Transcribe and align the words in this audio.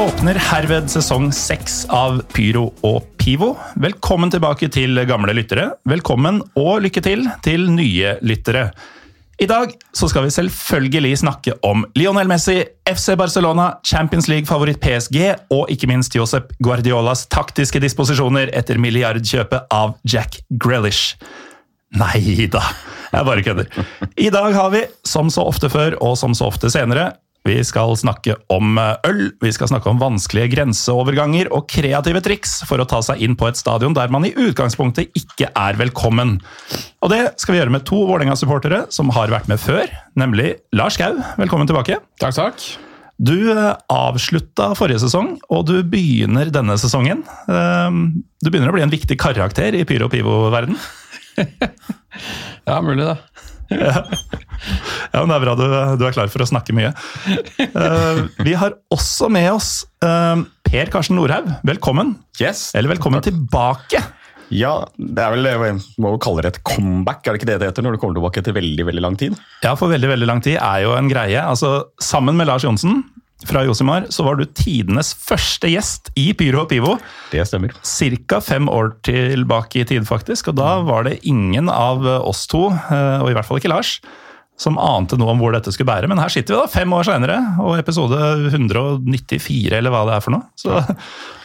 Åpner 0.00 0.38
herved 0.40 0.86
sesong 0.88 1.26
seks 1.34 1.82
av 1.92 2.22
Pyro 2.32 2.70
og 2.86 3.04
Pivo. 3.20 3.50
Velkommen 3.76 4.30
tilbake 4.32 4.70
til 4.72 4.96
gamle 5.04 5.34
lyttere. 5.36 5.66
Velkommen 5.84 6.38
og 6.56 6.78
lykke 6.86 7.02
til 7.04 7.26
til 7.44 7.66
nye 7.74 8.14
lyttere. 8.24 8.70
I 9.44 9.48
dag 9.50 9.74
så 9.92 10.08
skal 10.08 10.24
vi 10.24 10.32
selvfølgelig 10.32 11.12
snakke 11.20 11.58
om 11.66 11.84
Lionel 12.00 12.32
Messi, 12.32 12.62
FC 12.88 13.12
Barcelona, 13.20 13.74
Champions 13.84 14.30
League-favoritt 14.32 14.80
PSG 14.80 15.20
og 15.52 15.68
ikke 15.68 15.90
minst 15.92 16.16
Josep 16.16 16.54
Guardiolas 16.64 17.26
taktiske 17.28 17.82
disposisjoner 17.84 18.54
etter 18.56 18.80
milliardkjøpet 18.80 19.68
av 19.68 19.98
Jack 20.08 20.40
Grealish. 20.48 21.18
Nei 22.00 22.46
da, 22.48 22.64
jeg 23.12 23.28
bare 23.28 23.44
kødder. 23.44 23.82
I 24.16 24.32
dag 24.32 24.54
har 24.56 24.72
vi, 24.72 24.86
som 25.04 25.28
så 25.28 25.44
ofte 25.50 25.68
før 25.68 26.00
og 26.00 26.16
som 26.16 26.32
så 26.32 26.48
ofte 26.48 26.72
senere, 26.72 27.10
vi 27.50 27.58
skal 27.66 27.96
snakke 27.98 28.36
om 28.52 28.78
øl, 28.78 29.22
vi 29.42 29.50
skal 29.54 29.70
snakke 29.70 29.90
om 29.90 29.98
vanskelige 30.00 30.52
grenseoverganger 30.54 31.50
og 31.56 31.66
kreative 31.70 32.22
triks 32.22 32.60
for 32.68 32.82
å 32.82 32.86
ta 32.88 33.00
seg 33.02 33.22
inn 33.26 33.34
på 33.38 33.48
et 33.50 33.58
stadion 33.58 33.96
der 33.96 34.12
man 34.12 34.26
i 34.28 34.32
utgangspunktet 34.38 35.10
ikke 35.18 35.50
er 35.58 35.78
velkommen. 35.80 36.36
Og 37.02 37.10
det 37.10 37.22
skal 37.42 37.56
vi 37.56 37.62
gjøre 37.62 37.74
med 37.74 37.86
to 37.88 38.04
Vålerenga-supportere 38.06 38.84
som 38.94 39.10
har 39.16 39.32
vært 39.34 39.50
med 39.50 39.58
før, 39.62 39.90
nemlig 40.20 40.54
Lars 40.76 41.00
Gau. 41.00 41.18
Velkommen 41.40 41.68
tilbake. 41.70 41.98
Takk, 42.22 42.36
takk. 42.38 42.68
Du 43.20 43.34
eh, 43.52 43.74
avslutta 43.92 44.70
forrige 44.78 45.02
sesong, 45.02 45.34
og 45.52 45.66
du 45.68 45.74
begynner 45.84 46.48
denne 46.54 46.78
sesongen. 46.80 47.24
Eh, 47.50 47.98
Du 48.40 48.48
begynner 48.48 48.70
å 48.70 48.76
bli 48.78 48.86
en 48.86 48.94
viktig 48.94 49.18
karakter 49.20 49.76
i 49.76 49.84
pyro-pivo-verden. 49.88 50.78
Ja, 52.66 52.80
mulig 52.84 53.04
det. 53.06 53.14
Ja, 53.70 55.22
men 55.24 55.30
Det 55.30 55.36
er 55.36 55.44
bra 55.44 55.56
du, 55.58 55.66
du 56.00 56.06
er 56.06 56.14
klar 56.14 56.30
for 56.32 56.44
å 56.44 56.48
snakke 56.48 56.74
mye. 56.76 56.92
Uh, 57.72 58.26
vi 58.44 58.54
har 58.58 58.76
også 58.92 59.30
med 59.32 59.48
oss 59.54 59.70
uh, 60.04 60.42
Per 60.66 60.90
Karsten 60.92 61.16
Nordhaug. 61.18 61.48
Velkommen. 61.66 62.16
Yes. 62.40 62.70
Eller 62.76 62.92
velkommen 62.92 63.24
tilbake. 63.24 64.02
Ja, 64.50 64.72
det 64.98 65.22
er 65.22 65.34
vel, 65.36 65.46
jeg 65.46 65.76
må 66.02 66.16
jo 66.16 66.20
kalle 66.22 66.42
det 66.42 66.56
et 66.56 66.62
comeback, 66.66 67.22
er 67.22 67.36
det 67.36 67.40
ikke 67.40 67.48
det 67.52 67.58
det 67.62 67.68
heter 67.70 67.84
når 67.86 67.94
du 67.94 68.00
kommer 68.02 68.18
tilbake 68.18 68.42
etter 68.42 68.56
veldig 68.56 68.86
veldig 68.88 69.04
lang 69.04 69.18
tid? 69.18 69.36
Ja, 69.62 69.76
for 69.78 69.92
veldig 69.92 70.10
veldig 70.10 70.26
lang 70.26 70.42
tid 70.42 70.58
er 70.58 70.82
jo 70.82 70.96
en 70.98 71.10
greie. 71.10 71.38
Altså, 71.38 71.92
Sammen 72.02 72.38
med 72.38 72.50
Lars 72.50 72.66
Johnsen 72.66 73.04
fra 73.48 73.62
Josimar 73.64 74.08
så 74.12 74.24
var 74.26 74.36
du 74.36 74.44
tidenes 74.44 75.12
første 75.16 75.70
gjest 75.72 76.10
i 76.18 76.30
Pyro 76.36 76.64
og 76.64 76.70
Pivo. 76.72 76.96
Det 77.32 77.44
stemmer. 77.48 77.72
Ca. 77.80 78.40
fem 78.44 78.68
år 78.68 78.92
tilbake 79.06 79.82
i 79.82 79.86
tid, 79.88 80.04
faktisk. 80.08 80.52
Og 80.52 80.58
da 80.60 80.80
var 80.84 81.06
det 81.08 81.20
ingen 81.28 81.70
av 81.72 82.04
oss 82.20 82.46
to, 82.50 82.68
eh, 82.68 83.20
og 83.22 83.30
i 83.30 83.36
hvert 83.36 83.48
fall 83.48 83.60
ikke 83.60 83.72
Lars, 83.72 83.98
som 84.60 84.76
ante 84.76 85.16
noe 85.16 85.32
om 85.32 85.40
hvor 85.40 85.54
dette 85.54 85.72
skulle 85.72 85.88
bære. 85.88 86.10
Men 86.10 86.20
her 86.20 86.32
sitter 86.32 86.52
vi 86.52 86.58
da, 86.60 86.68
fem 86.68 86.92
år 86.92 87.06
seinere, 87.08 87.38
og 87.64 87.78
episode 87.80 88.18
194, 88.50 89.78
eller 89.78 89.94
hva 89.94 90.02
det 90.08 90.18
er 90.18 90.26
for 90.26 90.36
noe. 90.36 90.44
Så 90.60 90.82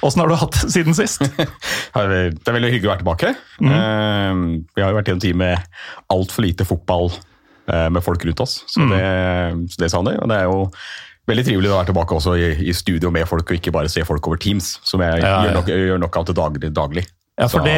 åssen 0.06 0.24
har 0.24 0.32
du 0.32 0.36
hatt 0.42 0.60
det 0.60 0.74
siden 0.76 0.98
sist? 0.98 1.24
Det 1.96 2.44
er 2.44 2.58
veldig 2.58 2.74
hyggelig 2.74 2.90
å 2.90 2.92
være 2.92 3.04
tilbake. 3.06 3.30
Mm. 3.64 4.50
Vi 4.76 4.84
har 4.84 4.92
jo 4.92 4.98
vært 4.98 5.08
i 5.08 5.14
en 5.14 5.24
tid 5.24 5.38
med 5.40 5.80
altfor 6.12 6.44
lite 6.44 6.68
fotball 6.68 7.08
eh, 7.72 7.88
med 7.88 8.04
folk 8.04 8.26
rundt 8.28 8.44
oss, 8.44 8.58
så 8.68 8.84
det, 8.92 9.04
så 9.72 9.80
det 9.80 9.92
savner 9.94 10.18
jeg. 10.18 10.24
Og 10.26 10.32
det 10.34 10.42
er 10.42 10.50
jo 10.52 10.60
veldig 11.28 11.46
trivelig 11.48 11.72
å 11.72 11.78
være 11.80 11.90
tilbake 11.92 12.16
også 12.20 12.38
i, 12.38 12.48
i 12.70 12.74
studio 12.78 13.12
med 13.14 13.28
folk, 13.30 13.50
og 13.50 13.58
ikke 13.60 13.74
bare 13.76 13.90
se 13.92 14.04
folk 14.06 14.28
over 14.30 14.38
Teams, 14.42 14.76
som 14.86 15.02
jeg 15.02 15.22
Ja, 15.24 15.28
ja. 15.28 15.44
gjør, 15.48 15.54
nok, 15.60 15.70
gjør 15.74 16.02
nok 16.06 16.18
av 16.22 16.26
til 16.32 16.38
daglig. 16.42 16.74
daglig. 16.76 17.06
Ja, 17.36 17.50
for 17.52 17.66
det, 17.68 17.74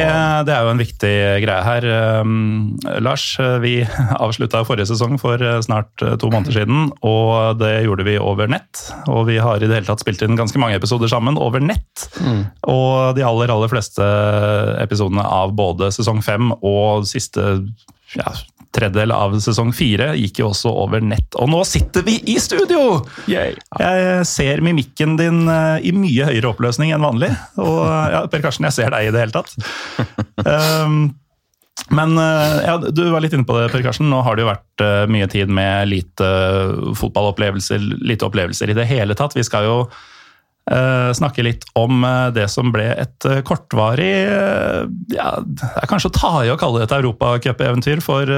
det 0.46 0.52
er 0.54 0.62
jo 0.62 0.70
en 0.70 0.78
viktig 0.78 1.08
greie 1.42 1.62
her. 1.66 1.86
Um, 2.22 2.76
Lars, 3.02 3.24
vi 3.58 3.80
avslutta 4.24 4.60
forrige 4.68 4.86
sesong 4.92 5.16
for 5.18 5.34
eh, 5.42 5.56
snart 5.66 6.04
eh, 6.06 6.12
to 6.22 6.30
måneder 6.30 6.54
siden, 6.60 6.92
og 7.02 7.58
det 7.58 7.72
gjorde 7.88 8.06
vi 8.06 8.14
over 8.22 8.46
nett. 8.46 8.84
Og 9.10 9.24
vi 9.26 9.40
har 9.42 9.58
i 9.58 9.66
det 9.66 9.80
hele 9.80 9.88
tatt 9.90 10.04
spilt 10.04 10.22
inn 10.22 10.38
ganske 10.38 10.62
mange 10.62 10.78
episoder 10.78 11.10
sammen 11.10 11.34
over 11.42 11.58
nett. 11.58 12.06
Og 12.70 13.16
de 13.18 13.26
aller, 13.26 13.50
aller 13.50 13.72
fleste 13.72 14.06
episodene 14.84 15.26
av 15.26 15.56
både 15.58 15.90
sesong 15.96 16.22
fem 16.22 16.52
og 16.60 17.08
siste 17.10 17.48
ja, 18.14 18.30
tredjedel 18.74 19.12
av 19.14 19.36
sesong 19.42 19.70
fire 19.76 20.10
gikk 20.18 20.42
jo 20.42 20.50
også 20.50 20.72
over 20.84 21.02
nett. 21.04 21.36
Og 21.40 21.50
nå 21.50 21.62
sitter 21.68 22.04
vi 22.06 22.18
i 22.30 22.36
studio! 22.42 23.00
Jeg 23.30 24.26
ser 24.28 24.62
mimikken 24.64 25.16
din 25.20 25.46
eh, 25.50 25.86
i 25.88 25.94
mye 25.96 26.28
høyere 26.30 26.52
oppløsning 26.52 26.92
enn 26.94 27.06
vanlig. 27.06 27.30
Og 27.60 27.80
ja, 27.86 28.24
Per 28.30 28.44
Karsten, 28.44 28.68
jeg 28.68 28.76
ser 28.76 28.92
deg 28.94 29.08
i 29.08 29.14
det 29.14 29.24
hele 29.24 29.34
tatt. 29.34 29.56
Um, 30.44 31.00
men 31.98 32.18
eh, 32.20 32.58
ja, 32.68 32.76
du 32.78 33.02
var 33.14 33.24
litt 33.24 33.34
inne 33.36 33.48
på 33.48 33.56
det, 33.58 33.70
Per 33.72 33.86
Karsten. 33.86 34.10
Nå 34.12 34.20
har 34.26 34.36
det 34.36 34.44
jo 34.44 34.52
vært 34.52 34.84
eh, 34.84 35.08
mye 35.10 35.30
tid 35.32 35.50
med 35.52 35.90
lite 35.94 36.28
fotballopplevelser, 37.00 37.90
lite 38.04 38.28
opplevelser 38.28 38.72
i 38.72 38.78
det 38.78 38.88
hele 38.90 39.16
tatt. 39.18 39.36
Vi 39.38 39.46
skal 39.46 39.68
jo 39.68 39.80
eh, 39.86 40.06
snakke 41.16 41.42
litt 41.46 41.64
om 41.78 42.02
eh, 42.04 42.28
det 42.36 42.44
som 42.52 42.68
ble 42.74 42.84
et 42.92 43.24
eh, 43.28 43.38
kortvarig 43.46 44.10
eh, 44.28 44.82
ja, 45.14 45.28
Det 45.40 45.68
er 45.82 45.88
kanskje 45.88 46.10
å 46.10 46.16
ta 46.18 46.32
i 46.44 46.50
å 46.52 46.58
kalle 46.60 46.82
det 46.82 46.88
et 46.90 46.96
europacupeventyr 46.98 48.02
for, 48.04 48.28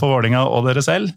for 0.00 0.14
Vålinga 0.16 0.42
og 0.50 0.66
dere 0.66 0.82
selv. 0.82 1.12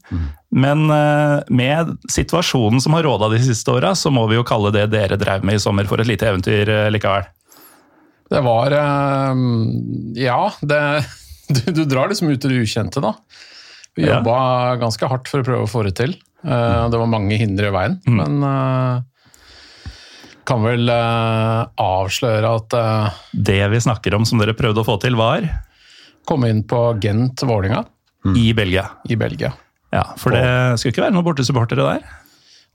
Men 0.53 0.85
eh, 0.93 1.39
med 1.49 1.95
situasjonen 2.13 2.81
som 2.83 2.93
har 2.97 3.03
råda 3.07 3.31
de 3.33 3.39
siste 3.41 3.71
åra, 3.73 3.95
så 3.97 4.11
må 4.13 4.27
vi 4.29 4.37
jo 4.37 4.45
kalle 4.45 4.69
det 4.75 4.87
dere 4.93 5.17
drev 5.17 5.43
med 5.47 5.57
i 5.57 5.63
sommer 5.63 5.89
for 5.89 6.01
et 6.03 6.09
lite 6.11 6.29
eventyr 6.29 6.69
eh, 6.69 6.89
likevel. 6.93 7.25
Det 8.33 8.41
var 8.45 8.73
eh, 8.77 9.41
Ja, 10.21 10.41
det, 10.61 10.81
du, 11.55 11.63
du 11.71 11.83
drar 11.89 12.09
liksom 12.13 12.29
ut 12.29 12.45
i 12.45 12.51
det 12.53 12.61
ukjente, 12.67 13.01
da. 13.03 13.15
Vi 13.95 14.07
Ja. 14.07 14.21
ganske 14.81 15.05
hardt 15.09 15.27
for 15.29 15.43
å 15.43 15.45
prøve 15.45 15.65
å 15.67 15.69
få 15.69 15.83
det 15.85 15.95
til. 15.99 16.15
Eh, 16.43 16.85
Det 16.89 16.97
var 16.99 17.09
mange 17.09 17.37
hindre 17.37 17.67
i 17.69 17.73
veien, 17.75 17.99
Mm. 18.09 18.15
men 18.21 18.45
eh, 18.49 19.01
kan 20.47 20.63
vel 20.65 20.89
uh, 20.91 21.69
avsløre 21.79 22.55
at 22.59 22.75
uh, 22.77 23.21
Det 23.31 23.61
vi 23.71 23.81
snakker 23.83 24.15
om 24.17 24.25
som 24.27 24.41
dere 24.41 24.55
prøvde 24.57 24.83
å 24.83 24.87
få 24.87 24.97
til, 25.03 25.17
var 25.19 25.47
komme 26.27 26.49
inn 26.51 26.63
på 26.67 26.79
Gent 27.03 27.43
Vålinga 27.43 27.83
i 28.39 28.53
Belgia. 28.55 28.85
i 29.11 29.17
Belgia. 29.19 29.51
Ja, 29.93 30.05
For 30.17 30.33
det 30.33 30.79
skulle 30.79 30.93
ikke 30.93 31.03
være 31.03 31.13
noen 31.15 31.25
bortesupportere 31.27 31.83
der? 31.83 32.05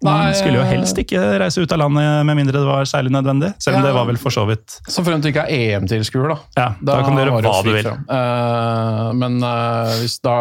Man 0.04 0.30
skulle 0.36 0.60
jo 0.60 0.62
helst 0.62 0.98
ikke 1.00 1.18
reise 1.42 1.58
ut 1.58 1.72
av 1.74 1.80
landet 1.80 2.20
med 2.28 2.36
mindre 2.38 2.60
det 2.60 2.68
var 2.68 2.86
særlig 2.86 3.10
nødvendig. 3.10 3.48
Selv 3.58 3.78
om 3.78 3.82
Ja. 3.82 3.86
det 3.88 3.94
var 3.96 4.04
vel 4.06 4.18
for 4.22 4.30
så 4.30 4.44
vidt 4.46 4.76
Så 4.86 5.02
fremt 5.02 5.24
du 5.24 5.28
ikke 5.32 5.42
er 5.50 5.74
EM-tilskuer, 5.74 6.28
da. 6.28 6.36
Ja, 6.54 6.66
da 6.80 6.98
kan 7.02 7.16
du 7.16 7.22
gjøre 7.24 7.40
hva 7.42 7.62
du 7.66 7.72
vil. 7.74 7.88
Eh, 7.88 9.12
men, 9.18 9.42
uh, 9.42 9.90
hvis 9.98 10.20
da, 10.22 10.36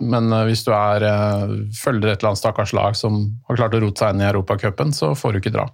men 0.00 0.32
eh, 0.32 0.44
hvis 0.48 0.64
du 0.64 0.72
er, 0.72 1.04
eh, 1.04 1.52
følger 1.76 2.08
et 2.14 2.22
eller 2.22 2.30
annet 2.32 2.40
stakkars 2.40 2.72
lag 2.72 2.96
som 2.96 3.20
har 3.48 3.56
klart 3.60 3.76
å 3.76 3.82
rote 3.84 4.00
seg 4.00 4.14
inn 4.14 4.22
i 4.24 4.28
Europacupen, 4.30 4.94
så 4.96 5.12
får 5.18 5.32
du 5.36 5.40
ikke 5.42 5.52
dra. 5.58 5.66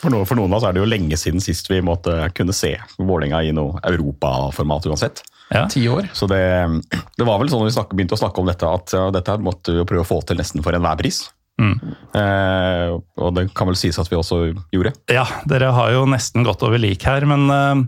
For, 0.00 0.10
noen, 0.10 0.26
for 0.26 0.34
noen 0.34 0.50
av 0.50 0.58
oss 0.58 0.66
er 0.68 0.74
det 0.74 0.82
jo 0.82 0.88
lenge 0.90 1.16
siden 1.20 1.40
sist 1.44 1.70
vi 1.70 1.78
måtte 1.84 2.16
kunne 2.34 2.52
se 2.56 2.74
Vålerenga 2.98 3.44
i 3.44 3.52
noe 3.54 3.78
europaformat 3.86 4.90
uansett. 4.90 5.22
ja. 5.54 5.66
Ti 5.70 5.86
år. 5.88 6.08
Så 6.12 6.26
det, 6.26 6.42
det 6.90 7.24
var 7.26 7.38
vel 7.38 7.48
sånn 7.52 7.62
når 7.62 7.70
vi 7.70 7.76
snakket, 7.78 7.96
begynte 7.98 8.18
å 8.18 8.22
snakke 8.24 8.40
om 8.42 8.50
dette, 8.50 8.66
at 8.66 8.92
ja, 8.96 9.06
dette 9.14 9.38
måtte 9.38 9.78
vi 9.78 9.86
prøve 9.86 10.02
å 10.02 10.08
få 10.08 10.20
til 10.26 10.36
nesten 10.40 10.62
for 10.64 10.74
enhver 10.74 10.98
pris. 10.98 11.28
Mm. 11.60 11.78
Eh, 12.18 12.96
og 13.22 13.34
det 13.36 13.46
kan 13.54 13.70
vel 13.70 13.78
sies 13.78 13.98
at 14.02 14.10
vi 14.10 14.18
også 14.18 14.40
gjorde. 14.74 14.94
ja, 15.12 15.22
dere 15.46 15.70
har 15.76 15.94
jo 15.94 16.04
nesten 16.10 16.46
gått 16.46 16.64
over 16.66 16.80
lik 16.82 17.06
her, 17.06 17.26
men 17.30 17.46
eh, 17.46 17.82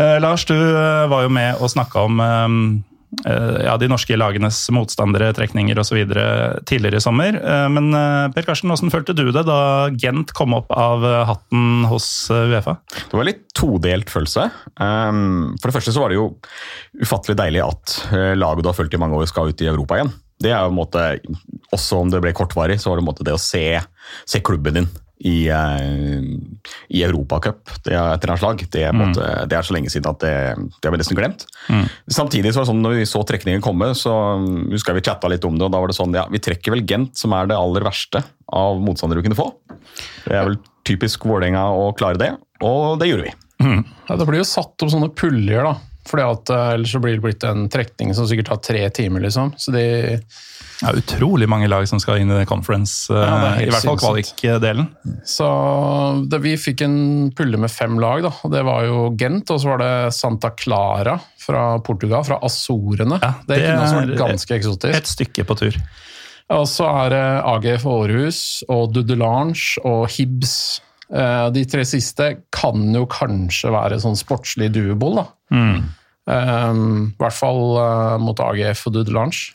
eh, 0.00 0.18
Lars, 0.24 0.46
du 0.48 0.56
eh, 0.56 1.04
var 1.12 1.26
jo 1.26 1.32
med 1.36 1.60
og 1.60 1.72
snakka 1.74 2.06
om 2.08 2.24
eh, 2.24 2.56
eh, 3.28 3.58
ja, 3.66 3.76
de 3.76 3.90
norske 3.92 4.16
lagenes 4.16 4.62
motstandere, 4.72 5.28
trekninger 5.36 5.76
osv. 5.82 6.00
tidligere 6.64 6.96
i 6.96 7.04
sommer. 7.04 7.36
Men 7.68 7.92
Per 8.32 8.48
Karsten, 8.48 8.72
hvordan 8.72 8.92
følte 8.94 9.16
du 9.16 9.26
det 9.28 9.44
da 9.44 9.60
Gent 10.00 10.32
kom 10.36 10.56
opp 10.56 10.72
av 10.72 11.04
hatten 11.28 11.84
hos 11.92 12.30
Uefa? 12.32 12.78
Det 12.96 13.20
var 13.20 13.28
litt 13.28 13.44
todelt 13.56 14.12
følelse. 14.12 14.48
For 14.76 15.68
det 15.68 15.76
første 15.76 15.92
så 15.92 16.00
var 16.00 16.12
det 16.12 16.22
jo 16.22 16.30
ufattelig 17.04 17.36
deilig 17.44 17.64
at 17.64 17.98
laget 18.40 18.64
du 18.64 18.72
har 18.72 18.78
fulgt 18.80 18.96
i 18.96 19.00
mange 19.04 19.20
år 19.20 19.28
skal 19.28 19.52
ut 19.52 19.64
i 19.64 19.68
Europa 19.68 20.00
igjen. 20.00 20.16
Det 20.42 20.50
er 20.52 20.60
jo 20.66 20.72
en 20.72 20.76
måte, 20.76 21.02
Også 21.72 21.98
om 22.02 22.10
det 22.12 22.20
ble 22.22 22.32
kortvarig, 22.36 22.78
så 22.80 22.90
var 22.90 22.98
det 22.98 23.04
en 23.06 23.08
måte 23.10 23.24
det 23.26 23.34
å 23.34 23.40
se, 23.40 23.80
se 24.28 24.40
klubben 24.44 24.74
din 24.76 24.88
i, 25.24 25.48
uh, 25.48 26.20
i 26.92 27.00
Europacup 27.06 27.70
etter 27.88 28.30
en 28.30 28.36
slag. 28.38 28.60
Det, 28.70 28.82
er 28.84 28.92
på 28.92 29.00
måte- 29.00 29.46
det 29.48 29.56
er 29.56 29.64
så 29.64 29.72
lenge 29.72 29.88
siden 29.90 30.10
at 30.10 30.20
det, 30.20 30.34
det 30.76 30.84
har 30.84 30.92
vi 30.92 31.00
nesten 31.00 31.16
glemt. 31.16 31.46
Samtidig 32.12 32.52
så 32.52 32.60
var 32.60 32.66
det 32.66 32.70
sånn 32.74 32.82
når 32.84 32.98
vi 33.00 33.06
så 33.08 33.22
trekningen 33.26 33.64
komme, 33.64 33.88
så 33.96 34.12
huska 34.36 34.74
husker 34.76 34.92
jeg 34.92 35.00
vi 35.00 35.06
chatta 35.08 35.28
litt 35.32 35.44
om 35.48 35.56
det, 35.56 35.64
og 35.64 35.72
da 35.72 35.80
var 35.80 35.88
det 35.88 35.96
sånn 35.96 36.12
ja, 36.14 36.26
vi 36.30 36.38
trekker 36.44 36.76
vel 36.76 36.84
Gent, 36.86 37.16
som 37.16 37.32
er 37.32 37.48
det 37.48 37.56
aller 37.56 37.80
verste 37.88 38.22
av 38.52 38.76
motstandere 38.84 39.22
vi 39.24 39.30
kunne 39.30 39.40
få. 39.40 39.48
Det 40.28 40.36
er 40.36 40.44
vel 40.50 40.58
typisk 40.86 41.24
Vålerenga 41.26 41.64
å 41.72 41.88
klare 41.96 42.20
det, 42.20 42.30
og 42.62 43.00
det 43.00 43.08
gjorde 43.08 43.30
vi. 43.30 43.34
Ja, 44.06 44.16
det 44.20 44.26
blir 44.28 44.42
jo 44.44 44.46
satt 44.52 44.76
opp 44.84 44.92
sånne 44.92 45.08
puljer, 45.16 45.64
da. 45.64 45.78
Fordi 46.06 46.22
at 46.26 46.50
eh, 46.54 46.74
Ellers 46.76 46.92
så 46.94 47.00
blir 47.02 47.16
det 47.18 47.24
blitt 47.24 47.46
en 47.48 47.68
trekning 47.72 48.12
som 48.14 48.28
sikkert 48.28 48.50
tar 48.52 48.60
tre 48.64 48.84
timer. 48.94 49.20
liksom. 49.26 49.52
Så 49.58 49.72
de, 49.74 49.84
Det 50.80 50.86
er 50.90 51.00
utrolig 51.00 51.48
mange 51.48 51.68
lag 51.68 51.86
som 51.88 52.00
skal 52.02 52.20
inn 52.22 52.30
i 52.30 52.44
conference, 52.48 53.08
eh, 53.12 53.18
Ja, 53.18 53.36
er 53.50 53.58
helt 53.60 53.68
i 53.68 53.74
hvert 53.74 53.88
fall 53.90 54.00
kvalik-delen. 54.02 54.88
så 55.26 55.48
det, 56.30 56.42
Vi 56.44 56.56
fikk 56.56 56.82
en 56.86 56.98
pulle 57.36 57.58
med 57.58 57.70
fem 57.70 57.98
lag. 57.98 58.22
da, 58.22 58.32
Det 58.48 58.64
var 58.64 58.84
jo 58.84 59.16
Gent, 59.18 59.50
og 59.50 59.60
så 59.60 59.74
var 59.74 59.78
det 59.78 60.14
Santa 60.14 60.50
Clara 60.50 61.18
fra 61.38 61.78
Portugal, 61.78 62.24
fra 62.24 62.38
Azorene. 62.42 63.20
Ja, 63.22 63.34
det 63.46 63.56
er 63.56 63.60
det 63.60 63.62
ikke 63.62 63.78
noe 63.78 63.88
som 63.88 64.02
er 64.02 64.12
er 64.12 64.20
ganske 64.24 64.58
eksotisk. 64.60 64.94
Et 64.94 65.06
stykke 65.16 65.44
på 65.46 65.56
tur. 65.58 65.76
Og 66.54 66.66
så 66.70 66.86
er 67.04 67.10
det 67.10 67.24
AGF 67.50 67.84
Århus 67.90 68.40
og 68.70 68.92
Dudelange 68.94 69.80
og 69.84 70.06
Hibs. 70.14 70.80
Eh, 71.12 71.46
De 71.54 71.64
tre 71.70 71.84
siste 71.86 72.30
kan 72.54 72.88
jo 72.94 73.04
kanskje 73.10 73.70
være 73.74 74.00
sånn 74.02 74.18
sportslig 74.18 74.72
duobol, 74.74 75.20
da. 75.20 75.26
Eh, 75.54 76.72
I 76.74 77.20
hvert 77.20 77.36
fall 77.36 77.62
uh, 77.78 78.16
mot 78.18 78.40
AGF 78.42 78.88
og 78.88 78.96
Dudelange. 78.96 79.52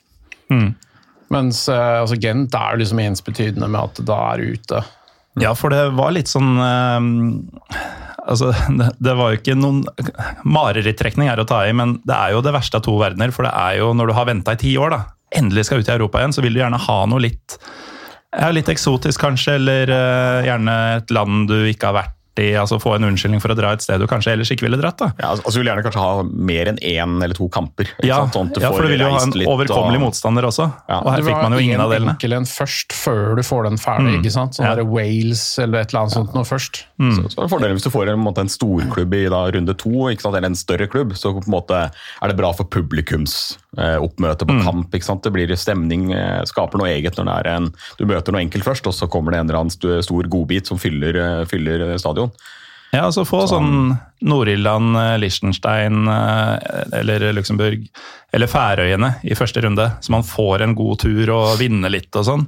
Mens 1.32 1.66
uh, 1.72 2.02
altså 2.04 2.18
Gent 2.20 2.56
er 2.56 2.76
jo 2.76 2.82
liksom 2.84 3.00
ensbetydende 3.04 3.68
med 3.72 3.82
at 3.82 4.02
da 4.08 4.20
er 4.34 4.46
ute. 4.56 4.82
Ja, 5.40 5.54
for 5.56 5.72
det 5.72 5.94
var 5.96 6.12
litt 6.12 6.32
sånn 6.32 6.58
uh, 6.60 7.00
Altså, 8.22 8.52
det, 8.78 8.92
det 9.02 9.14
var 9.18 9.32
jo 9.32 9.40
ikke 9.40 9.56
noen 9.58 9.80
Marerittrekning 10.46 11.32
er 11.32 11.40
å 11.42 11.48
ta 11.48 11.64
i, 11.66 11.72
men 11.74 11.96
det 12.08 12.14
er 12.14 12.36
jo 12.36 12.44
det 12.46 12.54
verste 12.54 12.78
av 12.78 12.86
to 12.86 12.94
verdener. 13.00 13.34
For 13.34 13.48
det 13.48 13.54
er 13.58 13.80
jo 13.80 13.92
når 13.98 14.12
du 14.12 14.16
har 14.18 14.28
venta 14.30 14.54
i 14.54 14.60
ti 14.62 14.76
år, 14.78 14.94
da, 14.94 15.00
endelig 15.42 15.68
skal 15.68 15.82
ut 15.82 15.90
i 15.90 15.96
Europa 15.96 16.22
igjen, 16.22 16.36
så 16.36 16.44
vil 16.46 16.54
du 16.54 16.62
gjerne 16.62 16.80
ha 16.86 17.00
noe 17.10 17.24
litt 17.26 17.58
ja, 18.32 18.50
litt 18.56 18.72
eksotisk, 18.72 19.22
kanskje, 19.22 19.58
eller 19.60 19.92
uh, 19.92 20.42
gjerne 20.46 20.80
et 20.98 21.14
land 21.14 21.48
du 21.52 21.58
ikke 21.70 21.92
har 21.92 22.00
vært 22.04 22.18
i. 22.42 22.52
altså 22.60 22.80
Få 22.82 22.96
en 22.98 23.06
unnskyldning 23.08 23.42
for 23.44 23.54
å 23.54 23.58
dra 23.58 23.72
et 23.76 23.82
sted 23.86 24.00
du 24.02 24.08
kanskje 24.10 24.34
ellers 24.34 24.52
ikke 24.54 24.66
ville 24.68 24.80
dratt. 24.82 24.98
da. 24.98 25.12
Ja, 25.20 25.30
altså, 25.36 25.52
Du 25.54 25.60
vil 25.62 25.70
gjerne 25.72 25.84
kanskje 25.86 26.02
ha 26.04 26.24
mer 26.24 26.72
enn 26.72 26.80
én 26.82 27.16
eller 27.24 27.36
to 27.38 27.48
kamper. 27.50 27.86
ikke 28.00 28.08
Ja, 28.10 28.22
sant? 28.26 28.34
Sånn 28.34 28.48
at 28.52 28.54
du 28.56 28.62
ja, 28.66 28.72
for 28.72 28.82
du 28.84 28.88
vil 28.90 29.00
jo 29.06 29.10
ha 29.12 29.22
en 29.22 29.32
overkommelig 29.32 30.00
og- 30.02 30.06
motstander 30.08 30.44
også. 30.50 30.68
Ja. 30.90 31.00
Og 31.02 31.12
her 31.14 31.22
fikk 31.22 31.42
man 31.42 31.52
jo 31.54 31.60
ingen 31.60 31.76
en 31.80 31.86
av 31.86 31.92
delene. 31.92 32.18
Du 32.20 32.28
vil 32.28 32.34
enkel 32.34 32.38
en 32.42 32.50
først, 32.50 32.92
før 32.98 33.36
du 33.38 33.42
får 33.44 33.64
den 33.70 33.78
ferdig. 33.78 34.18
ikke 34.22 34.32
sant? 34.32 34.54
Sånn 34.58 34.66
Ja. 34.66 34.76
der 34.76 34.86
Wales 34.86 35.60
eller 35.60 35.80
et 35.82 35.94
eller 35.94 36.02
annet 36.06 36.14
sånt 36.18 36.34
noe 36.36 36.44
først. 36.44 36.84
Så, 37.02 37.24
så 37.32 37.38
er 37.40 37.48
det 37.48 37.52
fordelen 37.52 37.76
hvis 37.78 37.84
du 37.84 37.90
får 37.90 38.04
en, 38.10 38.20
en, 38.20 38.26
måte, 38.26 38.40
en 38.40 38.48
storklubb 38.52 39.14
i 39.14 39.24
da, 39.30 39.46
runde 39.52 39.74
to, 39.78 39.90
ikke 40.12 40.22
sant? 40.22 40.36
eller 40.36 40.48
en 40.52 40.56
større 40.56 40.88
klubb. 40.88 41.14
Så 41.18 41.34
på 41.34 41.46
en 41.46 41.52
måte 41.54 41.92
er 42.22 42.28
det 42.28 42.38
bra 42.38 42.52
for 42.54 42.66
publikums 42.66 43.58
eh, 43.78 43.98
oppmøte 43.98 44.46
på 44.46 44.58
kamp. 44.64 44.92
ikke 44.94 45.04
sant? 45.08 45.24
Det 45.24 45.32
blir 45.34 45.48
stemning, 45.56 46.12
eh, 46.14 46.44
skaper 46.46 46.78
noe 46.82 46.90
eget 46.92 47.16
når 47.18 47.26
det 47.26 47.36
er 47.46 47.56
en, 47.56 47.74
du 47.98 48.06
møter 48.06 48.32
noe 48.34 48.42
enkelt 48.42 48.64
først, 48.68 48.88
og 48.88 48.94
så 48.94 49.10
kommer 49.10 49.32
det 49.32 49.40
en 49.40 49.50
eller 49.50 49.60
annen 49.64 50.04
stor 50.04 50.24
godbit 50.24 50.68
som 50.68 50.78
fyller, 50.78 51.16
eh, 51.16 51.46
fyller 51.46 51.82
eh, 51.94 51.98
stadion. 52.32 52.58
Ja, 52.92 53.06
altså 53.08 53.24
få 53.24 53.46
sånn 53.48 53.94
Nord-Irland, 54.28 54.98
eh, 55.00 55.18
Liechtenstein 55.22 56.08
eh, 56.12 57.00
eller 57.00 57.32
Luxembourg, 57.34 57.86
eller 58.36 58.52
Færøyene 58.52 59.14
i 59.24 59.36
første 59.36 59.62
runde, 59.64 59.86
så 60.02 60.12
man 60.12 60.28
får 60.28 60.66
en 60.66 60.76
god 60.76 61.00
tur 61.00 61.32
og 61.32 61.60
vinner 61.62 61.90
litt 61.94 62.12
og 62.16 62.28
sånn. 62.28 62.44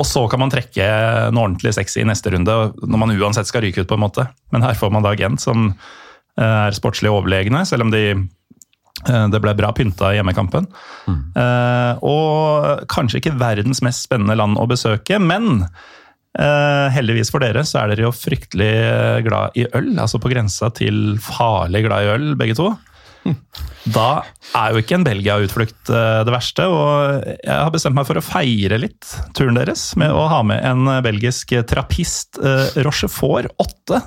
Og 0.00 0.06
så 0.08 0.26
kan 0.32 0.40
man 0.40 0.52
trekke 0.52 0.84
noe 1.32 1.46
ordentlig 1.48 1.74
sexy 1.76 2.00
i 2.00 2.08
neste 2.08 2.32
runde, 2.32 2.52
når 2.80 3.00
man 3.00 3.16
uansett 3.16 3.48
skal 3.48 3.64
ryke 3.64 3.82
ut, 3.82 3.88
på 3.88 3.96
en 3.98 4.04
måte. 4.04 4.28
Men 4.52 4.64
her 4.64 4.76
får 4.76 4.92
man 4.92 5.04
da 5.04 5.14
Gent, 5.16 5.40
som 5.40 5.70
eh, 5.70 6.44
er 6.44 6.76
sportslig 6.76 7.12
overlegne, 7.12 7.64
selv 7.68 7.88
om 7.88 7.94
de 7.94 8.04
det 9.00 9.38
ble 9.40 9.54
bra 9.56 9.70
pynta 9.72 10.10
i 10.12 10.18
hjemmekampen. 10.18 10.66
Eh, 11.08 12.02
og 12.04 12.82
kanskje 12.92 13.22
ikke 13.22 13.38
verdens 13.40 13.80
mest 13.80 14.04
spennende 14.04 14.36
land 14.36 14.58
å 14.60 14.66
besøke, 14.68 15.16
men 15.16 15.64
heldigvis 16.38 17.32
for 17.32 17.42
dere 17.42 17.64
så 17.66 17.80
er 17.80 17.90
dere 17.90 18.06
jo 18.06 18.14
fryktelig 18.14 18.70
eh, 18.70 19.18
glad 19.26 19.56
i 19.58 19.66
øl, 19.74 19.96
altså 19.98 20.20
på 20.22 20.30
grensa 20.30 20.70
til 20.76 21.18
farlig 21.24 21.82
glad 21.88 22.06
i 22.06 22.14
øl, 22.14 22.28
begge 22.38 22.54
to. 22.58 22.70
Da 23.90 24.22
er 24.56 24.72
jo 24.72 24.80
ikke 24.80 24.96
en 24.98 25.04
Belgia-utflukt 25.04 25.90
eh, 25.92 26.20
det 26.26 26.32
verste, 26.34 26.66
og 26.68 27.24
jeg 27.24 27.56
har 27.56 27.72
bestemt 27.72 27.96
meg 27.96 28.06
for 28.08 28.20
å 28.20 28.24
feire 28.24 28.78
litt 28.80 29.08
turen 29.36 29.56
deres 29.56 29.90
med 30.00 30.12
å 30.12 30.26
ha 30.30 30.40
med 30.46 30.60
en 30.68 30.88
eh, 30.88 31.02
belgisk 31.04 31.54
trappist, 31.68 32.38
eh, 32.40 32.80
Rochefort 32.84 33.50
8, 33.60 34.00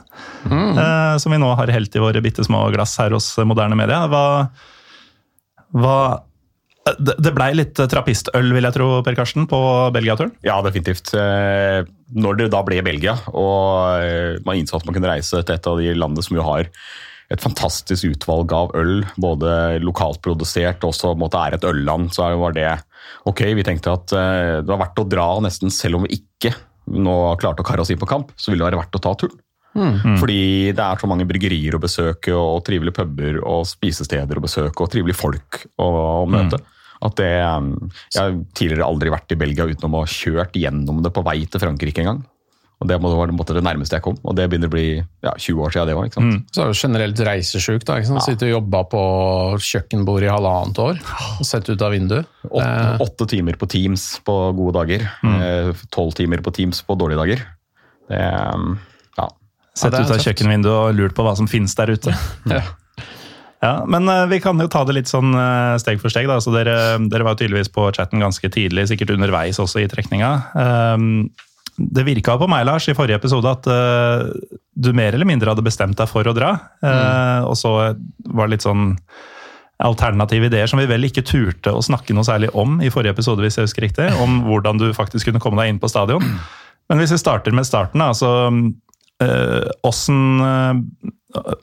eh, 0.50 1.16
som 1.22 1.34
vi 1.34 1.42
nå 1.42 1.50
har 1.58 1.74
helt 1.74 1.98
i 1.98 2.04
våre 2.04 2.22
bitte 2.26 2.46
små 2.46 2.66
glass 2.74 2.96
her 3.02 3.16
hos 3.18 3.32
Moderne 3.50 3.78
Media. 3.80 4.04
Hva, 4.12 4.26
hva 5.74 5.98
det 7.00 7.16
det 7.24 7.32
blei 7.36 7.54
litt 7.56 7.80
trappistøl, 7.80 8.50
vil 8.56 8.68
jeg 8.68 8.76
tro, 8.76 8.88
Per 9.06 9.16
Karsten, 9.16 9.46
på 9.48 9.60
Belgia-turen? 9.96 10.34
Ja, 10.44 10.58
definitivt. 10.66 11.14
Eh, 11.16 11.86
Når 12.14 12.42
det 12.42 12.52
da 12.54 12.60
ble 12.66 12.82
Belgia, 12.86 13.16
og 13.32 14.04
eh, 14.04 14.42
man 14.46 14.60
innså 14.60 14.78
at 14.78 14.86
man 14.86 14.98
kunne 14.98 15.10
reise 15.10 15.40
til 15.42 15.56
et 15.56 15.70
av 15.70 15.80
de 15.80 15.94
landene 15.96 16.26
som 16.26 16.38
jo 16.38 16.46
har 16.46 16.68
et 17.34 17.42
fantastisk 17.42 18.12
utvalg 18.12 18.52
av 18.54 18.76
øl, 18.78 19.06
både 19.18 19.80
lokalt 19.82 20.20
produsert 20.22 20.84
og 20.84 20.92
også 20.92 21.16
måtte 21.18 21.40
er 21.40 21.56
et 21.56 21.66
ølland, 21.66 22.12
så 22.14 22.28
var 22.38 22.54
det 22.54 22.68
ok. 23.32 23.46
Vi 23.58 23.66
tenkte 23.66 23.96
at 23.96 24.14
eh, 24.14 24.60
det 24.60 24.70
var 24.70 24.84
verdt 24.84 25.02
å 25.02 25.08
dra 25.10 25.30
nesten 25.42 25.72
selv 25.74 26.02
om 26.02 26.06
vi 26.06 26.20
ikke 26.20 26.52
nå 26.94 27.16
klarte 27.40 27.64
å 27.64 27.66
karre 27.66 27.86
oss 27.86 27.94
inn 27.96 28.02
på 28.02 28.10
kamp, 28.12 28.36
så 28.36 28.52
ville 28.52 28.60
det 28.62 28.74
være 28.74 28.84
verdt 28.84 29.00
å 29.00 29.04
ta 29.08 29.16
turen. 29.24 29.40
Fordi 30.20 30.70
det 30.76 30.84
er 30.84 31.00
så 31.02 31.08
mange 31.10 31.26
bryggerier 31.26 31.74
å 31.74 31.82
besøke, 31.82 32.36
og 32.38 32.60
trivelige 32.68 33.00
puber 33.00 33.40
og 33.42 33.64
spisesteder 33.66 34.38
å 34.38 34.44
besøke, 34.44 34.84
og 34.84 34.92
trivelige 34.94 35.18
folk 35.18 35.64
å, 35.82 35.88
å 35.88 36.28
møte. 36.30 36.60
At 37.04 37.18
det, 37.20 37.32
um, 37.44 37.74
jeg 38.14 38.22
har 38.22 38.38
tidligere 38.56 38.88
aldri 38.88 39.12
vært 39.12 39.34
i 39.36 39.40
Belgia 39.40 39.68
utenom 39.68 39.98
å 40.00 40.06
ha 40.06 40.12
kjørt 40.12 40.56
gjennom 40.56 41.02
det 41.04 41.12
på 41.16 41.24
vei 41.26 41.42
til 41.46 41.64
Frankrike 41.64 42.04
engang. 42.04 42.22
Og 42.84 42.90
Det 42.90 42.98
var 43.00 43.32
det, 43.32 43.56
det 43.56 43.64
nærmeste 43.64 43.96
jeg 43.96 44.04
kom, 44.04 44.18
og 44.28 44.36
det 44.36 44.50
begynner 44.52 44.68
å 44.68 44.74
bli 44.74 44.88
ja, 45.00 45.32
20 45.40 45.62
år 45.64 45.72
siden 45.72 45.88
det 45.88 45.96
var. 45.96 46.10
ikke 46.10 46.20
sant? 46.20 46.50
Så 46.52 46.64
er 46.64 46.72
du 46.74 46.80
generelt 46.82 47.22
reisesjuk. 47.30 47.86
da, 47.88 47.96
ikke 48.02 48.10
sant? 48.10 48.26
Sitter 48.26 48.50
og 48.50 48.56
jobber 48.58 48.88
på 48.92 49.04
kjøkkenbordet 49.70 50.28
i 50.28 50.34
halvannet 50.34 50.82
år 50.84 51.00
og 51.40 51.48
sett 51.48 51.70
ut 51.72 51.86
av 51.86 51.96
vinduet. 51.96 52.28
Åtte, 52.50 52.98
åtte 53.08 53.30
timer 53.32 53.60
på 53.62 53.70
Teams 53.72 54.08
på 54.28 54.36
gode 54.60 54.76
dager. 54.82 55.08
eh, 55.24 55.86
Tolv 55.96 56.12
timer 56.20 56.44
på 56.44 56.52
Teams 56.60 56.84
på 56.84 57.00
dårlige 57.00 57.24
dager. 57.24 57.46
Det, 58.12 58.22
um, 58.52 58.76
ja. 59.16 59.30
Sett 59.80 59.96
det 59.96 60.04
ut 60.04 60.16
av 60.18 60.24
kjøkkenvinduet 60.28 60.76
og 60.76 61.00
lurt 61.00 61.16
på 61.16 61.24
hva 61.24 61.38
som 61.40 61.48
finnes 61.48 61.80
der 61.80 61.96
ute. 61.96 62.16
Ja. 62.52 62.66
Ja, 63.64 63.86
Men 63.88 64.10
eh, 64.10 64.26
vi 64.28 64.42
kan 64.44 64.60
jo 64.60 64.68
ta 64.68 64.84
det 64.84 64.98
litt 64.98 65.10
sånn 65.12 65.32
eh, 65.40 65.78
steg 65.80 66.02
for 66.04 66.12
steg. 66.12 66.28
da, 66.28 66.40
så 66.44 66.52
Dere, 66.52 66.76
dere 67.08 67.28
var 67.28 67.40
tydeligvis 67.40 67.72
på 67.72 67.88
chatten 67.96 68.24
ganske 68.24 68.52
tidlig, 68.52 68.90
sikkert 68.92 69.16
underveis 69.16 69.62
også 69.62 69.84
i 69.84 69.90
trekninga. 69.92 70.34
Um, 70.54 71.30
det 71.78 72.04
virka 72.06 72.36
på 72.38 72.50
meg, 72.52 72.68
Lars, 72.68 72.90
i 72.92 72.98
forrige 72.98 73.22
episode 73.22 73.50
at 73.50 73.70
eh, 73.72 74.26
du 74.76 74.92
mer 74.94 75.16
eller 75.16 75.30
mindre 75.30 75.54
hadde 75.54 75.66
bestemt 75.66 75.98
deg 75.98 76.12
for 76.12 76.28
å 76.28 76.36
dra. 76.36 76.52
Mm. 76.84 77.48
Og 77.48 77.56
så 77.58 77.72
var 78.30 78.46
det 78.46 78.58
litt 78.58 78.66
sånn 78.66 78.92
alternative 79.84 80.52
ideer 80.52 80.70
som 80.70 80.78
vi 80.80 80.86
vel 80.90 81.08
ikke 81.08 81.24
turte 81.26 81.74
å 81.74 81.82
snakke 81.84 82.14
noe 82.14 82.28
særlig 82.28 82.52
om 82.58 82.78
i 82.84 82.92
forrige 82.94 83.16
episode, 83.16 83.42
hvis 83.42 83.58
jeg 83.58 83.66
husker 83.66 83.88
riktig, 83.88 84.12
om 84.22 84.44
hvordan 84.46 84.82
du 84.82 84.86
faktisk 84.96 85.30
kunne 85.30 85.42
komme 85.42 85.64
deg 85.64 85.74
inn 85.74 85.82
på 85.82 85.90
stadion. 85.90 86.24
Men 86.92 87.02
hvis 87.02 87.16
vi 87.16 87.22
starter 87.22 87.56
med 87.56 87.66
starten, 87.66 88.04
da, 88.04 88.12
så 88.14 88.30
åssen 89.88 90.22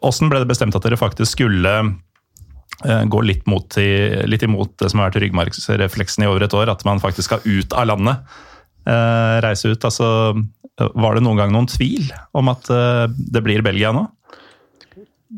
åssen 0.07 0.31
ble 0.31 0.43
det 0.43 0.51
bestemt 0.51 0.77
at 0.77 0.87
dere 0.87 0.99
faktisk 1.01 1.39
skulle 1.39 1.75
eh, 1.81 3.03
gå 3.11 3.25
litt, 3.27 3.45
mot 3.51 3.77
litt 3.77 4.47
imot 4.47 4.77
det 4.83 4.91
som 4.91 5.03
har 5.03 5.11
vært 5.11 5.23
ryggmargsrefleksen 5.25 6.27
i 6.27 6.31
over 6.31 6.47
et 6.47 6.57
år, 6.57 6.73
at 6.73 6.87
man 6.89 7.03
faktisk 7.03 7.31
skal 7.31 7.45
ut 7.47 7.77
av 7.77 7.91
landet? 7.93 8.25
Eh, 8.89 9.37
reise 9.45 9.69
ut. 9.69 9.85
Altså, 9.85 10.09
var 10.97 11.17
det 11.17 11.25
noen 11.25 11.41
gang 11.41 11.53
noen 11.53 11.69
tvil 11.71 12.09
om 12.37 12.51
at 12.53 12.71
eh, 12.73 13.07
det 13.13 13.43
blir 13.45 13.65
Belgia 13.65 13.93
nå? 13.95 14.07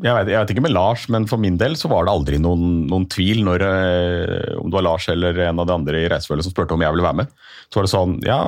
Jeg 0.01 0.09
vet, 0.17 0.29
jeg 0.33 0.41
vet 0.41 0.51
ikke 0.55 0.61
med 0.65 0.73
Lars, 0.73 1.03
men 1.13 1.27
for 1.29 1.37
min 1.37 1.57
del 1.61 1.75
så 1.77 1.85
var 1.91 2.07
det 2.07 2.13
aldri 2.15 2.39
noen, 2.41 2.87
noen 2.89 3.03
tvil 3.13 3.43
når 3.45 3.61
eh, 3.61 4.55
om 4.57 4.71
det 4.71 4.77
var 4.79 4.85
Lars 4.87 5.05
eller 5.13 5.37
en 5.45 5.59
av 5.61 5.67
de 5.69 5.75
andre 5.75 5.99
i 6.01 6.07
reisefølget 6.09 6.47
som 6.47 6.53
spurte 6.55 6.73
om 6.73 6.81
jeg 6.81 6.95
ville 6.95 7.05
være 7.05 7.19
med. 7.19 7.29
Så 7.69 7.77
var 7.77 7.85
det 7.85 7.91
sånn 7.91 8.15
Ja, 8.25 8.39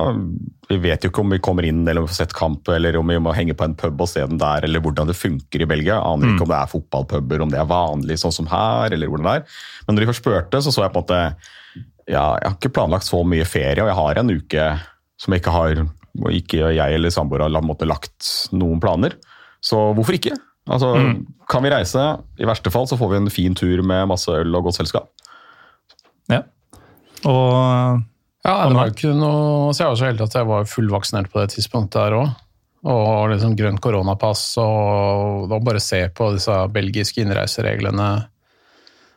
vi 0.66 0.78
vet 0.82 1.06
jo 1.06 1.10
ikke 1.12 1.22
om 1.22 1.30
vi 1.30 1.38
kommer 1.46 1.62
inn 1.68 1.84
eller 1.86 2.02
om 2.02 2.08
vi 2.08 2.10
får 2.10 2.18
sett 2.24 2.34
kamp, 2.34 2.66
eller 2.74 2.98
om 2.98 3.06
vi 3.14 3.20
må 3.22 3.30
henge 3.36 3.54
på 3.54 3.62
en 3.68 3.76
pub 3.78 4.02
og 4.02 4.10
se 4.10 4.24
den 4.26 4.40
der, 4.42 4.66
eller 4.66 4.82
hvordan 4.82 5.06
det 5.06 5.14
funker 5.20 5.62
i 5.62 5.68
Belgia. 5.70 6.00
Aner 6.02 6.32
ikke 6.34 6.48
om 6.48 6.50
det 6.50 6.58
er 6.58 6.72
fotballpuber, 6.74 7.44
om 7.46 7.54
det 7.54 7.60
er 7.62 7.70
vanlig 7.70 8.18
sånn 8.24 8.34
som 8.34 8.50
her, 8.50 8.90
eller 8.96 9.06
hvordan 9.12 9.28
det 9.30 9.36
er. 9.38 9.46
Men 9.86 9.94
når 9.94 10.02
de 10.02 10.10
først 10.10 10.24
spurte, 10.24 10.62
så 10.66 10.74
så 10.74 10.82
jeg 10.88 10.94
på 10.96 11.04
en 11.04 11.06
måte 11.06 11.22
Ja, 12.10 12.24
jeg 12.42 12.48
har 12.50 12.58
ikke 12.58 12.74
planlagt 12.74 13.06
så 13.06 13.22
mye 13.26 13.46
ferie, 13.46 13.82
og 13.82 13.92
jeg 13.92 13.98
har 14.02 14.18
en 14.24 14.34
uke 14.34 14.66
som 15.18 15.32
jeg 15.32 15.42
ikke 15.44 15.54
har 15.54 15.84
og 16.16 16.32
ikke 16.32 16.74
jeg 16.74 16.94
eller 16.96 17.10
samboer 17.12 17.42
har 17.46 17.50
la- 17.52 17.60
lagt 17.84 18.50
noen 18.56 18.78
planer. 18.80 19.14
Så 19.60 19.76
hvorfor 19.94 20.14
ikke? 20.18 20.34
Altså, 20.66 20.92
Kan 21.48 21.62
vi 21.62 21.70
reise? 21.70 22.02
I 22.38 22.48
verste 22.48 22.72
fall 22.74 22.88
så 22.90 22.98
får 22.98 23.12
vi 23.12 23.16
en 23.20 23.30
fin 23.30 23.54
tur 23.54 23.82
med 23.86 24.08
masse 24.10 24.32
øl 24.32 24.54
og 24.58 24.66
godt 24.68 24.80
selskap. 24.80 25.10
Ja. 26.32 26.42
Og 27.24 28.02
Ja, 28.46 28.68
det 28.68 28.76
var 28.78 28.90
ikke 28.92 29.14
noe, 29.18 29.72
så 29.74 29.82
Jeg 29.82 29.88
var 29.90 29.96
så 29.98 30.06
heldig 30.06 30.26
at 30.26 30.34
jeg 30.38 30.46
var 30.46 30.68
fullvaksinert 30.70 31.30
på 31.32 31.40
det 31.42 31.54
tidspunktet 31.56 31.98
der 31.98 32.18
òg. 32.18 32.34
og 32.86 33.30
liksom 33.32 33.56
grønt 33.58 33.80
koronapass, 33.82 34.58
og 34.62 35.48
da 35.50 35.58
bare 35.58 35.80
se 35.82 36.04
på 36.14 36.28
disse 36.36 36.54
belgiske 36.70 37.24
innreisereglene 37.24 38.28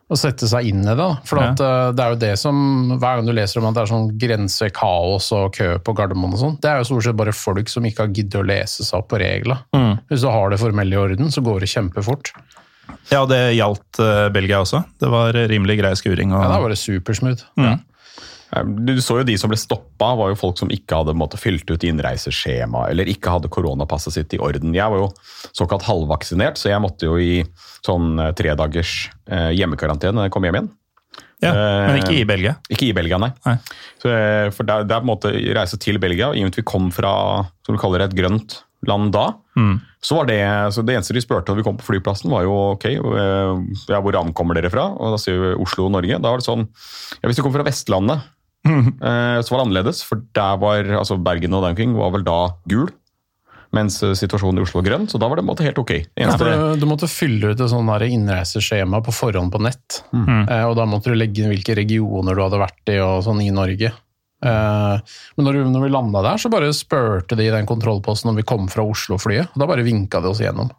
og 0.10 0.18
sette 0.18 0.48
seg 0.50 0.66
inn 0.72 0.82
i 0.82 0.96
det. 0.98 1.08
For 1.30 1.38
Ja. 1.38 1.52
at, 1.52 1.60
eh, 1.62 1.92
det 1.94 2.04
er 2.06 2.10
jo 2.16 2.20
det 2.24 2.32
som, 2.42 2.56
Hver 3.00 3.20
gang 3.20 3.26
du 3.28 3.34
leser 3.34 3.60
om 3.62 3.68
at 3.70 3.76
det 3.76 3.84
er 3.84 3.92
sånn 3.94 4.08
grensekaos 4.18 5.32
og 5.38 5.54
kø 5.54 5.68
på 5.86 5.94
Gardermoen 5.96 6.34
og 6.34 6.40
sånn, 6.42 6.56
det 6.62 6.70
er 6.72 6.78
jo 6.82 6.88
stort 6.90 7.04
sett 7.06 7.16
bare 7.20 7.32
folk 7.36 7.70
som 7.70 7.86
ikke 7.86 8.06
har 8.08 8.14
giddet 8.16 8.40
å 8.42 8.46
lese 8.48 8.84
seg 8.84 8.98
opp 9.00 9.10
på 9.14 9.20
reglene. 9.22 9.60
Hvis 10.10 10.22
du 10.26 10.30
har 10.34 10.50
det 10.50 10.60
formelle 10.60 10.94
i 10.98 10.98
orden, 10.98 11.30
så 11.30 11.44
går 11.46 11.60
det 11.62 11.70
kjempefort. 11.70 12.32
Ja, 13.12 13.24
det 13.30 13.56
gjaldt 13.58 14.00
uh, 14.02 14.30
Belgia 14.34 14.60
også. 14.64 14.84
Det 15.00 15.10
var 15.10 15.34
rimelig 15.34 15.78
grei 15.80 15.94
skuring. 15.98 16.34
Og... 16.34 16.42
Ja, 16.42 16.50
Da 16.56 16.60
var 16.62 16.70
det 16.74 16.78
supersmooth. 16.82 17.44
Eh, 17.58 17.78
Du 18.66 18.96
så 19.02 19.20
jo 19.20 19.26
De 19.28 19.36
som 19.38 19.52
ble 19.52 19.60
stoppa, 19.62 20.14
var 20.18 20.32
jo 20.32 20.40
folk 20.40 20.58
som 20.58 20.72
ikke 20.74 21.02
hadde 21.02 21.14
måte, 21.18 21.38
fylt 21.38 21.70
ut 21.70 21.86
innreiseskjema 21.86 22.88
eller 22.90 23.10
ikke 23.12 23.36
hadde 23.36 23.52
koronapasset 23.54 24.16
sitt 24.16 24.34
i 24.34 24.42
orden. 24.42 24.74
Jeg 24.74 24.90
var 24.90 25.04
jo 25.04 25.12
såkalt 25.54 25.86
halvvaksinert, 25.86 26.58
så 26.58 26.72
jeg 26.72 26.82
måtte 26.82 27.10
jo 27.10 27.20
i 27.22 27.44
sånn 27.86 28.18
eh, 28.20 28.34
tredagers 28.38 29.12
eh, 29.30 29.52
hjemmekarantene 29.58 30.18
når 30.18 30.30
jeg 30.30 30.36
kom 30.36 30.48
hjem 30.50 30.60
igjen. 30.60 30.72
Ja, 31.40 31.54
men 31.54 31.96
Eh, 31.96 32.02
ikke 32.02 32.18
i 32.18 32.26
Belgia. 32.28 32.56
Ikke 32.72 32.90
i 32.90 32.96
Belgia, 32.96 33.20
nei. 33.22 33.30
Nei. 33.46 33.56
Så, 34.02 34.10
eh, 34.12 34.50
for 34.56 34.68
det 34.68 34.80
er, 34.82 34.90
på 34.90 35.04
en 35.06 35.12
måte 35.12 35.32
reise 35.56 35.80
til 35.80 36.00
Belgia, 36.02 36.34
i 36.34 36.42
og 36.42 36.50
med 36.50 36.56
at 36.56 36.60
vi 36.60 36.68
kom 36.68 36.90
fra 36.92 37.14
som 37.66 37.78
du 37.78 37.80
kaller 37.82 38.04
det, 38.04 38.12
et 38.12 38.20
grønt 38.20 38.60
land 38.88 39.12
da. 39.12 39.30
Så 40.04 40.16
var 40.16 40.28
det, 40.30 40.40
så 40.72 40.84
det 40.88 40.96
eneste 40.96 41.16
de 41.16 41.24
spurte 41.24 41.52
da 41.52 41.58
vi 41.58 41.66
kom 41.66 41.80
på 41.80 41.88
flyplassen, 41.88 42.32
var 42.32 42.46
jo 42.48 42.56
ok, 42.74 42.86
eh, 42.88 43.64
ja, 43.92 44.00
hvor 44.04 44.16
ankommer 44.20 44.56
dere 44.56 44.72
fra? 44.72 44.88
Og 44.96 45.16
da 45.16 45.22
sier 45.22 45.40
vi 45.40 45.56
Oslo 45.60 45.90
og 45.90 45.96
Norge. 45.98 46.20
Da 46.20 46.32
var 46.32 46.40
det 46.40 46.48
sånn 46.48 46.68
ja, 46.68 47.28
Hvis 47.28 47.40
du 47.40 47.44
kommer 47.44 47.60
fra 47.60 47.68
Vestlandet, 47.68 48.28
eh, 48.68 49.38
så 49.42 49.54
var 49.54 49.60
det 49.60 49.66
annerledes. 49.66 50.02
For 50.08 50.24
der 50.36 50.58
var 50.62 50.90
altså 51.02 51.20
Bergen 51.22 51.56
og 51.58 51.66
Downking 51.68 51.96
var 51.98 52.16
vel 52.16 52.26
da 52.28 52.40
gul. 52.72 52.90
Mens 53.76 54.00
eh, 54.02 54.16
situasjonen 54.18 54.60
i 54.60 54.66
Oslo 54.66 54.82
var 54.82 54.88
grønn, 54.88 55.08
så 55.12 55.22
da 55.22 55.30
var 55.30 55.40
det 55.40 55.46
måte 55.46 55.66
helt 55.66 55.78
ok. 55.82 55.94
Ja, 56.18 56.34
for 56.34 56.78
du 56.80 56.86
måtte 56.90 57.10
fylle 57.12 57.54
ut 57.54 57.60
et 57.62 57.72
sånn 57.72 57.90
innreiseskjema 57.90 59.04
på 59.06 59.14
forhånd 59.14 59.54
på 59.54 59.62
nett. 59.62 60.02
Eh, 60.50 60.66
og 60.66 60.78
da 60.80 60.88
måtte 60.90 61.14
du 61.14 61.18
legge 61.20 61.44
inn 61.44 61.54
hvilke 61.54 61.78
regioner 61.78 62.38
du 62.38 62.46
hadde 62.46 62.62
vært 62.62 62.94
i 62.96 63.00
og 63.04 63.22
sånn 63.28 63.44
i 63.46 63.52
Norge. 63.54 63.94
Eh, 64.40 65.16
men 65.36 65.48
når, 65.48 65.62
når 65.70 65.86
vi 65.86 65.92
landa 65.94 66.24
der, 66.26 66.42
så 66.42 66.52
bare 66.52 66.72
spurte 66.76 67.38
de 67.38 67.46
i 67.46 67.54
den 67.54 67.70
kontrollposten 67.70 68.32
om 68.32 68.40
vi 68.40 68.48
kom 68.48 68.70
fra 68.72 68.86
Oslo-flyet. 68.88 69.54
og 69.54 69.62
Da 69.62 69.70
bare 69.70 69.86
vinka 69.86 70.22
de 70.24 70.32
oss 70.32 70.42
gjennom. 70.44 70.72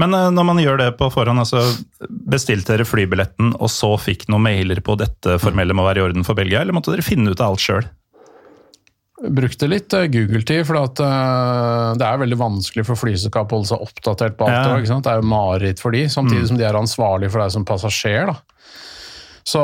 Men 0.00 0.16
eh, 0.16 0.28
når 0.34 0.46
man 0.48 0.60
gjør 0.62 0.80
det 0.80 0.90
på 1.00 1.10
forhånd, 1.12 1.42
altså 1.42 1.62
bestilte 2.08 2.74
dere 2.74 2.88
flybilletten 2.88 3.54
og 3.58 3.70
så 3.72 3.94
fikk 4.00 4.28
noen 4.30 4.46
mailer 4.48 4.82
på 4.84 4.96
dette 5.00 5.38
formelle 5.42 5.76
må 5.76 5.86
være 5.86 6.02
i 6.02 6.06
orden 6.08 6.26
for 6.26 6.38
Belgia, 6.38 6.62
eller 6.62 6.76
måtte 6.76 6.94
dere 6.94 7.06
finne 7.06 7.32
ut 7.32 7.40
av 7.40 7.54
alt 7.54 7.64
sjøl? 7.64 7.88
Brukte 9.20 9.68
litt 9.68 9.92
eh, 9.92 10.06
Google-tid, 10.08 10.62
for 10.64 10.80
at, 10.80 11.00
uh, 11.04 11.92
det 12.00 12.06
er 12.06 12.22
veldig 12.22 12.38
vanskelig 12.40 12.86
for 12.88 12.96
flyselskapet 12.96 13.52
å 13.52 13.58
holde 13.58 13.68
seg 13.68 13.82
oppdatert 13.84 14.38
på 14.38 14.46
alt. 14.48 14.70
Ja. 14.70 14.78
det? 14.80 15.00
Det 15.04 15.12
er 15.12 15.20
jo 15.20 15.28
mareritt 15.28 15.82
for 15.82 15.96
de, 15.96 16.06
samtidig 16.08 16.48
som 16.48 16.60
de 16.60 16.64
er 16.64 16.78
ansvarlig 16.78 17.28
for 17.32 17.44
deg 17.44 17.52
som 17.52 17.66
passasjer. 17.68 18.32
da. 18.32 18.59
Så, 19.50 19.60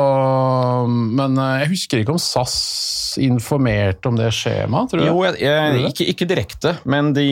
men 0.87 1.37
eh, 1.39 1.61
jeg 1.63 1.71
husker 1.71 2.01
ikke 2.01 2.15
om 2.15 2.21
SAS 2.21 2.55
informerte 3.23 4.09
om 4.09 4.17
det 4.19 4.29
skjemaet, 4.35 4.91
tror 4.91 5.01
du? 5.01 5.07
Jo, 5.07 5.21
jeg, 5.25 5.39
jeg, 5.45 5.83
ikke, 5.91 6.07
ikke 6.13 6.29
direkte, 6.29 6.73
men, 6.89 7.13
de, 7.15 7.25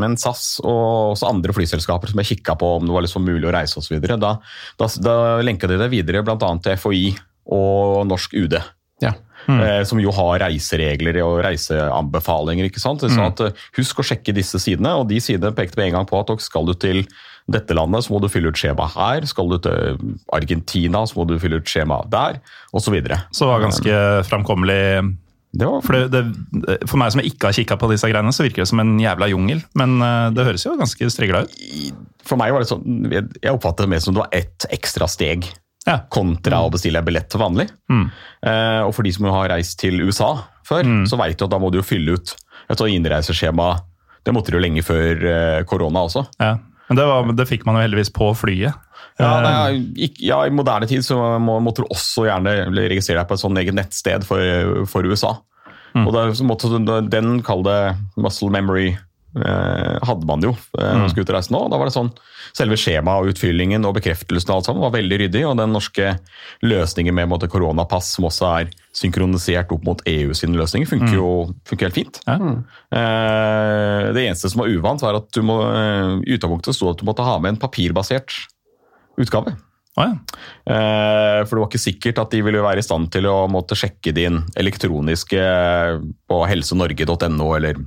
men 0.00 0.16
SAS 0.20 0.56
og 0.64 1.12
også 1.12 1.28
andre 1.30 1.54
flyselskaper 1.56 2.12
som 2.12 2.22
jeg 2.22 2.36
kikka 2.36 2.56
på 2.58 2.76
om 2.78 2.88
det 2.88 2.96
var 2.96 3.06
liksom 3.06 3.26
mulig 3.26 3.50
å 3.50 3.54
reise 3.54 3.78
osv., 3.82 4.00
da, 4.02 4.36
da, 4.80 4.90
da 5.02 5.16
lenka 5.44 5.70
de 5.70 5.78
det 5.80 5.90
videre 5.92 6.24
bl.a. 6.26 6.52
til 6.64 6.80
FHI 6.80 7.04
og 7.56 8.06
norsk 8.10 8.34
UD. 8.34 8.58
Ja. 9.48 9.58
eh, 9.80 9.82
Som 9.86 10.00
jo 10.02 10.10
har 10.14 10.40
reiseregler 10.42 11.20
og 11.24 11.40
reiseanbefalinger. 11.46 12.66
ikke 12.68 12.82
sant? 12.82 13.00
De 13.04 13.10
sa 13.12 13.28
at 13.30 13.40
eh, 13.40 13.52
Husk 13.78 14.00
å 14.02 14.06
sjekke 14.06 14.34
disse 14.34 14.58
sidene, 14.62 14.94
og 14.98 15.08
de 15.08 15.20
sidene 15.22 15.54
pekte 15.54 15.76
med 15.78 15.90
en 15.90 15.98
gang 16.00 16.06
på 16.08 16.18
at 16.20 16.34
skal 16.42 16.66
du 16.66 16.74
til 16.74 17.04
dette 17.46 17.74
landet, 17.78 18.02
så 18.02 18.10
må 18.12 18.18
du 18.20 18.26
fylle 18.28 18.50
ut 18.50 18.58
skjema 18.58 18.88
her. 18.96 19.26
Skal 19.30 19.48
du 19.52 19.58
til 19.62 20.16
Argentina, 20.34 21.04
så 21.06 21.20
må 21.20 21.26
du 21.30 21.36
fylle 21.38 21.60
ut 21.60 21.68
skjema 21.70 22.00
der, 22.10 22.40
osv. 22.74 22.96
Så 23.30 23.44
det 23.46 23.52
var 23.52 23.62
ganske 23.62 24.00
framkommelig. 24.26 25.16
Det 25.56 25.64
var 25.64 25.80
For, 25.86 25.92
det, 26.10 26.22
det, 26.66 26.74
for 26.90 26.98
meg 27.00 27.12
som 27.14 27.22
ikke 27.22 27.48
har 27.48 27.54
kikka 27.56 27.78
på 27.80 27.88
disse 27.92 28.08
greiene, 28.10 28.32
så 28.34 28.44
virker 28.44 28.64
det 28.64 28.68
som 28.68 28.82
en 28.82 28.96
jævla 29.00 29.28
jungel. 29.30 29.62
Men 29.78 29.94
eh, 30.02 30.30
det 30.36 30.44
høres 30.44 30.66
jo 30.66 30.74
ganske 30.76 31.08
strigla 31.14 31.44
ut. 31.46 31.54
For 32.26 32.36
meg 32.40 32.52
var 32.52 32.64
det 32.64 32.68
sånn, 32.72 33.06
jeg 33.12 33.22
jeg 33.40 33.54
oppfattet 33.54 33.86
det 33.86 33.92
mer 33.94 34.02
som 34.02 34.16
det 34.16 34.24
var 34.24 34.34
ett 34.34 34.66
ekstra 34.74 35.06
steg 35.08 35.46
Ja. 35.86 36.00
kontra 36.10 36.64
å 36.66 36.70
bestille 36.74 37.02
billett 37.06 37.28
til 37.30 37.40
vanlig. 37.40 37.68
Eh, 38.42 38.80
og 38.82 38.90
for 38.96 39.06
de 39.06 39.12
som 39.14 39.28
har 39.30 39.52
reist 39.52 39.78
til 39.78 40.00
USA 40.02 40.32
før, 40.66 40.82
så 41.06 41.18
vet 41.20 41.38
du 41.38 41.44
at 41.46 41.52
da 41.52 41.60
må 41.62 41.70
du 41.70 41.78
jo 41.78 41.86
fylle 41.86 42.16
ut 42.18 42.32
et 42.66 42.78
sånt 42.80 42.90
innreiseskjema. 42.90 43.68
Det 44.26 44.34
måtte 44.34 44.50
du 44.50 44.58
jo 44.58 44.64
lenge 44.64 44.82
før 44.82 45.22
eh, 45.30 45.60
korona 45.70 46.02
også. 46.08 46.24
Ja. 46.42 46.56
Men 46.88 46.98
det, 46.98 47.06
var, 47.06 47.30
det 47.38 47.46
fikk 47.46 47.64
man 47.66 47.78
jo 47.78 47.84
heldigvis 47.86 48.10
på 48.14 48.32
flyet. 48.38 48.74
Ja, 49.16 49.30
er, 49.40 49.78
ja, 50.20 50.42
I 50.44 50.52
moderne 50.52 50.86
tid 50.90 51.04
så 51.06 51.38
må, 51.40 51.56
måtte 51.64 51.82
du 51.82 51.88
også 51.94 52.26
gjerne 52.26 52.66
registrere 52.74 53.22
deg 53.22 53.30
på 53.30 53.38
et 53.38 53.42
sånn 53.42 53.56
eget 53.62 53.76
nettsted 53.78 54.26
for, 54.28 54.84
for 54.90 55.06
USA. 55.08 55.38
Og 55.96 56.10
da, 56.12 56.26
så 56.36 56.44
måtte 56.44 56.68
du, 56.68 56.90
Den, 57.08 57.38
kall 57.46 57.62
det 57.64 57.78
muscle 58.20 58.50
memory, 58.52 58.90
eh, 58.92 59.05
hadde 59.36 60.26
man 60.28 60.44
jo 60.44 60.54
eh, 60.54 60.86
når 60.86 61.02
man 61.02 61.12
skulle 61.12 61.26
ut 61.26 61.32
og 61.32 61.36
reise 61.36 61.52
nå. 61.54 61.60
Da 61.72 61.80
var 61.80 61.90
det 61.90 61.96
sånn, 61.96 62.10
Selve 62.56 62.78
skjemaet 62.78 63.20
og 63.20 63.34
utfyllingen 63.34 63.84
og 63.84 63.96
bekreftelsen 63.98 64.52
og 64.52 64.60
alt 64.60 64.68
sammen 64.68 64.84
var 64.84 64.94
veldig 64.94 65.18
ryddig. 65.24 65.42
Og 65.48 65.58
den 65.58 65.74
norske 65.74 66.12
løsningen 66.64 67.16
med 67.16 67.28
måte, 67.28 67.50
koronapass, 67.52 68.14
som 68.16 68.28
også 68.28 68.48
er 68.62 68.70
synkronisert 68.96 69.74
opp 69.74 69.84
mot 69.84 70.00
EU 70.08 70.32
sine 70.36 70.56
løsninger, 70.56 70.88
funker 70.88 71.18
jo 71.18 71.30
funker 71.68 71.90
helt 71.90 71.98
fint. 71.98 72.20
Ja. 72.24 72.38
Eh, 72.96 74.08
det 74.16 74.24
eneste 74.24 74.52
som 74.52 74.62
var 74.62 74.72
uvant, 74.72 75.04
var 75.04 75.20
at 75.20 75.28
du 75.36 75.42
må, 75.44 75.58
eh, 75.68 76.16
i 76.24 76.38
utgangspunktet 76.38 76.78
sto 76.78 76.92
at 76.94 77.02
du 77.02 77.04
måtte 77.08 77.26
ha 77.26 77.36
med 77.42 77.54
en 77.56 77.60
papirbasert 77.60 78.32
utgave. 79.20 79.56
Å 79.96 80.04
ja. 80.04 80.14
Eh, 80.68 81.40
For 81.46 81.56
det 81.56 81.62
var 81.62 81.68
ikke 81.70 81.80
sikkert 81.80 82.18
at 82.20 82.34
de 82.34 82.42
ville 82.44 82.64
være 82.64 82.82
i 82.82 82.86
stand 82.86 83.08
til 83.14 83.28
å 83.30 83.36
måtte 83.48 83.78
sjekke 83.78 84.12
din 84.16 84.42
elektroniske 84.60 85.40
på 86.28 86.40
helsenorge.no 86.50 87.48
eller, 87.56 87.80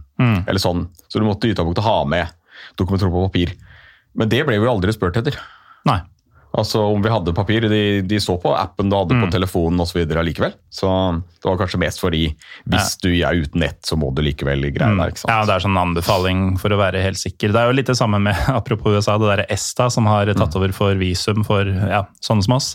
eller 0.49 0.61
sånn. 0.63 0.87
Så 1.07 1.21
du 1.21 1.27
måtte 1.27 1.45
i 1.49 1.53
utgangspunktet 1.53 1.85
ha 1.85 1.99
med 2.09 2.31
dokumenter 2.79 3.11
på 3.13 3.25
papir. 3.27 3.53
Men 4.17 4.31
det 4.31 4.41
ble 4.47 4.57
vi 4.59 4.71
aldri 4.71 4.93
spurt 4.95 5.19
etter. 5.21 5.37
Nei. 5.85 5.99
Altså 6.57 6.81
om 6.81 7.01
vi 7.03 7.11
hadde 7.13 7.33
papir. 7.37 7.67
De, 7.69 8.01
de 8.01 8.19
så 8.21 8.33
på 8.41 8.53
appen 8.57 8.89
du 8.89 8.95
hadde 8.97 9.17
på 9.21 9.29
telefonen 9.33 9.83
osv. 9.83 10.01
likevel. 10.25 10.55
Så 10.73 10.89
det 11.21 11.45
var 11.45 11.59
kanskje 11.61 11.81
mest 11.81 12.01
fordi 12.01 12.23
hvis 12.69 12.95
du 13.03 13.11
er 13.13 13.37
uten 13.37 13.61
nett, 13.61 13.79
så 13.85 13.97
må 13.99 14.09
du 14.15 14.23
likevel 14.25 14.65
greie 14.73 15.09
ikke 15.11 15.23
sant? 15.23 15.33
Ja, 15.33 15.43
det 15.45 15.55
er 15.55 15.65
sånn 15.67 15.77
anbefaling 15.79 16.55
for 16.61 16.73
å 16.73 16.79
være 16.81 17.03
helt 17.05 17.21
sikker. 17.21 17.53
Det 17.53 17.61
er 17.61 17.69
jo 17.69 17.77
litt 17.77 17.91
det 17.91 17.99
samme 17.99 18.21
med, 18.23 18.37
apropos 18.59 18.97
USA, 18.97 19.19
det 19.21 19.29
derre 19.29 19.49
ESTA 19.53 19.91
som 19.93 20.09
har 20.09 20.31
tatt 20.33 20.57
over 20.57 20.73
for 20.75 20.97
visum 20.99 21.45
for 21.47 21.69
ja, 21.69 22.05
sånne 22.25 22.47
som 22.47 22.57
oss. 22.57 22.73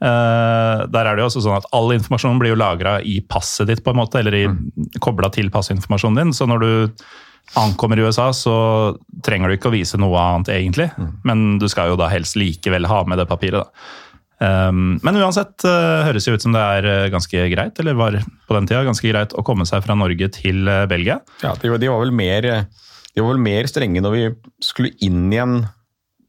Uh, 0.00 0.88
der 0.88 1.04
er 1.04 1.12
det 1.12 1.20
jo 1.20 1.26
også 1.28 1.42
sånn 1.44 1.58
at 1.58 1.66
All 1.76 1.90
informasjon 1.92 2.38
blir 2.40 2.54
jo 2.54 2.60
lagra 2.60 3.02
i 3.04 3.18
passet 3.20 3.68
ditt, 3.68 3.82
på 3.84 3.92
en 3.92 4.00
måte, 4.00 4.22
eller 4.22 4.54
mm. 4.54 4.94
kobla 5.04 5.28
til 5.34 5.52
passinformasjonen 5.52 6.22
din. 6.22 6.32
Så 6.36 6.48
når 6.48 6.64
du 6.64 6.70
ankommer 7.58 7.98
i 7.98 8.04
USA, 8.06 8.28
så 8.36 8.54
trenger 9.26 9.50
du 9.50 9.56
ikke 9.56 9.70
å 9.70 9.74
vise 9.74 9.98
noe 9.98 10.20
annet, 10.20 10.52
egentlig. 10.54 10.90
Men 11.26 11.58
du 11.58 11.66
skal 11.70 11.90
jo 11.90 11.98
da 11.98 12.10
helst 12.12 12.38
likevel 12.38 12.86
ha 12.90 13.02
med 13.08 13.18
det 13.18 13.26
papiret. 13.30 13.64
da. 13.64 13.98
Um, 14.40 14.94
men 15.04 15.18
uansett 15.20 15.66
uh, 15.68 16.00
høres 16.06 16.24
jo 16.24 16.32
ut 16.32 16.40
som 16.40 16.54
det 16.54 16.60
er 16.78 16.86
uh, 16.88 17.08
ganske 17.12 17.42
greit, 17.52 17.80
eller 17.82 17.98
var 17.98 18.14
på 18.48 18.56
den 18.56 18.68
tida 18.70 18.86
ganske 18.86 19.04
greit 19.04 19.34
å 19.36 19.44
komme 19.44 19.66
seg 19.68 19.82
fra 19.84 19.96
Norge 19.98 20.30
til 20.32 20.64
uh, 20.64 20.86
Belgia. 20.88 21.18
Ja, 21.42 21.52
de, 21.60 21.74
de, 21.76 21.90
var 21.92 22.00
vel 22.00 22.14
mer, 22.16 22.48
de 23.12 23.20
var 23.20 23.34
vel 23.34 23.44
mer 23.44 23.68
strenge 23.68 24.00
når 24.00 24.16
vi 24.16 24.24
skulle 24.64 24.94
inn 25.04 25.26
igjen 25.28 25.58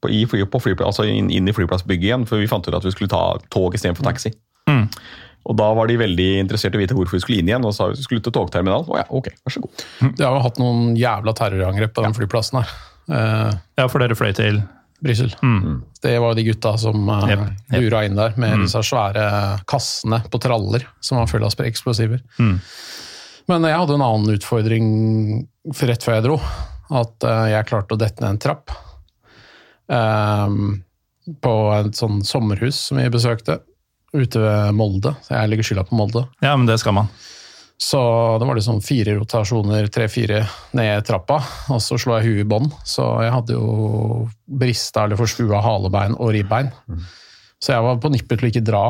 på, 0.04 0.12
i, 0.12 0.25
fly, 0.28 0.44
på 0.50 0.60
flyplass, 0.60 1.00
altså 1.00 1.08
inn, 1.08 1.32
inn 1.32 1.48
i 1.48 1.56
flyplassbygget 1.56 2.10
igjen, 2.10 2.28
for 2.28 2.42
vi 2.42 2.50
fant 2.51 2.68
ut 2.68 2.75
at 2.75 2.88
vi 2.88 2.92
skulle 2.92 3.12
ta 3.13 3.24
tog 3.54 3.78
istedenfor 3.78 4.10
taxi. 4.10 4.34
Mm. 4.68 4.90
Og 5.50 5.57
da 5.57 5.71
var 5.77 5.89
de 5.89 5.98
veldig 5.98 6.27
interessert 6.43 6.75
i 6.75 6.79
å 6.79 6.81
vite 6.83 6.95
hvorfor 6.98 7.17
vi 7.17 7.24
skulle 7.24 7.41
inn 7.41 7.50
igjen, 7.50 7.65
og 7.65 7.74
sa 7.75 7.89
vi 7.89 8.03
skulle 8.03 8.21
til 8.24 8.33
togterminalen. 8.36 8.86
Å 8.91 9.00
ja, 9.00 9.07
ok, 9.10 9.31
vær 9.41 9.55
så 9.55 9.63
god. 9.63 9.86
De 10.03 10.25
har 10.25 10.36
jo 10.38 10.43
hatt 10.45 10.62
noen 10.62 10.91
jævla 11.00 11.33
terrorangrep 11.38 11.95
på 11.98 12.05
den 12.05 12.17
flyplassen 12.17 12.62
her. 12.62 12.75
Uh, 13.10 13.50
Ja, 13.79 13.88
for 13.89 14.03
dere 14.03 14.17
fløy 14.17 14.36
til 14.38 14.62
Brussel. 15.01 15.33
Det 16.05 16.13
var 16.21 16.38
de 16.38 16.45
gutta 16.45 16.75
som 16.77 17.10
uh, 17.10 17.25
yep, 17.25 17.41
bura 17.74 18.03
inn 18.05 18.19
der 18.19 18.38
med 18.38 18.62
disse 18.62 18.83
svære 18.86 19.25
kassene 19.69 20.21
på 20.29 20.41
traller 20.43 20.86
som 21.01 21.17
var 21.17 21.31
fulle 21.31 21.50
av 21.50 21.65
eksplosiver. 21.65 22.21
eksplosiver. 22.21 22.62
Men 23.50 23.65
jeg 23.65 23.81
hadde 23.81 23.98
en 23.98 24.05
annen 24.05 24.36
utfordring 24.38 24.88
for 25.74 25.89
rett 25.89 26.05
før 26.05 26.19
jeg 26.19 26.27
dro. 26.29 26.38
At 27.01 27.25
uh, 27.25 27.48
jeg 27.50 27.67
klarte 27.71 27.98
å 27.98 28.00
dette 28.00 28.21
ned 28.21 28.36
en 28.36 28.41
trapp. 28.45 28.77
Ehm, 29.91 30.83
på 31.43 31.53
et 31.75 31.98
sånn 31.98 32.21
sommerhus 32.25 32.77
som 32.88 33.00
vi 33.00 33.10
besøkte 33.12 33.60
ute 34.13 34.41
ved 34.41 34.74
Molde. 34.77 35.13
Så 35.25 35.36
jeg 35.36 35.51
legger 35.51 35.70
skylda 35.70 35.86
på 35.88 36.00
Molde. 36.00 36.25
Ja, 36.44 36.56
men 36.56 36.68
det 36.70 36.80
skal 36.82 36.96
man. 36.98 37.12
Så 37.82 37.98
da 38.38 38.46
var 38.46 38.58
det 38.58 38.62
sånn 38.62 38.84
fire 38.86 39.15
rotasjoner, 39.18 39.88
tre-fire 39.89 40.44
ned 40.77 41.06
trappa, 41.08 41.39
og 41.74 41.80
så 41.82 41.98
slo 41.98 42.20
jeg 42.20 42.27
huet 42.27 42.44
i 42.44 42.50
bånn. 42.51 42.68
Så 42.86 43.08
jeg 43.25 43.34
hadde 43.34 43.56
jo 43.58 44.27
brista 44.46 45.08
eller 45.08 45.18
forskua 45.18 45.63
halebein 45.65 46.13
og 46.20 46.36
ribbein. 46.36 46.70
Så 47.62 47.74
jeg 47.74 47.86
var 47.88 47.98
på 48.03 48.12
nippet 48.13 48.38
til 48.38 48.50
å 48.50 48.53
ikke 48.53 48.68
dra 48.68 48.86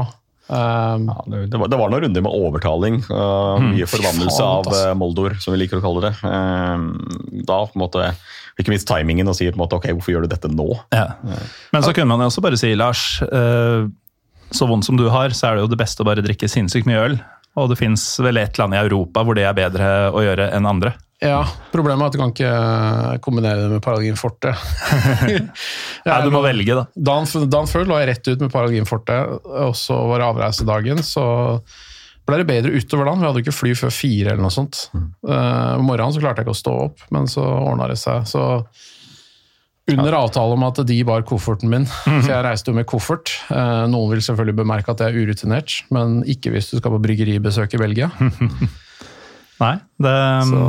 Um, 0.52 1.08
Ja, 1.08 1.24
det, 1.28 1.46
det, 1.48 1.58
var, 1.58 1.70
det 1.72 1.78
var 1.80 1.92
noen 1.92 2.04
runder 2.06 2.24
med 2.26 2.36
overtaling. 2.36 3.00
Uh, 3.08 3.56
mye 3.72 3.88
forvandlelse 3.88 4.42
faen, 4.42 4.68
av 4.68 4.92
uh, 4.92 4.94
Moldor, 5.00 5.38
som 5.40 5.56
vi 5.56 5.62
liker 5.62 5.80
å 5.80 5.84
kalle 5.86 6.10
det. 6.10 6.14
Uh, 6.26 7.40
da 7.48 7.62
på 7.70 7.78
en 7.78 7.84
måte, 7.86 8.10
Ikke 8.60 8.74
minst 8.74 8.90
timingen 8.90 9.32
og 9.32 9.38
si 9.38 9.48
på 9.48 9.56
en 9.56 9.64
måte, 9.64 9.80
ok, 9.80 9.88
hvorfor 9.96 10.12
gjør 10.12 10.28
du 10.28 10.34
dette 10.34 10.52
nå? 10.52 10.68
Ja. 10.92 11.08
Men 11.72 11.86
så 11.86 11.96
kunne 11.96 12.12
man 12.12 12.26
jo 12.26 12.34
også 12.34 12.44
bare 12.44 12.60
si, 12.60 12.74
Lars, 12.76 13.22
eh, 13.24 13.88
så 14.56 14.68
vondt 14.70 14.88
som 14.88 14.98
du 15.00 15.08
har, 15.12 15.36
så 15.36 15.50
er 15.50 15.58
det 15.58 15.66
jo 15.66 15.72
det 15.72 15.80
beste 15.80 16.04
å 16.04 16.08
bare 16.08 16.24
drikke 16.26 16.50
sinnssykt 16.52 16.90
mye 16.90 17.06
øl. 17.06 17.16
Og 17.60 17.72
det 17.72 17.80
fins 17.82 18.04
vel 18.24 18.40
et 18.40 18.60
land 18.60 18.76
i 18.76 18.80
Europa 18.80 19.26
hvor 19.28 19.36
det 19.36 19.44
er 19.48 19.56
bedre 19.58 19.88
å 20.16 20.24
gjøre 20.24 20.52
enn 20.56 20.68
andre. 20.70 20.94
ja, 21.20 21.42
Problemet 21.74 22.06
er 22.06 22.08
at 22.08 22.16
du 22.16 22.22
kan 22.22 22.32
ikke 22.32 23.22
kombinere 23.26 23.66
det 23.66 23.72
med 23.74 23.84
Paralgin 23.84 24.20
Forte. 24.20 24.54
Nei, 26.08 26.20
du 26.24 26.32
må 26.34 26.44
velge, 26.46 26.78
da. 26.80 26.86
Dagen, 26.96 27.28
dagen 27.52 27.72
før 27.72 27.90
lå 27.90 28.00
jeg 28.00 28.12
rett 28.14 28.32
ut 28.32 28.46
med 28.46 28.54
Paralgin 28.54 28.88
Forte, 28.90 29.20
og 29.68 29.76
så 29.78 30.00
var 30.10 30.24
det 30.24 30.30
avreisedagen. 30.32 31.04
Så 31.06 31.26
ble 32.28 32.40
det 32.40 32.48
bedre 32.48 32.72
utover 32.72 33.10
dagen. 33.10 33.22
Vi 33.22 33.28
hadde 33.28 33.42
jo 33.42 33.48
ikke 33.48 33.58
fly 33.58 33.76
før 33.78 33.94
fire 33.96 34.34
eller 34.34 34.46
noe 34.46 34.56
sånt. 34.56 34.86
Mm. 34.96 35.12
Uh, 35.28 35.76
morgenen 35.84 36.16
så 36.16 36.24
klarte 36.24 36.42
jeg 36.42 36.48
ikke 36.48 36.56
å 36.56 36.64
stå 36.64 36.78
opp, 36.88 37.06
men 37.12 37.28
så 37.30 37.44
ordna 37.44 37.92
det 37.92 38.00
seg. 38.00 38.24
Så 38.30 38.46
under 39.90 40.14
avtale 40.14 40.54
om 40.54 40.64
at 40.68 40.78
de 40.88 40.98
bar 41.04 41.24
kofferten 41.28 41.70
min, 41.72 41.86
så 42.06 42.30
jeg 42.30 42.44
reiste 42.46 42.70
jo 42.72 42.78
med 42.78 42.86
koffert. 42.88 43.32
Eh, 43.50 43.86
noen 43.92 44.12
vil 44.14 44.22
selvfølgelig 44.24 44.60
bemerke 44.62 44.94
at 44.94 45.02
jeg 45.04 45.12
er 45.16 45.26
urutinert, 45.26 45.80
men 45.92 46.22
ikke 46.30 46.54
hvis 46.54 46.70
du 46.72 46.78
skal 46.78 46.94
på 46.94 47.02
bryggeribesøk 47.08 47.74
i 47.76 47.82
Belgia. 47.82 48.12
Nei, 49.62 49.76
det 50.02 50.10
er 50.12 50.46
Så 50.50 50.62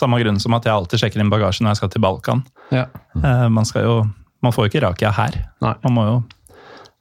samme 0.00 0.18
grunn 0.22 0.40
som 0.42 0.54
at 0.56 0.64
jeg 0.66 0.74
alltid 0.74 0.98
sjekker 1.02 1.22
inn 1.22 1.30
bagasjen 1.30 1.66
når 1.66 1.76
jeg 1.76 1.82
skal 1.82 1.92
til 1.94 2.02
Balkan. 2.02 2.40
ja. 2.74 2.86
Eh, 3.18 3.48
Man, 3.52 3.64
skal 3.68 3.84
jo, 3.86 3.98
man 4.42 4.54
får 4.54 4.66
jo 4.66 4.72
ikke 4.72 4.82
rakia 4.88 5.12
her. 5.14 5.36
Nei. 5.62 5.74
Man 5.84 5.94
må 5.98 6.06
jo 6.08 6.16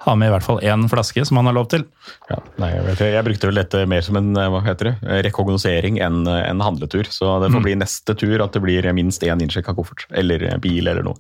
ha 0.06 0.14
med 0.20 0.30
i 0.30 0.34
hvert 0.36 0.46
fall 0.46 0.60
én 0.62 0.84
flaske, 0.92 1.24
som 1.26 1.40
man 1.40 1.48
har 1.50 1.56
lov 1.56 1.70
til. 1.72 1.86
Ja, 2.30 2.38
nei, 2.62 2.68
jeg, 2.76 2.84
vet, 2.86 3.00
jeg 3.16 3.26
brukte 3.26 3.48
vel 3.50 3.58
dette 3.58 3.86
mer 3.90 4.04
som 4.06 4.20
en 4.20 4.36
uh, 4.38 4.50
hva 4.54 4.60
heter 4.68 4.92
det, 4.92 4.96
eh, 5.08 5.22
rekognosering 5.26 5.98
enn 6.04 6.28
en 6.30 6.62
handletur. 6.62 7.08
Så 7.10 7.32
det 7.42 7.50
får 7.56 7.64
bli 7.66 7.78
neste 7.80 8.14
tur 8.20 8.44
at 8.44 8.54
det 8.54 8.62
blir 8.62 8.86
minst 8.94 9.24
én 9.26 9.42
innsjekka 9.42 9.74
koffert. 9.78 10.06
Eller 10.14 10.46
bil 10.62 10.86
eller 10.92 11.02
noe. 11.08 11.18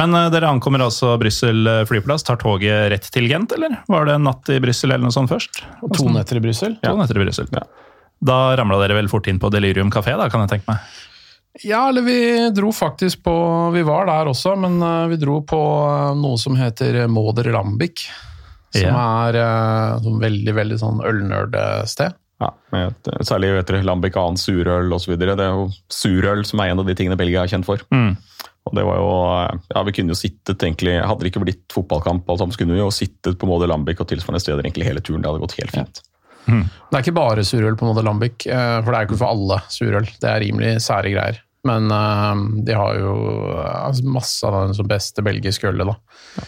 Men 0.00 0.16
uh, 0.16 0.28
dere 0.32 0.48
ankommer 0.48 0.84
altså 0.84 1.12
Brussel 1.20 1.66
eh, 1.68 1.82
flyplass. 1.88 2.24
Tar 2.26 2.40
toget 2.40 2.88
rett 2.92 3.10
til 3.12 3.28
Gent, 3.30 3.52
eller? 3.56 3.80
Var 3.90 4.08
det 4.08 4.16
en 4.16 4.26
natt 4.28 4.48
i 4.52 4.60
Brussel 4.62 4.92
eller 4.92 5.04
noe 5.08 5.14
sånt 5.14 5.32
først? 5.32 5.62
Og 5.84 5.92
to 5.96 6.08
netter 6.14 6.40
i 6.40 6.44
Brussel. 6.44 6.78
To 6.84 6.96
netter 6.98 7.20
i 7.20 7.24
Brussel. 7.24 7.50
Ja. 7.52 7.66
Da 8.20 8.40
ramla 8.58 8.80
dere 8.82 8.98
vel 8.98 9.10
fort 9.12 9.28
inn 9.30 9.40
på 9.40 9.50
Delirium 9.52 9.92
kafé, 9.92 10.16
da, 10.20 10.28
kan 10.32 10.44
jeg 10.44 10.54
tenke 10.54 10.72
meg. 10.72 10.98
Ja, 11.66 11.88
eller 11.88 12.04
vi 12.06 12.16
dro 12.54 12.68
faktisk 12.70 13.24
på 13.26 13.32
Vi 13.74 13.80
var 13.82 14.04
der 14.06 14.28
også, 14.30 14.52
men 14.60 14.78
eh, 14.86 15.06
vi 15.10 15.20
dro 15.20 15.40
på 15.44 15.60
noe 16.16 16.40
som 16.40 16.56
heter 16.56 17.02
Moder 17.10 17.50
Lambic. 17.52 18.08
Som 18.70 18.86
yeah. 18.86 19.26
er 19.26 19.36
et 19.42 20.04
veldig, 20.22 20.52
veldig 20.54 20.76
sånn 20.78 21.00
ølnerdsted. 21.02 22.14
Ja, 22.40 22.52
med 22.72 23.08
særlig 23.26 23.50
vet 23.52 23.68
dere, 23.68 23.84
lambic 23.84 24.14
annen 24.16 24.38
surøl 24.40 24.94
osv. 24.96 25.16
Det 25.18 25.34
er 25.34 25.50
jo 25.50 25.66
surøl 25.92 26.46
som 26.48 26.62
er 26.62 26.70
en 26.72 26.80
av 26.80 26.86
de 26.88 26.94
tingene 26.96 27.18
Belgia 27.20 27.42
er 27.42 27.50
kjent 27.52 27.66
for. 27.66 27.82
Mm. 27.92 28.14
Og 28.68 28.76
det 28.76 28.84
var 28.84 29.00
jo, 29.00 29.10
eh, 29.38 29.62
ja, 29.72 29.82
Vi 29.88 29.94
kunne 29.96 30.12
jo 30.12 30.18
sittet 30.18 30.60
egentlig, 30.60 30.98
Hadde 31.00 31.24
det 31.24 31.32
ikke 31.32 31.44
blitt 31.46 31.64
fotballkamp, 31.72 32.28
alt 32.28 32.42
sammen, 32.42 32.54
så 32.54 32.60
kunne 32.62 32.76
vi 32.76 32.82
jo 32.82 32.92
sittet 32.94 33.38
på 33.40 33.48
Moder 33.48 33.70
Lambik 33.70 34.02
og 34.02 34.10
tilsvarende 34.10 34.42
steder 34.42 34.64
egentlig 34.64 34.88
hele 34.90 35.00
turen. 35.00 35.22
Det 35.24 35.30
hadde 35.32 35.44
gått 35.46 35.58
helt 35.60 35.76
fint. 35.76 36.02
Det 36.50 36.96
er 36.96 37.04
ikke 37.04 37.16
bare 37.16 37.44
surøl 37.46 37.76
på 37.78 37.86
Moder 37.88 38.06
Lambic, 38.06 38.46
eh, 38.48 38.78
for 38.82 38.90
det 38.90 38.98
er 38.98 39.04
jo 39.04 39.10
ikke 39.10 39.20
for 39.22 39.30
alle 39.30 39.60
surøl. 39.70 40.08
Det 40.20 40.30
er 40.30 40.42
rimelig 40.44 40.76
sære 40.84 41.12
greier. 41.14 41.42
Men 41.68 41.92
uh, 41.92 42.32
de 42.64 42.72
har 42.72 42.96
jo 42.96 43.10
altså, 43.60 44.06
masse 44.08 44.48
av 44.48 44.62
den 44.62 44.78
som 44.78 44.88
beste 44.88 45.20
belgiske 45.24 45.68
ølet, 45.68 45.90
da. 45.90 46.46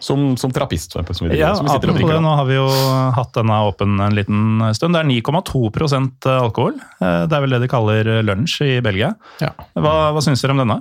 Som, 0.00 0.30
som 0.40 0.48
trappist, 0.48 0.94
Som 0.96 1.28
vi, 1.28 1.36
Ja, 1.36 1.50
som 1.52 1.66
vi 1.66 1.74
sitter 1.74 1.90
og 1.92 1.98
drikker. 1.98 2.14
det, 2.14 2.22
nå 2.24 2.30
har 2.38 2.46
vi 2.48 2.54
jo 2.56 2.64
hatt 3.12 3.34
denne 3.36 3.58
åpen 3.68 4.00
en 4.00 4.16
liten 4.16 4.62
stund. 4.72 4.96
Det 4.96 5.02
er 5.02 5.10
9,2% 5.10 6.28
alkohol. 6.38 6.78
Det 6.96 7.36
er 7.36 7.44
vel 7.44 7.52
det 7.52 7.60
de 7.66 7.68
kaller 7.68 8.08
lunsj 8.24 8.62
i 8.64 8.78
Belgia. 8.80 9.12
Ja. 9.44 9.52
Hva, 9.76 9.92
hva 10.16 10.22
syns 10.24 10.40
dere 10.40 10.56
om 10.56 10.62
denne? 10.62 10.78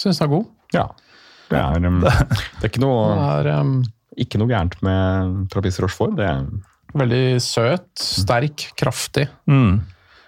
Syns 0.00 0.20
den 0.20 0.28
er 0.28 0.32
god. 0.32 0.50
Ja. 0.72 0.86
Det 1.52 1.60
er, 1.60 1.86
um, 1.86 2.02
det 2.58 2.64
er 2.64 2.70
ikke 2.70 2.82
noe, 2.84 3.00
er 3.12 3.50
um, 3.60 3.78
ikke 4.20 4.40
noe 4.40 4.50
gærent 4.50 4.78
med 4.84 5.40
Trappist 5.52 5.82
Rochefort. 5.82 6.16
Det 6.18 6.28
er, 6.28 6.46
veldig 6.98 7.24
søt, 7.40 7.88
sterk, 8.00 8.66
kraftig. 8.76 9.26
Mm. 9.48 9.80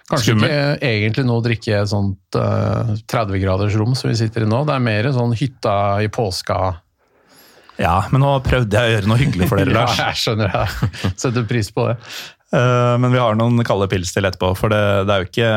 Kanskje 0.05 0.35
Skummel. 0.35 0.51
ikke 0.51 0.89
egentlig 0.91 1.25
nå 1.25 1.35
drikke 1.45 1.71
i 1.71 1.77
et 1.79 1.89
sånt 1.89 2.37
uh, 2.37 2.93
30 3.09 3.41
graders 3.41 3.77
rom 3.77 3.95
som 3.97 4.11
vi 4.11 4.17
sitter 4.19 4.45
i 4.45 4.49
nå. 4.49 4.61
Det 4.67 4.75
er 4.75 4.85
mer 4.85 5.09
sånn 5.13 5.33
hytta 5.37 5.75
i 6.05 6.09
påska. 6.13 6.59
Ja, 7.81 7.97
men 8.11 8.21
nå 8.23 8.31
prøvde 8.45 8.77
jeg 8.79 8.87
å 8.87 8.93
gjøre 8.95 9.09
noe 9.11 9.19
hyggelig 9.19 9.49
for 9.49 9.59
dere, 9.59 9.73
Ja, 9.81 10.09
jeg 10.11 10.21
skjønner 10.21 10.53
det. 10.53 10.89
Setter 11.21 11.45
pris 11.49 11.71
på 11.73 11.89
det. 11.89 11.97
Uh, 12.53 12.95
Men 13.01 13.11
vi 13.11 13.19
har 13.19 13.35
noen 13.35 13.65
kalde 13.67 13.89
pils 13.91 14.13
til 14.15 14.29
etterpå, 14.29 14.53
for 14.57 14.71
det, 14.71 14.81
det 15.09 15.15
er 15.15 15.23
jo 15.23 15.31
ikke 15.31 15.51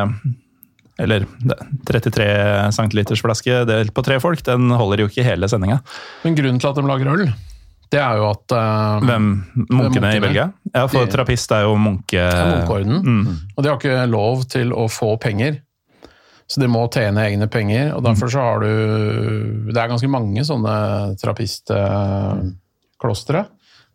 Eller 0.98 1.20
det- 1.38 1.58
33 1.86 2.72
centiliters 2.74 3.22
flaske 3.22 3.60
delt 3.68 3.92
på 3.94 4.02
tre 4.04 4.18
folk, 4.20 4.42
den 4.42 4.70
holder 4.74 4.98
jo 5.04 5.08
ikke 5.08 5.22
hele 5.24 5.46
sendinga. 5.48 5.78
Men 6.24 6.34
grunnen 6.34 6.58
til 6.60 6.68
at 6.72 6.76
de 6.80 6.88
lager 6.88 7.12
øl, 7.14 7.28
det 7.90 8.00
er 8.02 8.16
jo 8.20 8.26
at 8.30 8.52
uh, 8.52 9.00
Hvem? 9.00 9.28
Munkene 9.54 9.78
Munkene. 9.78 10.10
i 10.16 10.20
Belgia? 10.20 10.50
Ja, 10.74 10.82
for 10.90 11.06
De- 11.06 11.12
trappist 11.14 11.52
er 11.56 11.62
jo 11.64 11.76
munke... 11.80 12.20
det 12.20 12.48
munkeorden, 12.50 12.98
Mm. 13.04 13.26
og 13.56 13.62
de 13.64 13.68
har 13.70 13.78
ikke 13.78 14.08
lov 14.10 14.42
til 14.50 14.72
å 14.76 14.88
få 14.92 15.14
penger. 15.22 15.60
Så 16.48 16.60
de 16.60 16.66
må 16.68 16.86
tjene 16.92 17.20
egne 17.28 17.46
penger, 17.52 17.90
og 17.94 18.02
derfor 18.04 18.28
så 18.32 18.40
har 18.40 18.58
du 18.60 18.68
Det 19.68 19.76
er 19.76 19.88
ganske 19.90 20.08
mange 20.08 20.40
sånne 20.48 20.76
trappistklostre. 21.20 23.46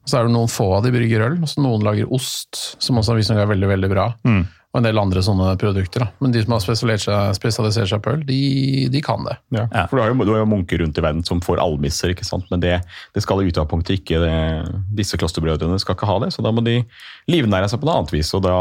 Så 0.05 0.17
er 0.19 0.23
det 0.27 0.33
noen 0.35 0.49
få 0.51 0.65
av 0.77 0.83
de 0.83 0.91
brygger 0.91 1.21
øl, 1.29 1.37
så 1.47 1.61
noen 1.63 1.83
lager 1.85 2.09
ost, 2.13 2.75
som 2.83 2.97
også 2.99 3.15
visstnok 3.15 3.39
er 3.39 3.47
veldig 3.53 3.69
veldig 3.71 3.89
bra. 3.93 4.09
Mm. 4.27 4.41
Og 4.73 4.79
en 4.79 4.87
del 4.87 4.97
andre 4.97 5.21
sånne 5.21 5.51
produkter. 5.61 6.01
Da. 6.01 6.07
Men 6.23 6.31
de 6.33 6.41
som 6.41 6.55
har 6.55 6.63
spesialisert 6.63 7.05
seg, 7.05 7.35
spesialisert 7.37 7.91
seg 7.91 8.01
på 8.01 8.15
øl, 8.15 8.23
de, 8.25 8.39
de 8.89 9.01
kan 9.05 9.21
det. 9.27 9.35
ja. 9.53 9.67
Ja. 9.67 9.83
For 9.89 9.99
du 9.99 10.01
har, 10.01 10.09
jo, 10.09 10.25
du 10.25 10.31
har 10.33 10.41
jo 10.41 10.49
munker 10.49 10.81
rundt 10.81 10.97
i 10.97 11.03
verden 11.05 11.21
som 11.27 11.43
får 11.45 11.61
almisser, 11.61 12.15
ikke 12.15 12.25
sant? 12.25 12.47
men 12.49 12.63
det, 12.63 12.79
det 13.13 13.21
skal 13.21 13.43
i 13.43 13.51
utgangspunktet 13.51 14.01
ikke 14.01 14.23
det, 14.23 14.33
Disse 14.97 15.19
klosterbrødrene 15.21 15.77
skal 15.81 15.97
ikke 15.97 16.09
ha 16.09 16.17
det, 16.25 16.31
så 16.33 16.45
da 16.45 16.53
må 16.55 16.65
de 16.65 16.79
livnære 17.29 17.69
seg 17.69 17.83
på 17.83 17.89
noe 17.89 18.01
annet 18.01 18.15
vis. 18.15 18.33
Og 18.33 18.41
da 18.47 18.57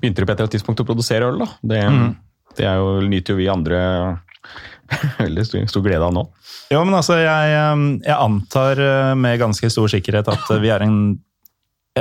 begynte 0.00 0.22
de 0.22 0.26
på 0.26 0.32
et 0.32 0.34
eller 0.34 0.48
annet 0.48 0.56
tidspunkt 0.58 0.82
å 0.82 0.88
produsere 0.88 1.30
øl. 1.30 1.44
da. 1.44 1.50
Det, 1.62 1.82
det 2.58 2.66
er 2.66 2.80
jo, 2.82 2.96
nyter 3.06 3.36
jo 3.36 3.40
vi 3.40 3.50
andre 3.52 3.80
veldig 5.22 5.46
stor, 5.46 5.70
stor 5.70 5.86
glede 5.86 6.06
av 6.06 6.14
nå. 6.14 6.26
Jo, 6.72 6.82
men 6.82 6.96
altså, 6.98 7.20
jeg, 7.22 7.54
eh, 7.54 7.84
jeg 8.06 8.16
antar 8.16 8.82
eh, 8.82 9.12
med 9.18 9.38
ganske 9.42 9.70
stor 9.70 9.90
sikkerhet 9.92 10.30
at 10.32 10.50
eh, 10.50 10.62
vi 10.62 10.72
er 10.74 10.82
en, 10.86 10.98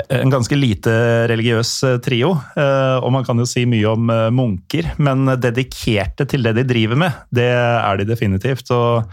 en 0.09 0.29
ganske 0.33 0.57
lite 0.57 0.91
religiøs 1.31 1.71
eh, 1.87 1.97
trio. 2.03 2.33
eh, 2.57 2.97
Og 2.99 3.11
man 3.15 3.23
kan 3.27 3.37
jo 3.39 3.45
si 3.47 3.65
mye 3.69 3.85
om 3.93 4.09
eh, 4.09 4.29
munker, 4.35 4.91
men 4.99 5.25
dedikerte 5.39 6.27
til 6.27 6.43
det 6.43 6.55
de 6.59 6.63
driver 6.67 6.99
med, 6.99 7.13
det 7.31 7.47
er 7.55 7.97
de 8.01 8.05
definitivt. 8.09 8.69
Og 8.75 9.05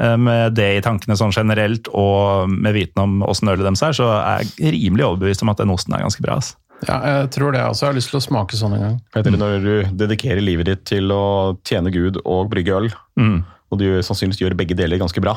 eh, 0.00 0.16
med 0.16 0.54
det 0.56 0.70
i 0.78 0.82
tankene 0.84 1.16
sånn 1.20 1.34
generelt, 1.36 1.88
og 1.92 2.48
med 2.50 2.74
viten 2.74 3.02
om 3.04 3.22
åssen 3.28 3.48
ølet 3.52 3.64
deres 3.66 3.82
er, 3.84 3.92
så 3.96 4.10
er 4.18 4.44
jeg 4.58 4.74
rimelig 4.78 5.04
overbevist 5.10 5.42
om 5.44 5.52
at 5.52 5.60
den 5.62 5.70
osten 5.74 5.94
er 5.94 6.02
ganske 6.06 6.22
bra. 6.24 6.36
ass. 6.40 6.54
Ja, 6.88 6.98
jeg 7.06 7.30
tror 7.36 7.52
det 7.54 7.60
også. 7.62 7.84
Jeg 7.86 7.92
har 7.92 7.96
lyst 8.00 8.10
til 8.10 8.18
å 8.18 8.24
smake 8.24 8.56
sånn 8.58 8.74
en 8.76 8.82
gang. 8.82 8.96
Peter, 9.14 9.30
Når 9.30 9.60
du 9.62 9.74
dedikerer 10.04 10.42
livet 10.42 10.66
ditt 10.66 10.82
til 10.90 11.08
å 11.14 11.56
tjene 11.64 11.92
Gud 11.94 12.18
og 12.24 12.50
brygge 12.50 12.74
øl, 12.76 12.90
Mm. 13.16 13.44
og 13.70 13.78
du 13.78 13.86
sannsynligvis 14.02 14.40
gjør 14.42 14.56
begge 14.58 14.74
deler 14.76 14.98
ganske 14.98 15.20
bra, 15.22 15.36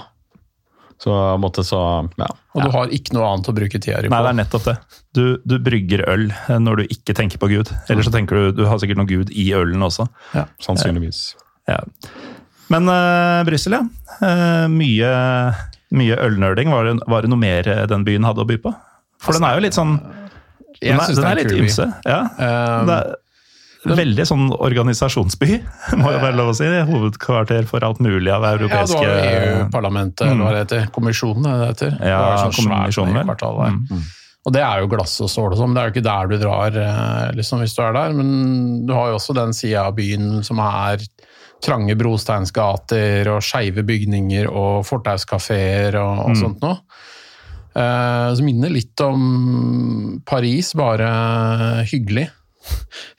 så 1.01 1.13
måte 1.38 1.62
så 1.65 1.79
ja. 2.17 2.27
Og 2.57 2.63
du 2.65 2.71
har 2.73 2.93
ikke 2.95 3.13
noe 3.13 3.27
annet 3.29 3.49
å 3.51 3.53
bruke 3.53 3.77
tida 3.77 3.99
di 4.01 4.10
på. 4.10 4.13
Nei, 4.15 4.21
det 4.25 4.31
er 4.31 4.38
nettopp 4.39 4.65
det. 4.65 4.75
Du, 5.13 5.23
du 5.45 5.57
brygger 5.62 6.03
øl 6.10 6.25
eh, 6.33 6.57
når 6.62 6.81
du 6.81 6.95
ikke 6.97 7.13
tenker 7.17 7.41
på 7.41 7.51
Gud. 7.51 7.69
Eller 7.91 8.05
så 8.05 8.13
tenker 8.13 8.39
du 8.39 8.63
du 8.63 8.65
har 8.69 8.81
sikkert 8.81 9.01
noe 9.01 9.10
Gud 9.10 9.29
i 9.29 9.51
ølen 9.57 9.86
også. 9.86 10.07
Ja. 10.33 10.47
Sannsynligvis. 10.63 11.21
Ja. 11.69 11.83
Men 12.73 12.89
uh, 12.89 13.45
Brussel, 13.47 13.77
ja. 13.77 13.83
Uh, 14.19 14.65
mye, 14.73 15.12
mye 15.95 16.17
ølnerding. 16.25 16.73
Var 16.73 16.89
det, 16.89 16.95
var 17.07 17.23
det 17.23 17.31
noe 17.31 17.41
mer 17.41 17.69
eh, 17.71 17.86
den 17.89 18.07
byen 18.07 18.25
hadde 18.27 18.43
å 18.43 18.49
by 18.49 18.57
på? 18.65 18.73
For 19.23 19.38
den 19.38 19.45
er 19.47 19.57
jo 19.57 19.63
litt 19.65 19.77
sånn 19.77 19.95
Den 20.81 20.99
er, 20.99 21.13
den 21.13 21.29
er 21.29 21.39
litt 21.39 21.53
ymse. 21.55 21.88
Ja. 22.05 22.19
Um, 22.38 22.89
Det 22.89 22.97
er 22.97 23.15
veldig 23.85 24.25
sånn 24.27 24.49
organisasjonsby, 24.53 25.57
må 26.01 26.11
jo 26.15 26.21
være 26.23 26.35
lov 26.37 26.51
å 26.53 26.57
si. 26.57 26.67
Hovedkvarter 26.89 27.67
for 27.69 27.85
alt 27.85 28.01
mulig 28.03 28.31
av 28.33 28.45
Ja, 28.45 28.53
du 28.57 28.65
europeiske 28.65 29.01
har 29.03 29.25
EU-parlamentet, 29.31 30.27
eller 30.27 30.45
hva 30.45 30.53
det 30.55 30.63
heter. 30.65 30.87
Kommisjonen, 30.95 31.45
er 31.45 31.57
det 31.57 31.65
det 31.65 31.73
heter. 31.73 31.97
Ja, 32.01 32.21
det 32.23 32.55
sånn 32.57 32.71
kommisjonen, 32.71 33.19
vel. 33.21 33.81
Mm. 33.91 34.07
Og 34.47 34.53
det 34.55 34.63
er 34.63 34.79
jo 34.79 34.87
glass 34.91 35.17
og 35.23 35.31
stål 35.31 35.53
og 35.53 35.59
sånn, 35.59 35.73
men 35.73 35.75
det 35.75 35.81
er 35.81 35.89
jo 35.89 35.95
ikke 35.97 36.07
der 36.07 36.29
du 36.31 36.37
drar 36.39 36.77
eh, 36.79 37.31
liksom, 37.35 37.63
hvis 37.63 37.75
du 37.75 37.81
er 37.83 37.97
der. 37.97 38.13
Men 38.15 38.29
du 38.87 38.93
har 38.95 39.11
jo 39.11 39.17
også 39.19 39.35
den 39.35 39.51
sida 39.55 39.89
av 39.89 39.97
byen 39.97 40.39
som 40.47 40.61
er 40.63 41.03
trange 41.63 41.97
brosteinsgater 41.97 43.27
og 43.33 43.43
skeive 43.43 43.83
bygninger 43.85 44.47
og 44.47 44.85
fortauskafeer 44.87 45.97
og, 45.99 46.23
og 46.29 46.39
sånt 46.39 46.63
noe. 46.63 46.79
Uh, 47.77 48.33
som 48.33 48.47
minner 48.47 48.71
litt 48.73 48.97
om 49.05 50.17
Paris, 50.25 50.71
bare 50.77 51.09
hyggelig. 51.91 52.25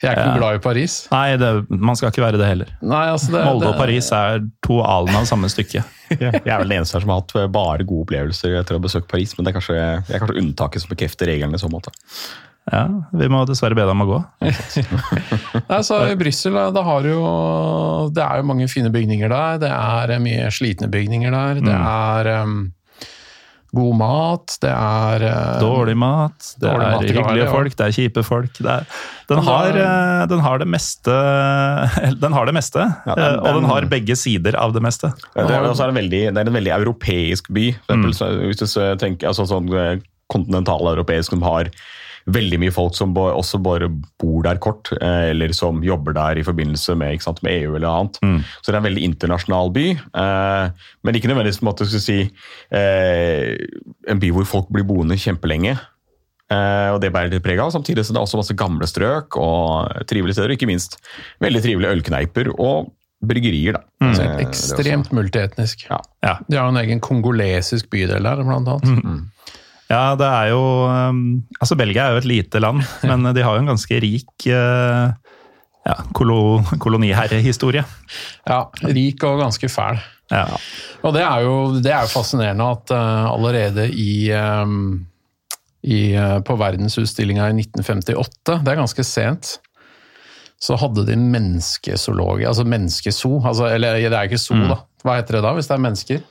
Jeg 0.01 0.09
er 0.09 0.15
ikke 0.15 0.23
Ja. 0.23 0.25
noe 0.33 0.39
glad 0.41 0.55
i 0.59 0.63
Paris. 0.63 0.95
Nei, 1.11 1.37
det, 1.41 1.49
man 1.69 1.95
skal 1.99 2.11
ikke 2.11 2.23
være 2.25 2.39
det 2.41 2.47
heller. 2.49 2.73
Nei, 2.81 3.05
altså 3.13 3.31
det, 3.33 3.43
Molde 3.47 3.69
og 3.71 3.77
Paris 3.79 4.11
er 4.15 4.43
to 4.65 4.81
alen 4.83 5.15
av 5.19 5.25
samme 5.29 5.49
stykke. 5.51 5.83
Jeg 6.19 6.41
er 6.41 6.59
vel 6.63 6.69
den 6.71 6.79
eneste 6.79 6.97
her 6.97 7.03
som 7.05 7.11
har 7.13 7.21
hatt 7.23 7.35
bare 7.53 7.85
gode 7.85 8.07
opplevelser 8.07 8.55
etter 8.59 8.75
å 8.75 8.79
ha 8.79 8.85
besøkt 8.87 9.09
Paris, 9.11 9.35
men 9.37 9.45
det 9.45 9.51
er 9.53 9.59
kanskje, 9.59 9.75
jeg 9.79 10.15
er 10.15 10.21
kanskje 10.23 10.39
unntaket 10.41 10.81
som 10.85 10.89
bekrefter 10.95 11.29
regelen 11.29 11.53
i 11.53 11.59
så 11.61 11.69
måte. 11.69 11.93
Ja, 12.69 12.83
Vi 13.17 13.27
må 13.31 13.43
dessverre 13.49 13.73
be 13.77 13.81
deg 13.85 13.93
om 13.95 14.03
å 14.03 14.07
gå. 14.09 14.17
Nei, 15.69 15.79
så 15.85 15.99
I 16.11 16.17
Brussel 16.19 16.53
da, 16.57 16.67
da 16.75 16.83
har 16.85 17.01
du 17.05 17.09
jo 17.11 18.09
Det 18.13 18.21
er 18.25 18.41
jo 18.41 18.47
mange 18.49 18.67
fine 18.69 18.91
bygninger 18.93 19.31
der. 19.31 19.57
Det 19.63 19.71
er 19.73 20.13
eh, 20.15 20.21
mye 20.21 20.49
slitne 20.53 20.89
bygninger 20.91 21.33
der. 21.33 21.61
Det 21.65 21.73
er 21.77 22.29
em, 22.39 22.57
god 23.75 23.95
mat. 23.99 24.55
Det 24.63 24.71
er 24.71 25.25
eh, 25.29 25.59
Dårlig 25.61 25.95
mat, 25.99 26.37
det 26.57 26.65
Dårlig 26.65 26.85
er 26.87 26.95
mat, 26.95 27.03
hyggelige 27.05 27.27
være, 27.27 27.43
ja. 27.43 27.51
folk, 27.53 27.77
det 27.77 27.85
er 27.85 27.95
kjipe 27.95 28.23
folk. 28.25 28.51
Det 28.57 28.75
er, 28.75 28.99
den, 29.29 29.41
har, 29.45 29.79
eh, 29.83 30.23
den 30.31 30.43
har 30.45 30.61
det 30.61 30.69
meste 30.73 31.17
Den 32.23 32.37
har 32.37 32.49
det 32.49 32.55
meste, 32.57 32.87
Ja, 33.05 33.15
den- 33.15 33.25
den, 33.25 33.39
og 33.43 33.59
den 33.61 33.69
har 33.69 33.89
begge 33.91 34.17
sider 34.19 34.57
av 34.57 34.73
det 34.73 34.83
meste. 34.85 35.13
Det 35.35 35.45
er, 35.45 35.69
er 35.69 35.87
en 35.93 36.01
veldig, 36.01 36.23
det 36.33 36.43
er 36.43 36.51
en 36.53 36.59
veldig 36.59 36.75
europeisk 36.79 37.51
by. 37.53 37.71
For 37.85 37.95
eksempel, 37.95 38.41
mm. 38.41 38.47
hvis 38.49 38.63
du 38.63 38.97
tenker 39.01 39.31
altså 39.31 39.45
sånn 39.49 39.69
eh, 39.73 39.97
kontinentaleuropeisk 40.29 41.33
som 41.33 41.45
har 41.45 41.71
veldig 42.35 42.59
mye 42.61 42.73
folk 42.73 42.95
som 42.97 43.13
også 43.17 43.59
bare 43.63 43.89
bor 44.21 44.43
der 44.45 44.59
kort, 44.61 44.91
eh, 44.99 45.29
eller 45.33 45.53
som 45.55 45.83
jobber 45.85 46.15
der 46.17 46.39
i 46.39 46.45
forbindelse 46.45 46.95
med, 46.99 47.15
ikke 47.15 47.27
sant, 47.29 47.43
med 47.45 47.63
EU 47.63 47.75
eller 47.75 47.89
annet. 47.89 48.19
Så 48.61 48.69
det 48.69 48.75
er 48.77 48.81
en 48.81 48.89
veldig 48.89 49.05
internasjonal 49.11 49.71
by, 49.75 49.87
eh, 49.97 50.89
men 51.03 51.15
ikke 51.15 51.31
nødvendigvis 51.31 51.61
på 51.61 51.65
en 51.67 51.71
måte 51.71 51.89
skal 51.89 52.03
si, 52.03 52.19
eh, 52.71 53.55
en 54.07 54.21
by 54.21 54.33
hvor 54.35 54.49
folk 54.49 54.69
blir 54.73 54.87
boende 54.87 55.19
kjempelenge. 55.19 55.77
Eh, 56.49 56.89
og 56.89 56.97
det 57.03 57.11
bærer 57.13 57.29
det 57.29 57.43
preg 57.45 57.59
av. 57.61 57.69
Samtidig 57.73 58.05
så 58.05 58.13
det 58.13 58.21
er 58.21 58.25
også 58.25 58.39
masse 58.39 58.57
gamle 58.57 58.87
strøk 58.89 59.37
og 59.37 60.05
trivelige 60.09 60.37
steder. 60.37 60.49
og 60.49 60.57
Ikke 60.57 60.69
minst 60.69 60.97
veldig 61.43 61.61
trivelige 61.61 61.93
ølkneiper 61.97 62.49
og 62.57 62.89
bryggerier. 63.21 63.77
da. 63.77 63.83
Mm. 64.01 64.13
er 64.15 64.45
ekstremt 64.47 65.11
multietnisk. 65.11 65.85
Ja. 65.89 65.99
Ja. 66.23 66.37
De 66.49 66.57
har 66.57 66.69
en 66.69 66.81
egen 66.81 67.01
kongolesisk 67.03 67.89
bydel 67.91 68.23
der, 68.23 68.43
blant 68.43 68.67
annet. 68.67 69.03
Mm. 69.03 69.29
Ja, 69.89 70.13
det 70.19 70.27
er 70.27 70.51
jo 70.51 70.61
um, 70.85 71.21
Altså, 71.57 71.75
Belgia 71.79 72.03
er 72.05 72.13
jo 72.17 72.21
et 72.21 72.29
lite 72.29 72.61
land, 72.61 72.83
men 73.09 73.25
de 73.33 73.41
har 73.45 73.55
jo 73.57 73.63
en 73.63 73.71
ganske 73.71 73.99
rik 74.03 74.45
uh, 74.53 75.09
ja, 75.87 75.95
kolo, 76.13 76.59
koloniherrehistorie. 76.77 77.81
Ja, 78.45 78.59
rik 78.85 79.23
og 79.25 79.39
ganske 79.41 79.69
fæl. 79.71 79.97
Ja. 80.29 80.43
Og 81.01 81.15
det 81.15 81.23
er 81.25 81.41
jo, 81.41 81.53
det 81.81 81.89
er 81.89 82.03
jo 82.05 82.11
fascinerende 82.11 82.67
at 82.75 82.91
eh, 82.93 83.23
allerede 83.31 83.87
i, 83.89 84.29
ehm, 84.29 84.99
i 85.81 86.11
eh, 86.13 86.35
På 86.45 86.53
verdensutstillinga 86.59 87.47
i 87.49 87.55
1958, 87.63 88.59
det 88.61 88.69
er 88.75 88.77
ganske 88.77 89.05
sent, 89.07 89.55
så 90.61 90.77
hadde 90.77 91.07
de 91.07 91.15
menneskezoologi, 91.17 92.45
altså 92.45 92.67
menneskeso, 92.67 93.39
Altså, 93.41 93.71
eller 93.73 93.97
det 93.97 94.13
er 94.13 94.29
ikke 94.29 94.37
zoo, 94.37 94.59
Mm. 94.59 94.67
da. 94.69 94.77
Hva 95.01 95.15
heter 95.17 95.39
det 95.39 95.43
da, 95.47 95.55
hvis 95.57 95.71
det 95.71 95.77
er 95.79 95.85
mennesker? 95.87 96.21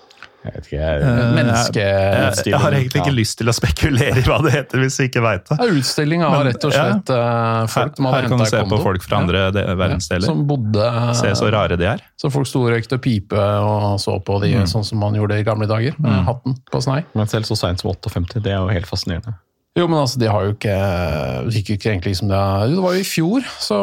Jeg 0.48 0.54
vet 0.54 0.68
ikke, 0.68 0.78
jeg, 0.80 1.32
Menneske... 1.37 1.82
Jeg, 1.84 2.44
jeg 2.48 2.61
har 2.62 2.76
egentlig 2.78 3.02
ikke 3.02 3.12
Ja. 3.12 3.16
lyst 3.18 3.37
til 3.40 3.50
å 3.50 3.54
spekulere 3.56 4.20
i 4.20 4.24
hva 4.24 4.38
det 4.44 4.52
heter, 4.54 4.80
hvis 4.80 4.96
vi 5.00 5.08
ikke 5.11 5.22
veit 5.24 5.44
det. 5.48 5.58
Det 5.61 5.66
er 5.66 5.74
utstilling 5.80 6.24
av 6.24 6.37
rett 6.46 6.64
og 6.64 6.72
slett 6.72 7.12
ja. 7.12 7.66
folk 7.68 7.98
som 7.98 8.08
hadde 8.08 8.16
Her 8.16 8.28
kan 8.28 8.38
henta 8.38 8.48
du 8.48 8.54
se 8.54 8.62
på 8.72 8.78
folk 8.87 9.04
fra 9.04 9.20
andre 9.22 9.42
ja. 9.44 9.64
verdensdeler. 9.76 10.26
Som 10.28 10.44
bodde 10.48 10.87
Se 11.20 11.34
så 11.38 11.50
rare 11.52 11.76
de 11.80 11.90
er. 11.92 12.04
Så 12.18 12.30
folk 12.32 12.48
sto 12.48 12.64
og 12.64 12.72
røykte 12.72 13.00
pipe 13.04 13.37
og 13.38 13.98
så 14.02 14.16
på 14.24 14.40
de 14.44 14.54
sånn 14.70 14.87
som 14.88 15.02
man 15.04 15.18
gjorde 15.18 15.38
i 15.38 15.44
gamle 15.46 15.68
dager, 15.70 15.98
med 16.02 16.24
hatten 16.28 16.56
på 16.72 16.80
snei. 16.84 17.02
Men 17.18 17.28
selv 17.30 17.48
så 17.50 17.58
seint 17.58 17.84
som 17.84 17.92
58, 17.92 18.40
det 18.40 18.56
er 18.56 18.62
jo 18.62 18.72
helt 18.72 18.88
fascinerende. 18.88 19.37
Jo, 19.76 19.85
men 19.87 20.00
altså, 20.00 20.18
de 20.18 20.26
har 20.26 20.46
jo 20.46 20.54
ikke 20.57 20.76
gikk 21.54 21.68
ikke 21.74 21.90
egentlig 21.92 22.14
liksom 22.14 22.31
det 22.33 22.38
Jo, 22.38 22.78
det 22.78 22.83
var 22.83 22.94
jo 22.96 23.02
i 23.02 23.07
fjor, 23.07 23.48
så 23.62 23.78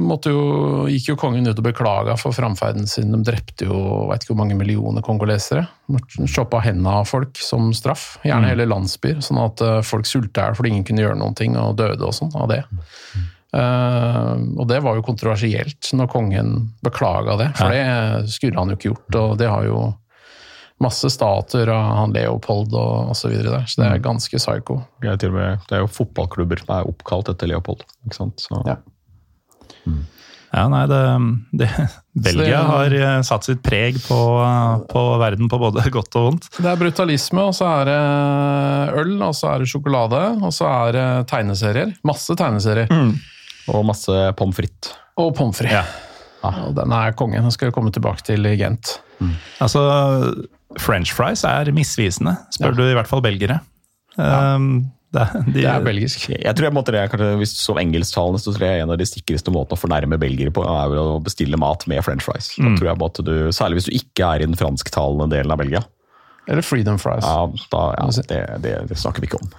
måtte 0.00 0.32
jo, 0.32 0.44
gikk 0.90 1.12
jo 1.12 1.18
kongen 1.20 1.46
ut 1.46 1.60
og 1.60 1.66
beklaga 1.66 2.16
for 2.18 2.34
framferden 2.34 2.88
sin. 2.90 3.12
De 3.14 3.20
drepte 3.26 3.68
jo 3.68 4.08
veit 4.10 4.24
ikke 4.24 4.32
hvor 4.32 4.40
mange 4.42 4.58
millioner 4.58 5.04
kongolesere. 5.06 5.66
Shoppa 6.24 6.62
hendene 6.64 7.00
av 7.02 7.10
folk 7.10 7.38
som 7.38 7.70
straff. 7.76 8.16
Gjerne 8.26 8.50
hele 8.50 8.66
landsbyer, 8.70 9.20
sånn 9.24 9.42
at 9.44 9.62
eh, 9.66 9.82
folk 9.86 10.08
sulta 10.10 10.42
i 10.42 10.48
hjel 10.48 10.58
fordi 10.58 10.72
ingen 10.74 10.88
kunne 10.88 11.04
gjøre 11.04 11.20
noen 11.22 11.38
ting, 11.38 11.54
og 11.60 11.76
døde 11.78 12.06
og 12.06 12.16
sånn 12.16 12.34
av 12.34 12.50
det. 12.50 12.64
Uh, 13.50 14.38
og 14.62 14.68
det 14.70 14.78
var 14.84 14.94
jo 14.94 15.02
kontroversielt 15.02 15.88
når 15.98 16.10
kongen 16.12 16.52
beklaga 16.86 17.34
det, 17.40 17.48
for 17.58 17.74
det 17.74 18.30
skulle 18.30 18.58
han 18.58 18.70
jo 18.70 18.78
ikke 18.78 18.92
gjort. 18.92 19.18
Og 19.22 19.32
det 19.40 19.50
har 19.50 19.66
jo 19.66 19.88
masse 20.80 21.10
stater 21.12 21.68
av 21.72 21.90
han 21.98 22.14
Leopold 22.16 22.72
og 22.78 23.10
osv. 23.12 23.34
der, 23.44 23.66
så 23.68 23.82
det 23.82 23.88
er 23.90 24.04
ganske 24.04 24.40
psycho. 24.40 24.80
Det 25.02 25.10
er, 25.12 25.18
til 25.20 25.34
og 25.34 25.36
med, 25.36 25.66
det 25.68 25.76
er 25.76 25.84
jo 25.84 25.90
fotballklubber 25.92 26.62
som 26.62 26.72
er 26.78 26.88
oppkalt 26.88 27.28
etter 27.34 27.50
Leopold. 27.52 27.84
ikke 28.06 28.16
sant? 28.22 28.40
Så, 28.48 28.62
Ja. 28.68 28.80
Ja, 30.50 30.64
nei, 30.66 30.80
det, 30.90 30.98
det 31.60 31.68
Belgia 32.26 32.64
har 32.66 32.94
eh, 32.94 33.20
satt 33.26 33.46
sitt 33.46 33.60
preg 33.62 34.00
på, 34.02 34.16
på 34.90 35.02
verden 35.22 35.46
på 35.50 35.60
både 35.62 35.84
godt 35.94 36.16
og 36.18 36.26
vondt. 36.26 36.48
Det 36.58 36.66
er 36.66 36.80
brutalisme, 36.80 37.44
og 37.46 37.54
så 37.54 37.68
er 37.80 37.90
det 37.90 37.98
øl, 39.04 39.14
og 39.22 39.34
så 39.38 39.52
er 39.52 39.62
det 39.62 39.70
sjokolade, 39.70 40.22
og 40.42 40.50
så 40.54 40.66
er 40.72 40.96
det 40.98 41.06
tegneserier. 41.30 41.94
Masse 42.06 42.34
tegneserier. 42.38 42.90
Og 43.70 43.84
masse 43.86 44.16
pommes 44.38 44.58
frites. 44.58 44.96
Og 45.20 45.30
pommes 45.38 45.60
frites. 45.62 45.76
Ja. 46.42 46.54
Og 46.64 46.74
den 46.74 46.92
er 46.96 47.14
kongen. 47.14 47.44
Den 47.46 47.54
skal 47.54 47.70
vi 47.70 47.76
komme 47.76 47.92
tilbake 47.94 48.24
til 48.26 48.46
i 48.48 48.56
Gent. 48.58 48.96
Altså, 49.62 49.82
french 50.78 51.10
fries 51.16 51.42
er 51.48 51.72
misvisende, 51.74 52.36
spør 52.54 52.70
Ja. 52.70 52.76
du 52.78 52.82
i 52.86 52.94
hvert 52.94 53.08
fall 53.10 53.22
belgere. 53.24 53.60
Um, 54.16 54.90
det, 55.14 55.24
de, 55.46 55.52
Det 55.62 55.64
er 55.66 55.82
belgisk. 55.82 56.28
Jeg 56.30 56.54
tror 56.54 56.68
jeg 56.68 56.74
måtte 56.76 56.92
det, 56.94 57.00
kanskje, 57.10 57.36
hvis 57.40 57.54
Som 57.58 57.78
engelsktalende 57.78 58.38
så 58.38 58.52
tror 58.54 58.66
jeg 58.68 58.82
en 58.84 58.90
av 58.94 58.98
de 59.00 59.06
sikreste 59.08 59.50
måtene 59.50 59.74
å 59.74 59.80
fornærme 59.80 60.18
belgere 60.22 60.52
på, 60.54 60.62
er 60.62 60.94
å 61.00 61.18
bestille 61.22 61.58
mat 61.58 61.86
med 61.90 62.04
french 62.06 62.22
fries. 62.22 62.52
Da 62.58 62.74
tror 62.78 62.90
jeg 62.92 63.00
måtte 63.00 63.24
du, 63.26 63.32
Særlig 63.54 63.80
hvis 63.80 63.88
du 63.90 63.96
ikke 63.98 64.28
er 64.36 64.42
i 64.44 64.46
den 64.46 64.54
fransktalende 64.58 65.26
delen 65.32 65.50
av 65.50 65.58
Belgia. 65.58 65.82
Eller 66.50 66.62
freedom 66.62 66.98
fries. 66.98 67.26
Ja, 67.26 67.46
da, 67.72 67.82
ja, 67.98 68.06
det, 68.30 68.40
det, 68.62 68.74
det 68.90 68.98
snakker 68.98 69.22
vi 69.22 69.30
ikke 69.30 69.40
om. 69.42 69.50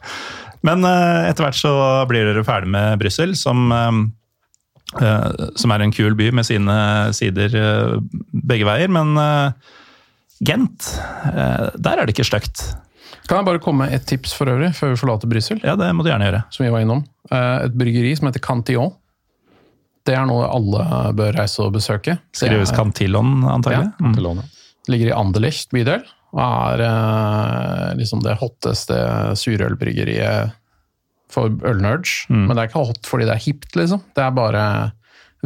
Men 0.66 0.84
eh, 0.86 1.28
etter 1.30 1.44
hvert 1.48 1.58
så 1.58 1.72
blir 2.08 2.28
dere 2.28 2.44
ferdig 2.46 2.70
med 2.72 3.00
Brussel, 3.00 3.32
som, 3.36 3.64
eh, 3.74 5.02
eh, 5.02 5.46
som 5.58 5.72
er 5.74 5.82
en 5.84 5.92
kul 5.92 6.14
by 6.18 6.30
med 6.36 6.46
sine 6.48 6.76
sider 7.16 7.56
begge 8.32 8.68
veier. 8.68 8.92
Men 8.92 9.16
Gent, 10.42 10.88
eh, 11.30 11.68
der 11.78 11.98
er 12.02 12.06
det 12.08 12.14
ikke 12.16 12.26
stygt. 12.26 12.64
Kan 13.28 13.38
jeg 13.38 13.46
bare 13.46 13.60
komme 13.62 13.86
med 13.86 13.94
et 13.94 14.06
tips 14.10 14.32
for 14.34 14.50
øvrig, 14.50 14.72
før 14.74 14.90
vi 14.94 14.98
forlater 14.98 15.30
Brussel? 15.30 15.60
Ja, 15.62 15.76
det 15.78 15.92
må 15.94 16.02
du 16.02 16.10
gjerne 16.10 16.26
gjøre. 16.26 16.40
Som 16.50 16.64
vi 16.66 16.72
var 16.74 16.82
innom. 16.82 17.04
Eh, 17.30 17.66
Et 17.68 17.76
bryggeri 17.78 18.16
som 18.18 18.26
heter 18.28 18.42
Cantillon. 18.42 18.90
Det 20.04 20.16
er 20.18 20.26
noe 20.26 20.48
alle 20.50 21.12
bør 21.14 21.36
reise 21.38 21.62
og 21.62 21.76
besøke. 21.76 22.16
Skrives 22.34 22.72
Cantillon, 22.74 23.44
antagelig. 23.46 23.92
Mm. 24.00 24.08
Cantillon, 24.08 24.40
lånet. 24.42 24.58
ligger 24.90 25.12
i 25.12 25.14
Anderlecht 25.14 25.70
bydel, 25.70 26.02
og 26.34 26.40
er 26.42 26.82
eh, 26.88 27.92
liksom 28.00 28.24
det 28.24 28.34
hotteste 28.40 28.98
surølbryggeriet 29.38 30.56
for 31.32 31.54
ølnerds. 31.64 32.26
Men 32.28 32.50
det 32.50 32.58
er 32.64 32.68
ikke 32.72 32.82
hot 32.82 33.06
fordi 33.08 33.28
det 33.30 33.36
er 33.38 33.44
hipt, 33.46 33.76
liksom. 33.78 34.02
Det 34.18 34.24
er 34.26 34.34
bare 34.36 34.64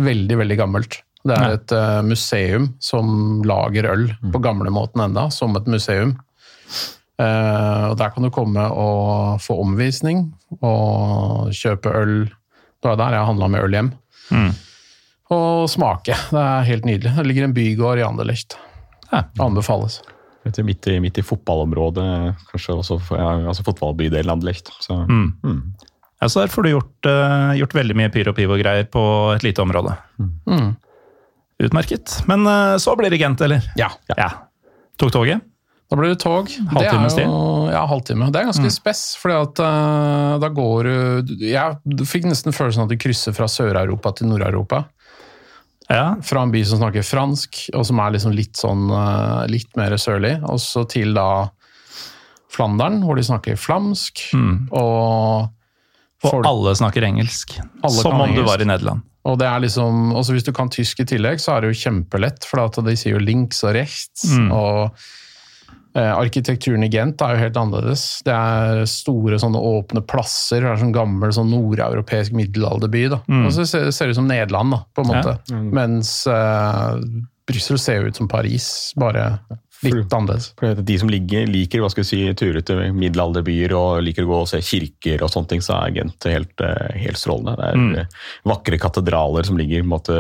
veldig, 0.01 0.39
veldig 0.41 0.57
gammelt. 0.59 1.03
Det 1.27 1.37
er 1.37 1.57
et 1.57 1.75
uh, 1.75 2.03
museum 2.07 2.69
som 2.83 3.43
lager 3.47 3.89
øl 3.91 4.07
på 4.33 4.41
gamlemåten 4.43 5.03
enda, 5.09 5.29
som 5.35 5.57
et 5.59 5.69
museum. 5.71 6.17
Uh, 7.17 7.91
og 7.91 7.97
Der 7.99 8.13
kan 8.13 8.27
du 8.27 8.31
komme 8.31 8.67
og 8.71 9.41
få 9.43 9.59
omvisning 9.63 10.27
og 10.61 11.53
kjøpe 11.57 11.93
øl. 11.97 12.19
Det 12.27 12.93
var 12.93 13.01
der 13.01 13.17
jeg 13.17 13.31
handla 13.31 13.49
med 13.51 13.65
øl 13.67 13.79
hjem. 13.79 13.93
Og 15.35 15.67
smake. 15.71 16.15
Det 16.31 16.43
er 16.43 16.69
helt 16.69 16.85
nydelig. 16.87 17.17
Det 17.17 17.27
ligger 17.27 17.49
en 17.49 17.57
bygård 17.57 17.99
i 17.99 18.07
Anderlecht. 18.07 18.59
Ja. 19.11 19.25
Anbefales. 19.43 20.03
Midt 20.63 20.87
i, 20.87 21.01
midt 21.03 21.19
i 21.19 21.25
fotballområdet, 21.27 22.37
kanskje 22.53 22.77
også 22.79 23.01
ja, 23.11 23.31
altså 23.51 23.65
fotballbydelen 23.67 24.31
Anderlecht. 24.31 24.71
Så, 24.85 25.01
Ja, 26.21 26.29
så 26.29 26.45
der 26.45 26.53
får 26.53 26.63
du 26.63 26.71
gjort, 26.71 27.09
uh, 27.09 27.51
gjort 27.59 27.75
veldig 27.77 27.97
mye 27.99 28.13
pyro 28.15 28.33
pivo 28.37 28.57
greier 28.61 28.87
på 28.89 29.03
et 29.35 29.43
lite 29.45 29.65
område. 29.65 29.97
Mm. 30.47 30.71
Utmerket. 31.63 32.19
Men 32.29 32.47
eh, 32.47 32.77
så 32.83 32.97
blir 32.99 33.11
det 33.11 33.21
Gent, 33.23 33.41
eller? 33.41 33.65
Ja. 33.81 33.91
Ja. 34.17 34.31
Tok 35.01 35.13
toget? 35.15 35.41
Da 35.87 35.95
blir 35.97 36.11
det 36.11 36.19
tog. 36.19 36.51
Halvtimes 36.73 37.15
det 37.15 37.23
er 37.23 37.71
Ja, 37.71 37.85
halvtime. 37.87 38.27
Det 38.35 38.41
er 38.41 38.49
ganske 38.49 38.71
spess, 38.75 39.03
fordi 39.21 39.37
at 39.39 39.61
uh, 39.63 40.33
da 40.43 40.49
går 40.51 40.89
du 41.29 41.35
Jeg 41.47 42.07
fikk 42.11 42.27
nesten 42.27 42.51
følelsen 42.57 42.83
av 42.83 42.89
at 42.89 42.95
du 42.97 42.99
krysser 43.05 43.35
fra 43.37 43.47
Sør-Europa 43.47 44.11
til 44.19 44.27
Nord-Europa. 44.33 44.81
Ja. 45.87 46.17
Fra 46.27 46.43
en 46.43 46.51
by 46.51 46.65
som 46.67 46.81
snakker 46.81 47.07
fransk, 47.07 47.69
og 47.79 47.87
som 47.87 48.03
er 48.03 48.17
liksom 48.17 48.35
litt 48.35 48.59
sånn 48.59 48.89
uh, 48.91 49.45
litt 49.47 49.71
mer 49.79 49.95
sørlig, 50.03 50.35
og 50.43 50.59
så 50.63 50.83
til 50.91 51.15
da 51.15 51.29
Flandern, 52.57 52.99
hvor 53.05 53.19
de 53.19 53.23
snakker 53.27 53.59
flamsk, 53.61 54.25
og 54.73 55.53
Og 56.25 56.31
folk- 56.33 56.47
alle 56.49 56.73
snakker 56.79 57.05
engelsk. 57.05 57.59
Alle 57.85 58.01
som 58.03 58.15
om 58.17 58.23
om 58.27 58.35
du 58.35 58.43
var 58.47 58.59
i 58.63 58.67
Nederland. 58.67 59.03
Og 59.27 59.39
det 59.41 59.47
er 59.51 59.63
liksom, 59.65 60.13
også 60.15 60.37
Hvis 60.37 60.47
du 60.47 60.53
kan 60.55 60.71
tysk 60.71 61.01
i 61.03 61.09
tillegg, 61.09 61.41
så 61.43 61.57
er 61.57 61.65
det 61.65 61.73
jo 61.73 61.83
kjempelett, 61.87 62.47
for 62.47 62.63
at 62.63 62.79
de 62.87 62.97
sier 62.99 63.17
jo 63.17 63.23
links 63.23 63.65
og 63.67 63.75
rechts. 63.75 64.29
Mm. 64.31 64.51
og 64.55 65.07
Eh, 65.97 66.13
arkitekturen 66.13 66.85
i 66.85 66.91
Gent 66.93 67.23
er 67.25 67.33
jo 67.33 67.41
helt 67.41 67.57
annerledes. 67.57 68.03
Det 68.27 68.33
er 68.35 68.83
store 68.91 69.39
sånne 69.41 69.61
åpne 69.65 70.03
plasser. 70.05 70.61
Det 70.61 70.69
er 70.69 70.83
sånn 70.83 70.93
gammel 70.93 71.33
sånn 71.33 71.49
nordeuropeisk 71.49 72.37
middelalderby. 72.37 73.07
da. 73.15 73.23
Og 73.47 73.55
så 73.57 73.65
ser 73.65 73.89
det 73.89 74.13
ut 74.13 74.19
som 74.19 74.29
Nederland, 74.29 74.77
da, 74.77 74.83
på 74.93 75.07
en 75.07 75.09
måte. 75.15 75.37
Mens 75.79 76.11
eh, 76.29 77.01
Brussel 77.49 77.81
ser 77.81 78.03
jo 78.03 78.11
ut 78.11 78.21
som 78.21 78.29
Paris, 78.29 78.93
bare 79.01 79.39
litt 79.85 80.13
annerledes. 80.13 80.53
For 80.59 80.75
De 80.75 80.99
som 80.99 81.11
ligger, 81.11 81.47
liker 81.51 81.83
hva 81.83 81.91
skal 81.93 82.05
vi 82.05 82.09
si, 82.09 82.21
turer 82.39 82.65
til 82.67 82.81
middelalderbyer 82.97 83.75
og 83.77 84.03
liker 84.05 84.27
å 84.27 84.31
gå 84.31 84.41
og 84.45 84.51
se 84.51 84.61
kirker, 84.65 85.25
og 85.25 85.33
sånne 85.33 85.53
ting, 85.53 85.65
så 85.65 85.77
er 85.81 85.95
Gent 85.97 86.27
helt, 86.29 86.61
eh, 86.61 86.97
helt 87.01 87.21
strålende. 87.21 87.57
Det 87.57 87.69
er 87.71 87.81
mm. 87.81 88.17
vakre 88.51 88.81
katedraler 88.81 89.47
som 89.49 89.59
ligger 89.61 89.87
måte, 89.89 90.19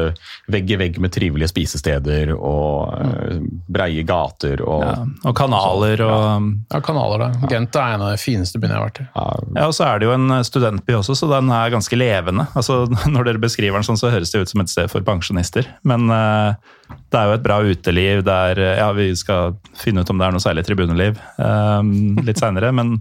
vegg 0.52 0.70
i 0.72 0.78
vegg 0.80 1.00
med 1.02 1.12
trivelige 1.14 1.50
spisesteder 1.52 2.32
og 2.36 2.94
mm. 2.94 3.50
breie 3.72 4.06
gater. 4.06 4.62
Og, 4.64 4.84
Ja, 4.86 4.96
og 5.26 5.36
kanaler 5.36 6.02
og 6.04 6.24
Ja, 6.72 6.80
kanaler, 6.84 7.26
da. 7.26 7.50
Gent 7.50 7.76
er 7.76 7.96
en 7.96 8.06
av 8.06 8.14
de 8.14 8.20
fineste 8.20 8.60
byene 8.60 8.76
jeg 8.76 8.80
har 8.80 8.88
vært 8.90 9.02
i. 9.02 9.08
Ja, 9.56 9.66
og 9.66 9.76
så 9.76 9.86
er 9.88 10.00
det 10.00 10.08
jo 10.08 10.14
en 10.16 10.40
studentby 10.46 10.96
også, 10.98 11.16
så 11.18 11.28
den 11.30 11.52
er 11.54 11.72
ganske 11.72 11.98
levende. 11.98 12.48
Altså, 12.58 12.84
når 13.14 13.30
dere 13.30 13.42
beskriver 13.42 13.80
den 13.80 13.88
sånn, 13.88 14.00
så 14.00 14.12
høres 14.12 14.32
det 14.32 14.44
ut 14.44 14.52
som 14.52 14.64
et 14.64 14.72
sted 14.72 14.90
for 14.92 15.04
pensjonister. 15.06 15.68
Men 15.86 16.10
eh, 16.12 16.75
det 17.12 17.18
er 17.20 17.28
jo 17.30 17.36
et 17.36 17.44
bra 17.44 17.60
uteliv 17.62 18.24
der 18.26 18.58
Ja, 18.80 18.88
vi 18.96 19.10
skal 19.18 19.54
finne 19.78 20.02
ut 20.02 20.10
om 20.10 20.18
det 20.18 20.26
er 20.26 20.34
noe 20.34 20.42
særlig 20.42 20.64
tribuneliv 20.66 21.18
eh, 21.38 21.90
litt 22.26 22.40
seinere, 22.42 22.72
men, 22.74 22.96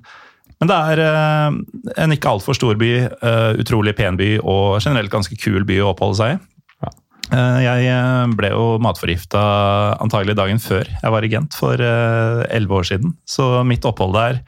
men 0.62 0.70
det 0.72 0.78
er 0.94 1.02
eh, 1.06 1.58
en 2.04 2.14
ikke 2.16 2.36
altfor 2.36 2.58
stor 2.58 2.78
by, 2.82 2.92
eh, 3.10 3.52
utrolig 3.62 3.96
pen 3.98 4.20
by 4.20 4.36
og 4.44 4.78
generelt 4.86 5.14
ganske 5.14 5.38
kul 5.42 5.66
by 5.68 5.80
å 5.82 5.92
oppholde 5.96 6.20
seg 6.22 6.36
i. 6.36 6.42
Eh, 7.34 7.60
Jeg 7.66 7.88
eh, 7.90 8.28
ble 8.38 8.52
jo 8.54 8.66
matforgifta 8.86 9.42
antagelig 10.04 10.36
dagen 10.38 10.60
før 10.62 10.86
jeg 10.86 11.14
var 11.16 11.26
i 11.26 11.32
Gent 11.34 11.58
for 11.58 11.82
eh, 11.82 12.44
elleve 12.54 12.78
år 12.84 12.86
siden. 12.92 13.16
Så 13.26 13.48
mitt 13.66 13.86
opphold 13.90 14.14
der, 14.14 14.44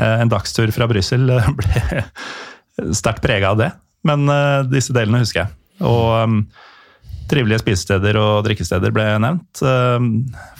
eh, 0.00 0.22
en 0.24 0.32
dagstur 0.32 0.72
fra 0.72 0.88
Brussel, 0.88 1.28
eh, 1.36 1.50
ble 1.60 2.06
sterkt 2.96 3.20
prega 3.24 3.52
av 3.52 3.60
det. 3.60 3.68
Men 4.08 4.24
eh, 4.32 4.62
disse 4.72 4.96
delene 4.96 5.20
husker 5.20 5.42
jeg. 5.44 5.52
Og 5.84 6.08
eh, 6.22 6.40
trivelige 7.30 7.62
spisesteder 7.62 8.18
og 8.20 8.44
drikkesteder 8.46 8.94
ble 8.94 9.06
nevnt. 9.22 9.62
Eh, 9.62 10.06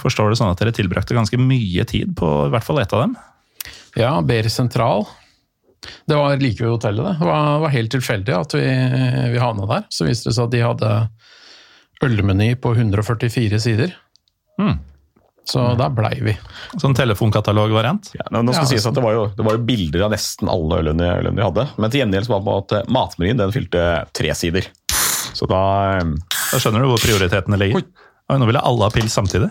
Forstår 0.01 0.33
det 0.33 0.41
sånn 0.41 0.53
at 0.53 0.63
dere 0.63 0.75
tilbrakte 0.77 1.17
ganske 1.17 1.39
mye 1.41 1.87
tid 1.89 2.17
på 2.19 2.33
i 2.47 2.53
hvert 2.55 2.67
fall 2.67 2.83
ett 2.83 2.95
av 2.97 3.07
dem? 3.07 3.17
Ja, 3.97 4.17
Ber 4.25 4.49
sentral. 4.53 5.07
Det 6.09 6.17
var 6.19 6.35
like 6.41 6.65
ved 6.65 6.73
hotellet, 6.73 7.05
det. 7.05 7.15
Det 7.21 7.29
var, 7.29 7.61
var 7.63 7.73
helt 7.75 7.93
tilfeldig 7.95 8.35
at 8.35 8.57
vi, 8.57 8.67
vi 9.33 9.39
havna 9.43 9.69
der. 9.71 9.87
Så 9.93 10.09
viste 10.09 10.31
det 10.31 10.37
seg 10.37 10.49
at 10.49 10.55
de 10.55 10.65
hadde 10.65 10.93
ølmeny 12.05 12.55
på 12.61 12.75
144 12.75 13.61
sider. 13.63 13.95
Mm. 14.61 14.79
Så 15.47 15.63
der 15.79 15.93
blei 15.95 16.17
vi. 16.27 16.33
Sånn 16.83 16.97
telefonkatalogvariant? 16.99 18.11
Ja, 18.19 18.25
nå 18.35 18.51
skal 18.51 18.65
Ja, 18.65 18.71
sies 18.73 18.87
at 18.89 18.97
det 18.97 19.05
var, 19.05 19.15
jo, 19.15 19.27
det 19.37 19.45
var 19.47 19.55
jo 19.55 19.63
bilder 19.69 20.09
av 20.09 20.17
nesten 20.17 20.51
alle 20.51 20.81
ølene, 20.83 21.13
ølene 21.21 21.39
de 21.39 21.45
hadde. 21.47 21.67
Men 21.79 21.93
til 21.93 22.03
gjengjeld 22.03 22.31
var 22.33 22.43
det 22.43 22.49
på 22.49 22.57
at 22.65 22.91
matmenyen 22.97 23.39
den 23.39 23.55
fylte 23.55 23.85
tre 24.17 24.35
sider. 24.35 24.67
Så 25.37 25.47
da 25.51 25.61
eh, 26.01 26.11
Da 26.53 26.59
skjønner 26.63 26.85
du 26.85 26.91
hvor 26.93 27.03
prioritetene 27.03 27.59
ligger. 27.61 27.83
Oi, 28.31 28.39
nå 28.41 28.47
ville 28.49 28.63
alle 28.63 28.87
ha 28.89 28.91
pils 28.95 29.15
samtidig. 29.17 29.49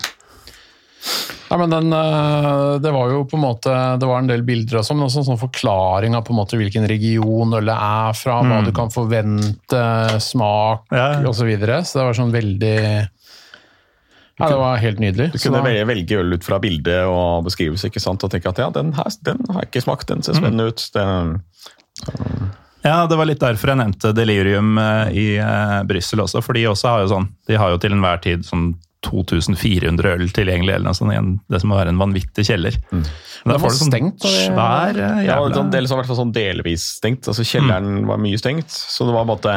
Ja, 1.46 1.56
men 1.60 1.70
den, 1.70 1.92
eh, 1.94 2.78
Det 2.82 2.90
var 2.92 3.10
jo 3.12 3.24
på 3.30 3.36
en 3.38 3.44
måte, 3.44 3.72
det 4.00 4.06
var 4.08 4.18
en 4.18 4.26
del 4.26 4.42
bilder 4.42 4.80
og 4.80 4.84
sånn, 4.84 4.98
men 4.98 5.06
også 5.06 5.20
en 5.22 5.28
sånn 5.30 5.38
forklaring 5.40 6.16
av 6.18 6.24
på 6.26 6.34
en 6.34 6.40
måte 6.40 6.58
hvilken 6.58 6.86
region 6.90 7.54
ølet 7.54 7.76
er 7.76 8.12
fra, 8.18 8.40
hva 8.42 8.64
du 8.66 8.72
kan 8.74 8.88
forvente, 8.90 9.82
smak 10.20 10.90
Ja, 10.90 11.20
osv. 11.22 11.44
Så, 11.44 11.46
videre. 11.46 11.78
så 11.86 12.00
det 12.00 12.06
var 12.08 12.18
sånn 12.18 12.32
veldig 12.34 13.08
Ja, 14.38 14.48
det 14.50 14.56
var 14.58 14.76
helt 14.82 14.98
nydelig. 15.00 15.30
du 15.32 15.38
Så 15.38 15.48
kunne 15.48 15.62
da- 15.62 15.84
velge- 15.86 16.18
øl 16.18 16.34
ut 16.34 16.44
fra 16.44 16.58
bilde 16.58 17.06
og 17.06 17.44
beskrivelse 17.46 17.86
ikke 17.88 18.00
sant? 18.02 18.22
og 18.24 18.30
tenke 18.30 18.48
at 18.48 18.58
ja, 18.58 18.68
den, 18.70 18.92
her, 18.92 19.04
den 19.22 19.38
har 19.48 19.62
jeg 19.62 19.70
ikke 19.70 19.84
smakt, 19.86 20.06
den 20.08 20.22
ser 20.22 20.34
spennende 20.34 20.66
ut. 20.68 20.90
Den, 20.92 21.40
Ja, 22.86 23.06
det 23.10 23.16
var 23.18 23.26
litt 23.26 23.42
derfor 23.42 23.72
jeg 23.72 23.80
nevnte 23.80 24.12
Delirium 24.14 24.76
eh, 24.78 25.08
i 25.10 25.24
uh, 25.42 25.82
Brussel 25.88 26.22
også. 26.22 26.38
For 26.44 26.54
de 26.54 26.68
også 26.70 26.92
har 26.92 27.02
jo 27.02 27.08
sånn, 27.10 27.24
de 27.50 27.58
har 27.58 27.72
jo 27.72 27.80
til 27.82 27.96
enhver 27.96 28.20
tid 28.22 28.46
sånn 28.46 28.68
2400 29.04 30.12
øl 30.16 30.30
tilgjengelig, 30.34 30.72
eller 30.74 30.86
noe 30.88 30.96
sånt, 30.96 31.12
i 31.12 31.18
en, 31.18 31.34
det 31.52 31.60
som 31.62 31.70
må 31.70 31.76
være 31.78 31.92
en 31.92 32.00
vanvittig 32.00 32.46
kjeller. 32.48 32.78
Men 32.90 33.04
Det 33.04 33.44
da 33.44 33.52
var 33.52 33.62
får 33.62 33.74
du 33.74 33.78
sånn 33.80 33.92
stengt, 33.92 34.24
svær 34.26 34.96
jævla 34.98 35.26
ja, 35.26 35.36
det 35.46 35.60
var 35.60 35.70
del, 35.74 35.86
i 35.86 35.92
hvert 35.92 36.08
fall 36.10 36.18
sånn 36.22 36.32
delvis 36.34 36.86
stengt. 36.96 37.28
altså 37.30 37.44
Kjelleren 37.46 38.06
var 38.08 38.18
mye 38.22 38.40
stengt. 38.40 38.72
Så 38.72 39.06
det 39.06 39.14
var 39.14 39.26
på 39.26 39.28
en 39.28 39.34
måte 39.36 39.56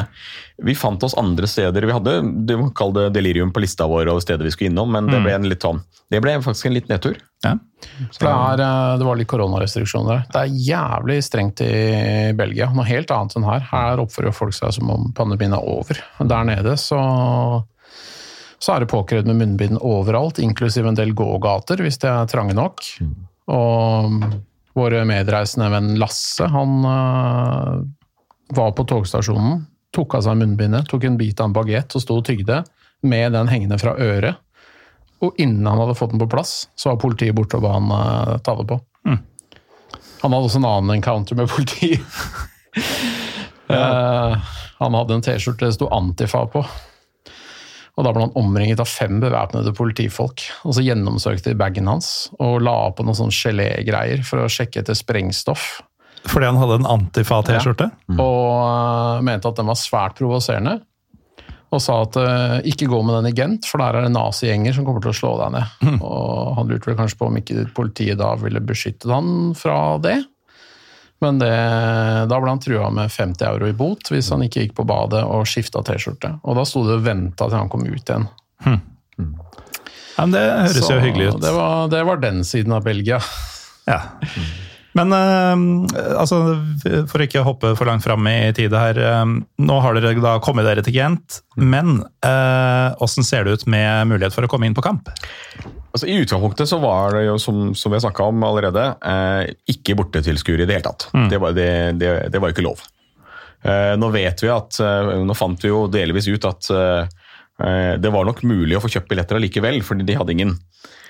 Vi 0.66 0.76
fant 0.76 1.04
oss 1.08 1.16
andre 1.18 1.48
steder. 1.48 1.86
Vi 1.88 1.96
hadde 1.96 2.18
du 2.46 2.56
må 2.60 2.70
kalle 2.76 3.08
det 3.08 3.16
delirium 3.16 3.54
på 3.56 3.64
lista 3.64 3.88
vår 3.88 4.12
over 4.12 4.22
steder 4.22 4.44
vi 4.44 4.52
skulle 4.52 4.74
innom, 4.74 4.92
men 4.92 5.08
det 5.08 5.22
ble 5.24 5.34
en 5.38 5.48
litt 5.48 5.64
sånn 5.64 5.80
Det 6.12 6.20
ble 6.22 6.36
faktisk 6.44 6.68
en 6.68 6.76
litt 6.76 6.92
nedtur. 6.92 7.18
ja. 7.48 7.56
Det, 7.80 8.28
er, 8.28 8.60
eh, 8.60 8.98
det 9.00 9.06
var 9.08 9.16
litt 9.16 9.30
koronarestriksjoner 9.32 10.10
der. 10.12 10.24
Det 10.34 10.40
er 10.42 10.58
jævlig 10.68 11.20
strengt 11.24 11.62
i 11.64 12.34
Belgia. 12.36 12.68
Noe 12.76 12.84
helt 12.84 13.12
annet 13.16 13.38
enn 13.40 13.48
her. 13.48 13.64
Her 13.72 14.02
oppfører 14.04 14.36
folk 14.36 14.52
seg 14.58 14.74
som 14.76 14.92
om 14.92 15.14
pandemien 15.16 15.56
er 15.56 15.64
over. 15.64 16.02
Der 16.20 16.44
nede 16.50 16.76
så, 16.76 17.00
så 18.60 18.74
er 18.74 18.84
det 18.84 18.92
påkrevd 18.92 19.30
med 19.30 19.40
munnbind 19.40 19.80
overalt, 19.86 20.42
inklusiv 20.44 20.88
en 20.88 20.98
del 20.98 21.14
gågater, 21.18 21.80
hvis 21.84 22.00
de 22.02 22.10
er 22.12 22.30
trange 22.32 22.56
nok. 22.58 22.84
Og 23.56 24.20
vår 24.78 24.98
medreisende 25.08 25.70
venn 25.74 25.94
Lasse, 26.00 26.48
han 26.52 26.76
uh, 26.86 27.80
var 28.56 28.76
på 28.76 28.86
togstasjonen, 28.90 29.64
tok 29.96 30.20
av 30.20 30.28
seg 30.28 30.38
munnbindet, 30.42 30.90
tok 30.92 31.08
en 31.08 31.18
bit 31.20 31.40
av 31.40 31.50
en 31.50 31.56
bagett 31.56 31.96
og 31.96 32.04
sto 32.04 32.20
og 32.20 32.28
tygde 32.28 32.62
med 33.08 33.34
den 33.34 33.50
hengende 33.50 33.80
fra 33.82 33.96
øret. 33.96 34.44
Og 35.24 35.40
innen 35.42 35.68
han 35.68 35.80
hadde 35.82 35.98
fått 36.00 36.14
den 36.14 36.22
på 36.22 36.30
plass, 36.32 36.70
så 36.80 36.92
var 36.94 37.02
politiet 37.02 37.36
borte 37.36 37.58
og 37.60 37.66
ba 37.66 37.74
han 37.80 37.92
uh, 37.92 38.38
ta 38.44 38.56
det 38.60 38.68
på. 38.70 38.80
Han 40.22 40.34
hadde 40.34 40.50
også 40.50 40.60
en 40.60 40.68
annen 40.68 40.98
encounter 40.98 41.38
med 41.40 41.50
politiet. 41.52 42.04
Eh, 43.70 44.38
han 44.82 44.98
hadde 44.98 45.16
en 45.16 45.24
T-skjorte 45.24 45.70
det 45.70 45.78
sto 45.78 45.88
Antifa 45.96 46.46
på. 46.52 46.64
Og 48.00 48.06
Da 48.08 48.14
ble 48.16 48.24
han 48.24 48.38
omringet 48.40 48.80
av 48.80 48.88
fem 48.88 49.20
bevæpnede 49.20 49.74
politifolk. 49.76 50.46
og 50.64 50.76
Så 50.78 50.86
gjennomsøkte 50.86 51.52
de 51.52 51.60
bagen 51.60 51.90
hans 51.92 52.30
og 52.40 52.62
la 52.64 52.78
på 52.96 53.04
noen 53.04 53.18
sånn 53.18 53.34
gelégreier 53.36 54.24
for 54.24 54.46
å 54.46 54.52
sjekke 54.52 54.80
etter 54.80 54.96
sprengstoff. 54.96 55.82
Fordi 56.30 56.48
han 56.48 56.60
hadde 56.60 56.80
en 56.80 56.88
Antifa-T-skjorte? 56.96 57.90
Ja, 57.92 58.24
Og 58.24 58.54
eh, 58.64 59.26
mente 59.28 59.52
at 59.52 59.60
den 59.60 59.68
var 59.72 59.80
svært 59.80 60.16
provoserende. 60.20 60.80
Og 61.70 61.82
sa 61.84 62.00
at 62.02 62.16
uh, 62.18 62.56
ikke 62.66 62.88
gå 62.90 62.98
med 63.06 63.14
den 63.20 63.30
i 63.30 63.36
Gent, 63.38 63.68
for 63.70 63.78
der 63.78 64.00
er 64.00 64.08
det 64.08 64.16
nazigjenger 64.16 64.74
som 64.74 64.88
kommer 64.88 65.04
til 65.04 65.12
å 65.12 65.18
slå 65.20 65.36
deg 65.38 65.52
ned. 65.54 66.00
Og 66.02 66.56
han 66.58 66.72
lurte 66.72 66.90
vel 66.90 66.98
kanskje 66.98 67.20
på 67.20 67.28
om 67.30 67.38
ikke 67.38 67.68
politiet 67.78 68.18
da 68.18 68.32
ville 68.42 68.64
beskyttet 68.66 69.12
han 69.14 69.52
fra 69.54 70.00
det. 70.02 70.16
Men 71.20 71.40
det, 71.42 71.52
da 72.32 72.38
ble 72.40 72.54
han 72.54 72.62
trua 72.64 72.90
med 72.96 73.12
50 73.12 73.44
euro 73.50 73.68
i 73.68 73.76
bot 73.76 74.08
hvis 74.12 74.30
han 74.32 74.46
ikke 74.46 74.64
gikk 74.64 74.78
på 74.78 74.86
badet 74.88 75.26
og 75.28 75.48
skifta 75.50 75.84
T-skjorte. 75.84 76.38
Og 76.48 76.56
da 76.56 76.64
sto 76.68 76.86
det 76.88 76.96
og 77.02 77.04
venta 77.08 77.50
til 77.50 77.60
han 77.60 77.72
kom 77.72 77.84
ut 77.84 78.00
igjen. 78.00 78.30
Ja, 78.64 80.26
men 80.26 80.36
det 80.36 80.46
høres 80.48 80.80
Så 80.84 80.96
jo 80.96 81.04
hyggelig 81.04 81.34
ut. 81.34 81.42
Det 81.44 81.52
var, 81.56 81.92
det 81.92 82.02
var 82.08 82.24
den 82.24 82.42
siden 82.48 82.76
av 82.76 82.88
Belgia. 82.88 83.20
Ja. 83.88 84.02
Men 84.98 85.14
eh, 85.14 86.16
altså, 86.18 86.40
for 87.12 87.22
ikke 87.22 87.44
å 87.44 87.48
hoppe 87.52 87.76
for 87.78 87.90
langt 87.90 88.06
fram 88.06 88.26
i 88.32 88.54
tid 88.58 88.74
her. 88.74 88.98
eh, 88.98 89.26
nå 89.62 89.80
har 89.84 89.98
dere 90.00 90.16
da 90.24 90.38
kommet 90.44 90.66
dere 90.66 90.86
til 90.86 90.96
Gent, 90.98 91.42
men 91.56 92.00
åssen 92.00 93.22
hvordan 93.22 93.28
ser 93.28 93.46
det 93.46 93.58
ut 93.60 93.68
med 93.70 94.10
mulighet 94.10 94.34
for 94.36 94.48
å 94.48 94.50
komme 94.52 94.66
inn 94.70 94.78
på 94.78 94.84
kamp? 94.86 95.12
Altså, 95.90 96.06
I 96.06 96.20
utgangspunktet 96.22 96.70
så 96.70 96.78
var 96.82 97.16
det 97.18 97.26
jo, 97.26 97.38
som, 97.42 97.74
som 97.76 97.90
vi 97.92 97.98
har 97.98 98.04
snakka 98.06 98.28
om 98.30 98.44
allerede, 98.46 98.86
eh, 99.02 99.54
ikke 99.74 99.96
bortetilskuere 99.98 100.64
i 100.64 100.70
det 100.70 100.78
hele 100.78 100.86
tatt. 100.86 101.08
Det, 101.32 101.40
var, 101.42 101.56
det, 101.58 101.70
det, 101.98 102.12
det 102.30 102.42
var 102.42 102.54
ikke 102.54 102.66
lov. 102.66 102.84
Eh, 103.66 103.96
nå 104.00 104.12
vet 104.14 104.44
vi 104.46 104.52
at, 104.54 104.78
eh, 104.86 105.10
nå 105.26 105.36
fant 105.38 105.66
vi 105.66 105.72
jo 105.72 105.88
delvis 105.92 106.30
ut 106.30 106.46
at 106.48 106.70
eh, 106.72 107.10
eh, 107.66 107.96
det 108.00 108.14
var 108.14 108.30
nok 108.30 108.44
mulig 108.48 108.78
å 108.78 108.84
få 108.86 108.92
kjøpt 108.94 109.10
billetter 109.10 109.40
allikevel, 109.40 109.82
fordi 109.84 110.06
de 110.08 110.18
hadde 110.20 110.36
ingen 110.38 110.54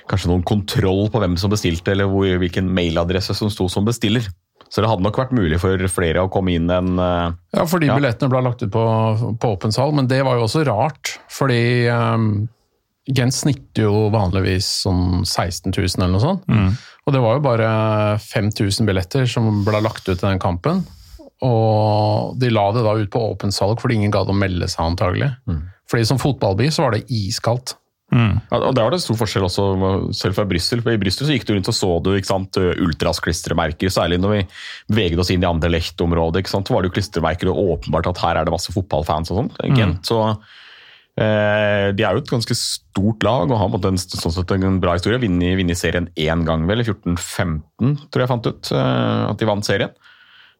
kanskje 0.10 0.32
noen 0.32 0.44
kontroll 0.48 1.08
på 1.14 1.22
hvem 1.22 1.38
som 1.40 1.52
bestilte, 1.54 1.94
eller 1.94 2.10
hvor, 2.10 2.28
hvilken 2.42 2.70
mailadresse 2.74 3.36
som 3.38 3.52
sto 3.54 3.68
som 3.72 3.86
bestiller. 3.88 4.26
Så 4.70 4.84
det 4.84 4.90
hadde 4.92 5.02
nok 5.02 5.18
vært 5.18 5.32
mulig 5.34 5.58
for 5.62 5.82
flere 5.90 6.22
å 6.26 6.30
komme 6.30 6.54
inn 6.54 6.70
enn 6.70 7.00
uh, 7.02 7.32
Ja, 7.56 7.64
fordi 7.66 7.88
Ja. 7.90 7.96
billettene 7.98 8.30
ble 8.30 8.42
lagt 8.46 8.62
ut 8.62 8.70
på, 8.74 8.84
på 9.42 9.54
åpen 9.56 9.74
sal, 9.74 9.94
men 9.98 10.10
det 10.12 10.20
var 10.28 10.38
jo 10.38 10.46
også 10.46 10.62
rart. 10.68 11.16
Fordi 11.34 11.62
um, 11.90 12.48
Gent 13.10 13.34
snitter 13.34 13.88
jo 13.88 14.04
vanligvis 14.14 14.68
sånn 14.84 15.24
16 15.26 15.72
000 15.74 15.88
eller 15.98 16.12
noe 16.14 16.22
sånt. 16.22 16.44
Og 17.08 17.14
det 17.16 17.22
var 17.24 17.40
jo 17.40 17.42
bare 17.42 17.70
5000 18.22 18.86
billetter 18.86 19.26
som 19.26 19.64
ble 19.66 19.80
lagt 19.82 20.06
ut 20.06 20.12
til 20.14 20.28
den 20.28 20.38
kampen. 20.44 20.84
Og 21.42 22.36
de 22.38 22.52
la 22.54 22.68
det 22.76 22.84
da 22.86 22.94
ut 23.00 23.10
på 23.10 23.24
åpent 23.32 23.56
salg 23.56 23.80
fordi 23.82 23.98
ingen 23.98 24.14
gadd 24.14 24.30
å 24.30 24.36
melde 24.38 24.68
seg, 24.70 24.84
antagelig. 24.92 25.32
Fordi 25.90 26.06
som 26.06 26.22
fotballby 26.22 26.68
så 26.70 26.86
var 26.86 26.94
det 27.00 27.08
iskaldt. 27.10 27.79
Ja, 28.12 28.58
og 28.58 28.74
Der 28.76 28.84
var 28.88 28.92
det 28.92 29.02
stor 29.04 29.18
forskjell 29.20 29.46
også, 29.46 29.66
selv 30.18 30.34
fra 30.38 30.46
Brussel. 30.50 30.80
I 30.82 30.98
Brussel 31.02 31.28
så 31.28 31.36
gikk 31.36 31.46
du 31.46 31.54
rundt 31.54 31.70
og 31.70 31.78
så 31.78 31.90
du 32.04 32.14
ikke 32.16 32.32
sant, 32.32 32.58
ultrasklistremerker, 32.58 33.92
særlig 33.94 34.20
når 34.22 34.34
vi 34.36 34.40
beveget 34.90 35.20
oss 35.20 35.30
inn 35.34 35.44
i 35.44 35.50
Anderlecht-området. 35.50 36.42
ikke 36.42 36.56
sant, 36.56 36.68
så 36.68 36.74
var 36.74 36.82
det 36.82 36.90
jo 36.90 36.98
klistremerker 36.98 37.52
og 37.52 37.78
åpenbart 37.78 38.10
at 38.10 38.24
her 38.24 38.40
er 38.42 38.46
det 38.50 38.56
masse 38.56 38.74
fotballfans 38.74 39.30
og 39.32 39.44
sånn. 39.44 39.54
Mm. 39.62 40.00
Så 40.06 40.20
Eh, 41.20 41.90
de 41.98 42.04
er 42.06 42.16
jo 42.16 42.22
et 42.22 42.32
ganske 42.32 42.56
stort 42.56 43.26
lag 43.28 43.50
og 43.52 43.58
har 43.60 43.72
på 43.74 43.80
en 43.90 43.98
sånn 44.00 44.32
sett 44.32 44.52
en 44.56 44.78
bra 44.80 44.94
historie. 44.96 45.20
Vunnet 45.20 45.76
serien 45.76 46.08
én 46.16 46.46
gang, 46.48 46.64
vel, 46.70 46.80
i 46.80 46.86
14-15, 46.88 47.98
tror 48.08 48.24
jeg 48.24 48.32
fant 48.32 48.48
ut. 48.48 48.72
eh, 48.72 49.26
At 49.28 49.38
de 49.42 49.50
vant 49.50 49.66
serien. 49.66 49.92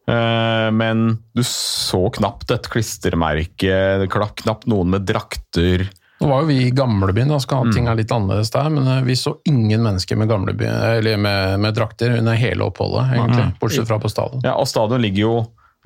Eh, 0.06 0.70
Men 0.70 1.18
du 1.34 1.42
så 1.42 2.10
knapt 2.12 2.50
et 2.50 2.68
klistremerke, 2.68 4.04
knapt 4.10 4.66
noen 4.68 4.90
med 4.90 5.06
drakter. 5.06 5.88
Nå 6.20 6.28
var 6.28 6.42
jo 6.42 6.50
vi 6.50 6.58
i 6.66 6.72
gamlebyen, 6.76 7.30
da 7.32 7.38
skal 7.40 7.64
mm. 7.64 7.72
ting 7.72 7.86
er 7.88 7.96
litt 7.96 8.10
annerledes 8.12 8.52
der, 8.52 8.68
men 8.72 8.88
eh, 8.92 9.04
vi 9.06 9.16
så 9.16 9.38
ingen 9.48 9.80
mennesker 9.86 10.18
med, 10.20 10.28
gamleby, 10.28 10.66
eller 10.98 11.16
med, 11.16 11.54
med 11.64 11.78
drakter 11.78 12.18
under 12.18 12.36
hele 12.36 12.66
oppholdet, 12.66 13.14
egentlig. 13.16 13.46
Bortsett 13.62 13.88
fra 13.88 13.96
på 14.02 14.12
stadion. 14.12 14.44
Ja, 14.44 14.58
og 14.60 14.68
stadion 14.68 15.00
ligger 15.00 15.24
jo 15.24 15.34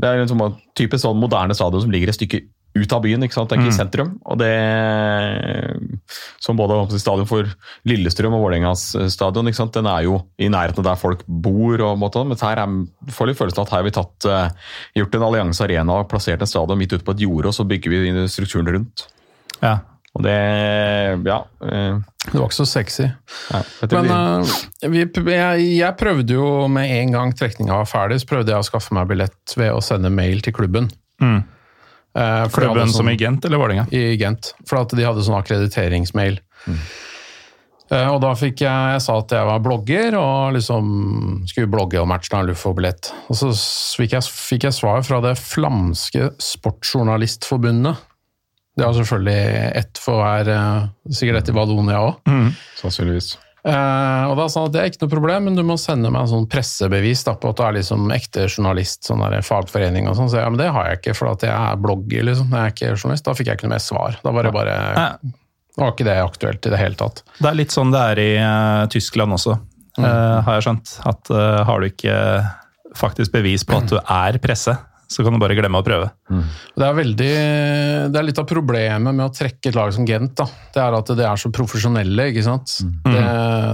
Det 0.02 0.10
er 0.10 0.18
en 0.18 0.26
sånn 0.26 0.56
typisk 0.74 1.04
sånn 1.04 1.20
moderne 1.22 1.54
stadion 1.54 1.84
som 1.84 1.92
ligger 1.94 2.10
et 2.10 2.18
stykke 2.18 2.40
ut 2.74 2.92
av 2.96 3.04
byen, 3.04 3.22
ikke 3.22 3.36
sant? 3.36 3.46
Det 3.46 3.54
er 3.54 3.62
ikke 3.62 3.70
i 3.70 3.76
sentrum. 3.76 4.08
Og 4.26 4.38
det 4.40 4.50
Som 6.42 6.58
både 6.58 6.98
stadion 6.98 7.28
for 7.30 7.46
Lillestrøm 7.86 8.34
og 8.34 8.42
Vålerengas 8.42 8.88
stadion, 9.14 9.46
ikke 9.46 9.60
sant? 9.60 9.76
den 9.78 9.86
er 9.86 10.02
jo 10.08 10.18
i 10.34 10.50
nærheten 10.50 10.82
av 10.82 10.90
der 10.90 10.98
folk 10.98 11.22
bor. 11.28 11.78
og 11.78 12.00
måte, 12.02 12.26
Men 12.26 12.42
her 12.42 12.64
er, 12.64 12.76
får 13.14 13.30
litt 13.30 13.38
følelsen 13.38 13.62
av 13.62 13.68
at 13.68 13.74
her 13.76 13.84
har 13.84 13.86
vi 13.86 13.94
tatt, 13.94 14.26
eh, 14.26 14.74
gjort 14.98 15.14
en 15.14 15.26
Allianse 15.30 15.62
Arena 15.62 16.00
og 16.00 16.10
plassert 16.10 16.42
en 16.42 16.50
stadion 16.50 16.78
midt 16.78 16.98
ute 16.98 17.06
på 17.06 17.14
et 17.14 17.22
jorde, 17.22 17.46
og 17.46 17.54
så 17.54 17.62
bygger 17.62 17.94
vi 17.94 18.26
strukturen 18.26 18.74
rundt. 18.74 19.06
Ja. 19.62 19.78
Og 20.14 20.22
det 20.22 20.34
Ja. 21.26 21.40
eh, 21.62 21.98
Det 22.24 22.34
var 22.38 22.46
ikke 22.48 22.60
så 22.62 22.66
sexy. 22.66 23.08
Nei, 23.52 23.62
Men 23.90 24.04
vi- 24.42 25.00
eh, 25.02 25.08
vi, 25.24 25.32
jeg, 25.32 25.78
jeg 25.78 25.96
prøvde 25.98 26.30
jo 26.30 26.68
med 26.68 26.88
en 26.90 27.10
gang 27.12 27.32
trekninga 27.34 27.74
var 27.82 27.84
ferdig, 27.90 28.20
så 28.22 28.26
prøvde 28.30 28.48
jeg 28.54 28.62
å 28.62 28.68
skaffe 28.70 28.92
meg 28.94 29.08
billett 29.08 29.56
ved 29.56 29.72
å 29.72 29.82
sende 29.82 30.10
mail 30.10 30.40
til 30.40 30.52
klubben. 30.52 30.90
Mm. 31.20 31.42
Uh, 32.16 32.46
klubben 32.48 32.86
sånn, 32.86 32.92
som 32.94 33.08
i 33.10 33.16
Gent 33.16 33.44
eller 33.44 33.58
Vålerenga? 33.58 33.88
i 33.92 34.16
Gent, 34.16 34.52
for 34.68 34.78
at 34.78 34.88
de 34.94 35.02
hadde 35.02 35.24
sånn 35.26 35.34
akkrediteringsmail. 35.42 36.38
Eh, 37.90 38.06
Og 38.08 38.20
da 38.22 38.30
fikk 38.34 38.60
jeg, 38.64 38.92
jeg 38.94 39.02
sa 39.02 39.18
at 39.18 39.28
jeg 39.34 39.44
var 39.44 39.58
blogger 39.60 40.14
og 40.16 40.54
liksom 40.54 41.42
skulle 41.46 41.68
blogge 41.70 42.00
om 42.00 42.08
matchen 42.08 42.38
av 42.38 42.46
Lufo-billett. 42.46 43.10
Og 43.28 43.36
så 43.36 43.50
fikk 43.98 44.14
jeg, 44.16 44.22
fikk 44.22 44.62
jeg 44.62 44.72
svar 44.78 45.02
fra 45.04 45.20
det 45.20 45.34
flamske 45.36 46.30
sportsjournalistforbundet. 46.40 47.96
Det 48.74 48.84
er 48.84 48.94
selvfølgelig 48.96 49.40
ett 49.78 49.98
for 50.02 50.18
hver, 50.18 50.48
eh, 50.50 50.86
sikkert 51.14 51.42
ett 51.42 51.50
i 51.52 51.56
Valonia 51.56 52.00
òg. 52.02 52.30
Sannsynligvis. 52.80 53.36
Eh, 53.64 54.24
og 54.28 54.34
da 54.36 54.44
sa 54.52 54.60
han 54.60 54.68
at 54.68 54.74
det 54.74 54.80
er 54.82 54.90
ikke 54.90 55.06
noe 55.06 55.12
problem, 55.14 55.46
men 55.48 55.54
du 55.56 55.62
må 55.64 55.78
sende 55.80 56.10
meg 56.12 56.26
en 56.26 56.32
sånn 56.34 56.48
pressebevis 56.52 57.22
da, 57.24 57.32
på 57.40 57.48
at 57.52 57.60
du 57.60 57.62
er 57.64 57.76
liksom 57.78 58.10
ekte 58.12 58.44
journalist, 58.44 59.06
sånn 59.08 59.22
der 59.24 59.46
fagforening 59.46 60.10
og 60.10 60.18
sånn. 60.18 60.28
Så 60.28 60.36
jeg, 60.36 60.44
ja, 60.44 60.50
men 60.52 60.60
det 60.60 60.68
har 60.74 60.90
jeg 60.90 61.00
ikke, 61.00 61.14
for 61.16 61.30
at 61.32 61.46
jeg 61.46 61.54
er 61.54 61.80
blogger, 61.80 62.26
liksom. 62.28 62.52
Jeg 62.52 62.60
er 62.60 62.74
ikke 62.74 62.90
journalist. 62.98 63.24
Da 63.24 63.36
fikk 63.38 63.48
jeg 63.48 63.58
ikke 63.58 63.68
noe 63.70 63.74
mer 63.76 63.84
svar. 63.86 64.18
Da 64.20 64.34
var 64.36 64.48
det 64.48 64.52
bare 64.52 64.74
Ja. 64.98 65.06
var 65.80 65.94
ikke 65.94 66.04
det 66.10 66.18
aktuelt 66.20 66.66
i 66.68 66.74
det 66.74 66.78
hele 66.82 66.94
tatt. 67.00 67.22
Det 67.40 67.48
er 67.48 67.56
litt 67.62 67.72
sånn 67.72 67.94
det 67.94 68.02
er 68.12 68.20
i 68.20 68.32
uh, 68.36 68.84
Tyskland 68.92 69.32
også, 69.38 69.56
eh, 69.98 70.36
har 70.44 70.58
jeg 70.60 70.66
skjønt. 70.68 70.92
At 71.08 71.32
uh, 71.32 71.64
har 71.64 71.80
du 71.80 71.88
ikke 71.88 72.18
faktisk 72.94 73.32
bevis 73.32 73.64
på 73.66 73.80
at 73.80 73.88
du 73.90 73.96
er 73.98 74.38
presse, 74.44 74.76
så 75.10 75.24
kan 75.24 75.34
du 75.34 75.40
bare 75.42 75.56
glemme 75.58 75.80
å 75.80 75.84
prøve. 75.86 76.10
Det 76.28 76.84
er, 76.86 76.94
veldig, 76.96 77.32
det 78.12 78.18
er 78.20 78.26
litt 78.26 78.40
av 78.40 78.46
problemet 78.48 79.14
med 79.14 79.24
å 79.26 79.32
trekke 79.34 79.70
et 79.70 79.76
lag 79.78 79.92
som 79.94 80.06
Gent. 80.08 80.32
Da. 80.40 80.46
Det 80.74 80.82
er 80.82 80.96
at 80.98 81.12
det 81.18 81.26
er 81.28 81.40
så 81.40 81.50
profesjonelle. 81.54 82.28
ikke 82.32 82.44
sant? 82.46 82.76
Det, 83.04 83.24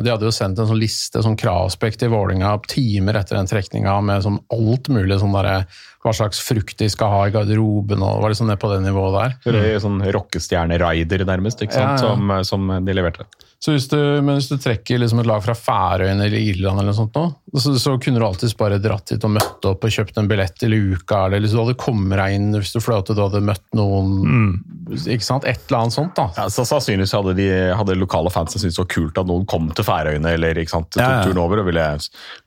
de 0.04 0.12
hadde 0.12 0.28
jo 0.28 0.34
sendt 0.34 0.60
en 0.60 0.68
sånn 0.70 0.80
liste, 0.80 1.22
sånn 1.24 1.38
kravspekt 1.40 2.02
til 2.02 2.12
Vålinga 2.12 2.56
timer 2.70 3.20
etter 3.20 3.38
den 3.38 3.50
trekninga 3.50 3.96
med 4.04 4.26
sånn 4.26 4.40
alt 4.52 4.90
mulig. 4.92 5.20
sånn 5.22 5.34
der, 5.36 5.66
Hva 6.04 6.14
slags 6.16 6.40
frukt 6.40 6.78
de 6.80 6.88
skal 6.92 7.12
ha 7.12 7.22
i 7.28 7.34
garderoben, 7.34 8.02
og 8.02 8.22
var 8.24 8.32
liksom 8.34 8.48
ned 8.50 8.60
på 8.60 8.72
det 8.72 8.80
nivået 8.86 9.16
der. 9.18 9.38
Det 9.52 9.64
er 9.74 9.82
sånn 9.84 10.00
rockestjerne-raider, 10.16 11.26
nærmest, 11.28 11.62
ikke 11.62 11.76
sant? 11.76 12.00
Ja, 12.00 12.10
ja. 12.10 12.42
Som, 12.44 12.68
som 12.70 12.84
de 12.86 12.96
leverte. 12.96 13.28
Så 13.60 13.74
hvis 13.74 13.90
du, 13.92 13.98
men 14.24 14.38
hvis 14.38 14.46
du 14.48 14.54
trekker 14.56 14.96
liksom 15.02 15.18
et 15.20 15.26
lag 15.28 15.42
fra 15.44 15.52
Færøyene 15.52 16.24
eller 16.24 16.38
Irland, 16.40 16.78
eller 16.80 16.94
noe 16.94 16.96
sånt 16.96 17.12
nå, 17.18 17.26
så, 17.60 17.74
så 17.76 17.92
kunne 18.00 18.16
du 18.16 18.24
alltids 18.24 18.54
bare 18.56 18.78
dratt 18.80 19.12
hit 19.12 19.26
og 19.28 19.34
møtt 19.34 19.66
opp 19.68 19.84
og 19.84 19.92
kjøpt 19.92 20.16
en 20.16 20.30
billett 20.30 20.54
til 20.56 20.72
uka, 20.72 21.26
eller 21.26 21.42
liksom, 21.44 21.58
du 21.60 21.64
hadde 21.66 21.76
kommet 21.82 22.16
deg 22.22 22.36
inn 22.38 22.46
hvis 22.56 22.72
du 22.72 22.80
fløt 22.80 23.10
og 23.12 23.18
du 23.18 23.20
hadde 23.20 23.42
møtt 23.44 23.66
noen 23.76 24.54
ikke 24.96 25.26
sant? 25.26 25.44
Et 25.44 25.60
eller 25.68 25.82
annet 25.82 25.92
sånt. 25.98 26.14
da. 26.16 26.30
Ja, 26.38 26.46
så 26.48 26.64
Sannsynligvis 26.64 27.12
hadde 27.12 27.34
de 27.36 27.50
hadde 27.76 27.98
lokale 28.00 28.32
fans 28.32 28.56
syntes 28.56 28.78
det 28.78 28.80
var 28.80 28.88
kult 28.96 29.20
at 29.20 29.28
noen 29.28 29.44
kom 29.52 29.68
til 29.76 29.84
Færøyene 29.84 30.32
eller 30.38 30.56
ikke 30.64 30.72
sant, 30.78 30.88
tok 30.96 31.02
Ja, 31.04 31.10
ja. 31.18 31.26
turen 31.28 31.42
over. 31.44 31.60
og 31.60 31.68
ville, 31.68 31.84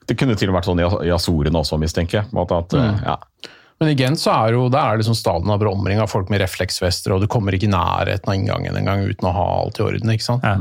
Det 0.10 0.18
kunne 0.18 0.36
til 0.36 0.50
og 0.50 0.56
med 0.56 0.64
vært 0.64 0.72
sånn 0.72 0.82
i- 0.82 1.08
i 1.08 1.14
Azorene 1.14 1.62
også, 1.62 1.78
mistenker 1.80 2.24
jeg. 2.24 2.26
At, 2.34 2.74
Mm. 2.74 3.04
ja. 3.06 3.18
Men 3.80 3.90
i 3.90 3.96
Gent 3.96 4.18
så 4.18 4.32
er 4.48 4.54
jo, 4.54 4.66
der 4.70 4.80
er 4.94 4.98
liksom 4.98 5.14
staden 5.16 5.50
av 5.52 5.62
omringa 5.62 6.02
av 6.04 6.10
folk 6.10 6.30
med 6.30 6.42
refleksvester, 6.42 7.14
og 7.14 7.22
du 7.22 7.28
kommer 7.28 7.52
ikke 7.54 7.70
i 7.70 7.72
nærheten 7.72 8.28
av 8.28 8.34
inngangen 8.36 8.76
engang 8.78 9.06
uten 9.06 9.30
å 9.30 9.34
ha 9.34 9.62
alt 9.62 9.78
i 9.80 9.84
orden. 9.84 10.10
ikke 10.10 10.24
sant? 10.24 10.44
Ja. 10.44 10.58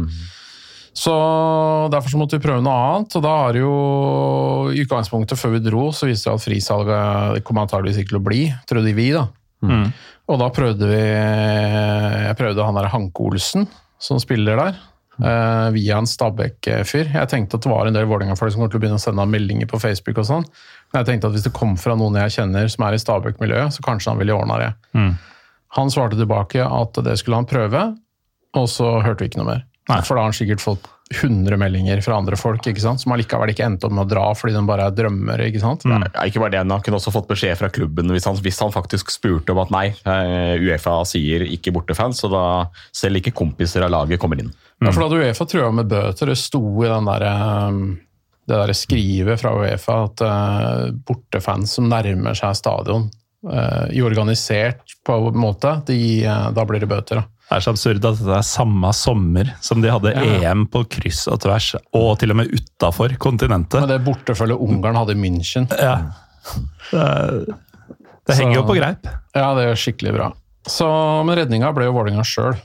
Så 0.93 1.13
Derfor 1.93 2.13
så 2.13 2.19
måtte 2.21 2.37
vi 2.37 2.45
prøve 2.45 2.63
noe 2.65 2.73
annet. 2.77 3.17
og 3.17 3.23
da 3.25 3.33
har 3.47 3.57
jo 3.57 3.73
I 4.73 4.85
utgangspunktet 4.85 5.41
før 5.41 5.57
vi 5.57 5.65
dro, 5.65 5.89
så 5.93 6.07
viste 6.07 6.29
det 6.31 6.37
at 6.37 6.45
frisalget 6.45 7.45
kom 7.45 7.61
antageligvis 7.63 8.03
ikke 8.03 8.13
til 8.15 8.21
å 8.21 8.27
bli, 8.27 8.43
trodde 8.69 8.95
vi. 8.97 9.11
da. 9.13 9.27
Og 10.29 10.39
da 10.39 10.49
prøvde 10.55 10.89
vi 10.89 11.03
Jeg 11.03 12.37
prøvde 12.39 12.65
han 12.65 12.79
der 12.79 12.91
Hanke 12.93 13.25
Olsen, 13.25 13.69
som 13.99 14.21
spiller 14.21 14.57
der. 14.57 14.81
Uh, 15.23 15.69
via 15.75 15.99
en 16.01 16.09
Stabæk-fyr. 16.09 17.13
Jeg 17.13 17.29
tenkte 17.29 17.59
at 17.59 17.63
det 17.63 17.71
var 17.71 17.87
en 17.87 17.95
del 17.95 18.07
Vålerenga-folk 18.09 18.53
som 18.55 18.63
kom 18.63 18.71
til 18.73 18.81
å 18.81 18.83
begynne 18.83 18.97
å 18.97 19.03
sende 19.03 19.27
meldinger 19.29 19.69
på 19.71 19.79
Facebook. 19.79 20.19
og 20.19 20.25
sånn. 20.27 20.47
Men 20.93 21.03
jeg 21.03 21.07
tenkte 21.11 21.29
at 21.29 21.37
hvis 21.37 21.45
det 21.45 21.53
kom 21.53 21.77
fra 21.77 21.95
noen 21.95 22.17
jeg 22.17 22.33
kjenner 22.39 22.69
som 22.73 22.87
er 22.87 22.97
i 22.97 23.03
Stabæk-miljøet, 23.03 23.77
så 23.77 23.85
kanskje 23.85 24.11
han 24.11 24.19
ville 24.19 24.35
ordna 24.35 24.59
det. 24.59 24.71
Han 25.77 25.91
svarte 25.93 26.17
tilbake 26.19 26.65
at 26.65 26.97
det 27.05 27.19
skulle 27.21 27.37
han 27.37 27.47
prøve, 27.49 27.85
og 28.57 28.67
så 28.69 28.99
hørte 29.05 29.23
vi 29.23 29.31
ikke 29.31 29.41
noe 29.43 29.51
mer. 29.53 29.63
For 29.91 30.15
da 30.15 30.23
har 30.23 30.31
han 30.31 30.37
sikkert 30.37 30.63
fått 30.63 30.87
100 31.13 31.57
meldinger 31.57 32.01
fra 32.01 32.17
andre 32.17 32.37
folk 32.41 32.67
ikke 32.69 32.83
sant? 32.83 33.03
som 33.03 33.13
allikevel 33.15 33.53
ikke 33.53 33.67
endte 33.67 33.89
opp 33.89 33.95
med 33.95 34.07
å 34.07 34.11
dra 34.11 34.25
fordi 34.37 34.55
de 34.57 34.63
bare 34.69 34.87
er 34.89 34.97
drømmer. 34.97 35.43
ikke 35.49 35.63
sant? 35.63 35.85
Ja, 35.89 36.01
ikke 36.25 36.43
bare 36.43 36.55
det, 36.55 36.63
Han 36.63 36.85
kunne 36.85 37.01
også 37.01 37.13
fått 37.15 37.29
beskjed 37.31 37.59
fra 37.61 37.71
klubben 37.73 38.13
hvis 38.15 38.29
han, 38.29 38.39
hvis 38.45 38.61
han 38.63 38.75
faktisk 38.75 39.13
spurte 39.13 39.55
om 39.55 39.63
at 39.65 39.73
nei, 39.75 39.87
eh, 40.09 40.55
Uefa 40.63 41.01
sier 41.09 41.45
ikke 41.49 41.75
bortefans, 41.75 42.23
så 42.23 42.31
da 42.33 42.45
selv 42.95 43.21
ikke 43.21 43.35
kompiser 43.37 43.85
av 43.85 43.93
laget 43.93 44.23
kommer 44.23 44.41
inn. 44.41 44.53
Ja, 44.83 44.91
for 44.91 45.03
da 45.03 45.11
hadde 45.11 45.27
Uefa 45.27 45.47
trua 45.49 45.73
med 45.75 45.91
bøter. 45.91 46.33
Det 46.33 46.39
sto 46.41 46.63
i 46.83 46.91
den 46.91 47.11
der, 47.11 47.27
um, 47.69 47.83
det 48.49 48.63
der 48.63 48.75
skrivet 48.77 49.43
fra 49.43 49.53
Uefa 49.59 49.99
at 50.09 50.25
uh, 50.27 50.87
bortefans 51.07 51.77
som 51.79 51.91
nærmer 51.91 52.39
seg 52.39 52.57
stadion 52.59 53.11
i 53.43 53.99
organisert 54.07 54.93
på 55.03 55.17
en 55.19 55.39
måte, 55.43 55.73
de, 55.89 55.97
da 56.55 56.63
blir 56.63 56.79
det 56.79 56.87
bøter. 56.87 57.19
da. 57.19 57.42
Det 57.53 57.59
er 57.59 57.65
så 57.67 57.73
absurd 57.75 58.07
at 58.09 58.21
det 58.25 58.33
er 58.33 58.45
samme 58.49 58.91
sommer 58.97 59.51
som 59.61 59.83
de 59.85 59.91
hadde 59.93 60.15
Ja. 60.17 60.53
EM 60.53 60.65
på 60.73 60.87
kryss 60.89 61.27
og 61.29 61.43
tvers, 61.45 61.75
og 61.93 62.15
til 62.23 62.33
og 62.33 62.39
med 62.41 62.49
utafor 62.49 63.13
kontinentet. 63.21 63.77
Men 63.83 63.91
det 63.91 63.99
bortefølget 64.07 64.57
Ungarn 64.57 64.97
hadde 64.97 65.13
i 65.13 65.21
München, 65.21 65.69
Ja. 65.77 65.99
Det, 66.91 67.53
det 68.27 68.37
henger 68.39 68.57
jo 68.57 68.63
på 68.67 68.75
greip. 68.79 69.05
ja, 69.37 69.55
det 69.55 69.67
er 69.69 69.77
skikkelig 69.77 70.15
bra. 70.17 70.33
Så, 70.67 70.89
men 71.27 71.37
redninga 71.37 71.75
ble 71.77 71.85
jo 71.91 71.93
Vålerenga 71.93 72.25
sjøl. 72.25 72.57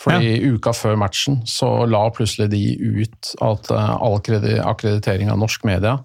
Fordi 0.00 0.32
uka 0.54 0.72
før 0.72 0.96
matchen 0.98 1.42
så 1.46 1.86
la 1.86 2.08
plutselig 2.10 2.48
de 2.50 2.62
ut 3.04 3.34
at 3.44 3.70
uh, 3.70 3.94
all 4.02 4.18
akkreditering 4.18 5.30
av 5.30 5.38
norsk 5.38 5.64
media 5.68 5.98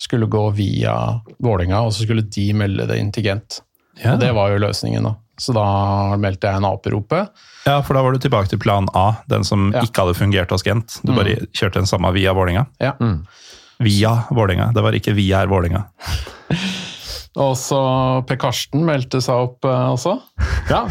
skulle 0.00 0.26
gå 0.26 0.48
via 0.56 1.20
Vålerenga, 1.38 1.84
og 1.84 1.92
så 1.92 2.02
skulle 2.08 2.24
de 2.26 2.48
melde 2.56 2.88
det 2.88 2.98
inn 2.98 3.12
til 3.12 3.28
Gent. 3.28 3.60
Ja. 4.02 4.14
Og 4.16 4.20
det 4.24 4.32
var 4.34 4.50
jo 4.50 4.58
løsningen, 4.64 5.04
da. 5.04 5.14
Så 5.42 5.54
da 5.56 5.66
meldte 6.22 6.50
jeg 6.50 6.60
en 6.60 6.68
A-prope. 6.68 7.24
Ja, 7.66 7.80
for 7.82 7.98
da 7.98 8.04
var 8.04 8.14
du 8.14 8.22
tilbake 8.22 8.52
til 8.52 8.60
plan 8.62 8.86
A, 8.94 9.08
den 9.30 9.42
som 9.46 9.72
Ja. 9.74 9.82
ikke 9.82 10.04
hadde 10.04 10.18
fungert 10.18 10.54
hos 10.54 10.62
Gent. 10.66 11.00
Du 11.02 11.14
bare 11.16 11.40
kjørte 11.50 11.80
den 11.80 11.90
samme 11.90 12.12
via 12.14 12.34
Vålinga. 12.34 12.66
Ja. 12.82 12.94
Via 13.82 14.14
Vålinga, 14.30 14.70
det 14.74 14.82
var 14.84 14.94
ikke 14.94 15.14
via 15.18 15.42
er 15.42 15.50
Vålinga. 15.50 15.86
Og 17.40 17.54
så 17.56 17.78
Per 18.28 18.36
Karsten 18.36 18.82
meldte 18.84 19.22
seg 19.24 19.46
opp 19.46 19.64
uh, 19.64 19.94
også. 19.94 20.18
Ja, 20.68 20.82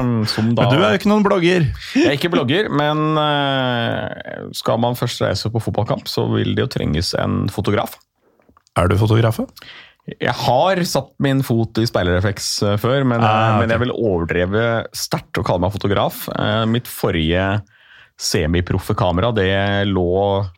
um, 0.00 0.26
som 0.28 0.50
da 0.52 0.66
Men 0.66 0.74
du 0.74 0.82
er 0.84 0.92
jo 0.92 0.98
ikke 1.00 1.08
noen 1.08 1.24
blogger! 1.24 1.64
Jeg 1.96 2.10
er 2.10 2.18
ikke 2.18 2.30
blogger, 2.34 2.68
men 2.68 3.16
uh, 3.16 4.52
skal 4.56 4.82
man 4.84 4.98
først 5.00 5.24
reise 5.24 5.48
på 5.48 5.62
fotballkamp, 5.64 6.04
så 6.10 6.26
vil 6.34 6.52
det 6.52 6.66
jo 6.66 6.70
trenges 6.76 7.14
en 7.16 7.46
fotograf. 7.52 7.96
Er 8.76 8.92
du 8.92 8.98
fotograf? 9.00 9.40
Jeg 10.08 10.32
har 10.32 10.80
satt 10.88 11.10
min 11.20 11.42
fot 11.44 11.76
i 11.82 11.86
speilrefleks 11.88 12.46
eh, 12.64 12.76
før, 12.80 13.02
men, 13.04 13.20
Ah, 13.20 13.50
okay. 13.50 13.58
men 13.60 13.74
jeg 13.74 13.82
vil 13.82 13.92
overdreve 13.92 14.62
sterkt 14.96 15.36
å 15.40 15.44
kalle 15.44 15.66
meg 15.66 15.74
fotograf. 15.74 16.22
Eh, 16.32 16.62
Mitt 16.70 16.88
forrige 16.88 17.48
semiproffe 18.18 18.96
kamera 18.98 19.28
det 19.36 19.50
lå 19.86 20.06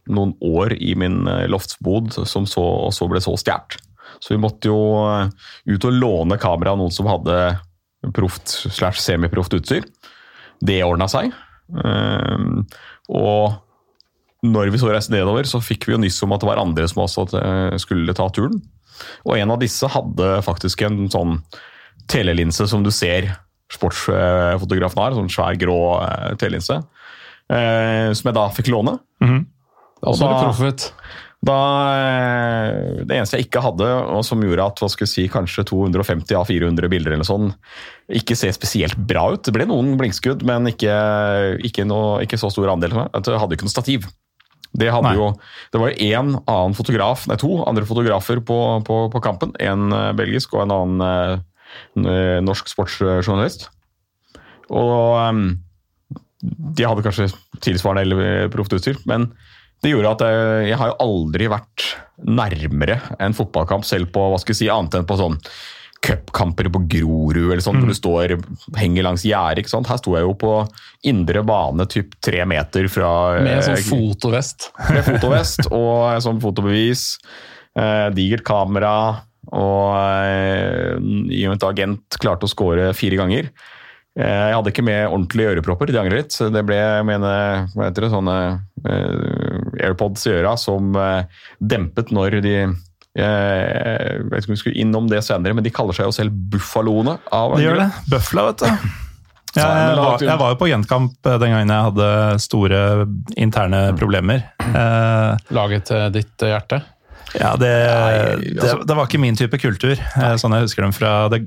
noen 0.08 0.30
år 0.46 0.72
i 0.78 0.94
min 0.96 1.26
eh, 1.28 1.46
loftsbod, 1.50 2.14
som 2.30 2.46
så, 2.48 2.64
så 2.94 3.08
ble 3.10 3.20
så 3.20 3.34
stjålet. 3.36 3.76
Så 4.20 4.34
vi 4.34 4.40
måtte 4.42 4.70
jo 4.70 4.78
eh, 5.08 5.28
ut 5.74 5.84
og 5.88 5.98
låne 5.98 6.38
kamera 6.40 6.72
av 6.76 6.80
noen 6.80 6.94
som 6.94 7.08
hadde 7.10 7.40
proft 8.16 8.48
slash 8.72 9.00
semiproft 9.02 9.52
utstyr. 9.58 9.84
Det 10.64 10.78
ordna 10.86 11.08
seg. 11.10 11.34
Eh, 11.74 12.46
Og 13.10 13.58
når 14.46 14.70
vi 14.72 14.78
så 14.80 14.88
reiste 14.88 15.12
nedover, 15.12 15.44
så 15.44 15.58
fikk 15.60 15.84
vi 15.88 15.92
jo 15.96 16.00
nyss 16.00 16.22
om 16.24 16.32
at 16.32 16.40
det 16.40 16.48
var 16.48 16.60
andre 16.62 16.86
som 16.88 17.02
også 17.04 17.26
eh, 17.36 17.74
skulle 17.82 18.14
ta 18.16 18.28
turen. 18.32 18.60
Og 19.26 19.36
en 19.38 19.50
av 19.54 19.60
disse 19.62 19.88
hadde 19.88 20.32
faktisk 20.46 20.82
en 20.86 21.04
sånn 21.12 21.38
telelinse 22.10 22.66
som 22.70 22.82
du 22.82 22.90
ser 22.94 23.30
sportsfotografen 23.70 25.02
har. 25.02 25.16
Sånn 25.16 25.30
svær, 25.32 25.56
grå 25.60 25.78
eh, 26.02 26.34
telelinse. 26.40 26.80
Eh, 27.50 28.10
som 28.14 28.30
jeg 28.30 28.36
da 28.36 28.46
fikk 28.54 28.70
låne. 28.72 28.98
Og 30.00 30.14
så 30.16 30.24
er 30.24 30.30
det 30.32 30.38
da- 30.38 30.46
proffet. 30.48 30.92
Da, 31.40 31.56
eh, 31.96 33.04
det 33.08 33.16
eneste 33.16 33.38
jeg 33.38 33.46
ikke 33.48 33.62
hadde, 33.64 33.86
og 34.12 34.20
som 34.28 34.42
gjorde 34.44 34.66
at 34.66 34.76
hva 34.82 34.90
skal 34.92 35.06
jeg 35.06 35.12
si, 35.14 35.22
kanskje 35.32 35.64
250 35.70 36.36
av 36.36 36.44
400 36.50 36.90
bilder 36.92 37.14
eller 37.16 37.24
sånn, 37.24 37.54
ikke 38.12 38.36
ser 38.36 38.52
spesielt 38.52 38.96
bra 39.08 39.30
ut. 39.32 39.42
Det 39.42 39.54
ble 39.54 39.64
noen 39.70 39.94
blinkskudd, 39.96 40.42
men 40.44 40.68
ikke, 40.68 40.92
ikke, 41.64 41.86
noe, 41.88 42.20
ikke 42.26 42.36
så 42.36 42.50
stor 42.52 42.68
andel. 42.74 42.92
Jeg 43.08 43.40
hadde 43.40 43.56
ikke 43.56 43.64
noe 43.64 43.72
stativ. 43.72 44.04
Det, 44.70 44.86
jo, 44.86 45.32
det 45.72 45.80
var 45.82 45.90
jo 45.90 46.06
én 46.06 46.34
annen 46.38 46.76
fotograf, 46.78 47.24
nei 47.26 47.36
to 47.40 47.56
andre 47.66 47.86
fotografer 47.88 48.38
på, 48.46 48.58
på, 48.86 48.98
på 49.10 49.22
kampen. 49.24 49.54
En 49.58 49.90
eh, 49.96 50.10
belgisk 50.16 50.54
og 50.54 50.64
en 50.64 50.74
annen 50.76 51.42
eh, 52.06 52.38
norsk 52.46 52.70
sportsjournalist. 52.70 53.66
Og 54.70 54.94
eh, 55.18 55.40
de 56.78 56.86
hadde 56.86 57.04
kanskje 57.04 57.32
tilsvarende 57.60 58.06
eller 58.06 58.52
proft 58.54 58.76
utstyr, 58.76 59.00
men 59.10 59.32
det 59.82 59.94
gjorde 59.94 60.14
at 60.14 60.22
jeg, 60.24 60.70
jeg 60.70 60.78
har 60.80 60.92
jo 60.92 61.00
aldri 61.02 61.50
vært 61.50 61.90
nærmere 62.28 63.00
en 63.18 63.36
fotballkamp, 63.36 63.84
selv 63.88 64.12
på 64.14 64.30
hva 64.30 64.38
skal 64.40 64.54
jeg 64.54 64.62
si, 64.62 64.72
annet 64.72 64.98
enn 65.00 65.08
på 65.08 65.18
sånn 65.18 65.38
cupkamper 66.00 66.70
på 66.72 66.82
Grorud, 66.88 67.50
eller 67.50 67.62
sånn, 67.64 67.80
hvor 67.82 67.90
du 67.90 67.96
står, 67.96 68.36
henger 68.78 69.04
langs 69.04 69.24
gjerdet. 69.26 69.68
Her 69.68 70.00
sto 70.00 70.14
jeg 70.16 70.24
jo 70.24 70.36
på 70.40 70.54
indre 71.08 71.42
bane 71.46 71.84
typ 71.92 72.14
tre 72.24 72.44
meter 72.48 72.88
fra 72.92 73.10
Med 73.44 73.64
sånn 73.66 73.76
eh, 73.76 73.84
fotovest. 73.84 74.70
med 74.94 75.04
fotovest 75.06 75.68
og 75.68 76.22
sånn 76.24 76.40
fotobevis. 76.42 77.04
Eh, 77.76 78.08
digert 78.16 78.46
kamera. 78.48 78.94
Og 79.50 79.92
eh, 79.98 80.96
i 81.32 81.44
og 81.44 81.52
med 81.52 81.60
at 81.60 81.68
agent 81.68 82.20
klarte 82.22 82.48
å 82.48 82.52
score 82.52 82.90
fire 82.96 83.20
ganger. 83.20 83.50
Eh, 84.18 84.24
jeg 84.50 84.56
hadde 84.56 84.72
ikke 84.72 84.86
med 84.86 85.04
ordentlige 85.08 85.54
ørepropper, 85.54 85.92
de 85.92 86.00
angrer 86.00 86.22
litt. 86.22 86.36
Det 86.36 86.64
ble 86.66 86.80
mine, 87.08 87.34
hva 87.74 87.88
heter 87.90 88.06
det, 88.06 88.12
sånne 88.14 88.38
eh, 88.88 89.84
AirPods 89.84 90.24
i 90.30 90.38
øra 90.38 90.56
som 90.60 90.94
dempet 91.60 92.14
når 92.14 92.40
de 92.44 92.56
Jeg 93.20 94.24
vet 94.30 94.42
ikke 94.42 94.50
om 94.50 94.56
vi 94.56 94.60
skulle 94.62 94.80
innom 94.82 95.08
det 95.10 95.20
senere, 95.26 95.54
men 95.56 95.64
de 95.66 95.72
kaller 95.74 95.96
seg 95.96 96.08
jo 96.08 96.14
selv 96.16 96.34
Buffaloene. 96.52 97.18
av 97.32 97.54
en 97.56 97.62
gjør 97.64 97.80
det. 97.84 97.88
Bøfla, 98.12 98.46
vet 98.50 98.64
du. 98.64 98.90
Ja, 99.58 99.64
Jeg 99.66 99.96
var, 99.98 100.20
jeg 100.22 100.38
var 100.38 100.52
jo 100.52 100.58
på 100.60 100.68
Gentkamp 100.70 101.26
eh, 101.26 101.38
den 101.42 101.50
gangen 101.50 101.72
jeg 101.74 101.86
hadde 101.88 102.08
store 102.38 102.80
interne 103.42 103.80
problemer. 103.98 104.44
Eh, 104.62 105.40
Laget 105.56 105.88
til 105.90 106.04
ditt 106.14 106.44
eh, 106.46 106.52
hjerte. 106.54 106.78
Ja, 107.34 107.56
det, 107.58 107.70
det, 108.42 108.60
altså- 108.62 108.84
det 108.86 108.96
var 108.98 109.08
ikke 109.10 109.20
min 109.22 109.36
type 109.38 109.58
kultur, 109.62 109.96
eh, 109.98 110.36
sånn 110.38 110.54
jeg 110.54 110.68
husker 110.68 110.86
dem 110.86 110.94
fra 110.94 111.12
det 111.34 111.40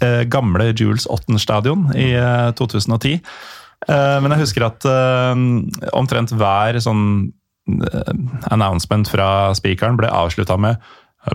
eh, 0.00 0.22
gamle 0.32 0.70
Jules 0.72 1.04
Otten 1.12 1.36
stadion 1.40 1.90
i 1.96 2.10
eh, 2.16 2.48
2010. 2.56 3.20
Eh, 3.88 4.16
Men 4.24 4.32
jeg 4.32 4.40
husker 4.46 4.64
at 4.70 4.88
eh, 4.88 5.44
omtrent 5.96 6.32
hver 6.36 6.80
sånn 6.80 7.04
eh, 7.68 8.12
announcement 8.56 9.08
fra 9.12 9.52
speakeren 9.56 10.00
ble 10.00 10.08
avslutta 10.08 10.56
med 10.60 10.80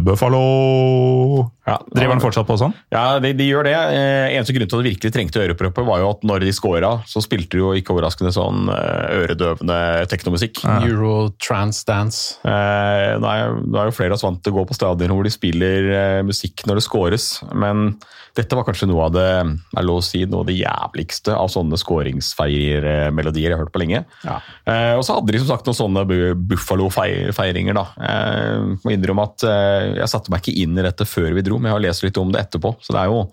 Buffalo! 0.01 1.51
Ja, 1.65 1.75
Driver 1.93 2.15
han 2.15 2.21
fortsatt 2.21 2.47
på 2.47 2.57
sånn? 2.57 2.73
Ja, 2.93 3.19
de, 3.21 3.31
de 3.37 3.45
gjør 3.45 3.67
det. 3.67 3.73
Eh, 3.73 4.33
eneste 4.33 4.53
grunn 4.55 4.69
til 4.69 4.79
at 4.79 4.83
de 4.83 4.89
virkelig 4.89 5.13
trengte 5.13 5.43
øreproppet, 5.43 5.85
var 5.85 6.01
jo 6.01 6.09
at 6.09 6.25
når 6.25 6.45
de 6.45 6.53
scora, 6.57 6.91
så 7.09 7.21
spilte 7.21 7.53
de 7.53 7.61
jo 7.61 7.71
ikke 7.77 7.93
overraskende 7.93 8.33
sånn 8.33 8.69
eh, 8.73 9.21
øredøvende 9.21 9.77
teknomusikk. 10.09 10.63
Euro 10.87 11.29
trans 11.41 11.83
dance. 11.85 12.39
Eh, 12.41 13.13
nå, 13.21 13.29
er, 13.29 13.57
nå 13.61 13.81
er 13.81 13.91
jo 13.91 13.97
flere 13.97 14.13
av 14.13 14.19
oss 14.19 14.25
vant 14.25 14.41
til 14.41 14.55
å 14.55 14.59
gå 14.59 14.67
på 14.71 14.77
stadioner 14.77 15.13
hvor 15.13 15.29
de 15.29 15.33
spiller 15.33 15.89
eh, 15.93 16.21
musikk 16.25 16.65
når 16.65 16.81
det 16.81 16.87
scores, 16.87 17.29
men 17.53 17.93
dette 18.35 18.57
var 18.57 18.65
kanskje 18.67 18.87
noe 18.89 19.05
av 19.07 19.13
det 19.15 19.25
er 19.25 19.85
lov 19.87 20.01
å 20.01 20.05
si, 20.05 20.25
noe 20.27 20.43
av 20.43 20.49
det 20.49 20.57
jævligste 20.57 21.35
av 21.35 21.47
sånne 21.53 21.79
skåringsfeiermelodier 21.79 23.49
jeg 23.49 23.55
har 23.55 23.63
hørt 23.63 23.73
på 23.75 23.81
lenge. 23.83 24.03
Ja. 24.25 24.37
Eh, 24.67 24.93
og 24.97 25.03
så 25.07 25.17
hadde 25.17 25.33
de 25.35 25.41
som 25.41 25.51
sagt 25.53 25.69
noen 25.69 25.79
sånne 25.79 26.05
Buffalo-feiringer. 26.51 27.77
da. 27.77 27.85
Eh, 28.09 28.75
må 28.83 28.93
innrømme 28.95 29.27
at 29.29 29.47
eh, 29.47 29.89
jeg 30.01 30.11
satte 30.11 30.33
meg 30.33 30.43
ikke 30.43 30.57
inn 30.65 30.77
i 30.77 30.85
dette 30.85 31.07
før 31.09 31.31
vi 31.37 31.45
dro, 31.45 31.59
men 31.59 31.71
jeg 31.71 31.77
har 31.79 31.85
lest 31.87 32.07
litt 32.07 32.21
om 32.21 32.31
det 32.35 32.45
etterpå. 32.45 32.75
Så 32.83 32.95
det 32.95 33.03
er 33.05 33.11
jo 33.13 33.25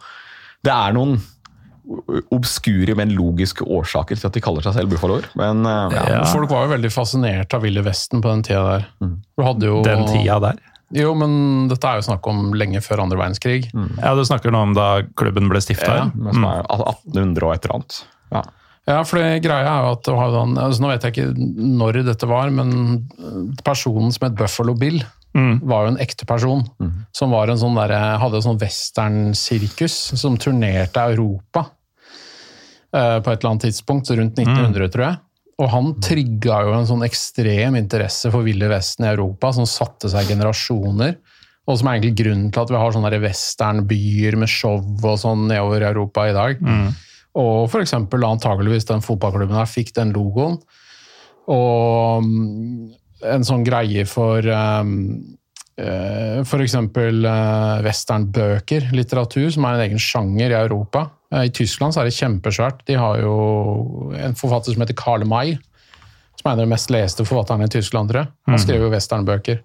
det 0.62 0.70
er 0.70 0.94
noen 0.94 1.16
obskure, 2.32 2.94
men 2.94 3.10
logiske 3.16 3.64
årsaker 3.66 4.18
til 4.18 4.28
at 4.28 4.36
de 4.36 4.42
kaller 4.44 4.62
seg 4.64 4.76
selv 4.76 4.92
Buffaloer. 4.92 5.26
Men 5.38 5.66
eh, 5.66 5.96
Ja, 5.98 6.04
men 6.22 6.28
Folk 6.30 6.52
var 6.52 6.68
jo 6.68 6.74
veldig 6.76 6.92
fascinert 6.94 7.54
av 7.56 7.64
Ville 7.66 7.82
Vesten 7.84 8.22
på 8.22 8.30
den 8.30 8.44
tida 8.46 8.62
der. 8.68 8.86
Du 9.02 9.42
hadde 9.44 9.66
jo, 9.72 9.80
Den 9.86 10.06
tida 10.06 10.38
der? 10.46 10.60
Jo, 10.92 11.12
men 11.16 11.68
dette 11.70 11.88
er 11.88 12.00
jo 12.00 12.06
snakk 12.10 12.26
om 12.28 12.50
lenge 12.58 12.80
før 12.84 13.04
andre 13.06 13.18
verdenskrig. 13.20 13.70
Ja, 13.98 14.14
Du 14.14 14.24
snakker 14.28 14.52
nå 14.52 14.60
om 14.68 14.74
da 14.76 15.02
klubben 15.16 15.48
ble 15.48 15.60
stifta? 15.64 15.94
Ja. 16.02 16.32
som 16.32 16.44
er 16.44 16.66
1800 16.68 17.46
og 17.48 17.54
et 17.54 17.64
eller 17.64 17.78
annet. 17.78 18.02
Ja. 18.32 18.42
Ja, 18.82 18.98
for 19.06 19.20
det 19.22 19.44
greia 19.44 19.62
er 19.70 19.84
jo 19.86 19.90
at 19.94 20.02
det 20.08 20.12
var 20.18 20.32
den, 20.34 20.56
altså 20.58 20.82
Nå 20.82 20.88
vet 20.90 21.04
jeg 21.06 21.12
ikke 21.14 21.50
når 21.78 22.00
dette 22.02 22.26
var, 22.26 22.50
men 22.50 22.72
personen 23.62 24.10
som 24.10 24.26
het 24.26 24.34
Buffalo 24.38 24.74
Bill, 24.74 25.04
var 25.62 25.86
jo 25.86 25.92
en 25.94 26.00
ekte 26.02 26.26
person. 26.28 26.64
Som 27.16 27.30
var 27.32 27.48
en 27.48 27.56
sånn 27.56 27.78
der, 27.78 27.94
hadde 28.20 28.36
en 28.36 28.44
sånn 28.44 28.58
westernsirkus 28.60 29.94
som 30.20 30.36
turnerte 30.36 31.00
Europa 31.14 31.62
eh, 32.92 33.16
på 33.22 33.30
et 33.32 33.38
eller 33.38 33.50
annet 33.54 33.62
tidspunkt, 33.70 34.10
rundt 34.10 34.36
1900, 34.38 34.90
tror 34.92 35.06
jeg. 35.06 35.16
Og 35.62 35.70
han 35.70 35.92
trigga 36.02 36.62
jo 36.66 36.72
en 36.74 36.88
sånn 36.88 37.04
ekstrem 37.06 37.76
interesse 37.78 38.32
for 38.32 38.42
Ville 38.46 38.66
Vesten 38.72 39.06
i 39.06 39.12
Europa, 39.12 39.52
som 39.54 39.68
satte 39.68 40.10
seg 40.10 40.32
generasjoner. 40.32 41.14
Og 41.70 41.78
som 41.78 41.88
er 41.88 42.00
egentlig 42.00 42.24
grunnen 42.24 42.48
til 42.50 42.64
at 42.64 42.72
vi 42.72 42.80
har 42.80 42.94
sånne 42.94 43.12
der 43.14 43.22
westernbyer 43.22 44.36
med 44.42 44.50
show 44.50 44.80
og 44.82 45.20
sånn 45.22 45.46
nedover 45.46 45.84
i 45.84 45.90
Europa 45.92 46.24
i 46.26 46.34
dag. 46.34 46.64
Og 47.38 47.68
for 47.70 47.84
eksempel 47.84 48.26
antageligvis 48.26 48.88
den 48.90 49.04
fotballklubben 49.04 49.56
her 49.56 49.70
fikk 49.70 49.94
den 49.96 50.10
logoen. 50.16 50.58
Og 51.52 52.26
mm, 52.26 52.90
en 53.32 53.46
sånn 53.46 53.62
greie 53.66 54.02
for 54.10 54.42
um, 54.50 54.96
uh, 55.78 56.58
eksempel 56.58 57.24
eh, 57.28 57.82
westernbøker, 57.86 58.90
litteratur, 58.94 59.48
som 59.54 59.66
er 59.66 59.78
en 59.78 59.86
egen 59.86 60.02
sjanger 60.02 60.50
i 60.50 60.58
Europa. 60.58 61.06
Eh, 61.32 61.46
I 61.48 61.50
Tyskland 61.54 61.94
så 61.94 62.02
er 62.02 62.10
det 62.10 62.16
kjempesvært. 62.18 62.82
De 62.88 62.94
har 63.00 63.20
jo 63.22 64.12
en 64.18 64.34
forfatter 64.38 64.74
som 64.74 64.84
heter 64.84 64.96
Karl 64.98 65.24
May, 65.28 65.54
som 66.40 66.48
er 66.50 66.54
en 66.54 66.58
av 66.60 66.64
de 66.66 66.70
mest 66.74 66.90
leste 66.92 67.24
forfatterne 67.28 67.68
i 67.68 67.72
Tyskland, 67.72 68.10
tror 68.12 68.24
jeg. 68.24 68.32
Han 68.50 68.60
skrev 68.60 68.84
jo 68.86 68.90
westernbøker. 68.92 69.60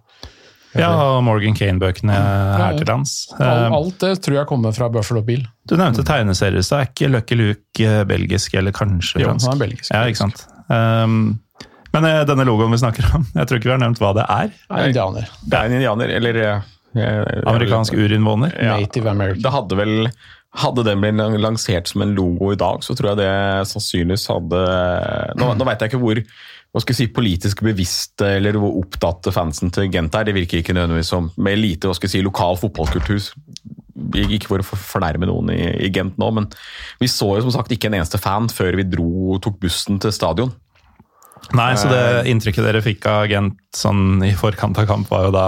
Ja, 0.78 0.92
og 1.16 1.24
Morgan 1.26 1.56
Kane-bøkene 1.58 2.14
her 2.14 2.76
til 2.78 2.86
lands. 2.92 3.14
Alt, 3.40 3.42
Eh, 3.42 3.74
alt 3.80 4.00
det 4.04 4.12
tror 4.22 4.36
jeg 4.38 4.48
kommer 4.50 4.76
fra 4.76 4.90
Buffalo 4.94 5.24
Bill. 5.26 5.46
Du 5.66 5.74
nevnte 5.80 6.04
tegneserier, 6.06 6.62
så 6.62 6.82
er 6.82 6.90
ikke 6.92 7.10
Lucky 7.10 7.38
Luke 7.40 7.82
eh, 7.88 8.04
belgisk 8.06 8.54
eller 8.54 8.76
kanskje 8.76 9.24
Jo, 9.24 9.32
fransk? 9.32 9.48
han 9.48 9.56
er 9.58 9.64
belgisk. 9.66 9.90
Ja, 9.96 10.04
ikke 10.06 10.22
sant. 10.22 10.44
Um, 10.70 11.40
men 11.96 12.04
denne 12.28 12.46
logoen 12.46 12.70
vi 12.76 12.78
snakker 12.78 13.08
om, 13.16 13.26
jeg 13.34 13.48
tror 13.48 13.58
ikke 13.58 13.72
vi 13.72 13.74
har 13.74 13.82
nevnt 13.82 14.02
hva 14.04 14.12
det 14.20 14.26
er. 14.30 14.52
Det 14.68 14.78
er 14.78 14.92
indianer. 14.92 15.30
Det 15.48 15.58
er 15.58 15.70
en 15.72 15.78
indianer, 15.80 16.14
eller 16.20 16.42
Amerikansk 17.48 17.94
urinnvåner. 17.94 18.54
Ja. 18.62 18.78
Native 18.78 19.10
American. 19.10 19.42
Det 19.42 19.52
hadde 19.56 19.80
vel 19.80 20.10
hadde 20.58 20.86
den 20.88 21.02
blitt 21.04 21.42
lansert 21.42 21.90
som 21.90 22.04
en 22.04 22.14
logo 22.18 22.52
i 22.54 22.60
dag, 22.60 22.84
så 22.86 22.96
tror 22.98 23.12
jeg 23.12 23.22
det 23.22 23.32
sannsynligvis 23.72 24.28
hadde 24.32 24.62
Nå, 25.38 25.52
nå 25.58 25.68
veit 25.68 25.84
jeg 25.84 25.94
ikke 25.94 26.04
hvor 26.04 26.24
hva 26.76 26.82
skal 26.84 26.94
jeg 26.94 27.00
si, 27.00 27.14
politisk 27.16 27.62
bevisste 27.66 28.28
eller 28.38 28.58
hvor 28.60 28.76
opptatt 28.82 29.30
fansen 29.34 29.72
til 29.74 29.88
Gent 29.90 30.14
er. 30.20 30.28
Det 30.28 30.36
virker 30.36 30.60
ikke 30.60 30.76
nødvendigvis 30.76 31.10
som 31.10 31.30
med 31.42 31.58
lite 31.58 31.90
hva 31.90 31.96
skal 31.98 32.10
jeg 32.10 32.18
si, 32.18 32.24
lokal 32.26 32.60
fotballkultur. 32.60 33.24
Ikke 34.28 34.52
for 34.52 34.62
å 34.62 34.68
fornærme 34.68 35.30
noen 35.30 35.50
i, 35.56 35.62
i 35.88 35.90
Gent 35.96 36.20
nå, 36.22 36.30
men 36.36 36.50
vi 37.02 37.10
så 37.10 37.32
jo 37.38 37.48
som 37.48 37.56
sagt 37.56 37.74
ikke 37.74 37.90
en 37.90 37.98
eneste 37.98 38.20
fan 38.22 38.52
før 38.54 38.78
vi 38.78 38.86
dro, 38.92 39.40
tok 39.42 39.58
bussen 39.64 39.98
til 40.04 40.14
stadion. 40.14 40.54
Nei, 41.58 41.72
så 41.80 41.90
det 41.90 42.28
inntrykket 42.30 42.66
dere 42.66 42.84
fikk 42.84 43.08
av 43.10 43.26
Gent 43.32 43.58
sånn 43.78 44.22
i 44.28 44.34
forkant 44.38 44.78
av 44.82 44.90
kamp, 44.90 45.10
var 45.10 45.30
jo 45.30 45.34
da 45.34 45.48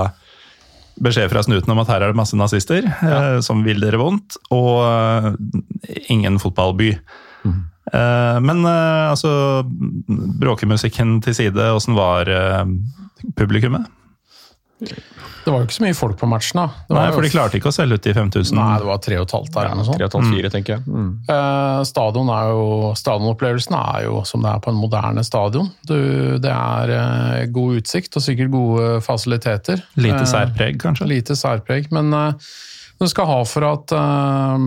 beskjed 1.03 1.31
fra 1.31 1.43
snuten 1.45 1.73
om 1.73 1.81
at 1.83 1.91
her 1.91 2.03
er 2.03 2.13
det 2.13 2.19
masse 2.19 2.37
nazister 2.37 2.85
ja. 2.85 3.19
som 3.45 3.63
vil 3.65 3.81
dere 3.83 3.99
vondt, 4.01 4.39
og 4.55 4.83
eh, 4.85 5.29
ingen 6.13 6.39
fotballby. 6.41 6.93
Mm. 7.39 7.59
men 8.43 8.65
eh, 8.67 9.05
altså, 9.09 9.63
bråkemusikken 10.41 11.21
til 11.25 11.37
side, 11.37 11.69
åssen 11.75 11.95
var 11.97 12.29
eh, 12.29 12.65
publikummet? 13.39 13.87
Det 14.79 15.51
var 15.51 15.61
jo 15.61 15.65
ikke 15.67 15.75
så 15.75 15.83
mye 15.83 15.95
folk 15.97 16.17
på 16.19 16.27
matchen, 16.29 16.59
da. 16.59 16.83
Det 16.87 16.95
Nei, 16.95 17.05
for 17.15 17.25
de 17.25 17.31
klarte 17.33 17.57
ikke 17.59 17.71
å 17.71 17.75
selge 17.75 17.97
ut 17.99 18.05
de 18.05 18.13
5000. 18.15 18.55
Nei, 18.59 18.77
det 18.79 18.87
var 18.87 18.99
tre 19.03 19.17
og 19.19 19.25
et 19.25 19.33
halvt 19.35 19.51
der, 19.55 19.67
eller 19.69 19.79
noe 19.81 19.87
sånt. 19.87 20.03
3,5-4, 20.03 20.51
tenker 20.53 20.75
jeg. 20.75 20.83
Mm. 20.87 21.09
Eh, 21.35 21.79
stadion 21.89 22.31
er 22.35 22.51
jo, 22.53 22.65
stadionopplevelsen 22.99 23.77
er 23.79 24.05
jo 24.07 24.21
som 24.29 24.45
det 24.45 24.51
er 24.53 24.63
på 24.63 24.71
en 24.73 24.79
moderne 24.79 25.23
stadion. 25.27 25.71
Du, 25.89 25.97
det 26.43 26.53
er 26.53 26.93
eh, 26.95 27.45
god 27.55 27.81
utsikt 27.81 28.19
og 28.19 28.25
sikkert 28.25 28.53
gode 28.55 28.89
fasiliteter. 29.05 29.83
Lite 29.99 30.23
Eh, 30.23 30.31
særpreg, 30.31 30.79
kanskje? 30.81 31.07
Lite 31.09 31.35
særpreg, 31.39 31.91
men 31.95 32.13
du 32.99 33.07
skal 33.07 33.27
ha 33.29 33.37
for 33.47 33.63
at 33.63 33.91
eh, 33.95 34.63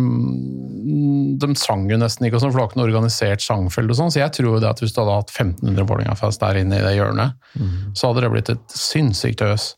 De 1.43 1.49
sang 1.59 1.85
jo 1.91 1.99
nesten 2.01 2.27
ikke, 2.27 2.39
og 2.39 2.43
sånn, 2.45 2.53
for 2.53 2.59
det 2.59 2.65
var 2.65 2.71
ikke 2.71 2.81
noe 2.81 2.89
organisert 2.89 3.45
sangfelt. 3.45 3.91
og 3.93 3.99
sånn, 3.99 4.13
Så 4.15 4.21
jeg 4.23 4.33
tror 4.37 4.49
jo 4.55 4.61
det 4.63 4.71
at 4.71 4.81
hvis 4.83 4.95
du 4.95 5.01
hadde 5.03 5.19
hatt 5.21 5.33
1500 5.35 5.87
Vålerenga-fans 5.89 6.39
der 6.41 6.61
inne 6.63 6.79
i 6.81 6.85
det 6.85 6.95
hjørnet, 6.97 7.35
så 7.99 8.11
hadde 8.11 8.25
det 8.25 8.31
blitt 8.33 8.51
et 8.55 8.77
sinnssykt 8.77 9.43
øs. 9.47 9.75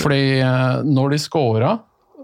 Fordi 0.00 0.22
eh, 0.40 0.82
når 0.88 1.10
de 1.16 1.18
scora, 1.22 1.72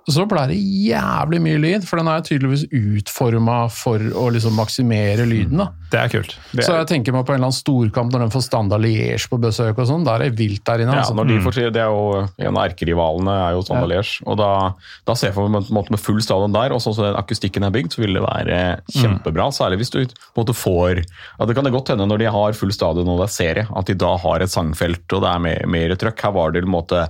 så 0.09 0.25
ble 0.29 0.47
det 0.51 0.57
jævlig 0.57 1.41
mye 1.45 1.59
lyd, 1.61 1.85
for 1.89 2.01
den 2.01 2.09
er 2.11 2.25
tydeligvis 2.25 2.65
utforma 2.73 3.59
for 3.73 4.01
å 4.01 4.29
liksom 4.33 4.57
maksimere 4.57 5.27
lyden. 5.29 5.61
da. 5.61 5.69
Det 5.89 6.01
er 6.01 6.11
kult. 6.13 6.35
Så 6.53 6.75
jeg 6.75 6.89
tenker 6.91 7.15
meg 7.17 7.25
på 7.25 7.33
en 7.33 7.39
eller 7.39 7.49
annen 7.49 7.57
storkamp 7.57 8.13
når 8.13 8.27
de 8.27 8.33
får 8.35 8.45
Standard 8.45 8.85
Liège 8.85 9.29
på 9.31 9.39
besøk, 9.41 9.79
og 9.79 9.89
sånn, 9.89 10.05
da 10.05 10.17
er 10.17 10.27
det 10.27 10.39
vilt 10.41 10.65
der 10.69 10.85
inne. 10.85 10.97
Ja, 10.97 11.05
altså. 11.05 11.17
når 11.17 11.31
de 11.31 11.39
får, 11.45 11.61
det 11.73 11.81
er 11.85 11.93
jo 11.93 12.27
En 12.45 12.59
av 12.59 12.67
erkerivalene 12.67 13.37
er 13.47 13.57
jo 13.57 13.63
Standard 13.65 13.93
Liège. 13.93 14.25
Og 14.29 14.37
da, 14.41 14.51
da 15.09 15.17
ser 15.17 15.31
jeg 15.31 15.37
for 15.39 15.53
meg 15.53 15.71
måte 15.73 15.95
med 15.95 16.03
full 16.03 16.21
stadion 16.25 16.57
der, 16.57 16.75
og 16.77 16.83
sånn 16.85 16.97
som 16.97 17.09
den 17.09 17.21
akustikken 17.21 17.65
er 17.65 17.73
bygd, 17.75 17.97
så 17.97 18.05
vil 18.05 18.19
det 18.19 18.25
være 18.25 18.61
kjempebra. 18.97 19.49
Særlig 19.57 19.81
hvis 19.83 19.95
du 19.95 20.01
på 20.05 20.13
en 20.13 20.43
måte 20.43 20.57
får 20.57 21.03
ja, 21.03 21.49
Det 21.49 21.57
kan 21.57 21.69
det 21.69 21.75
godt 21.75 21.95
hende 21.95 22.09
når 22.09 22.25
de 22.25 22.31
har 22.37 22.57
full 22.59 22.75
stadion 22.75 23.09
og 23.09 23.23
det 23.23 23.29
er 23.29 23.37
serie, 23.39 23.67
at 23.69 23.89
de 23.89 23.97
da 23.99 24.13
har 24.21 24.45
et 24.45 24.53
sangfelt 24.53 25.17
og 25.17 25.25
det 25.25 25.33
er 25.33 25.45
mer, 25.45 25.69
mer 25.73 25.97
trøkk. 26.01 26.25
Her 26.29 26.37
var 26.37 26.53
det 26.53 26.65
på 26.65 26.71
en 26.71 26.77
måte 26.77 27.05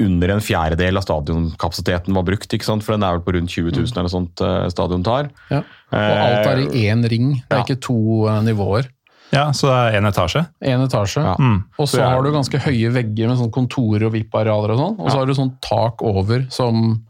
under 0.00 0.28
en 0.34 0.40
fjerdedel 0.40 0.96
av 0.96 1.02
stadionkapasiteten 1.06 2.14
var 2.14 2.22
brukt, 2.26 2.48
ikke 2.52 2.64
sant? 2.66 2.82
for 2.82 2.92
den 2.96 3.02
er 3.06 3.12
vel 3.18 3.24
på 3.26 3.34
rundt 3.36 3.50
20 3.50 3.70
000 3.76 3.98
eller 4.00 4.08
sånt 4.12 4.40
eh, 4.40 4.68
stadion 4.72 5.04
tar. 5.06 5.30
Ja. 5.50 5.62
Og 5.94 6.18
alt 6.24 6.46
er 6.50 6.58
i 6.64 6.88
én 6.88 7.04
ring, 7.08 7.34
det 7.48 7.54
er 7.54 7.62
Ja. 7.62 7.64
ikke 7.64 7.80
to 7.80 8.26
eh, 8.28 8.40
nivåer. 8.42 8.88
Ja, 9.32 9.50
Så 9.52 9.66
det 9.66 9.94
er 9.94 10.00
én 10.00 10.06
etasje? 10.06 10.44
Én 10.62 10.82
etasje. 10.84 11.22
Ja. 11.22 11.34
Og 11.78 11.88
så 11.88 11.96
Så 11.96 11.98
jeg- 11.98 12.08
har 12.10 12.22
du 12.22 12.30
ganske 12.30 12.58
høye 12.58 12.90
vegger 12.92 13.28
med 13.28 13.38
sånn 13.38 13.50
kontorer 13.50 14.06
og 14.06 14.12
VIP-arealer 14.12 14.70
og 14.70 14.78
sånn. 14.78 15.00
Og 15.00 15.10
så 15.10 15.16
har 15.18 15.26
du 15.26 15.32
sånn 15.34 15.56
tak 15.60 16.02
over 16.02 16.46
som 16.50 17.04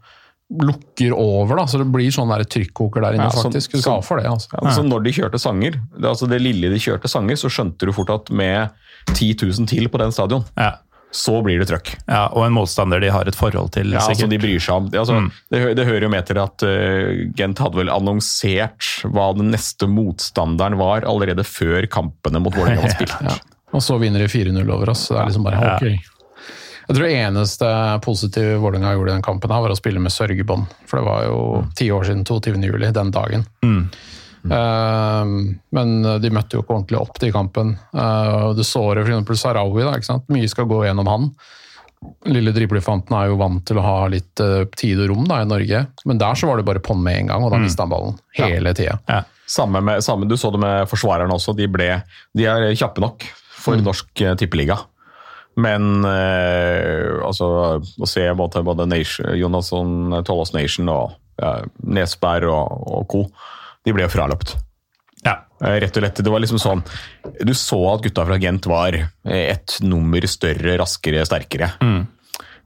lukker 0.61 1.11
over, 1.13 1.55
da, 1.57 1.65
så 1.65 1.79
det 1.81 1.87
blir 1.91 2.09
sånn 2.13 2.29
trykkoker 2.29 3.01
der 3.01 3.13
inne, 3.17 3.23
Ja, 3.25 3.29
sånn- 3.29 3.51
faktisk. 3.51 3.71
Du 3.71 3.81
skal 3.81 3.99
sånn- 4.01 4.03
for 4.05 4.17
det, 4.17 4.25
altså. 4.27 4.47
Ja, 4.53 4.69
så 4.69 4.83
når 4.87 5.03
de 5.03 5.11
kjørte 5.11 5.39
sanger, 5.39 5.71
det, 5.71 6.03
altså 6.05 6.27
det 6.29 6.39
lille 6.41 6.69
de 6.69 6.77
kjørte 6.77 7.09
sanger, 7.09 7.33
så 7.35 7.49
skjønte 7.49 7.79
du 7.79 7.91
fort 7.91 8.09
at 8.13 8.29
med 8.31 8.69
10 9.13 9.33
000 9.33 9.65
til 9.67 9.87
på 9.89 9.97
den 9.97 10.11
stadion, 10.11 10.45
Ja. 10.57 10.73
Så 11.15 11.37
blir 11.45 11.61
det 11.61 11.69
trøkk. 11.69 11.93
ja. 12.11 12.25
Og 12.35 12.43
en 12.45 12.55
motstander 12.57 12.99
de 12.99 13.09
har 13.13 13.27
et 13.29 13.37
forhold 13.39 13.71
til, 13.75 13.93
Ja, 13.93 14.01
altså 14.01 14.15
sikkert. 14.17 14.33
de 14.35 14.39
bryr 14.43 14.59
seg 14.65 14.75
om. 14.75 14.89
Det, 14.91 14.99
altså, 14.99 15.19
det, 15.53 15.61
det 15.79 15.85
hører 15.87 16.03
jo 16.07 16.09
med 16.11 16.25
til 16.27 16.39
at 16.43 16.65
uh, 16.67 17.11
Gent 17.39 17.61
hadde 17.63 17.79
vel 17.79 17.91
annonsert 17.93 18.89
hva 19.07 19.29
den 19.37 19.53
neste 19.55 19.87
motstanderen 19.87 20.75
var 20.81 21.07
allerede 21.07 21.45
før 21.47 21.87
kampene 21.87 22.41
mot 22.43 22.55
Vålerenga 22.55 22.83
var 22.87 22.95
spilt. 22.97 23.15
Ja. 23.29 23.37
Og 23.75 23.81
så 23.83 23.97
vinner 23.99 24.21
de 24.23 24.27
4-0 24.31 24.69
over 24.71 24.91
oss. 24.93 25.07
Det 25.09 25.17
er 25.19 25.25
liksom 25.31 25.43
bare 25.47 25.63
Ja. 25.63 25.77
ok. 25.79 26.11
Jeg 26.85 26.95
tror 26.99 27.07
eneste 27.09 27.69
positive 28.05 28.59
Vålerenga 28.61 28.91
gjorde 28.93 29.09
i 29.09 29.15
den 29.15 29.23
kampen, 29.25 29.49
her 29.51 29.63
var 29.65 29.73
å 29.73 29.77
spille 29.79 29.99
med 30.03 30.13
sørgebånd. 30.13 30.67
For 30.85 30.99
det 31.01 31.05
var 31.07 31.23
jo 31.25 31.39
ti 31.75 31.87
år 31.91 32.05
siden 32.05 32.21
22. 32.27 32.59
juli, 32.61 32.91
den 32.93 33.09
dagen. 33.15 33.47
Eh, 34.45 35.35
men 35.77 35.93
de 36.21 36.33
møtte 36.33 36.57
jo 36.57 36.63
ikke 36.63 36.77
ordentlig 36.77 37.01
opp 37.01 37.19
til 37.21 37.33
kampen. 37.35 37.75
Uh, 37.95 38.53
du 38.55 38.63
så 38.65 38.87
det 38.97 39.05
f.eks. 39.07 39.41
Sarawi, 39.41 39.83
da, 39.83 39.95
ikke 39.97 40.11
sant? 40.13 40.27
mye 40.33 40.49
skal 40.51 40.69
gå 40.69 40.83
gjennom 40.85 41.09
han. 41.09 41.29
Lille 42.29 42.51
driblefanten 42.53 43.15
er 43.17 43.29
jo 43.29 43.37
vant 43.39 43.63
til 43.67 43.79
å 43.79 43.85
ha 43.85 43.95
litt 44.11 44.41
eh, 44.43 44.65
tid 44.77 44.99
og 45.03 45.11
rom 45.11 45.27
da, 45.29 45.39
i 45.41 45.49
Norge, 45.49 45.85
men 46.05 46.19
der 46.21 46.37
så 46.37 46.49
var 46.49 46.59
det 46.59 46.65
bare 46.67 46.81
på'n 46.83 47.01
med 47.01 47.21
en 47.21 47.31
gang, 47.31 47.45
og 47.45 47.53
da 47.53 47.61
mista 47.61 47.85
han 47.85 47.93
ballen. 47.93 48.19
Hele 48.37 48.73
tida. 48.77 48.97
Ja. 49.09 49.23
Samme 49.49 49.81
med, 49.85 50.01
samme, 50.01 50.25
du 50.25 50.33
så 50.37 50.49
det 50.53 50.61
med 50.61 50.89
forsvarerne 50.89 51.33
også. 51.35 51.53
De, 51.57 51.67
ble, 51.69 51.91
de 52.37 52.47
er 52.49 52.67
kjappe 52.77 53.03
nok 53.03 53.27
for 53.61 53.77
norsk 53.81 54.21
eh, 54.25 54.33
tippeliga. 54.41 54.79
Men 55.61 56.05
eh, 56.09 57.21
altså, 57.23 57.49
å 57.79 58.09
se 58.09 58.25
både, 58.35 58.63
både 58.65 58.89
Nation, 58.89 59.29
Jonasson, 59.37 60.17
Tollås 60.27 60.51
Nation 60.55 60.89
og 60.91 61.15
ja, 61.39 61.59
Nesberg 61.85 62.49
og, 62.49 62.89
og 62.89 63.05
co. 63.11 63.23
De 63.85 63.93
ble 63.93 64.03
jo 64.07 64.09
fraløpt. 64.13 64.55
Ja. 65.25 65.35
Eh, 65.61 65.79
Rett 65.81 65.97
og 65.97 66.03
lett, 66.03 66.19
det 66.21 66.29
var 66.31 66.41
liksom 66.43 66.59
sånn 66.61 66.81
Du 67.45 67.53
så 67.57 67.79
at 67.93 68.03
gutta 68.05 68.25
fra 68.27 68.37
Gent 68.41 68.65
var 68.69 68.93
eh, 68.97 69.45
et 69.55 69.77
nummer 69.81 70.21
større, 70.29 70.75
raskere, 70.81 71.23
sterkere. 71.25 71.71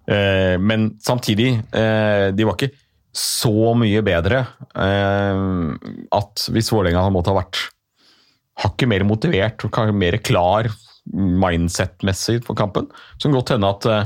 Eh, 0.10 0.58
Men 0.60 0.90
samtidig, 1.04 1.54
eh, 1.76 2.32
de 2.36 2.44
var 2.48 2.56
ikke 2.58 2.72
så 3.14 3.74
mye 3.76 4.02
bedre 4.06 4.44
eh, 4.76 5.40
at 6.14 6.44
hvis 6.54 6.70
Vålerenga 6.72 7.02
hadde 7.04 7.16
måttet 7.16 7.34
ha 7.34 7.40
vært 7.42 7.62
hakket 8.64 8.90
mer 8.92 9.06
motivert 9.08 9.64
og 9.66 9.94
mer 9.96 10.18
klar 10.22 10.68
mindset-messig 11.10 12.44
for 12.46 12.58
kampen, 12.60 12.90
så 13.18 13.28
kan 13.30 13.38
godt 13.38 13.54
hende 13.56 13.70
at 13.72 13.88
eh, 13.90 14.06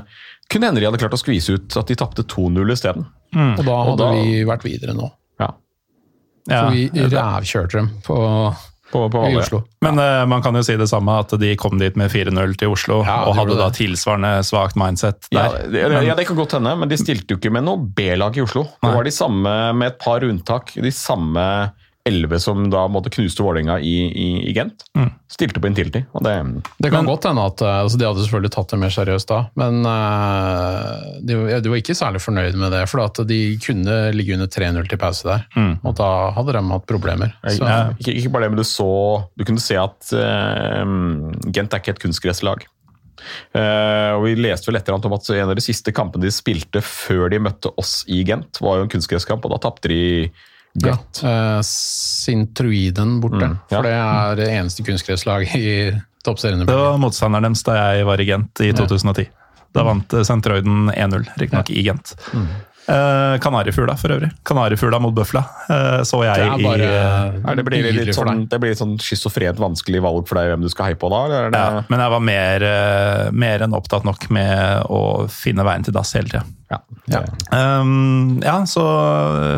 kunne 0.52 0.70
hende 0.70 0.80
de 0.84 0.88
hadde 0.88 1.02
klart 1.02 1.16
å 1.18 1.20
skvise 1.22 1.56
ut 1.58 1.76
at 1.80 1.90
de 1.90 1.98
tapte 2.00 2.24
2-0 2.30 2.72
isteden. 2.76 3.08
Og 3.34 3.64
da 3.66 3.78
hadde 3.84 3.92
Og 3.96 3.98
da- 4.00 4.12
vi 4.22 4.44
vært 4.46 4.64
videre 4.68 4.94
nå. 4.96 5.10
Ja. 6.50 6.54
Ja. 6.54 6.62
For 6.68 6.76
vi 6.76 7.10
rævkjørte 7.16 7.78
dem 7.78 7.90
på, 8.04 8.18
På, 8.94 9.08
på 9.10 9.22
i. 9.30 9.36
Oslo. 9.40 9.62
Men 9.82 9.98
uh, 9.98 10.24
man 10.30 10.44
kan 10.46 10.54
jo 10.56 10.62
si 10.64 10.76
det 10.78 10.86
samme, 10.92 11.16
at 11.24 11.32
de 11.42 11.56
kom 11.58 11.80
dit 11.82 11.96
med 11.98 12.12
4-0 12.14 12.52
til 12.60 12.70
Oslo, 12.70 13.00
Ja, 13.08 13.24
og 13.26 13.34
hadde 13.40 13.56
da 13.58 13.70
tilsvarende 13.74 14.34
svakt 14.46 14.76
mindset 14.78 15.30
Ja, 15.34 15.48
der. 15.50 15.70
det, 15.72 15.86
men, 15.90 16.06
ja, 16.06 16.14
det 16.20 16.28
kan 16.28 16.38
godt 16.38 16.54
hende, 16.60 16.76
men 16.78 16.92
de 16.92 17.00
stilte 17.02 17.34
jo 17.34 17.40
ikke 17.42 17.50
med 17.56 17.66
noe 17.66 17.82
B-lag 17.98 18.38
i 18.38 18.44
Oslo. 18.46 18.68
Det 18.84 18.92
var 18.94 19.08
de 19.08 19.12
samme, 19.16 19.56
med 19.74 19.88
et 19.96 19.98
par 20.04 20.22
unntak, 20.28 20.76
de 20.76 20.92
samme 20.94 21.48
elleve 22.06 22.36
som 22.44 22.66
da 22.68 22.82
måtte 22.92 23.12
knuste 23.14 23.44
Vålerenga 23.46 23.78
i, 23.80 23.94
i, 24.12 24.28
i 24.50 24.54
Gent. 24.56 24.84
Stilte 25.32 25.62
på 25.64 25.70
Intility. 25.70 26.02
Og 26.12 26.26
det, 26.26 26.34
Det 26.78 26.92
kan 26.92 27.06
Men- 27.06 27.12
godt 27.14 27.30
hende 27.30 27.46
at 27.48 27.62
eh, 27.64 27.78
altså 27.86 27.98
De 27.98 28.06
hadde 28.10 28.26
selvfølgelig 28.26 28.52
tatt 28.54 28.74
det 28.74 28.80
mer 28.82 28.92
seriøst 28.94 29.30
da, 29.32 29.40
men 29.62 29.80
uh, 29.88 31.22
de, 31.24 31.38
de 31.64 31.72
var 31.72 31.80
ikke 31.80 31.96
særlig 31.98 32.22
fornøyd 32.24 32.60
med 32.60 32.76
det. 32.76 32.84
For 32.92 33.02
at 33.06 33.24
de 33.30 33.40
kunne 33.64 33.98
ligge 34.18 34.36
under 34.36 34.52
3-0 34.52 34.92
til 34.92 35.02
pause 35.02 35.30
der, 35.32 35.48
og 35.84 35.96
da 36.00 36.12
hadde 36.36 36.58
de 36.60 36.66
hatt 36.74 36.88
problemer. 36.92 37.34
Så, 37.48 37.72
ikke, 37.98 38.18
ikke 38.20 38.36
bare 38.36 38.46
det, 38.48 38.54
men 38.54 38.62
du 38.62 38.68
så 38.68 38.92
Du 39.40 39.48
kunne 39.48 39.64
se 39.64 39.80
at 39.80 40.14
uh, 40.14 40.86
Gent 41.56 41.74
er 41.74 41.82
ikke 41.82 41.96
et 41.96 42.04
kunstgresslag. 42.04 42.68
Uh, 43.56 44.18
og 44.20 44.26
Vi 44.28 44.36
leste 44.44 44.68
vel 44.68 44.80
etter 44.82 44.96
om 44.98 45.16
at 45.16 45.30
en 45.32 45.50
av 45.50 45.56
de 45.56 45.64
siste 45.64 45.94
kampene 45.96 46.28
de 46.28 46.34
spilte 46.36 46.82
før 46.84 47.30
de 47.32 47.40
møtte 47.48 47.72
oss 47.80 48.02
i 48.12 48.26
Gent, 48.28 48.60
var 48.60 48.82
jo 48.82 48.88
en 48.90 48.92
kunstgresskamp, 48.92 49.46
og 49.48 49.56
da 49.56 49.62
tapte 49.64 49.88
de 49.92 50.02
ja, 50.82 50.96
eh, 51.24 51.62
Sintruiden 51.68 53.20
borte, 53.22 53.46
Mm, 53.46 53.58
ja. 53.70 53.78
for 53.78 53.84
det 53.84 53.94
er 53.94 54.36
det 54.40 54.50
eneste 54.58 54.84
kunstgresslaget 54.84 55.56
i 55.56 56.02
toppserien. 56.26 56.66
Det 56.66 56.74
var 56.74 56.98
motstanderen 56.98 57.44
deres 57.54 57.64
da 57.68 57.76
jeg 57.94 58.06
var 58.06 58.20
i 58.22 58.26
Gent 58.26 58.60
i 58.64 58.72
2010. 58.74 59.28
Da 59.74 59.84
vant 59.84 60.08
Sintruiden 60.26 60.90
1-0, 60.94 61.26
riktignok 61.38 61.70
i 61.74 61.84
Gent. 61.84 62.14
Eh, 62.84 63.38
Kanarifugla 63.40 63.96
for 63.96 64.12
øvrig. 64.12 64.30
Kanarifugla 64.44 65.00
mot 65.00 65.14
Bøfla 65.16 65.40
eh, 65.70 66.02
så 66.04 66.18
jeg 66.26 66.36
Det 66.36 66.66
bare 66.66 66.84
i 66.84 67.40
Er 67.48 67.56
det 67.56 67.64
blir 67.64 67.86
litt 67.96 68.12
sånn, 68.14 68.42
det 68.52 68.60
blir 68.60 68.74
litt 68.74 68.82
sånn 68.82 68.98
schizofrent 69.00 69.56
vanskelig 69.58 70.02
valg 70.04 70.28
for 70.28 70.36
deg 70.36 70.50
hvem 70.52 70.66
du 70.66 70.70
skal 70.70 70.90
heie 70.92 70.98
på 71.00 71.08
da? 71.10 71.22
Eller 71.30 71.50
det, 71.54 71.62
ja, 71.64 71.84
Men 71.88 72.04
jeg 72.04 72.12
var 72.12 72.20
mer, 72.28 72.66
eh, 72.68 73.32
mer 73.32 73.64
enn 73.64 73.74
opptatt 73.78 74.04
nok 74.04 74.28
med 74.36 74.84
å 74.92 75.30
finne 75.32 75.64
veien 75.64 75.84
til 75.88 75.94
dass 75.96 76.12
hele 76.18 76.28
tida. 76.28 76.44
ja. 76.72 76.82
Ja. 77.08 77.20
Um, 77.52 78.40
ja, 78.44 78.60
så 78.68 78.84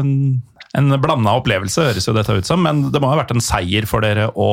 um, 0.01 0.41
En 0.75 0.91
blanda 1.01 1.37
opplevelse 1.39 1.87
høres 1.89 2.07
jo 2.07 2.15
dette 2.15 2.35
ut 2.35 2.47
som, 2.47 2.61
men 2.65 2.89
det 2.91 3.01
må 3.01 3.11
ha 3.11 3.19
vært 3.21 3.33
en 3.35 3.43
seier 3.43 3.87
for 3.89 4.03
dere 4.05 4.27
å 4.35 4.49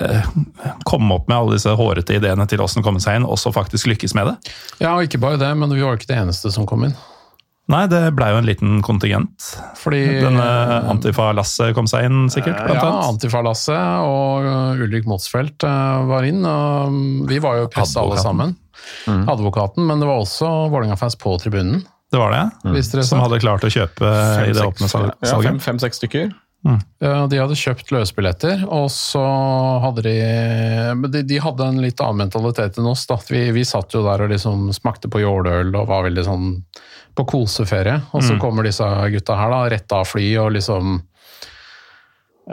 eh, 0.00 0.28
komme 0.88 1.18
opp 1.18 1.30
med 1.30 1.38
alle 1.38 1.56
disse 1.58 1.72
hårete 1.78 2.18
ideene 2.18 2.46
til 2.50 2.62
åssen 2.64 2.84
komme 2.84 3.02
seg 3.02 3.20
inn, 3.20 3.28
og 3.28 3.38
så 3.40 3.54
faktisk 3.54 3.90
lykkes 3.92 4.16
med 4.18 4.32
det. 4.32 4.36
Ja, 4.82 4.96
og 4.96 5.06
ikke 5.06 5.22
bare 5.22 5.40
det, 5.40 5.52
men 5.58 5.72
vi 5.72 5.84
var 5.84 5.98
ikke 5.98 6.10
det 6.10 6.20
eneste 6.24 6.52
som 6.54 6.66
kom 6.68 6.88
inn. 6.88 6.96
Nei, 7.70 7.84
det 7.86 8.00
blei 8.18 8.32
jo 8.32 8.40
en 8.40 8.48
liten 8.48 8.80
kontingent. 8.84 9.46
Fordi 9.78 10.00
Denne 10.20 10.46
Antifa-Lasse 10.90 11.70
kom 11.76 11.86
seg 11.88 12.08
inn, 12.08 12.24
sikkert, 12.32 12.58
blant 12.66 12.82
ja. 12.82 12.90
Antifa-Lasse 13.06 13.76
og 14.02 14.48
uh, 14.48 14.82
Ulrik 14.82 15.06
Motsfeldt 15.08 15.62
uh, 15.64 16.02
var 16.10 16.26
inn. 16.26 16.42
og 16.42 17.28
vi 17.30 17.38
var 17.42 17.60
jo 17.62 17.70
pressa 17.72 18.02
alle 18.02 18.18
sammen. 18.20 18.56
sammen. 19.06 19.28
Advokaten, 19.30 19.86
men 19.86 20.02
det 20.02 20.10
var 20.10 20.24
også 20.24 20.50
Vålerenga-fans 20.72 21.16
på 21.22 21.36
tribunen. 21.38 21.84
Det 22.12 22.20
var 22.20 22.32
det. 22.34 22.42
Mm. 22.68 22.78
Som 23.08 23.22
hadde 23.24 23.38
klart 23.40 23.64
å 23.64 23.70
kjøpe 23.72 24.08
i 24.46 24.52
det 24.52 24.64
åpne 24.68 24.88
salget? 24.90 25.14
Ja, 25.22 25.28
salget. 25.32 25.48
fem- 25.50 25.60
Fem-seks 25.64 26.00
stykker. 26.02 26.32
Mm. 26.62 26.76
de 27.26 27.38
hadde 27.40 27.56
kjøpt 27.58 27.88
løsbilletter, 27.90 28.60
og 28.70 28.84
så 28.94 29.18
hadde 29.82 30.04
de 30.06 30.12
Men 30.94 31.10
de, 31.10 31.22
de 31.26 31.40
hadde 31.42 31.66
en 31.66 31.80
litt 31.82 31.98
annen 32.04 32.20
mentalitet 32.22 32.78
enn 32.78 32.86
oss. 32.86 33.02
da. 33.10 33.16
Vi, 33.26 33.40
vi 33.56 33.64
satt 33.66 33.96
jo 33.96 34.04
der 34.06 34.22
og 34.22 34.30
liksom 34.30 34.68
smakte 34.76 35.10
på 35.10 35.24
jåleøl 35.24 35.72
og 35.74 35.88
var 35.90 36.04
veldig 36.06 36.22
sånn 36.28 36.46
på 37.18 37.26
koseferie. 37.32 37.96
Og 38.14 38.22
så 38.22 38.36
kommer 38.40 38.62
disse 38.68 38.86
gutta 39.10 39.34
her, 39.40 39.50
da, 39.50 39.62
rett 39.74 39.92
av 39.96 40.06
fly 40.06 40.28
og 40.44 40.52
liksom 40.54 41.00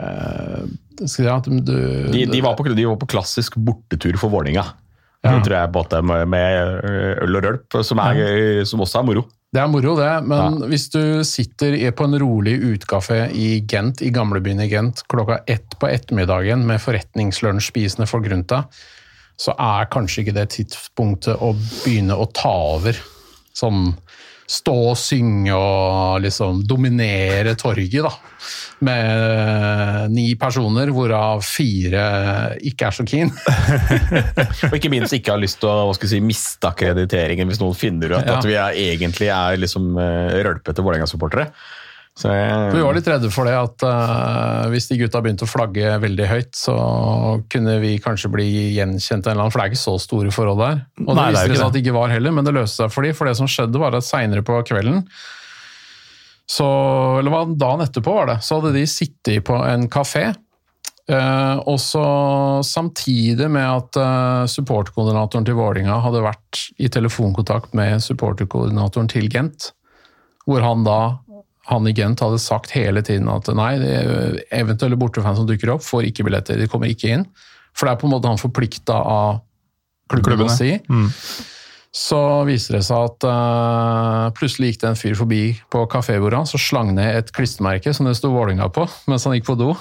eh, 0.00 0.66
skal 1.00 1.06
jeg, 1.06 1.14
si 1.14 1.26
at 1.30 1.46
du, 1.48 1.76
De, 2.12 2.26
de, 2.28 2.40
var 2.44 2.56
på, 2.58 2.66
de 2.68 2.86
var 2.90 2.98
på 3.00 3.08
klassisk 3.14 3.56
bortetur 3.56 4.18
for 4.20 4.32
Vålerenga. 4.32 4.66
Ja. 5.20 5.34
tror 5.44 5.52
jeg 5.52 5.72
på 5.74 5.80
at 5.84 6.04
med 6.32 6.86
øl 7.20 7.36
og 7.36 7.44
rølp, 7.44 7.74
som, 7.84 7.98
er, 8.00 8.64
som 8.68 8.80
også 8.80 9.02
er 9.02 9.06
moro. 9.10 9.26
Det 9.50 9.58
er 9.58 9.66
moro, 9.66 9.96
det, 9.98 10.10
men 10.30 10.60
hvis 10.70 10.84
du 10.92 11.24
sitter 11.26 11.74
på 11.98 12.06
en 12.06 12.14
rolig 12.22 12.52
utekafé 12.62 13.24
i 13.34 13.48
Gent, 13.66 13.98
i 14.06 14.12
gamlebyen 14.14 14.62
i 14.62 14.68
Gent, 14.70 15.02
klokka 15.10 15.40
ett 15.50 15.74
på 15.80 15.88
ettermiddagen 15.90 16.62
med 16.68 16.78
forretningslunsj 16.78 17.72
spisende 17.72 18.06
folk 18.06 18.28
rundt 18.30 18.52
deg, 18.52 18.78
så 19.40 19.56
er 19.58 19.90
kanskje 19.90 20.22
ikke 20.22 20.36
det 20.36 20.46
tidspunktet 20.54 21.42
å 21.42 21.50
begynne 21.56 22.14
å 22.14 22.28
ta 22.30 22.52
over 22.76 22.98
sånn 23.56 23.88
stå 24.50 24.74
og 24.90 24.98
synge 24.98 25.54
og 25.54 26.20
liksom 26.24 26.64
dominere 26.66 27.54
torget, 27.58 28.02
da. 28.02 28.12
Med 28.80 29.04
eh, 29.04 30.04
ni 30.10 30.24
personer, 30.40 30.90
hvorav 30.94 31.42
fire 31.44 32.04
ikke 32.66 32.88
er 32.88 32.96
så 32.96 33.04
keen. 33.06 33.30
Og 34.70 34.76
ikke 34.78 34.90
minst 34.92 35.12
ikke 35.12 35.34
har 35.34 35.42
lyst 35.42 35.60
til 35.60 35.68
å 35.68 35.92
si, 36.00 36.22
miste 36.24 36.70
akkrediteringen 36.70 37.50
hvis 37.50 37.60
noen 37.60 37.76
finner 37.76 38.16
ut 38.16 38.24
Ja. 38.24 38.38
at 38.38 38.48
vi 38.48 38.56
er, 38.56 38.78
egentlig 38.94 39.28
er 39.34 39.60
liksom 39.60 39.92
uh, 40.00 40.32
rølpete 40.40 40.82
Vålerenga-supportere. 40.86 41.50
Så 42.20 42.28
jeg- 42.28 42.72
Vi 42.74 42.82
var 42.84 42.92
litt 42.92 43.06
redde 43.08 43.30
for 43.32 43.48
det 43.48 43.54
at 43.56 43.82
uh, 43.88 44.68
hvis 44.68 44.90
de 44.90 44.98
gutta 45.00 45.22
begynte 45.24 45.46
å 45.46 45.48
flagge 45.48 45.94
veldig 46.02 46.26
høyt, 46.28 46.50
så 46.52 46.74
kunne 47.48 47.78
vi 47.80 47.94
kanskje 47.98 48.28
bli 48.34 48.48
gjenkjent 48.76 49.24
en 49.24 49.32
eller 49.32 49.46
annen, 49.46 49.54
for 49.54 49.60
det 49.62 49.66
er 49.70 49.72
ikke 49.72 49.80
så 49.86 49.94
store 50.04 50.34
forhold 50.34 50.60
der. 50.60 50.82
Og 51.00 51.14
det 51.14 51.16
Nei, 51.16 51.28
det 51.30 51.36
viste 51.38 51.48
det 51.54 51.60
seg 51.62 51.66
at 51.70 51.72
det 51.78 51.82
ikke 51.84 51.96
var 51.96 52.12
heller, 52.12 52.34
men 52.36 52.44
det 52.44 52.52
løste 52.58 52.82
seg 52.84 52.92
for 52.92 53.08
de, 53.08 53.14
for 53.16 53.30
det 53.30 53.36
som 53.40 53.48
skjedde 53.48 53.80
var 53.80 53.96
at 53.96 54.04
seinere 54.04 54.44
på 54.44 54.60
kvelden 54.68 55.06
så, 56.50 56.66
eller 57.20 57.54
dagen 57.54 57.84
etterpå 57.84 58.12
var 58.14 58.26
det, 58.32 58.38
så 58.42 58.58
hadde 58.58 58.72
de 58.74 58.84
sittet 58.90 59.44
på 59.46 59.54
en 59.64 59.84
kafé. 59.92 60.32
Uh, 61.10 61.58
og 61.66 61.78
så 61.82 62.02
samtidig 62.66 63.48
med 63.50 63.64
at 63.66 63.96
uh, 63.98 64.46
supportkoordinatoren 64.50 65.46
til 65.46 65.56
Vålinga 65.58 65.96
hadde 66.04 66.22
vært 66.22 66.60
i 66.78 66.90
telefonkontakt 66.92 67.72
med 67.74 68.02
supporterkoordinatoren 68.04 69.08
til 69.10 69.26
Gent, 69.32 69.70
hvor 70.46 70.62
han 70.62 70.84
da 70.86 70.98
han 71.70 71.86
i 71.88 71.94
Gent 71.96 72.22
hadde 72.24 72.40
sagt 72.42 72.74
hele 72.74 73.02
tiden 73.06 73.30
at 73.30 73.48
nei, 73.56 73.72
eventuelle 74.54 74.98
bortefans 74.98 75.38
som 75.40 75.46
dukker 75.48 75.76
opp, 75.76 75.84
får 75.86 76.10
ikke 76.10 76.26
billetter. 76.26 76.58
De 76.58 76.68
kommer 76.70 76.90
ikke 76.90 77.14
inn. 77.14 77.24
For 77.76 77.86
det 77.86 77.94
er 77.94 78.02
på 78.02 78.08
en 78.08 78.14
måte 78.16 78.30
han 78.30 78.40
forplikta 78.40 78.98
av 78.98 79.40
klubben 80.10 80.44
å 80.44 80.50
Klubbene. 80.50 80.80
Mm. 80.90 81.08
Så 81.94 82.18
viser 82.46 82.76
det 82.76 82.84
seg 82.86 83.06
at 83.08 83.24
uh, 83.26 84.26
plutselig 84.36 84.72
gikk 84.72 84.82
det 84.82 84.90
en 84.92 84.98
fyr 84.98 85.16
forbi 85.18 85.42
på 85.74 85.80
kafébordet 85.90 86.38
hans 86.38 86.54
og 86.54 86.62
slang 86.62 86.92
ned 86.94 87.16
et 87.18 87.32
klistremerke 87.34 87.94
som 87.96 88.06
det 88.06 88.14
sto 88.18 88.30
Vålinga 88.30 88.68
på 88.70 88.84
mens 89.10 89.26
han 89.26 89.34
gikk 89.34 89.48
på 89.48 89.58
do. 89.58 89.72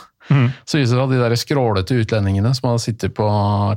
Så 0.66 0.78
viser 0.78 0.94
det 0.94 0.98
seg 0.98 1.04
at 1.04 1.14
de 1.14 1.20
der 1.22 1.38
skrålete 1.42 2.00
utlendingene 2.04 2.52
som 2.58 2.70
hadde 2.70 2.84
sittet 2.84 3.16
på 3.18 3.28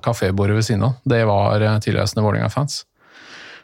kafébordet 0.04 0.56
ved 0.58 0.66
siden 0.66 0.84
av, 0.88 0.98
det 1.08 1.22
var 1.28 1.64
eh, 1.64 1.78
tilreisende 1.84 2.24
Vålerenga-fans. 2.26 2.82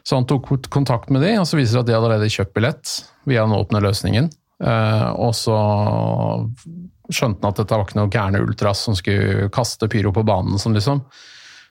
Så 0.01 0.17
han 0.17 0.25
tok 0.25 0.49
kontakt 0.73 1.11
med 1.13 1.21
de, 1.21 1.35
og 1.37 1.45
så 1.45 1.59
viser 1.59 1.69
det 1.69 1.75
seg 1.75 1.83
at 1.83 1.89
de 1.89 1.97
allerede 1.97 2.31
kjøpt 2.33 2.55
billett 2.55 2.93
via 3.29 3.43
den 3.45 3.53
åpne 3.53 3.81
løsningen. 3.85 4.31
Eh, 4.59 5.09
og 5.15 5.33
så 5.37 5.57
skjønte 7.09 7.41
han 7.41 7.53
at 7.53 7.61
dette 7.61 7.77
var 7.79 7.87
ikke 7.87 7.99
noe 7.99 8.13
gærne 8.13 8.43
ultras 8.43 8.83
som 8.85 8.97
skulle 8.97 9.49
kaste 9.55 9.89
pyro 9.91 10.13
på 10.15 10.25
banen. 10.27 10.59
Sånn, 10.61 10.77
liksom. 10.77 11.03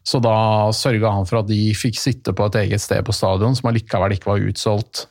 Så 0.09 0.23
da 0.25 0.71
sørga 0.73 1.13
han 1.19 1.29
for 1.29 1.43
at 1.43 1.51
de 1.51 1.61
fikk 1.77 1.99
sitte 2.01 2.33
på 2.33 2.49
et 2.49 2.57
eget 2.63 2.83
sted 2.83 3.05
på 3.05 3.15
stadion, 3.15 3.57
som 3.59 3.69
allikevel 3.71 4.17
ikke 4.17 4.31
var 4.31 4.45
utsolgt. 4.49 5.07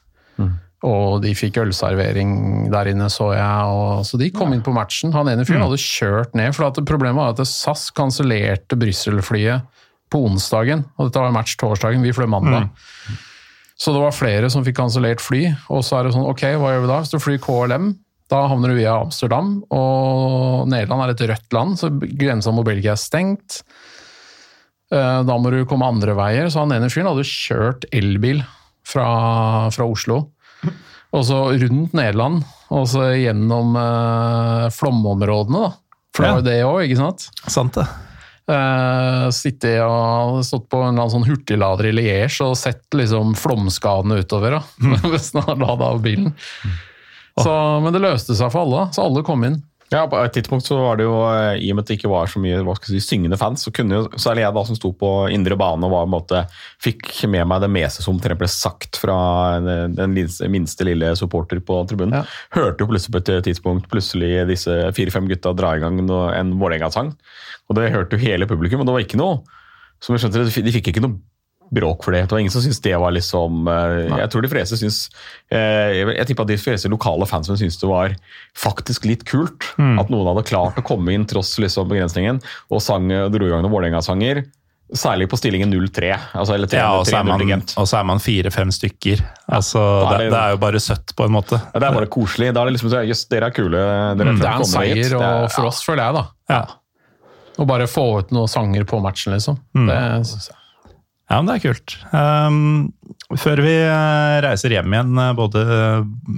Og 0.86 1.24
de 1.24 1.32
fikk 1.34 1.58
ølservering 1.64 2.68
der 2.70 2.92
inne, 2.92 3.08
så 3.10 3.32
jeg. 3.34 3.70
Og, 3.74 4.04
så 4.06 4.20
de 4.22 4.30
kom 4.34 4.54
inn 4.54 4.62
på 4.66 4.74
matchen. 4.76 5.14
Han 5.16 5.30
ene 5.32 5.46
fyren 5.48 5.66
hadde 5.66 5.80
kjørt 5.82 6.36
ned. 6.38 6.54
For 6.54 6.70
at 6.70 6.78
problemet 6.86 7.18
var 7.18 7.34
at 7.34 7.50
SAS 7.50 7.88
kansellerte 7.98 8.78
Brussel-flyet 8.78 9.66
på 10.14 10.22
onsdagen. 10.30 10.86
Og 10.98 11.10
dette 11.10 11.24
var 11.24 11.34
match 11.36 11.58
torsdagen, 11.60 12.06
vi 12.06 12.14
fløy 12.16 12.30
mandag. 12.30 12.70
Så 13.78 13.94
det 13.94 14.02
var 14.02 14.16
flere 14.16 14.50
som 14.50 14.64
fikk 14.66 14.78
kansellert 14.80 15.22
fly. 15.22 15.44
Og 15.70 15.84
så 15.86 16.00
er 16.00 16.08
det 16.08 16.16
sånn, 16.16 16.26
ok, 16.32 16.44
hva 16.58 16.72
gjør 16.74 16.84
vi 16.86 16.90
da? 16.90 17.00
Hvis 17.04 17.12
du 17.14 17.20
flyr 17.22 17.38
KLM, 17.44 17.92
da 18.32 18.40
havner 18.50 18.74
du 18.74 18.80
via 18.80 18.96
Amsterdam. 19.04 19.52
Og 19.72 20.66
Nederland 20.72 21.06
er 21.06 21.14
et 21.14 21.22
rødt 21.30 21.54
land, 21.56 21.78
så 21.80 21.92
grensa 21.94 22.52
mot 22.56 22.66
Belgia 22.68 22.96
er 22.96 23.02
stengt. 23.02 23.62
Eh, 24.92 25.22
Da 25.28 25.38
må 25.38 25.52
du 25.54 25.62
komme 25.70 25.86
andre 25.88 26.16
veier. 26.18 26.50
Så 26.50 26.64
han 26.64 26.74
ene 26.74 26.90
fyren 26.90 27.12
hadde 27.12 27.28
kjørt 27.30 27.86
elbil 27.94 28.42
fra, 28.88 29.70
fra 29.76 29.86
Oslo. 29.88 30.24
Og 31.16 31.24
så 31.24 31.38
rundt 31.62 31.94
Nederland, 31.96 32.42
og 32.74 32.84
så 32.92 33.12
gjennom 33.16 33.78
eh, 33.80 34.66
flomområdene, 34.76 35.62
da. 35.70 35.72
For 36.18 36.26
det 36.26 36.32
var 36.34 36.42
jo 36.42 36.48
det 36.50 36.58
òg, 36.66 36.80
ikke 36.90 36.98
sant? 37.00 37.28
Sant 37.54 37.78
det. 37.78 37.86
Uh, 38.48 39.28
Sittet 39.36 39.82
og 39.84 40.40
stått 40.48 40.70
på 40.72 40.80
en 40.86 41.02
sånn 41.12 41.26
hurtiglader 41.28 41.90
i 41.90 41.96
Liège 41.98 42.46
og 42.46 42.56
sett 42.56 42.86
liksom 42.96 43.34
flomskadene 43.36 44.22
utover. 44.24 44.56
Da, 44.60 44.62
hvis 45.12 45.34
han 45.36 45.48
har 45.50 45.60
ladet 45.64 45.90
av 45.90 46.04
bilen. 46.06 46.32
Så, 47.38 47.52
men 47.84 47.94
det 47.94 48.02
løste 48.02 48.38
seg 48.38 48.54
for 48.54 48.64
alle, 48.66 48.88
så 48.96 49.04
alle 49.06 49.26
kom 49.28 49.44
inn. 49.46 49.60
Ja, 49.94 50.02
På 50.12 50.20
et 50.20 50.34
tidspunkt 50.36 50.66
så 50.68 50.76
var 50.82 50.98
det 51.00 51.06
jo, 51.06 51.16
eh, 51.32 51.62
i 51.64 51.70
og 51.72 51.78
med 51.78 51.86
at 51.86 51.92
det 51.92 51.96
ikke 51.96 52.12
var 52.12 52.28
så 52.28 52.42
mye 52.44 52.60
hva 52.66 52.74
skal 52.76 52.92
jeg 52.92 53.04
si, 53.04 53.08
syngende 53.14 53.38
fans, 53.40 53.64
så 53.64 53.72
kunne 53.72 54.02
jo 54.02 54.20
særlig 54.20 54.44
jeg 54.44 54.56
da 54.58 54.64
som 54.68 54.76
sto 54.76 54.92
på 55.00 55.12
indre 55.32 55.56
bane 55.60 55.88
og 55.88 55.94
var, 55.94 56.04
en 56.04 56.12
måte, 56.12 56.42
fikk 56.84 57.14
med 57.32 57.48
meg 57.48 57.64
det 57.64 57.70
meste 57.72 58.04
som 58.04 58.18
omtrent 58.18 58.40
ble 58.42 58.50
sagt 58.52 59.00
fra 59.00 59.18
den, 59.64 60.18
minste 60.52 60.88
lille 60.88 61.14
supporter 61.16 61.62
på 61.64 61.80
tribunen. 61.88 62.20
Ja. 62.20 62.26
Hørte 62.58 62.84
jo 62.84 62.90
plutselig 62.92 63.16
på 63.16 63.24
et 63.24 63.48
tidspunkt 63.48 63.88
plutselig 63.94 64.44
disse 64.52 64.76
fire-fem 64.98 65.32
gutta 65.32 65.56
dra 65.56 65.78
i 65.78 65.84
gang 65.84 66.04
en 66.04 66.54
Vålerenga-sang. 66.60 67.14
Og 67.68 67.80
det 67.80 67.92
hørte 67.96 68.20
jo 68.20 68.28
hele 68.28 68.48
publikum, 68.50 68.84
og 68.84 68.90
det 68.90 68.98
var 68.98 69.08
ikke 69.08 69.22
noe 69.24 69.40
som 70.04 70.14
jeg 70.14 70.26
skjønte, 70.26 70.44
De 70.68 70.76
fikk 70.76 70.92
ikke 70.92 71.06
noe 71.06 71.16
bråk 71.74 72.04
for 72.06 72.12
det. 72.16 72.22
Det 72.28 72.32
var 72.32 72.40
ingen 72.40 72.52
som 72.54 72.62
syntes 72.64 72.80
det 72.86 72.94
var 73.00 73.12
liksom 73.12 73.68
eh, 73.68 74.18
Jeg 74.22 74.30
tror 74.32 74.42
de 74.46 74.50
fleste 74.52 74.78
syns 74.80 75.00
eh, 75.52 75.94
Jeg, 76.00 76.16
jeg 76.18 76.28
tippa 76.32 76.46
de 76.48 76.58
fleste 76.58 76.90
lokale 76.92 77.28
fans 77.28 77.48
syntes 77.52 77.80
det 77.82 77.90
var 77.90 78.16
faktisk 78.58 79.06
litt 79.10 79.26
kult. 79.28 79.72
At 79.78 80.10
noen 80.14 80.28
hadde 80.32 80.46
klart 80.48 80.78
å 80.80 80.86
komme 80.88 81.14
inn 81.16 81.26
tross 81.28 81.58
liksom 81.60 81.90
begrensningen 81.92 82.40
og 82.70 82.82
sang, 82.82 83.08
dro 83.10 83.46
i 83.46 83.52
gang 83.52 83.62
noen 83.66 83.74
Vålerenga-sanger. 83.74 84.46
Særlig 84.96 85.26
på 85.28 85.36
stillingen 85.36 85.68
0-3. 85.68 86.14
Altså, 86.32 86.54
eller 86.56 86.70
3 86.72 86.78
Ja, 86.80 86.92
og 86.96 87.04
så 87.10 87.18
er 87.18 87.26
3-0 87.26 87.28
man, 87.28 87.42
man 88.08 88.22
fire-fem 88.24 88.70
stykker. 88.72 89.20
Altså, 89.52 89.82
er 89.84 90.14
det, 90.14 90.20
det- 90.30 90.32
det 90.32 90.40
er 90.40 90.54
jo 90.56 90.60
bare 90.64 90.80
søtt, 90.80 91.12
på 91.18 91.26
en 91.28 91.34
måte. 91.36 91.60
Ja, 91.60 91.80
det 91.84 91.90
er 91.90 91.98
bare 91.98 92.08
koselig. 92.08 92.54
Da 92.56 92.62
er 92.64 92.70
det 92.72 92.78
liksom 92.78 92.94
så, 92.94 93.02
Jøss, 93.04 93.26
dere 93.28 93.50
er 93.52 93.56
kule. 93.58 93.82
Dere 94.16 94.16
Det 94.16 94.48
er 94.48 94.62
en 94.62 94.64
seier 94.72 95.12
er- 95.12 95.18
og 95.44 95.52
for 95.52 95.68
oss, 95.68 95.82
føler 95.84 96.06
jeg, 96.08 96.14
da. 96.16 96.24
Ja. 96.56 96.62
Å 97.58 97.66
bare 97.68 97.88
få 97.92 98.06
ut 98.22 98.32
noen 98.32 98.48
sanger 98.48 98.86
på 98.88 99.02
matchen, 99.04 99.34
liksom. 99.36 99.60
Det 99.76 100.00
synes 100.30 100.48
jeg. 100.54 100.57
Ja, 101.28 101.42
men 101.42 101.50
det 101.50 101.58
er 101.58 101.66
kult. 101.68 101.98
Um, 102.16 102.94
før 103.36 103.60
vi 103.66 103.74
eh, 103.84 104.38
reiser 104.46 104.72
hjem 104.72 104.94
igjen, 104.96 105.18
eh, 105.20 105.34
både 105.36 105.64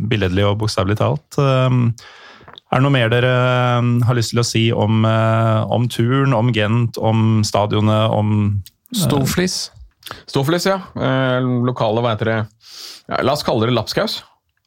billedlig 0.10 0.48
og 0.48 0.58
bokstavelig 0.64 0.98
talt, 0.98 1.38
um, 1.38 1.92
er 2.70 2.78
det 2.78 2.86
noe 2.86 2.94
mer 2.94 3.12
dere 3.14 3.34
um, 3.82 3.96
har 4.06 4.18
lyst 4.18 4.34
til 4.34 4.42
å 4.42 4.46
si 4.46 4.64
om, 4.74 5.04
eh, 5.06 5.62
om 5.74 5.86
turen, 5.90 6.34
om 6.38 6.50
Gent, 6.54 6.98
om 6.98 7.44
stadionet, 7.46 8.14
om 8.14 8.60
Storflis. 8.98 9.68
Storflis, 10.30 10.66
ja. 10.66 10.80
Eh, 10.98 11.46
lokale, 11.66 12.02
hva 12.02 12.16
heter 12.16 12.32
det? 12.32 12.40
Ja, 13.10 13.22
la 13.26 13.38
oss 13.38 13.46
kalle 13.46 13.70
det 13.70 13.78
lapskaus. 13.78 14.24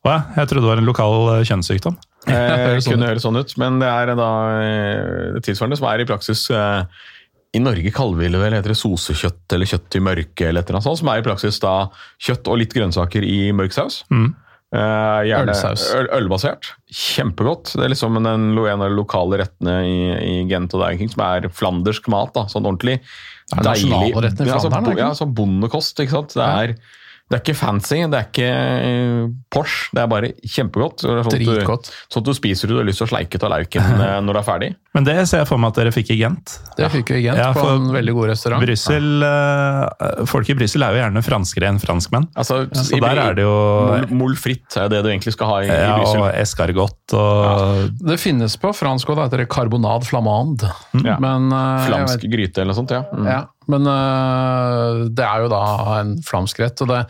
Hva? 0.07 0.21
Jeg 0.37 0.51
trodde 0.51 0.65
det 0.65 0.71
var 0.71 0.83
en 0.83 0.91
lokal 0.91 1.17
kjønnssykdom. 1.47 1.99
Eh, 2.31 2.35
høres 2.69 2.87
sånn 2.87 2.97
kunne 2.97 3.11
høres 3.11 3.27
sånn 3.27 3.39
ut, 3.39 3.55
men 3.59 3.81
det 3.83 3.91
er 3.91 4.15
da 4.19 4.31
eh, 4.63 5.41
tilsvarende 5.43 5.79
som 5.79 5.89
er 5.91 6.03
i 6.03 6.07
praksis 6.07 6.45
eh, 6.55 7.03
I 7.53 7.61
Norge 7.61 7.91
kaller 7.93 8.17
vi 8.17 8.31
det 8.33 8.39
vel 8.41 8.55
heter 8.57 8.73
det 8.73 8.79
sosekjøtt 8.81 9.53
eller 9.53 9.69
kjøtt 9.69 9.99
i 9.99 10.01
mørke, 10.01 10.47
eller 10.49 10.63
et 10.63 10.71
eller 10.71 10.79
annet 10.79 10.87
sånt, 10.89 11.01
som 11.03 11.11
er 11.13 11.21
i 11.21 11.27
praksis 11.27 11.59
da 11.61 11.75
kjøtt 12.25 12.49
og 12.49 12.63
litt 12.63 12.73
grønnsaker 12.73 13.27
i 13.29 13.51
mørk 13.57 13.75
saus. 13.77 13.99
Mm. 14.09 14.31
Eh, 14.73 15.19
gjerne 15.29 15.53
Ølsaus. 15.53 15.83
Øl, 15.99 16.09
ølbasert. 16.17 16.71
Kjempegodt. 16.89 17.75
Det 17.77 17.85
er 17.85 17.93
liksom 17.93 18.17
en, 18.17 18.31
en 18.33 18.57
av 18.73 18.87
de 18.87 18.97
lokale 18.97 19.43
rettene 19.43 19.75
i, 19.85 19.99
i 20.17 20.35
Gent 20.49 20.73
og 20.73 20.81
Derking 20.87 21.13
som 21.13 21.27
er 21.27 21.51
flandersk 21.53 22.09
mat. 22.13 22.33
da, 22.39 22.47
Sånn 22.49 22.65
ordentlig 22.65 22.97
Det 23.03 23.59
er 23.59 23.69
nasjonalretten 23.69 24.47
i 24.47 24.49
Ja, 24.49 24.57
altså, 24.57 24.73
Flandern, 24.73 24.89
er 24.89 24.89
det 24.89 24.97
ikke? 24.97 25.11
ja, 25.11 25.19
sånn 25.21 25.35
bondekost. 25.37 26.01
ikke 26.01 26.15
sant? 26.17 26.33
Det 26.39 26.47
er, 26.49 26.73
det 27.29 27.37
er 27.37 27.45
ikke 27.45 27.59
fancy, 27.61 28.01
det 28.09 28.23
er 28.23 28.31
ikke 28.31 28.49
eh, 28.89 29.27
Porsche, 29.53 29.93
det 29.93 30.07
er 30.07 30.09
bare 30.15 30.33
kjempegodt. 30.41 31.05
Så 31.05 31.19
det 31.19 31.27
Sånn 31.29 31.37
at 31.37 31.85
du-. 31.85 31.93
Sånn 32.17 32.25
at 32.25 32.33
du 32.33 32.35
spiser 32.41 32.73
og 32.73 32.73
du 32.73 32.81
har 32.81 32.89
lyst 32.89 33.05
til 33.05 33.11
å 33.11 33.13
sleike 33.13 33.43
av 33.45 33.53
lauken 33.59 33.93
eh, 34.09 34.19
når 34.25 34.39
du 34.39 34.41
er 34.41 34.49
ferdig. 34.49 34.73
Men 34.93 35.07
det 35.07 35.15
ser 35.25 35.41
jeg 35.41 35.49
for 35.49 35.57
meg 35.57 35.71
at 35.73 35.79
dere 35.81 35.91
fikk 35.95 36.11
i 36.13 36.19
Gent. 36.21 36.51
Det 36.77 36.85
fikk 36.93 37.09
vi 37.15 37.23
i 37.23 37.25
Gent 37.25 37.39
Ja, 37.41 37.47
på 37.57 37.63
en 37.65 37.87
veldig 37.95 38.13
god 38.13 38.27
restaurant. 38.29 38.61
Bryssel, 38.61 39.07
ja. 39.25 40.25
Folk 40.29 40.51
i 40.53 40.57
Brussel 40.59 40.85
er 40.85 40.93
jo 40.93 41.01
gjerne 41.01 41.23
franskere 41.25 41.71
enn 41.71 41.79
franskmenn. 41.81 42.27
Altså, 42.37 42.67
Så 42.77 43.01
der 43.01 43.21
er 43.23 43.39
det 43.39 43.47
jo 43.47 43.55
Mol, 44.13 44.35
fritt 44.37 44.77
er 44.77 44.91
det 44.93 45.01
du 45.05 45.09
egentlig 45.09 45.33
skal 45.33 45.49
ha 45.49 45.57
i, 45.63 45.71
i 45.71 45.73
ja, 45.73 45.95
og 45.97 46.03
Brussel. 46.05 46.27
escargot 46.43 47.17
og 47.17 47.97
Det 48.05 48.19
finnes 48.21 48.59
på 48.61 48.75
fransk 48.77 49.09
og 49.15 49.17
det 49.17 49.31
heter 49.31 49.47
carbonade 49.49 50.05
flamande. 50.11 50.69
Mm. 50.93 51.09
Men, 51.25 51.49
eh, 51.57 51.87
Flamsk 51.89 52.21
vet- 52.21 52.31
gryte 52.37 52.61
eller 52.61 52.75
noe 52.75 52.81
sånt, 52.83 52.93
ja. 52.93 53.03
Mm. 53.17 53.27
Ja, 53.33 53.41
men 53.73 53.89
øh, 53.89 55.09
det 55.09 55.25
er 55.25 55.47
jo 55.47 55.49
da 55.53 55.63
en 56.03 56.17
flamsk 56.27 56.61
rett, 56.67 56.85
og 56.85 56.93
det, 56.93 57.01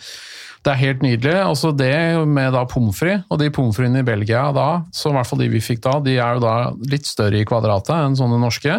det 0.62 0.70
er 0.72 0.78
helt 0.78 1.02
nydelig. 1.02 1.34
Også 1.50 1.72
det 1.74 1.94
med 2.30 2.52
da 2.54 2.62
pommes 2.70 2.98
frites, 2.98 3.24
og 3.32 3.40
de 3.42 3.50
pommes 3.54 3.76
fritesene 3.76 4.04
i 4.04 4.06
Belgia 4.06 4.44
da, 4.54 4.68
så 4.94 5.10
i 5.10 5.16
hvert 5.16 5.30
fall 5.30 5.42
de 5.42 5.50
vi 5.52 5.62
fikk 5.64 5.82
da, 5.86 5.96
de 6.04 6.16
er 6.18 6.38
jo 6.38 6.44
da 6.44 6.54
litt 6.92 7.08
større 7.08 7.40
i 7.40 7.48
kvadratet 7.48 7.94
enn 7.96 8.18
sånne 8.18 8.38
norske. 8.42 8.78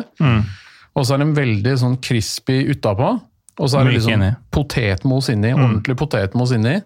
Og 0.94 1.06
så 1.06 1.16
er 1.16 1.24
de 1.24 1.30
veldig 1.36 1.76
sånn 1.82 2.00
crispy 2.06 2.62
utapå, 2.72 3.14
og 3.60 3.70
så 3.70 3.80
er 3.80 3.90
det 3.90 3.98
liksom 4.00 4.26
potetmos 4.54 5.30
inni, 5.34 5.52
ordentlig 5.54 5.98
potetmos 6.00 6.54
inni. 6.56 6.80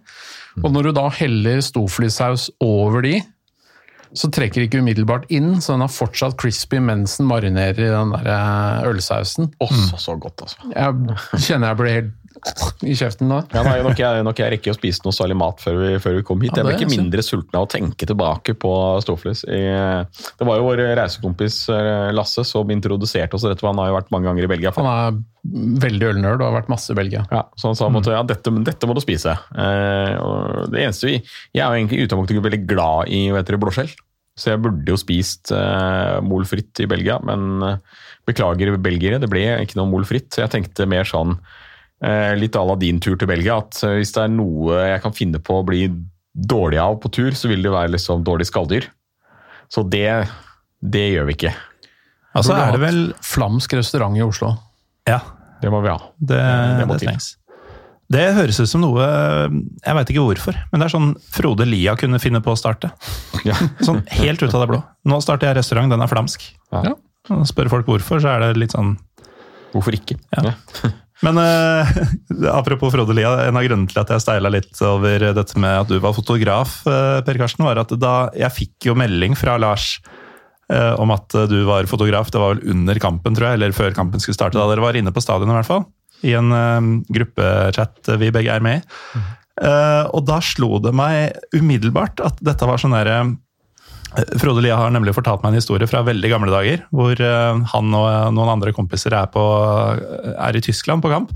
Og 0.63 0.71
når 0.73 0.89
du 0.89 0.95
da 0.97 1.07
heller 1.13 1.61
stoflissaus 1.63 2.49
over 2.63 3.05
de, 3.05 3.19
så 4.17 4.29
trekker 4.31 4.63
ikke 4.63 4.79
umiddelbart 4.81 5.27
inn, 5.35 5.57
så 5.61 5.75
den 5.75 5.83
er 5.85 5.91
fortsatt 5.91 6.37
crispy 6.39 6.79
mens 6.83 7.17
den 7.19 7.27
marinerer 7.29 7.83
i 7.83 7.91
den 7.91 8.13
der 8.15 8.29
eh, 8.31 8.87
ølsausen. 8.89 9.51
Også 9.63 9.99
så 9.99 10.15
godt, 10.19 10.45
altså. 10.47 10.71
Jeg 10.71 11.43
kjenner 11.43 11.73
jeg 11.73 11.79
blir 11.81 11.97
helt 11.97 12.13
i 12.88 12.95
kjeften 12.97 13.31
da. 13.31 13.39
Ja, 13.55 13.63
nei, 13.65 13.77
nok 13.85 13.99
jeg, 14.01 14.23
nok 14.25 14.41
jeg 14.41 14.53
rekker 14.55 14.73
å 14.73 14.77
spise 14.77 15.03
noe 15.05 15.15
særlig 15.15 15.38
mat 15.39 15.63
før 15.63 15.79
vi, 15.81 15.89
før 16.03 16.17
vi 16.19 16.25
kom 16.27 16.43
hit. 16.43 16.53
Ja, 16.53 16.61
Jeg 16.63 16.67
ble 16.67 16.75
ikke 16.77 16.91
mindre 16.93 17.25
sulten 17.25 17.57
av 17.59 17.65
å 17.65 17.71
tenke 17.71 18.09
tilbake 18.09 18.55
på 18.59 18.73
Storflis. 19.03 19.43
Det 19.47 20.47
var 20.47 20.59
jo 20.59 20.67
vår 20.67 20.83
reisekompis 20.99 21.63
eh, 21.73 22.09
Lasse 22.15 22.45
som 22.47 22.69
introduserte 22.73 23.38
oss 23.38 23.47
dette. 23.47 23.59
for 23.63 23.71
Han 23.71 23.81
har 23.81 23.91
jo 23.91 23.97
vært 23.99 24.13
mange 24.13 24.29
ganger 24.29 24.47
i 24.47 24.51
Belgia. 24.51 24.73
Han 24.77 24.89
er 24.91 25.19
veldig 25.83 26.09
ølnerd 26.11 26.41
og 26.41 26.49
har 26.49 26.57
vært 26.59 26.71
masse 26.71 26.91
i 26.91 26.97
Belgia. 26.97 27.23
Ja, 27.31 27.45
så 27.57 27.71
han 27.71 27.77
sa 27.79 27.88
måtte, 27.93 28.13
ja, 28.15 28.23
dette, 28.27 28.51
dette 28.67 28.89
må 28.89 28.95
du 28.97 29.03
spise. 29.03 29.38
Eh, 29.55 30.13
og 30.21 30.73
det 30.73 30.83
eneste 30.83 31.09
vi, 31.09 31.21
Jeg 31.55 31.63
er 31.63 31.71
jo 31.71 31.79
egentlig 31.81 32.01
i 32.01 32.07
utgangspunktet 32.07 32.45
veldig 32.49 32.63
glad 32.69 33.13
i 33.13 33.21
vet 33.35 33.47
dere, 33.47 33.61
blåskjell, 33.61 33.93
så 34.38 34.51
jeg 34.53 34.61
burde 34.61 34.91
jo 34.93 34.99
spist 35.01 35.51
eh, 35.55 36.17
molfritt 36.25 36.83
i 36.83 36.89
Belgia, 36.89 37.17
men 37.25 37.63
eh, 37.65 37.79
beklager 38.27 38.75
belgiere, 38.77 39.21
det 39.23 39.29
ble 39.31 39.45
ikke 39.63 39.79
noe 39.79 39.89
molfritt. 39.89 40.29
Så 40.33 40.43
jeg 40.43 40.53
tenkte 40.53 40.89
mer 40.89 41.07
sånn 41.07 41.38
litt 42.37 42.55
à 42.55 42.63
la 42.67 42.75
din 42.77 42.99
tur 43.01 43.15
til 43.17 43.29
Belgia, 43.29 43.57
at 43.63 43.79
eh, 43.83 43.95
hvis 43.99 44.11
det 44.13 44.25
er 44.27 44.33
noe 44.33 44.77
jeg 44.93 45.01
kan 45.01 45.15
finne 45.17 45.39
på 45.41 45.59
å 45.61 45.65
bli 45.65 45.87
dårlig 46.37 46.77
av 46.77 46.99
på 47.01 47.09
tur, 47.09 47.31
så 47.33 47.49
vil 47.49 47.63
det 47.65 47.71
være 47.73 47.95
liksom 47.95 48.21
dårlig 48.27 48.45
skalldyr. 48.51 48.85
Så 49.73 49.81
det, 49.89 50.05
det 50.85 51.07
gjør 51.15 51.25
vi 51.31 51.33
ikke. 51.39 51.55
Altså 52.37 52.53
er 52.53 52.75
det 52.75 52.81
vel 52.83 52.99
Flamsk 53.25 53.73
restaurant 53.79 54.15
i 54.17 54.21
Oslo. 54.21 54.53
Ja, 55.09 55.21
Det 55.63 55.71
må 55.73 55.79
vi 55.81 55.89
ha. 55.89 55.97
det, 56.19 56.37
Det 56.37 56.85
må 56.85 56.93
det 56.99 57.07
trengs. 57.07 57.31
Det 58.07 58.21
høres 58.37 58.59
ut 58.61 58.69
som 58.71 58.79
noe 58.85 59.03
Jeg 59.03 59.95
veit 59.97 60.11
ikke 60.13 60.21
hvorfor, 60.23 60.55
men 60.71 60.79
det 60.79 60.85
er 60.85 60.93
sånn 60.93 61.09
Frode 61.33 61.65
Lia 61.67 61.97
kunne 61.99 62.21
finne 62.23 62.39
på 62.45 62.53
å 62.53 62.59
starte. 62.59 62.91
Ja. 63.43 63.57
Sånn 63.87 64.03
helt 64.21 64.43
ut 64.45 64.53
av 64.53 64.63
det 64.63 64.69
blå. 64.69 64.79
Nå 65.09 65.17
starter 65.25 65.49
jeg 65.49 65.57
restaurant, 65.59 65.91
den 65.91 66.03
er 66.05 66.11
flamsk. 66.11 66.45
Ja. 66.71 66.93
Og 67.33 67.43
Spør 67.49 67.67
folk 67.73 67.89
hvorfor, 67.89 68.21
så 68.23 68.35
er 68.37 68.45
det 68.45 68.61
litt 68.61 68.75
sånn 68.77 68.93
Hvorfor 69.73 69.97
ikke? 69.97 70.15
Ja. 70.37 70.53
Men 71.26 71.39
eh, 71.41 71.91
apropos 72.59 72.93
Frode 72.93 73.15
Lia, 73.18 73.34
en 73.47 73.57
av 73.57 73.65
grunnene 73.65 73.89
til 73.89 74.01
at 74.01 74.13
jeg 74.13 74.24
steila 74.24 74.51
litt 74.53 74.82
over 74.86 75.30
dette 75.38 75.59
med 75.61 75.84
at 75.84 75.91
du 75.91 75.97
var 76.03 76.15
fotograf, 76.18 76.80
eh, 76.89 77.20
Per 77.26 77.41
Karsten, 77.41 77.65
var 77.65 77.82
at 77.82 77.93
da 77.97 78.15
jeg 78.38 78.55
fikk 78.59 78.89
jo 78.91 78.97
melding 78.99 79.38
fra 79.39 79.57
Lars 79.61 79.95
eh, 80.70 80.93
om 81.01 81.13
at 81.15 81.34
du 81.49 81.59
var 81.70 81.89
fotograf, 81.89 82.30
det 82.34 82.43
var 82.43 82.55
vel 82.57 82.76
under 82.76 83.01
kampen, 83.01 83.38
tror 83.38 83.51
jeg, 83.51 83.61
eller 83.61 83.76
før 83.78 83.97
kampen 83.97 84.24
skulle 84.24 84.38
starte, 84.38 84.59
da. 84.59 84.68
Dere 84.70 84.86
var 84.86 84.99
inne 84.99 85.15
på 85.15 85.24
stadionet, 85.24 85.55
i 85.55 85.59
hvert 85.61 85.72
fall, 85.72 85.88
i 86.28 86.38
en 86.38 86.53
eh, 86.53 86.93
gruppechat 87.18 88.15
vi 88.22 88.32
begge 88.36 88.53
er 88.53 88.65
med 88.65 88.82
i. 88.82 89.26
Eh, 89.57 90.05
og 90.13 90.22
da 90.30 90.38
slo 90.43 90.78
det 90.84 90.93
meg 90.93 91.38
umiddelbart 91.55 92.22
at 92.22 92.38
dette 92.45 92.68
var 92.70 92.78
sånn 92.82 92.93
derre 92.93 93.24
Frode 94.41 94.63
Lia 94.65 94.78
har 94.80 94.93
nemlig 94.93 95.13
fortalt 95.18 95.43
meg 95.43 95.53
en 95.53 95.61
historie 95.61 95.88
fra 95.89 96.03
veldig 96.07 96.30
gamle 96.32 96.53
dager, 96.53 96.86
hvor 96.95 97.20
eh, 97.22 97.65
han 97.74 97.97
og 97.97 98.07
noen 98.34 98.53
andre 98.57 98.74
kompiser 98.76 99.13
er, 99.18 99.28
på, 99.34 99.43
er 100.34 100.57
i 100.57 100.63
Tyskland 100.63 101.05
på 101.05 101.11
kamp. 101.13 101.36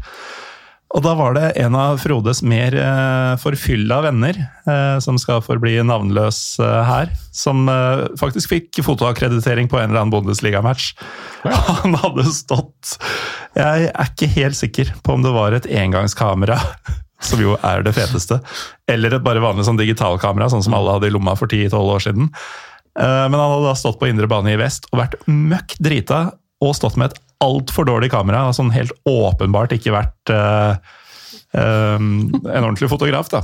Og 0.92 1.04
da 1.06 1.14
var 1.16 1.36
det 1.38 1.54
en 1.62 1.76
av 1.80 2.00
Frodes 2.04 2.42
mer 2.44 2.76
eh, 2.76 3.34
forfylla 3.40 4.02
venner, 4.04 4.36
eh, 4.68 4.98
som 5.04 5.20
skal 5.22 5.44
forbli 5.46 5.78
navnløs 5.88 6.42
eh, 6.60 6.80
her, 6.88 7.14
som 7.36 7.64
eh, 7.72 8.08
faktisk 8.20 8.52
fikk 8.52 8.82
fotoakkreditering 8.84 9.72
på 9.72 9.80
en 9.80 9.90
eller 9.90 10.02
annen 10.02 10.12
Bundesliga-match. 10.12 10.92
Han 11.82 11.96
hadde 12.02 12.28
stått 12.36 12.98
Jeg 13.56 13.88
er 13.92 14.12
ikke 14.12 14.30
helt 14.36 14.60
sikker 14.60 14.92
på 15.04 15.16
om 15.16 15.24
det 15.24 15.32
var 15.36 15.56
et 15.56 15.70
engangskamera, 15.70 16.60
som 17.30 17.40
jo 17.44 17.56
er 17.64 17.86
det 17.88 17.96
feteste, 17.96 18.42
eller 18.92 19.16
et 19.16 19.24
bare 19.24 19.44
vanlig 19.44 19.70
sånn 19.70 19.80
digitalkamera, 19.80 20.50
sånn 20.52 20.66
som 20.66 20.76
alle 20.76 20.98
hadde 20.98 21.08
i 21.08 21.16
lomma 21.16 21.38
for 21.40 21.48
10-12 21.48 21.96
år 21.96 22.06
siden. 22.10 22.32
Eh, 23.00 23.26
Men 23.30 23.40
han 23.40 23.52
hadde 23.54 23.70
da 23.70 23.76
stått 23.80 24.00
på 24.02 24.10
indre 24.12 24.30
bane 24.32 24.54
i 24.54 24.60
vest 24.60 24.90
og 24.92 25.02
vært 25.04 25.20
møkk 25.28 25.78
drita 25.80 26.24
og 26.62 26.76
stått 26.78 26.98
med 27.00 27.12
et 27.12 27.22
altfor 27.42 27.88
dårlig 27.90 28.12
kamera. 28.14 28.50
Sånn 28.54 28.74
helt 28.74 28.94
åpenbart 29.10 29.74
ikke 29.74 29.96
vært 29.96 30.30
uh, 30.30 30.78
um, 31.58 32.30
en 32.46 32.68
ordentlig 32.68 32.92
fotograf. 32.92 33.32
da. 33.34 33.42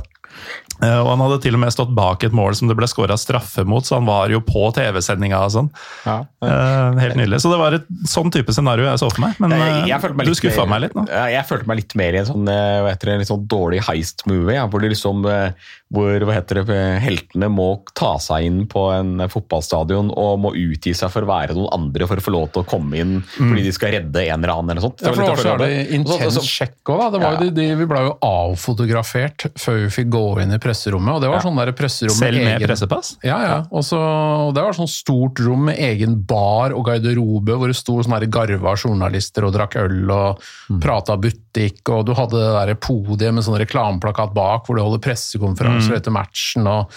Eh, 0.82 0.98
og 1.00 1.08
han 1.10 1.22
hadde 1.24 1.40
til 1.42 1.54
og 1.54 1.60
med 1.60 1.72
stått 1.74 1.90
bak 1.94 2.22
et 2.24 2.32
mål 2.36 2.54
som 2.54 2.68
det 2.70 2.76
ble 2.78 2.86
skåra 2.86 3.16
straffe 3.18 3.64
mot, 3.66 3.82
så 3.82 3.96
han 3.98 4.06
var 4.06 4.28
jo 4.30 4.38
på 4.40 4.68
TV-sendinga 4.76 5.40
og 5.42 5.50
sånn. 5.50 5.70
Ja. 6.06 6.18
Eh, 6.44 6.98
helt 7.02 7.16
nydelig. 7.18 7.40
Så 7.42 7.50
det 7.50 7.58
var 7.58 7.74
et 7.74 7.88
sånn 8.06 8.30
type 8.30 8.52
scenario 8.54 8.84
jeg 8.86 9.00
så 9.02 9.10
for 9.10 9.20
meg. 9.26 9.34
Men 9.40 9.50
Jeg- 9.50 9.60
eh, 9.60 9.86
jeg 9.88 10.14
meg 10.14 10.26
du 10.26 10.34
skuffa 10.34 10.66
mer- 10.66 10.68
meg 10.68 10.80
litt 10.82 10.94
nå. 10.94 11.06
Jeg 11.08 11.44
følte 11.48 11.66
meg 11.66 11.76
litt 11.82 11.94
mer 11.96 12.14
i 12.14 12.18
en 12.18 12.26
sånn, 12.26 12.48
eh, 12.48 12.80
hva 12.82 12.90
heter 12.94 13.06
det, 13.06 13.12
en 13.14 13.18
litt 13.18 13.28
sånn 13.32 13.46
dårlig 13.48 13.80
heist-movie. 13.88 14.54
Ja, 14.54 14.66
hvor, 14.68 14.80
liksom, 14.80 15.26
eh, 15.26 15.50
hvor 15.92 16.20
hva 16.20 16.34
heter 16.34 16.62
det, 16.64 16.68
eh, 16.70 16.98
heltene 17.00 17.48
må 17.50 17.82
ta 17.94 18.16
seg 18.18 18.44
inn 18.46 18.66
på 18.66 18.92
en 18.92 19.20
eh, 19.20 19.26
fotballstadion 19.26 20.12
og 20.16 20.38
må 20.38 20.52
utgi 20.54 20.94
seg 20.94 21.10
for 21.10 21.22
å 21.22 21.26
være 21.26 21.54
noen 21.56 21.72
andre 21.72 22.06
for 22.06 22.16
å 22.16 22.22
få 22.22 22.30
lov 22.32 22.52
til 22.52 22.62
å 22.62 22.66
komme 22.66 22.94
inn 22.94 23.22
fordi 23.36 23.64
de 23.64 23.72
skal 23.72 23.90
redde 23.92 24.16
en 24.28 24.44
eller 24.44 24.54
annen. 24.54 24.70
eller 24.70 24.82
sånt. 24.82 25.00
Ja, 25.02 25.10
for 25.12 25.22
det 25.22 25.28
var 25.28 25.36
så 25.36 25.58
litt 25.58 25.58
jævlig 25.58 25.88
det. 25.88 25.94
Intens 25.98 26.38
sjekk 26.46 26.84
òg, 26.86 26.98
da. 27.00 27.10
Det 27.10 27.20
var 27.20 27.32
Ja. 27.32 27.38
jo 27.40 27.50
de, 27.50 27.50
de, 27.50 27.74
vi 27.74 27.84
ble 27.86 27.98
jo 28.06 28.18
avfotografert 28.22 29.46
før 29.58 29.78
vi 29.82 29.88
fikk 30.04 30.10
gå 30.12 30.40
inn 30.42 30.52
i 30.52 30.58
presserommet. 30.68 31.16
Og 31.16 31.22
det 31.24 31.30
var 31.32 31.40
Ja. 31.40 31.44
sånn 31.48 31.56
der 31.58 31.72
presserom 31.72 32.14
Selv 32.18 32.36
med 32.38 32.52
egen- 32.60 32.68
pressepass? 32.68 33.16
Ja, 33.24 33.38
ja. 33.42 33.58
Og 33.72 33.82
så, 33.82 33.96
og 33.98 34.54
det 34.54 34.62
var 34.62 34.76
sånn 34.76 34.88
stort 34.92 35.40
rom 35.40 35.64
med 35.70 35.78
egen 35.80 36.20
bar 36.28 36.70
og 36.76 36.84
garderobe, 36.86 37.56
hvor 37.56 37.66
det 37.72 37.76
sto 37.80 37.96
sånne 38.04 38.28
garva 38.30 38.76
journalister 38.76 39.44
og 39.48 39.54
drakk 39.56 39.76
øl 39.82 40.10
og 40.12 40.42
Mm. 40.70 40.80
prata 40.84 41.16
butikk, 41.16 41.80
og 41.88 42.04
du 42.06 42.12
hadde 42.14 42.36
det 42.36 42.66
der 42.68 42.74
podiet 42.76 43.32
med 43.34 43.42
sånn 43.44 43.58
reklameplakat 43.58 44.34
bak 44.34 44.66
hvor 44.66 44.76
du 44.76 44.82
holder 44.84 45.00
pressekonferanser 45.08 45.94
Mm. 45.94 45.96
etter 45.96 46.12
matchen, 46.12 46.66
og 46.68 46.90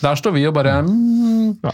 der 0.00 0.14
står 0.14 0.32
vi 0.32 0.46
og 0.46 0.54
bare 0.54 0.82
mm, 0.86 1.58
Ja. 1.64 1.72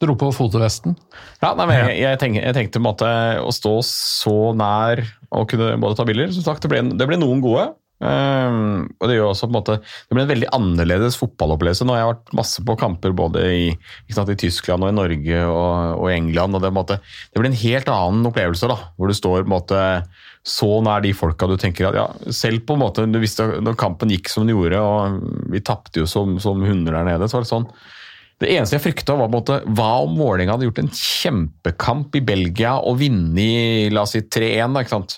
Dro 0.00 0.14
på 0.14 0.28
fotovesten. 0.30 0.94
Ja, 1.42 1.54
nei, 1.58 1.66
men 1.66 1.74
jeg, 1.88 1.98
jeg, 2.04 2.18
tenkte, 2.20 2.42
jeg 2.44 2.54
tenkte 2.54 2.78
på 2.78 2.82
en 2.84 2.86
måte 2.86 3.08
å 3.42 3.50
stå 3.50 3.72
så 3.82 4.34
nær 4.54 5.02
og 5.34 5.48
kunne 5.50 5.72
både 5.82 5.96
ta 5.98 6.04
bilder. 6.06 6.30
Som 6.36 6.44
sagt, 6.46 6.62
det 6.62 6.70
ble, 6.70 6.82
det 6.96 7.08
ble 7.10 7.18
noen 7.18 7.40
gode. 7.42 7.72
Ehm, 7.98 8.84
og 8.94 9.10
det 9.10 9.16
gjør 9.16 9.32
også 9.32 9.48
på 9.48 9.50
en 9.50 9.56
måte, 9.56 9.76
det 9.82 10.14
ble 10.14 10.22
en 10.22 10.30
veldig 10.30 10.50
annerledes 10.54 11.18
fotballopplevelse. 11.18 11.86
Nå 11.86 11.96
har 11.96 12.02
jeg 12.02 12.10
vært 12.12 12.32
masse 12.38 12.64
på 12.64 12.76
kamper 12.78 13.14
både 13.18 13.42
i, 13.50 13.66
sant, 14.14 14.30
i 14.30 14.38
Tyskland 14.38 14.86
og 14.86 14.92
i 14.92 14.96
Norge 14.96 15.42
og, 15.50 15.98
og 15.98 16.12
England. 16.14 16.54
og 16.54 16.62
det, 16.62 16.70
på 16.70 16.74
en 16.76 16.80
måte, 16.80 17.00
det 17.02 17.42
blir 17.42 17.50
en 17.50 17.60
helt 17.64 17.92
annen 17.92 18.30
opplevelse, 18.30 18.70
da, 18.70 18.78
hvor 18.96 19.10
du 19.10 19.18
står 19.18 19.42
på 19.42 19.48
en 19.48 19.54
måte, 19.56 19.84
så 20.48 20.70
nær 20.84 21.02
de 21.04 21.12
folka 21.16 21.48
du 21.50 21.56
tenker 21.60 21.90
at 21.90 21.98
ja, 21.98 22.06
Selv 22.32 22.62
på 22.68 22.76
en 22.76 22.84
måte, 22.84 23.04
du 23.10 23.20
visste 23.20 23.48
når 23.60 23.78
kampen 23.80 24.12
gikk 24.14 24.30
som 24.30 24.46
den 24.46 24.54
gjorde, 24.54 24.80
og 24.80 25.48
vi 25.52 25.64
tapte 25.66 26.04
jo 26.04 26.08
som, 26.08 26.38
som 26.42 26.62
hunder 26.64 27.00
der 27.00 27.08
nede, 27.12 27.28
så 27.28 27.38
var 27.38 27.48
det 27.48 27.54
sånn 27.54 27.70
det 28.38 28.52
eneste 28.54 28.76
jeg 28.76 28.82
frykta, 28.84 29.16
var 29.18 29.26
på 29.26 29.32
en 29.32 29.40
måte, 29.40 29.54
hva 29.74 29.88
om 30.04 30.12
Vålerenga 30.14 30.54
hadde 30.54 30.68
gjort 30.68 30.76
en 30.78 30.92
kjempekamp 30.94 32.14
i 32.14 32.20
Belgia 32.22 32.76
og 32.78 33.00
vunnet 33.00 33.90
la 33.90 34.04
oss 34.04 34.14
si 34.14 34.22
3-1? 34.22 34.76
da, 34.76 34.84
ikke 34.84 34.92
sant? 34.92 35.16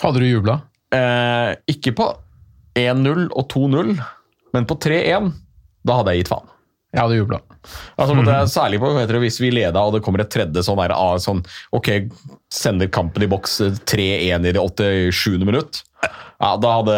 Hadde 0.00 0.22
du 0.22 0.24
jubla? 0.24 0.54
Eh, 0.96 1.52
ikke 1.72 1.92
på 1.96 2.10
1-0 2.76 3.28
og 3.30 3.48
2-0, 3.52 3.96
men 4.56 4.68
på 4.68 4.78
3-1. 4.82 5.32
Da 5.86 6.00
hadde 6.00 6.14
jeg 6.14 6.24
gitt 6.24 6.32
faen. 6.32 6.52
Jeg 6.96 7.04
hadde 7.04 7.18
jubla. 7.18 7.40
Altså, 8.00 8.14
mm. 8.16 8.28
særlig 8.48 8.80
på, 8.80 8.92
heter 8.96 9.18
hvis 9.20 9.40
vi 9.42 9.50
leda 9.52 9.82
og 9.84 9.96
det 9.96 10.02
kommer 10.06 10.22
et 10.24 10.32
tredje 10.32 10.62
sånn, 10.64 10.78
der, 10.80 10.94
ah, 10.96 11.16
sånn 11.20 11.42
Ok, 11.76 11.90
sender 12.52 12.88
kampen 12.92 13.26
i 13.26 13.28
boks 13.28 13.58
eh, 13.66 13.76
3-1 13.84 14.48
i 14.48 14.54
det 14.56 14.62
87. 14.62 15.44
minutt. 15.44 15.82
Ja, 16.36 16.50
Da 16.60 16.70
hadde 16.78 16.94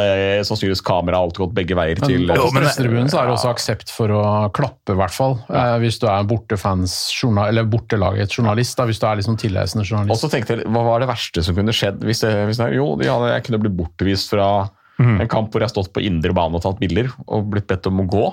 sannsynligvis 0.46 0.82
kameraet 0.86 1.28
alltid 1.28 1.42
gått 1.44 1.55
begge 1.55 1.76
veier 1.78 2.01
til 2.03 2.26
Men 2.26 2.40
på 2.40 2.49
men- 2.53 2.64
pressetribunen 2.64 3.11
så 3.11 3.20
er 3.20 3.28
det 3.28 3.34
også 3.36 3.51
aksept 3.55 3.92
for 3.94 4.11
å 4.14 4.22
klappe, 4.55 4.94
i 4.94 4.99
hvert 4.99 5.14
fall. 5.14 5.38
Eh, 5.49 5.74
hvis 5.82 6.01
du 6.03 6.09
er 6.11 6.26
bortefans, 6.30 6.96
journal, 7.14 7.51
eller 7.53 7.66
bortelagets 7.70 8.38
journalist. 8.38 8.76
Da, 8.78 8.86
hvis 8.90 8.99
du 9.03 9.07
er 9.07 9.20
liksom 9.22 9.38
tilreisende 9.38 9.86
Og 9.86 9.92
journalist. 9.92 10.22
så 10.22 10.30
tenkte 10.30 10.59
jeg, 10.59 10.66
Hva 10.66 10.84
var 10.86 11.01
det 11.03 11.11
verste 11.11 11.42
som 11.42 11.55
kunne 11.59 11.74
skjedd? 11.74 12.03
hvis, 12.03 12.22
det, 12.22 12.34
hvis 12.51 12.59
det, 12.59 12.74
Jo, 12.74 12.94
ja, 13.03 13.18
jeg 13.34 13.46
kunne 13.46 13.62
blitt 13.62 13.78
bortvist 13.78 14.30
fra 14.30 14.70
en 14.99 15.28
kamp 15.30 15.53
hvor 15.53 15.62
jeg 15.62 15.70
har 15.70 15.74
stått 15.76 15.92
på 15.94 16.03
indre 16.03 16.34
bane 16.34 16.59
og 16.59 16.62
tatt 16.64 16.80
bilder 16.80 17.07
og 17.28 17.51
blitt 17.53 17.68
bedt 17.70 17.86
om 17.86 18.01
å 18.03 18.09
gå. 18.11 18.24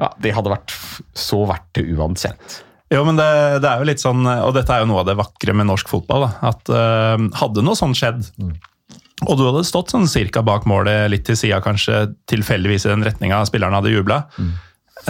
Ja, 0.00 0.10
Det 0.22 0.32
hadde 0.36 0.52
vært 0.52 0.74
så 1.18 1.44
verdt 1.48 1.68
det 1.76 1.86
uansett. 1.92 2.60
Jo, 2.90 3.04
men 3.06 3.20
det, 3.20 3.28
det 3.62 3.68
er 3.70 3.78
jo 3.82 3.86
litt 3.86 4.02
sånn, 4.02 4.24
og 4.26 4.54
dette 4.56 4.74
er 4.74 4.82
jo 4.82 4.88
noe 4.90 5.04
av 5.04 5.10
det 5.10 5.14
vakre 5.20 5.54
med 5.54 5.68
norsk 5.68 5.90
fotball, 5.92 6.24
da, 6.26 6.30
at 6.50 6.72
uh, 6.74 7.28
hadde 7.38 7.62
noe 7.62 7.78
sånt 7.78 7.98
skjedd, 8.00 8.24
og 9.28 9.36
du 9.36 9.44
hadde 9.44 9.66
stått 9.68 9.92
sånn 9.92 10.08
cirka 10.10 10.42
bak 10.46 10.64
målet, 10.68 11.10
litt 11.12 11.26
til 11.28 11.36
sida 11.38 11.60
kanskje, 11.64 12.08
tilfeldigvis 12.30 12.86
i 12.86 12.92
den 12.92 13.04
retninga 13.06 13.42
spillerne 13.48 13.80
hadde 13.80 13.92
jubla, 13.92 14.22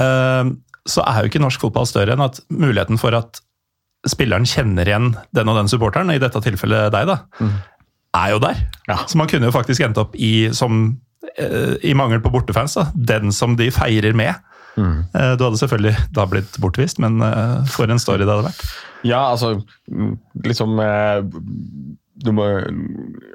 eh, 0.01 0.51
så 0.91 1.05
er 1.07 1.21
jo 1.21 1.31
ikke 1.31 1.43
norsk 1.45 1.63
fotball 1.63 1.87
større 1.87 2.17
enn 2.17 2.25
at 2.25 2.41
muligheten 2.51 2.99
for 2.99 3.15
at 3.15 3.43
spilleren 4.09 4.49
kjenner 4.49 4.89
igjen 4.89 5.13
den 5.37 5.53
og 5.53 5.61
den 5.61 5.71
supporteren, 5.71 6.11
i 6.11 6.19
dette 6.23 6.43
tilfellet 6.43 6.91
deg, 6.95 7.13
da, 7.13 7.51
er 8.19 8.35
jo 8.35 8.43
der. 8.43 8.65
Ja. 8.89 8.99
Så 9.07 9.21
man 9.21 9.31
kunne 9.31 9.47
jo 9.47 9.55
faktisk 9.55 9.85
endt 9.87 10.01
opp 10.03 10.17
i, 10.19 10.51
som, 10.57 10.83
uh, 11.31 11.75
i 11.87 11.95
mangel 11.95 12.23
på 12.25 12.33
bortefans, 12.35 12.79
da, 12.81 12.89
den 12.95 13.31
som 13.37 13.55
de 13.61 13.71
feirer 13.75 14.17
med. 14.19 14.35
Eh, 15.15 15.33
Du 15.39 15.45
hadde 15.47 15.61
selvfølgelig 15.61 15.97
da 16.17 16.23
blitt 16.31 16.53
bortvist, 16.63 16.97
men 17.03 17.13
eh, 17.25 17.57
for 17.73 17.87
en 17.91 18.03
story 18.03 18.23
det 18.25 18.33
hadde 18.33 18.49
vært. 18.51 18.63
Ja, 19.07 19.23
altså 19.33 19.49
mm, 19.91 20.15
Liksom 20.45 20.71
eh, 20.85 21.19
du 22.21 22.31
må, 22.37 22.45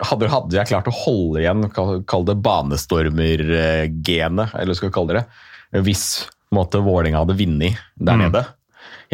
hadde, 0.06 0.28
hadde 0.30 0.54
jeg 0.60 0.70
klart 0.70 0.90
å 0.92 0.94
holde 0.94 1.42
igjen, 1.42 1.62
kall, 1.74 2.26
det 2.28 2.36
banestormer-genet, 2.46 4.52
eller 4.54 4.70
hva 4.70 4.76
skal 4.78 4.92
vi 4.92 4.98
kalle 5.00 5.16
det, 5.18 5.24
hvis 5.88 6.04
måte 6.54 6.78
Vålerenga 6.86 7.24
hadde 7.24 7.40
vunnet 7.40 7.74
der 7.98 8.14
nede. 8.22 8.42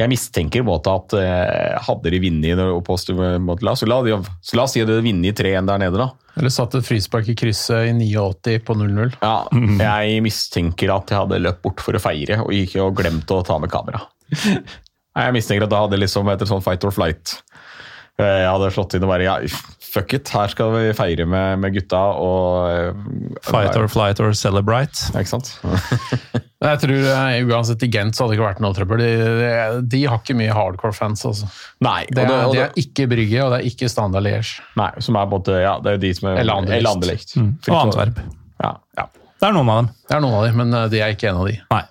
Jeg 0.02 0.10
mistenker 0.12 0.64
måte 0.66 0.92
at 0.98 1.14
eh, 1.20 1.78
hadde 1.88 2.12
de 2.14 2.20
vunnet 2.24 2.62
på 2.88 2.98
Stu- 3.00 3.16
La, 3.62 3.76
så 3.78 3.88
la, 3.90 4.00
de, 4.06 4.18
så 4.42 4.58
la 4.58 4.66
oss 4.66 4.74
si 4.76 4.82
at 4.84 4.90
de 4.90 4.96
hadde 4.98 5.06
vunnet 5.06 5.38
3-1 5.38 5.70
der 5.70 5.82
nede, 5.86 6.00
da. 6.02 6.10
Eller 6.40 6.54
satt 6.54 6.76
et 6.80 6.86
frispark 6.88 7.28
i 7.32 7.36
krysset 7.36 7.90
i 7.92 8.12
89 8.16 8.62
på 8.68 8.76
0-0. 8.80 9.16
Ja, 9.22 9.34
jeg 10.08 10.22
mistenker 10.26 10.94
at 10.96 11.12
jeg 11.12 11.20
hadde 11.20 11.42
løpt 11.44 11.62
bort 11.66 11.84
for 11.84 11.98
å 11.98 12.02
feire 12.02 12.40
og 12.46 12.54
gikk 12.56 12.78
og 12.86 12.96
glemt 13.02 13.32
å 13.36 13.42
ta 13.46 13.58
med 13.60 13.72
kamera. 13.74 14.00
Jeg 14.32 15.36
mistenker 15.36 15.66
at 15.68 15.74
da 15.74 15.82
hadde 15.84 16.00
liksom 16.00 16.30
etter 16.32 16.48
sånn 16.48 16.64
fight 16.64 16.86
or 16.88 16.94
flight 16.96 17.34
eh, 18.16 18.46
Jeg 18.46 18.48
hadde 18.48 18.70
slått 18.72 18.96
inn 18.96 19.04
og 19.04 19.12
bare 19.12 19.26
ja, 19.28 19.34
fuck 19.92 20.14
it, 20.16 20.30
her 20.32 20.48
skal 20.52 20.72
vi 20.72 20.84
feire 20.96 21.26
med, 21.28 21.60
med 21.60 21.74
gutta 21.76 22.00
og 22.16 22.70
eh, 22.72 23.02
Fight 23.44 23.76
or 23.76 23.90
flight 23.92 24.22
or 24.24 24.32
celebrate. 24.38 25.10
Ja, 25.12 25.20
Ikke 25.24 25.34
sant? 25.34 25.52
Jeg 26.62 26.78
tror 26.84 27.08
eh, 27.10 27.40
Uansett 27.50 27.84
i 27.84 27.90
Gent 27.92 28.16
så 28.16 28.24
hadde 28.24 28.36
det 28.36 28.40
ikke 28.40 28.48
vært 28.48 28.62
noe 28.64 28.78
trøbbel. 28.78 29.02
De, 29.02 29.12
de, 29.42 29.52
de 29.92 30.02
har 30.08 30.22
ikke 30.22 30.36
mye 30.38 30.54
hardcore 30.56 30.94
fans. 30.96 31.26
Altså. 31.28 31.50
Nei, 31.84 32.04
Det 32.12 32.24
og 32.24 32.28
er, 32.28 32.30
det, 32.30 32.42
og 32.46 32.54
det 32.54 32.60
det, 32.60 32.68
er 32.68 32.84
ikke 32.86 33.08
Brygge, 33.12 33.40
og 33.46 33.56
det 33.56 33.62
er 33.62 33.70
ikke 33.72 33.90
Standard 33.92 34.28
Liège. 34.28 34.62
nei, 34.80 34.92
som 35.02 35.18
er 35.20 35.32
både, 35.32 35.58
Ja, 35.66 35.74
det 35.84 35.98
er 35.98 36.04
de 36.06 36.14
som 36.18 36.30
er 36.32 36.44
Eller 36.44 36.62
Anderlecht. 36.62 37.36
Mm. 37.36 37.56
Og 37.68 37.80
Antwerp. 37.82 38.22
Ja, 38.62 38.76
ja. 39.00 39.08
Det 39.42 39.50
er 39.50 39.56
noen 39.58 39.70
av 39.74 39.80
dem. 39.82 39.88
Det 40.06 40.14
er 40.16 40.22
noen 40.22 40.36
av 40.38 40.44
dem, 40.46 40.60
men 40.62 40.78
eh, 40.78 40.88
de 40.94 41.02
er 41.02 41.16
ikke 41.16 41.32
en 41.32 41.42
av 41.42 41.50
de. 41.50 41.58
Nei. 41.74 41.82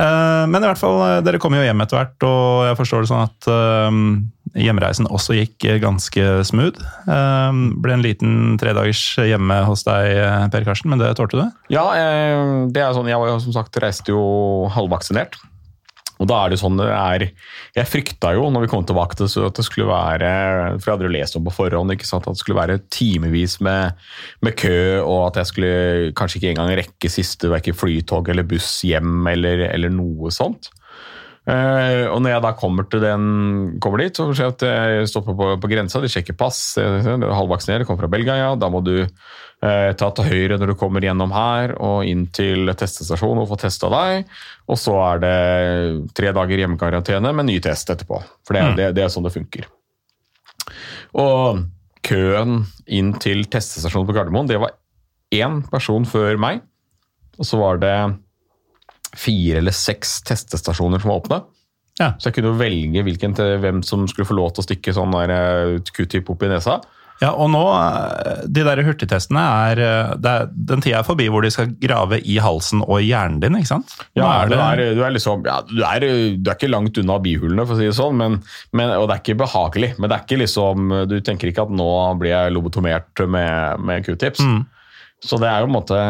Eh, 0.00 0.44
Men 0.48 0.64
i 0.64 0.68
hvert 0.70 0.80
fall, 0.80 0.98
eh, 1.04 1.22
dere 1.26 1.40
kom 1.42 1.56
jo 1.56 1.64
hjem 1.64 1.84
etter 1.84 2.00
hvert, 2.00 2.26
og 2.26 2.68
jeg 2.70 2.78
forstår 2.78 3.04
det 3.04 3.10
sånn 3.10 3.26
at 3.26 3.50
eh, 3.52 3.98
hjemreisen 4.64 5.08
også 5.10 5.36
gikk 5.36 5.66
ganske 5.82 6.24
smooth. 6.48 6.80
Ble 7.06 7.94
en 7.94 8.02
liten 8.02 8.56
tredagers 8.58 9.02
hjemme 9.20 9.60
hos 9.68 9.84
deg, 9.86 10.50
Per 10.50 10.66
Karsten, 10.66 10.90
men 10.90 10.98
det 10.98 11.12
tålte 11.20 11.38
du? 11.38 11.44
Ja, 11.70 11.84
det 12.66 12.82
er 12.82 12.96
sånn, 12.96 13.06
jeg 13.12 13.20
var 13.20 13.30
jo 13.30 13.38
som 13.44 13.54
sagt 13.54 13.78
reiste 13.78 14.10
jo 14.10 14.24
halvvaksinert. 14.74 15.38
Og 16.20 16.28
da 16.28 16.38
er 16.44 16.52
det 16.52 16.60
sånn 16.60 16.76
det 16.76 16.88
er 16.92 17.26
Jeg 17.78 17.88
frykta 17.88 18.34
jo 18.36 18.48
når 18.52 18.66
vi 18.66 18.70
kom 18.72 18.84
tilbake 18.86 19.16
til 19.16 19.46
at 19.46 19.56
det 19.56 19.64
skulle 19.66 19.88
være 19.88 20.32
For 20.76 20.90
jeg 20.90 20.96
hadde 20.96 21.08
jo 21.08 21.14
lest 21.14 21.38
om 21.38 21.46
på 21.46 21.54
forhånd 21.56 21.94
ikke 21.94 22.08
sant, 22.08 22.28
at 22.28 22.36
det 22.36 22.42
skulle 22.42 22.60
være 22.60 22.80
timevis 22.92 23.58
med, 23.64 23.96
med 24.44 24.56
kø, 24.60 25.00
og 25.00 25.30
at 25.30 25.40
jeg 25.40 25.50
skulle 25.50 26.12
kanskje 26.18 26.40
ikke 26.40 26.52
engang 26.54 26.74
rekke 26.80 27.12
siste 27.12 27.50
verken 27.50 27.76
flytog 27.76 28.28
eller 28.30 28.46
buss 28.48 28.82
hjem 28.86 29.26
eller, 29.32 29.66
eller 29.70 29.92
noe 29.94 30.32
sånt. 30.34 30.70
Eh, 31.50 32.04
og 32.10 32.20
når 32.22 32.34
jeg 32.34 32.42
da 32.44 32.50
kommer, 32.58 32.86
til 32.90 33.02
den, 33.02 33.24
kommer 33.82 34.02
dit, 34.04 34.16
så 34.16 34.28
jeg 34.30 34.54
det 34.60 34.68
at 34.68 34.98
jeg 35.00 35.10
stopper 35.10 35.36
på, 35.38 35.48
på 35.62 35.70
grensa, 35.72 36.02
de 36.02 36.10
sjekker 36.12 36.36
pass, 36.38 36.60
jeg 36.78 37.00
er 37.00 37.24
halvvaksinert, 37.34 37.86
kommer 37.88 38.04
fra 38.04 38.12
Belgia, 38.12 38.36
ja, 38.38 38.50
da 38.60 38.68
må 38.70 38.82
du 38.86 38.94
uh, 39.02 39.90
ta 39.98 40.10
til 40.14 40.28
høyre 40.28 40.60
når 40.60 40.72
du 40.72 40.76
kommer 40.78 41.04
gjennom 41.04 41.34
her 41.34 41.74
og 41.80 42.06
inn 42.06 42.26
til 42.36 42.70
testestasjonen 42.70 43.42
og 43.42 43.50
få 43.50 43.58
testa 43.64 43.90
deg. 43.92 44.30
Og 44.70 44.78
så 44.78 44.94
er 45.08 45.24
det 45.24 45.34
tre 46.16 46.32
dager 46.36 46.64
hjemmekarantene 46.64 47.34
med 47.34 47.50
ny 47.50 47.58
test 47.64 47.90
etterpå. 47.96 48.22
For 48.46 48.56
det, 48.56 48.66
det, 48.78 48.90
det 48.98 49.06
er 49.06 49.12
sånn 49.12 49.26
det 49.26 49.34
funker. 49.34 49.66
Og 51.18 51.64
køen 52.06 52.64
inn 52.86 53.14
til 53.22 53.46
testestasjonen 53.50 54.08
på 54.08 54.16
Gardermoen, 54.16 54.50
det 54.50 54.60
var 54.62 54.76
én 55.34 55.62
person 55.72 56.06
før 56.08 56.38
meg. 56.40 56.62
Og 57.40 57.48
så 57.48 57.58
var 57.58 57.80
det 57.82 57.96
fire 59.16 59.58
eller 59.62 59.74
seks 59.74 60.20
testestasjoner 60.28 61.02
som 61.02 61.12
var 61.12 61.22
åpne. 61.22 61.40
Ja. 62.00 62.14
Så 62.18 62.30
jeg 62.30 62.38
kunne 62.38 62.54
jo 62.54 62.60
velge 62.60 63.04
hvilken 63.04 63.36
hvem 63.36 63.82
som 63.86 64.06
skulle 64.08 64.28
få 64.28 64.38
lov 64.38 64.54
til 64.54 64.62
å 64.64 64.68
stikke 64.68 64.96
sånn 64.96 65.12
der 65.16 65.34
eh, 65.34 65.92
q-tip 65.92 66.30
opp 66.32 66.46
i 66.46 66.50
nesa. 66.52 66.78
Ja, 67.20 67.34
og 67.36 67.50
nå, 67.52 67.60
eh, 67.76 68.46
de 68.48 68.62
der 68.64 68.80
hurtigtestene 68.86 69.42
er, 69.66 69.82
eh, 69.84 70.12
det 70.16 70.30
er 70.30 70.46
Den 70.70 70.80
tida 70.80 71.02
er 71.02 71.04
forbi 71.04 71.26
hvor 71.28 71.44
de 71.44 71.50
skal 71.52 71.74
grave 71.82 72.22
i 72.24 72.38
halsen 72.40 72.80
og 72.86 73.02
i 73.02 73.10
hjernen 73.10 73.42
din, 73.42 73.58
ikke 73.58 73.72
sant? 73.74 73.92
Nå 74.16 74.22
Ja, 74.22 74.30
er 74.38 74.48
du, 74.48 74.56
er, 74.56 74.82
du 74.96 75.04
er 75.04 75.12
liksom 75.12 75.44
ja, 75.44 75.58
du, 75.68 75.76
er, 75.84 76.08
du 76.40 76.48
er 76.48 76.56
ikke 76.56 76.72
langt 76.72 76.96
unna 77.02 77.20
bihulene, 77.20 77.68
for 77.68 77.76
å 77.76 77.82
si 77.82 77.90
det 77.90 77.98
sånn, 77.98 78.16
men, 78.22 78.40
men, 78.72 78.96
og 78.96 79.10
det 79.10 79.18
er 79.18 79.24
ikke 79.26 79.42
behagelig. 79.44 79.92
Men 79.98 80.08
det 80.08 80.16
er 80.16 80.24
ikke 80.24 80.42
liksom, 80.46 80.96
du 81.10 81.18
tenker 81.26 81.52
ikke 81.52 81.68
at 81.68 81.76
nå 81.82 81.92
blir 82.22 82.32
jeg 82.32 82.56
lobotomert 82.56 83.26
med, 83.28 83.84
med 83.84 84.08
q-tips. 84.08 84.46
Så 85.20 85.36
det 85.36 85.50
er 85.50 85.60
jo 85.60 85.68
på 85.68 85.74
en 85.74 85.76
måte 85.82 86.02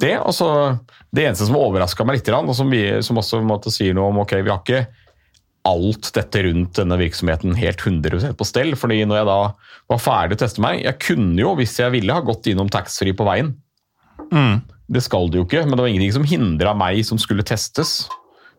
det. 0.00 0.14
Altså, 0.18 0.78
det 1.14 1.26
eneste 1.28 1.48
som 1.48 1.58
overraska 1.60 2.04
meg 2.06 2.18
litt, 2.20 2.30
og 2.32 2.54
som, 2.56 2.70
vi, 2.72 2.84
som 3.04 3.20
også 3.20 3.42
måte 3.44 3.72
sier 3.74 3.96
noe 3.96 4.08
om 4.12 4.22
ok, 4.24 4.38
vi 4.40 4.52
har 4.52 4.62
ikke 4.62 4.86
alt 5.64 6.10
dette 6.16 6.42
rundt 6.44 6.76
denne 6.76 6.96
virksomheten 7.00 7.54
helt 7.56 7.80
100 7.80 8.34
på 8.36 8.46
stell. 8.48 8.74
fordi 8.76 9.02
når 9.08 9.22
jeg 9.22 9.28
da 9.30 9.38
var 9.88 10.00
ferdig 10.02 10.36
å 10.36 10.40
teste 10.42 10.60
meg 10.60 10.82
Jeg 10.82 10.98
kunne 11.00 11.40
jo, 11.40 11.54
hvis 11.56 11.78
jeg 11.80 11.92
ville, 11.94 12.12
ha 12.12 12.20
gått 12.24 12.50
innom 12.52 12.68
taxfree 12.72 13.16
på 13.16 13.24
veien. 13.24 13.54
Det 14.84 15.00
skal 15.02 15.30
det 15.32 15.40
jo 15.40 15.46
ikke, 15.46 15.62
men 15.64 15.76
det 15.76 15.84
var 15.84 15.88
ingenting 15.92 16.16
som 16.18 16.26
hindra 16.28 16.74
meg 16.76 17.00
som 17.08 17.20
skulle 17.20 17.44
testes, 17.46 18.04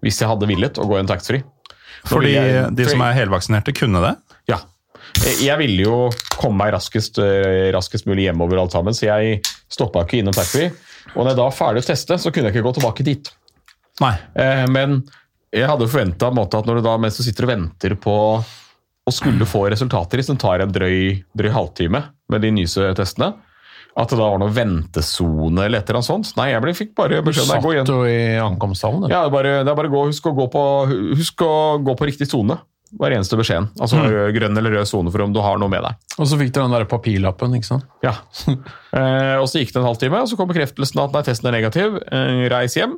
hvis 0.02 0.18
jeg 0.22 0.30
hadde 0.30 0.50
villet, 0.50 0.80
å 0.82 0.88
gå 0.90 0.98
inn 1.00 1.10
taxfree. 1.10 1.46
Fordi 2.06 2.34
jeg- 2.34 2.76
de 2.76 2.86
som 2.90 3.02
er 3.02 3.14
helvaksinerte, 3.14 3.74
kunne 3.74 4.02
det? 4.02 4.16
ja. 4.50 4.60
Jeg 5.16 5.46
jeg 5.46 5.58
ville 5.60 5.84
jo 5.86 6.10
komme 6.36 6.58
meg 6.58 6.74
raskest, 6.74 7.20
eh, 7.20 7.72
raskest 7.72 8.06
mulig 8.06 8.26
hjemover 8.28 8.60
alt 8.60 8.72
sammen, 8.72 8.94
så 8.94 9.06
jeg 9.06 9.42
stoppa 9.76 10.06
ikke 10.08 10.22
innom 10.24 10.36
taxfree. 10.36 10.72
Og 11.14 11.22
når 11.22 11.34
jeg 11.34 11.40
da 11.40 11.46
var 11.50 11.56
ferdig 11.60 11.84
å 11.84 11.90
teste, 11.92 12.18
så 12.20 12.32
kunne 12.34 12.50
jeg 12.50 12.56
ikke 12.58 12.66
gå 12.70 12.76
tilbake 12.80 13.06
dit. 13.08 13.30
Nei. 14.04 14.16
Eh, 14.36 14.66
Men 14.72 15.02
jeg 15.56 15.68
hadde 15.70 15.88
forventa 15.88 16.28
at 16.32 16.66
når 16.68 16.80
du 16.82 16.86
da, 16.88 16.98
mens 17.00 17.20
du 17.20 17.24
sitter 17.24 17.48
og 17.48 17.54
venter 17.54 17.96
på 18.02 18.16
å 19.06 19.14
skulle 19.14 19.46
få 19.48 19.68
resultater, 19.70 20.24
som 20.26 20.38
tar 20.42 20.64
en 20.66 20.72
drøy, 20.74 21.22
drøy 21.38 21.52
halvtime 21.54 22.02
med 22.34 22.42
de 22.42 22.50
nyeste 22.56 22.88
testene, 22.98 23.36
at 23.96 24.12
det 24.12 24.18
da 24.20 24.26
var 24.28 24.42
noe 24.42 24.52
ventesone 24.52 25.62
eller 25.68 25.80
et 25.80 25.88
eller 25.88 26.02
annet 26.02 26.10
sånt. 26.10 26.32
Nei, 26.36 26.50
jeg 26.52 26.64
ble, 26.66 26.74
fikk 26.76 26.90
bare 26.98 27.22
beskjed 27.24 27.46
om 27.48 27.62
å 27.62 27.62
gå 27.64 27.76
satt 27.78 27.92
jo 27.94 28.00
i 28.10 28.18
ankomsthallen. 28.44 29.06
du. 29.06 29.14
Ja, 29.14 29.22
det 29.24 29.30
er 29.30 29.36
bare, 29.38 29.54
det 29.64 29.72
er 29.72 29.78
bare 29.80 29.92
gå, 29.94 30.02
husk, 30.10 30.26
å 30.28 30.34
gå 30.36 30.48
på, 30.52 30.64
husk 31.16 31.46
å 31.46 31.54
gå 31.86 31.96
på 31.96 32.10
riktig 32.10 32.28
sone. 32.28 32.58
Var 32.96 33.16
eneste 33.18 33.38
beskjeden. 33.40 33.68
Altså 33.82 34.00
grønn 34.36 34.60
eller 34.60 34.78
rød 34.78 34.88
sone 34.88 35.12
for 35.12 35.26
om 35.26 35.34
du 35.36 35.42
har 35.44 35.60
noe 35.60 35.72
med 35.72 35.84
deg. 35.84 35.98
Og 36.16 36.30
så 36.30 36.38
fikk 36.40 36.54
dere 36.56 36.70
den 36.70 36.76
der 36.78 36.88
papirlappen, 36.90 37.58
ikke 37.60 37.74
sant? 37.74 37.90
Ja. 38.06 38.18
Eh, 38.96 39.36
og 39.42 39.50
så 39.52 39.60
gikk 39.60 39.74
det 39.74 39.82
en 39.82 39.88
halvtime, 39.90 40.22
og 40.24 40.30
så 40.32 40.38
kom 40.40 40.48
bekreftelsen 40.48 41.02
at 41.04 41.12
nei, 41.12 41.22
testen 41.28 41.50
er 41.50 41.58
negativ. 41.58 41.98
Eh, 42.16 42.46
reis 42.48 42.78
hjem. 42.80 42.94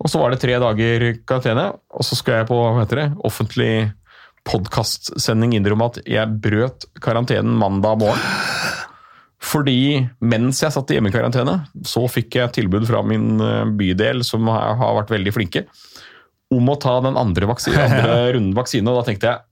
Og 0.00 0.08
så 0.08 0.16
var 0.16 0.32
det 0.32 0.38
tre 0.40 0.54
dager 0.56 1.04
karantene, 1.28 1.66
og 1.92 2.06
så 2.08 2.16
skal 2.16 2.38
jeg 2.38 2.48
på 2.48 2.56
hva 2.56 2.78
heter 2.78 3.02
det, 3.02 3.04
offentlig 3.28 3.74
podkastsending 4.48 5.52
innrømme 5.58 5.90
at 5.92 6.00
jeg 6.08 6.38
brøt 6.46 6.88
karantenen 7.04 7.52
mandag 7.60 8.00
morgen. 8.00 8.24
Fordi 9.44 10.00
mens 10.24 10.62
jeg 10.64 10.72
satt 10.72 10.90
i 10.90 10.96
hjemmekarantene, 10.96 11.58
så 11.84 12.06
fikk 12.08 12.38
jeg 12.40 12.54
tilbud 12.56 12.86
fra 12.88 13.02
min 13.06 13.36
eh, 13.44 13.68
bydel, 13.76 14.24
som 14.26 14.48
har 14.48 14.78
har 14.80 14.96
vært 15.02 15.12
veldig 15.12 15.34
flinke, 15.36 15.66
om 16.54 16.70
å 16.70 16.78
ta 16.80 16.98
den 17.04 17.18
andre, 17.20 17.50
vaksine, 17.50 17.82
andre 17.88 18.20
runden 18.36 18.54
vaksine. 18.56 18.86
Og 18.90 19.00
da 19.00 19.08
tenkte 19.08 19.32
jeg 19.32 19.44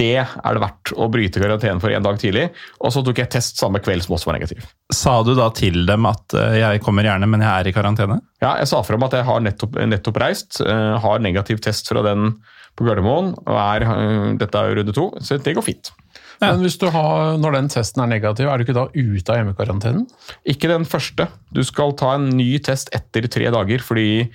det 0.00 0.16
er 0.16 0.56
det 0.56 0.62
verdt 0.62 0.92
å 0.96 1.08
bryte 1.12 1.42
karantenen 1.42 1.80
for 1.82 1.92
en 1.92 2.04
dag 2.04 2.18
tidlig. 2.20 2.46
Og 2.80 2.92
så 2.94 3.02
tok 3.04 3.20
jeg 3.20 3.30
test 3.34 3.60
samme 3.60 3.82
kveld 3.84 4.06
som 4.06 4.14
også 4.16 4.30
var 4.30 4.38
negativ. 4.38 4.64
Sa 4.94 5.18
du 5.26 5.34
da 5.36 5.50
til 5.56 5.82
dem 5.88 6.08
at 6.08 6.36
eh, 6.38 6.60
jeg 6.62 6.82
kommer 6.84 7.04
gjerne, 7.04 7.28
men 7.28 7.44
jeg 7.44 7.50
er 7.50 7.68
i 7.68 7.74
karantene? 7.76 8.20
Ja, 8.40 8.54
jeg 8.62 8.70
sa 8.70 8.80
frem 8.86 9.04
at 9.04 9.18
jeg 9.18 9.26
har 9.28 9.44
nettopp, 9.44 9.76
nettopp 9.90 10.22
reist, 10.22 10.62
eh, 10.64 10.96
har 11.04 11.24
negativ 11.24 11.60
test 11.64 11.90
fra 11.90 12.04
den 12.06 12.32
på 12.78 12.86
Gardermoen, 12.86 13.34
og 13.44 13.56
er, 13.60 13.84
eh, 13.90 14.30
dette 14.40 14.56
er 14.56 14.70
jo 14.70 14.80
runde 14.80 14.96
to, 14.96 15.10
så 15.20 15.36
det 15.42 15.56
går 15.58 15.66
fint. 15.66 15.92
Men 16.40 16.62
hvis 16.64 16.78
du 16.80 16.86
har, 16.88 17.36
når 17.36 17.58
den 17.58 17.68
testen 17.68 18.00
er 18.00 18.08
negativ, 18.14 18.48
er 18.48 18.56
du 18.56 18.64
ikke 18.64 18.76
da 18.78 18.86
ute 18.94 19.32
av 19.32 19.42
hjemmekarantenen? 19.42 20.06
Ikke 20.48 20.70
den 20.70 20.86
første. 20.88 21.26
Du 21.52 21.60
skal 21.68 21.92
ta 22.00 22.14
en 22.16 22.30
ny 22.32 22.54
test 22.64 22.88
etter 22.96 23.28
tre 23.28 23.50
dager, 23.52 23.84
fordi 23.84 24.30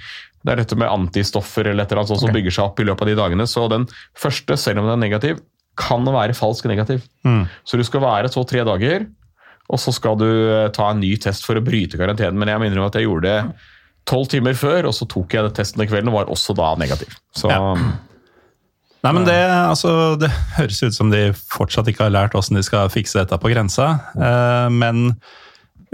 det 0.45 0.53
er 0.53 0.61
dette 0.61 0.77
med 0.77 0.91
antistoffer 0.91 1.71
eller 1.71 1.83
et 1.85 1.91
eller 1.91 2.03
annet 2.03 2.11
sånt 2.13 2.21
som 2.21 2.33
bygger 2.35 2.53
seg 2.53 2.67
opp 2.67 2.79
i 2.81 2.85
løpet 2.85 3.01
av 3.01 3.09
de 3.09 3.17
dagene. 3.17 3.47
Så 3.49 3.65
den 3.71 3.87
første, 4.21 4.57
selv 4.61 4.83
om 4.83 4.89
den 4.89 4.95
er 4.99 5.03
negativ, 5.07 5.39
kan 5.79 6.05
være 6.05 6.35
falsk 6.37 6.67
negativ. 6.69 7.01
Så 7.65 7.79
du 7.79 7.83
skal 7.87 8.03
være 8.05 8.29
så 8.31 8.45
tre 8.47 8.61
dager, 8.67 9.07
og 9.65 9.81
så 9.81 9.91
skal 9.95 10.19
du 10.21 10.27
eh, 10.29 10.67
ta 10.75 10.91
en 10.93 11.01
ny 11.01 11.15
test 11.17 11.47
for 11.47 11.57
å 11.57 11.63
bryte 11.65 11.97
karantenen. 11.97 12.37
Men 12.37 12.53
jeg 12.53 12.61
minner 12.61 12.83
om 12.83 12.85
at 12.85 12.95
jeg 12.99 13.07
gjorde 13.07 13.31
det 13.31 13.71
tolv 14.05 14.29
timer 14.29 14.53
før, 14.53 14.91
og 14.91 14.93
så 14.93 15.07
tok 15.09 15.33
jeg 15.33 15.47
den 15.47 15.55
testen 15.57 15.81
den 15.81 15.89
kvelden 15.89 16.11
og 16.11 16.19
var 16.19 16.29
også 16.35 16.53
da 16.57 16.75
negativ. 16.77 17.17
Så 17.35 17.49
Ja. 17.49 17.73
Nei, 19.05 19.11
men 19.13 19.25
det, 19.27 19.37
altså, 19.37 20.15
det 20.17 20.31
høres 20.55 20.79
ut 20.81 20.95
som 20.95 21.11
de 21.13 21.27
fortsatt 21.53 21.89
ikke 21.91 22.07
har 22.07 22.13
lært 22.13 22.33
hvordan 22.33 22.57
de 22.57 22.63
skal 22.65 22.89
fikse 22.89 23.19
dette 23.19 23.37
på 23.37 23.51
grensa. 23.53 23.91
Eh, 24.17 24.69
men 24.73 25.19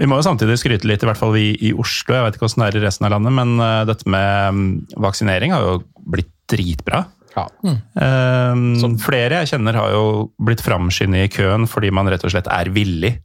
vi 0.00 0.08
må 0.08 0.18
jo 0.18 0.24
samtidig 0.26 0.56
skryte 0.60 0.88
litt, 0.88 1.02
i 1.04 1.08
hvert 1.08 1.20
fall 1.20 1.34
vi 1.36 1.52
i 1.60 1.72
Oslo. 1.76 2.16
Jeg 2.16 2.26
vet 2.26 2.36
ikke 2.38 2.46
hvordan 2.46 2.64
det 2.64 2.68
er 2.70 2.78
i 2.80 2.84
resten 2.86 3.08
av 3.08 3.14
landet, 3.16 3.34
men 3.38 3.54
eh, 3.60 3.80
dette 3.90 4.08
med 4.10 4.56
mm, 4.56 4.70
vaksinering 5.04 5.54
har 5.54 5.66
jo 5.66 5.74
blitt 6.14 6.32
dritbra. 6.52 7.04
ja. 7.36 7.46
Eh, 7.62 8.98
flere 9.00 9.42
jeg 9.42 9.54
kjenner 9.54 9.78
har 9.78 9.94
jo 9.94 10.04
blitt 10.42 10.64
framskyndet 10.64 11.28
i 11.28 11.32
køen 11.32 11.68
fordi 11.70 11.92
man 11.94 12.10
rett 12.12 12.24
og 12.24 12.34
slett 12.34 12.50
er 12.52 12.72
villig 12.74 13.16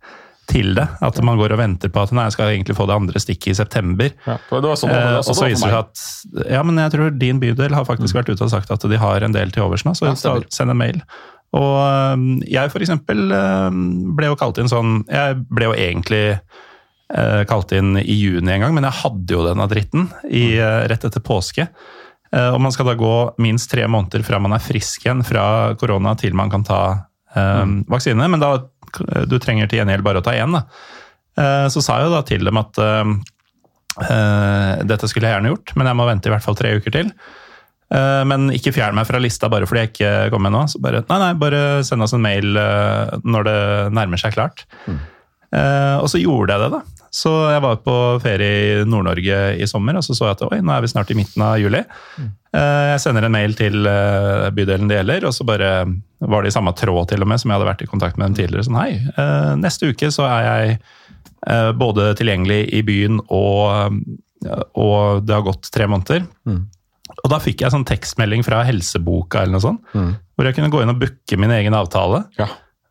til 0.48 0.76
det. 0.78 0.86
At 1.04 1.18
man 1.28 1.40
går 1.40 1.56
og 1.56 1.60
venter 1.60 1.92
på 1.92 2.04
at 2.06 2.14
nei, 2.16 2.28
jeg 2.30 2.38
skal 2.38 2.54
egentlig 2.54 2.78
få 2.78 2.88
det 2.88 2.96
andre 2.96 3.20
stikket 3.20 3.52
i 3.52 3.58
september. 3.58 4.14
Ja, 4.28 4.38
det 4.38 4.64
var 4.64 4.80
sånn, 4.80 4.94
det 4.94 5.02
var 5.02 5.18
Eh, 5.18 5.24
sånn 5.26 5.34
og 5.34 5.40
så 5.40 5.50
viser 5.50 5.68
det 5.68 5.74
seg 5.74 5.80
at 5.82 6.52
Ja, 6.56 6.62
men 6.64 6.80
jeg 6.80 6.94
tror 6.96 7.18
din 7.20 7.42
bydel 7.44 7.76
har 7.76 7.88
faktisk 7.88 8.16
vært 8.16 8.32
ute 8.32 8.46
og 8.46 8.54
sagt 8.54 8.72
at 8.72 8.88
de 8.88 9.02
har 9.02 9.28
en 9.28 9.36
del 9.36 9.52
til 9.52 9.66
overs 9.68 9.84
nå, 9.88 9.96
så 9.98 10.12
Ja, 10.12 10.16
send 10.54 10.72
en 10.72 10.80
mail. 10.80 11.02
Og 11.56 12.44
jeg 12.44 12.72
for 12.74 12.84
eksempel 12.84 13.22
ble 14.18 14.28
jo 14.28 14.36
kalt 14.36 14.58
inn 14.60 14.68
sånn 14.68 15.06
Jeg 15.08 15.38
ble 15.48 15.70
jo 15.70 15.76
egentlig 15.80 16.24
eh, 16.36 17.44
kalt 17.48 17.72
inn 17.76 17.96
i 18.02 18.18
juni 18.18 18.52
en 18.52 18.66
gang, 18.66 18.76
men 18.76 18.88
jeg 18.88 19.00
hadde 19.02 19.38
jo 19.38 19.46
denne 19.46 19.68
dritten 19.72 20.10
i, 20.28 20.58
eh, 20.60 20.84
rett 20.92 21.08
etter 21.08 21.24
påske. 21.24 21.70
Eh, 22.34 22.50
og 22.52 22.60
man 22.64 22.76
skal 22.76 22.90
da 22.90 22.98
gå 23.00 23.14
minst 23.44 23.72
tre 23.72 23.88
måneder 23.88 24.26
fra 24.28 24.42
man 24.44 24.58
er 24.58 24.64
frisk 24.64 25.08
igjen 25.08 25.24
fra 25.28 25.78
korona 25.80 26.18
til 26.20 26.36
man 26.38 26.52
kan 26.52 26.68
ta 26.68 26.82
um, 27.36 27.80
vaksine, 27.88 28.28
men 28.28 28.44
da 28.44 28.58
du 29.28 29.36
trenger 29.40 29.70
til 29.70 29.82
gjengjeld 29.82 30.04
bare 30.04 30.22
å 30.22 30.26
ta 30.26 30.36
én. 30.36 30.56
da. 30.56 30.64
Så 31.70 31.84
sa 31.84 32.00
jeg 32.00 32.08
jo 32.08 32.14
da 32.16 32.22
til 32.26 32.48
dem 32.48 32.58
at 32.58 32.80
eh, 32.82 34.86
dette 34.88 35.10
skulle 35.12 35.28
jeg 35.28 35.38
gjerne 35.38 35.52
gjort, 35.52 35.74
men 35.78 35.90
jeg 35.90 36.00
må 36.00 36.08
vente 36.08 36.30
i 36.30 36.34
hvert 36.34 36.46
fall 36.46 36.58
tre 36.58 36.72
uker 36.80 36.96
til. 36.96 37.12
Eh, 37.94 38.24
Men 38.28 38.50
ikke 38.52 38.74
fjern 38.76 38.98
meg 38.98 39.08
fra 39.08 39.22
lista 39.24 39.50
bare 39.50 39.68
fordi 39.70 39.86
jeg 39.86 39.94
ikke 39.94 40.14
kom 40.34 40.44
med 40.44 40.56
nå. 40.56 40.66
Så 40.72 40.82
bare, 40.84 41.04
nei, 41.10 41.20
nei, 41.24 41.34
bare 41.40 41.62
send 41.88 42.04
oss 42.04 42.16
en 42.18 42.26
mail 42.26 42.58
eh, 42.60 43.18
når 43.24 43.48
det 43.48 43.60
nærmer 43.96 44.22
seg 44.22 44.36
klart. 44.38 44.68
Mm. 44.88 45.00
og 46.04 46.10
så 46.12 46.20
gjorde 46.20 46.52
jeg 46.52 46.60
det, 46.60 46.72
da. 46.76 46.98
Så 47.18 47.32
jeg 47.54 47.62
var 47.64 47.78
på 47.80 47.94
ferie 48.20 48.82
i 48.82 48.86
Nord-Norge 48.86 49.38
i 49.56 49.68
sommer, 49.70 49.96
og 49.96 50.04
så 50.04 50.14
så 50.18 50.28
jeg 50.28 50.36
at 50.36 50.44
oi, 50.50 50.60
nå 50.60 50.74
er 50.76 50.84
vi 50.84 50.90
snart 50.92 51.14
i 51.14 51.16
midten 51.18 51.42
av 51.46 51.56
juli. 51.62 51.80
Mm. 52.20 52.28
Jeg 52.58 53.00
sender 53.04 53.26
en 53.28 53.34
mail 53.34 53.56
til 53.58 53.88
eh, 53.88 54.48
bydelen 54.56 54.92
det 54.92 55.00
gjelder, 55.00 55.28
og 55.30 55.34
så 55.36 55.46
bare 55.48 55.72
var 56.20 56.44
det 56.44 56.52
i 56.52 56.56
samme 56.56 56.74
tråd 56.78 57.12
til 57.12 57.24
og 57.24 57.30
med 57.32 57.40
som 57.40 57.52
jeg 57.52 57.60
hadde 57.60 57.70
vært 57.70 57.84
i 57.86 57.90
kontakt 57.90 58.20
med 58.20 58.28
dem 58.28 58.38
tidligere. 58.42 58.68
Sånn 58.68 58.80
hei, 58.80 58.92
eh, 59.08 59.52
neste 59.62 59.92
uke 59.94 60.12
så 60.14 60.28
er 60.28 60.48
jeg 60.48 60.78
eh, 61.48 61.72
både 61.80 62.10
tilgjengelig 62.20 62.62
i 62.76 62.84
byen 62.88 63.22
og, 63.28 63.98
og 64.76 65.24
det 65.24 65.38
har 65.38 65.46
gått 65.48 65.72
tre 65.74 65.88
måneder. 65.90 66.28
Og 67.28 67.34
da 67.34 67.42
fikk 67.44 67.66
jeg 67.66 67.74
sånn 67.76 67.84
tekstmelding 67.90 68.46
fra 68.48 68.62
helseboka 68.68 69.42
eller 69.44 69.58
noe 69.58 69.66
sånt, 69.68 69.84
hvor 69.92 70.48
jeg 70.48 70.56
kunne 70.56 70.72
gå 70.72 70.80
inn 70.86 70.94
og 70.96 71.02
booke 71.04 71.38
min 71.42 71.52
egen 71.60 71.76
avtale. 71.76 72.24
Ja. 72.40 72.48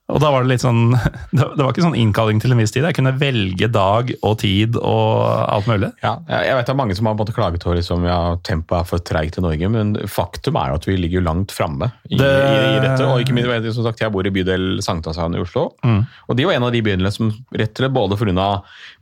Og 0.06 0.20
da 0.22 0.28
var 0.30 0.44
det 0.44 0.52
litt 0.52 0.62
sånn 0.62 0.92
Det 1.34 1.46
det 1.58 1.64
var 1.64 1.72
ikke 1.72 1.82
sånn 1.82 1.96
innkalling 1.98 2.38
til 2.38 2.52
en 2.54 2.60
viss 2.62 2.70
tid. 2.70 2.84
Jeg 2.86 2.94
kunne 2.94 3.10
velge 3.18 3.66
dag 3.74 4.12
og 4.22 4.36
tid 4.38 4.76
og 4.78 5.24
alt 5.50 5.66
mulig. 5.66 5.88
Ja, 6.04 6.12
jeg 6.30 6.54
vet 6.54 6.68
det 6.68 6.74
er 6.74 6.78
mange 6.78 6.94
som 6.94 7.08
har 7.10 7.16
måttet 7.18 7.34
klage 7.34 7.58
over 7.66 7.74
liksom, 7.80 8.04
ja, 8.06 8.18
tempoet 8.46 8.84
er 8.84 8.86
for 8.92 9.02
treigt 9.02 9.40
i 9.40 9.42
Norge, 9.42 9.70
men 9.74 9.96
faktum 10.06 10.60
er 10.60 10.70
jo 10.70 10.78
at 10.78 10.86
vi 10.86 10.94
ligger 11.00 11.24
langt 11.26 11.50
framme 11.56 11.88
i, 12.06 12.20
Det- 12.20 12.28
i, 12.28 12.60
i 12.76 12.84
dette. 12.84 13.02
Og 13.08 13.24
ikke 13.24 13.34
minst, 13.34 13.66
som 13.74 13.88
sagt, 13.88 14.04
jeg 14.04 14.14
bor 14.14 14.22
i 14.30 14.34
bydel 14.36 14.76
Sankthanshaugen 14.86 15.34
i 15.34 15.42
Oslo, 15.42 15.72
og 15.82 16.38
de 16.38 16.46
var 16.46 16.54
en 16.60 16.68
av 16.68 16.76
de 16.76 16.84
bydelene 16.86 17.10
som 17.16 17.32
rett 17.50 17.74
og 17.74 17.82
slett 17.82 17.96
både 17.98 18.20
pga. 18.22 18.46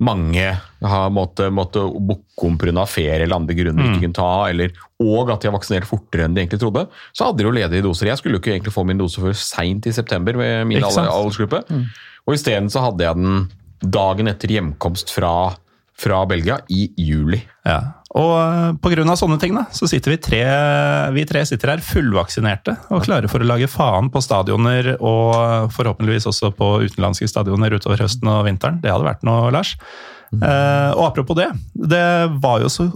mange 0.08 0.48
har 0.84 1.12
måttet 1.12 1.52
måtte 1.52 1.84
booke 2.00 2.22
om 2.42 2.56
pga. 2.58 2.86
ferie 2.86 3.22
eller 3.22 3.36
andre 3.36 3.54
grunner 3.54 3.86
ikke 3.88 4.04
kunne 4.06 4.18
ta, 4.18 4.30
eller, 4.50 4.74
og 5.02 5.30
at 5.30 5.42
de 5.42 5.50
har 5.50 5.54
vaksinert 5.54 5.88
fortere 5.88 6.26
enn 6.26 6.34
de 6.34 6.42
egentlig 6.42 6.60
trodde, 6.62 6.86
så 7.14 7.28
hadde 7.28 7.38
de 7.38 7.48
jo 7.48 7.54
ledige 7.54 7.86
doser. 7.86 8.10
Jeg 8.10 8.18
skulle 8.18 8.38
jo 8.38 8.42
ikke 8.42 8.54
egentlig 8.56 8.74
få 8.74 8.84
min 8.84 9.00
dose 9.00 9.22
før 9.22 9.36
seint 9.38 9.86
i 9.86 9.94
september 9.94 10.36
med 10.40 10.66
min 10.70 10.84
aldersgruppe. 10.84 11.62
Mm. 11.70 11.84
Og 12.26 12.38
isteden 12.38 12.70
så 12.72 12.82
hadde 12.84 13.04
jeg 13.04 13.20
den 13.20 13.44
dagen 13.84 14.30
etter 14.30 14.50
hjemkomst 14.50 15.12
fra, 15.12 15.52
fra 16.00 16.24
Belgia 16.28 16.58
i 16.72 16.88
juli. 16.96 17.42
Ja. 17.66 17.80
Og 18.14 18.30
pga. 18.30 18.74
på 18.78 18.92
grunn 18.92 19.10
av 19.10 19.18
sånne 19.18 19.40
ting, 19.42 19.56
da, 19.58 19.64
så 19.74 19.88
sitter 19.90 20.14
vi 20.14 20.20
tre, 20.22 20.42
vi 21.16 21.24
tre 21.26 21.42
sitter 21.48 21.72
her 21.74 21.82
fullvaksinerte 21.82 22.76
og 22.94 23.02
klare 23.06 23.30
for 23.30 23.42
å 23.42 23.48
lage 23.48 23.66
faen 23.70 24.10
på 24.14 24.22
stadioner 24.22 24.94
og 25.00 25.72
forhåpentligvis 25.74 26.28
også 26.30 26.52
på 26.54 26.70
utenlandske 26.86 27.28
stadioner 27.30 27.74
utover 27.74 28.04
høsten 28.06 28.30
og 28.30 28.44
vinteren. 28.46 28.78
Det 28.84 28.92
hadde 28.92 29.08
vært 29.08 29.26
noe, 29.26 29.50
Lars. 29.54 29.74
Eh, 30.42 30.90
og 30.96 31.06
apropos 31.10 31.36
det, 31.38 31.50
det 31.74 32.04
var 32.42 32.62
jo 32.64 32.70
så 32.72 32.88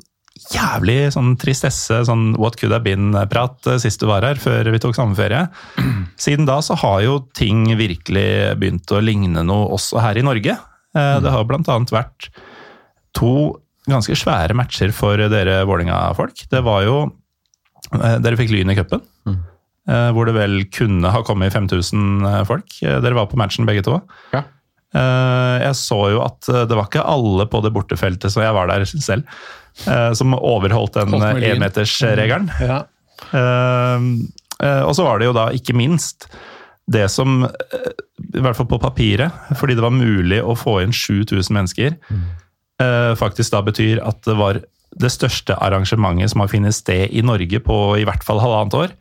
jævlig 0.49 1.11
sånn 1.13 1.33
tristesse, 1.41 2.01
sånn 2.07 2.31
what 2.39 2.57
could 2.61 2.73
have 2.73 2.85
been-prat 2.87 3.67
eh, 3.69 3.79
sist 3.83 4.01
du 4.01 4.07
var 4.09 4.25
her, 4.27 4.39
før 4.41 4.71
vi 4.73 4.81
tok 4.83 4.97
sommerferie. 4.97 5.47
Siden 6.25 6.47
da 6.49 6.61
så 6.65 6.77
har 6.79 7.03
jo 7.05 7.19
ting 7.37 7.65
virkelig 7.79 8.29
begynt 8.61 8.95
å 8.95 9.03
ligne 9.05 9.45
noe 9.47 9.69
også 9.77 10.01
her 10.05 10.21
i 10.21 10.25
Norge. 10.27 10.55
Eh, 10.95 11.17
Det 11.25 11.33
har 11.35 11.45
annet 11.59 11.93
vært 11.95 12.31
to 13.19 13.33
ganske 13.89 14.15
svære 14.21 14.55
matcher 14.57 14.93
for 14.93 15.17
dere 15.33 15.63
Vålerenga-folk. 15.69 16.47
Det 16.53 16.61
var 16.65 16.83
jo 16.87 16.97
eh, 17.97 18.19
Dere 18.23 18.37
fikk 18.39 18.53
Lyn 18.53 18.71
i 18.73 18.77
cupen, 18.79 19.03
eh, 19.89 20.11
hvor 20.15 20.29
det 20.29 20.37
vel 20.37 20.61
kunne 20.73 21.11
ha 21.13 21.23
kommet 21.27 21.53
5000 21.57 22.45
folk. 22.49 22.69
Eh, 22.85 23.01
Dere 23.05 23.17
var 23.19 23.31
på 23.31 23.41
matchen 23.41 23.67
begge 23.69 23.85
to. 23.87 23.99
Ja. 24.35 24.45
Eh, 24.97 25.57
Jeg 25.67 25.77
så 25.77 25.99
jo 26.15 26.21
at 26.25 26.49
eh, 26.49 26.65
det 26.69 26.77
var 26.79 26.87
ikke 26.89 27.05
alle 27.05 27.45
på 27.51 27.61
det 27.65 27.73
bortefeltet, 27.75 28.33
så 28.33 28.41
jeg 28.45 28.55
var 28.57 28.71
der 28.71 28.87
selv, 28.89 29.27
eh, 29.87 30.13
som 30.17 30.33
overholdt 30.39 30.97
den 30.97 31.13
énmetersregelen. 31.53 32.49
Ja. 32.65 32.79
Eh, 33.33 34.07
eh, 34.65 34.83
Og 34.87 34.95
så 34.97 35.05
var 35.05 35.19
det 35.21 35.29
jo 35.29 35.37
da 35.37 35.51
ikke 35.53 35.77
minst 35.77 36.29
det 36.89 37.11
som, 37.13 37.43
i 37.45 38.41
hvert 38.41 38.57
fall 38.57 38.67
på 38.71 38.79
papiret, 38.81 39.31
fordi 39.61 39.75
det 39.77 39.85
var 39.85 39.93
mulig 39.93 40.39
å 40.41 40.55
få 40.57 40.79
inn 40.81 40.95
7000 40.97 41.53
mennesker, 41.53 41.99
eh, 42.81 43.13
faktisk 43.21 43.53
da 43.53 43.61
betyr 43.67 44.01
at 44.01 44.23
det 44.25 44.37
var 44.39 44.63
det 44.99 45.11
største 45.13 45.53
arrangementet 45.61 46.31
som 46.33 46.41
har 46.41 46.49
funnet 46.49 46.73
sted 46.73 47.13
i 47.13 47.21
Norge 47.21 47.61
på 47.61 47.77
i 48.01 48.07
hvert 48.09 48.25
fall 48.25 48.41
halvannet 48.41 48.73
år, 48.75 48.95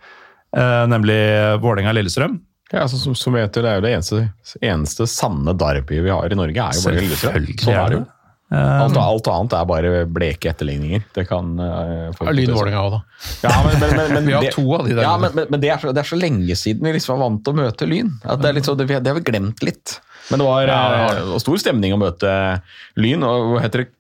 nemlig 0.92 1.16
Vålerenga-Lillestrøm. 1.64 2.42
Ja, 2.72 2.82
altså, 2.84 2.98
som, 3.00 3.16
som 3.16 3.36
heter, 3.40 3.64
Det 3.64 3.70
er 3.72 3.76
jo 3.80 3.86
det 3.86 3.94
eneste, 3.96 4.22
eneste 4.62 5.08
sanne 5.08 5.54
derbyet 5.56 6.04
vi 6.04 6.12
har 6.12 6.28
i 6.32 6.36
Norge. 6.36 6.52
er 6.68 6.76
jo 6.76 6.84
bare 6.84 7.02
Lillestrøm. 7.02 7.46
Sånn 7.64 7.74
er 7.80 7.90
det 7.94 8.00
jo. 8.02 8.06
Alt, 8.48 8.96
alt 8.96 9.28
annet 9.28 9.54
er 9.58 9.66
bare 9.68 9.90
bleke 10.08 10.48
etterligninger. 10.54 11.02
Det 11.16 11.26
kan 11.28 11.50
uh, 11.60 12.12
folk- 12.16 12.32
Lyn 12.36 12.54
Vålerenga 12.56 12.84
òg, 12.86 12.94
da. 12.94 13.00
Ja, 13.44 13.56
men, 13.66 13.74
men, 13.82 13.96
men, 13.98 14.14
men, 14.16 14.26
Vi 14.30 14.36
har 14.38 14.46
det- 14.46 14.54
to 14.56 14.64
av 14.78 14.86
de 14.88 14.94
der. 14.96 15.04
Ja, 15.04 15.16
men, 15.20 15.34
men, 15.36 15.50
men 15.52 15.64
det, 15.64 15.72
er 15.74 15.82
så, 15.84 15.92
det 15.96 16.04
er 16.04 16.08
så 16.08 16.20
lenge 16.20 16.56
siden 16.60 16.88
vi 16.88 16.94
liksom 16.96 17.16
var 17.18 17.26
vant 17.26 17.42
til 17.44 17.56
å 17.56 17.60
møte 17.60 17.88
Lyn. 17.92 18.14
At 18.24 18.40
det, 18.44 18.52
er 18.54 18.56
litt 18.60 18.68
så, 18.70 18.76
det, 18.80 18.88
det 18.92 19.12
har 19.12 19.18
vi 19.20 19.26
glemt 19.28 19.64
litt. 19.68 19.98
Men 20.32 20.40
det 20.44 20.48
var 20.48 20.68
Ja, 20.72 20.80
eh, 21.12 21.34
stor 21.44 21.60
stemning 21.60 21.96
å 21.96 22.00
møte 22.00 22.32
Lyn. 23.00 23.24
og 23.28 23.54
hva 23.56 23.64
heter 23.68 23.84
det? 23.84 23.92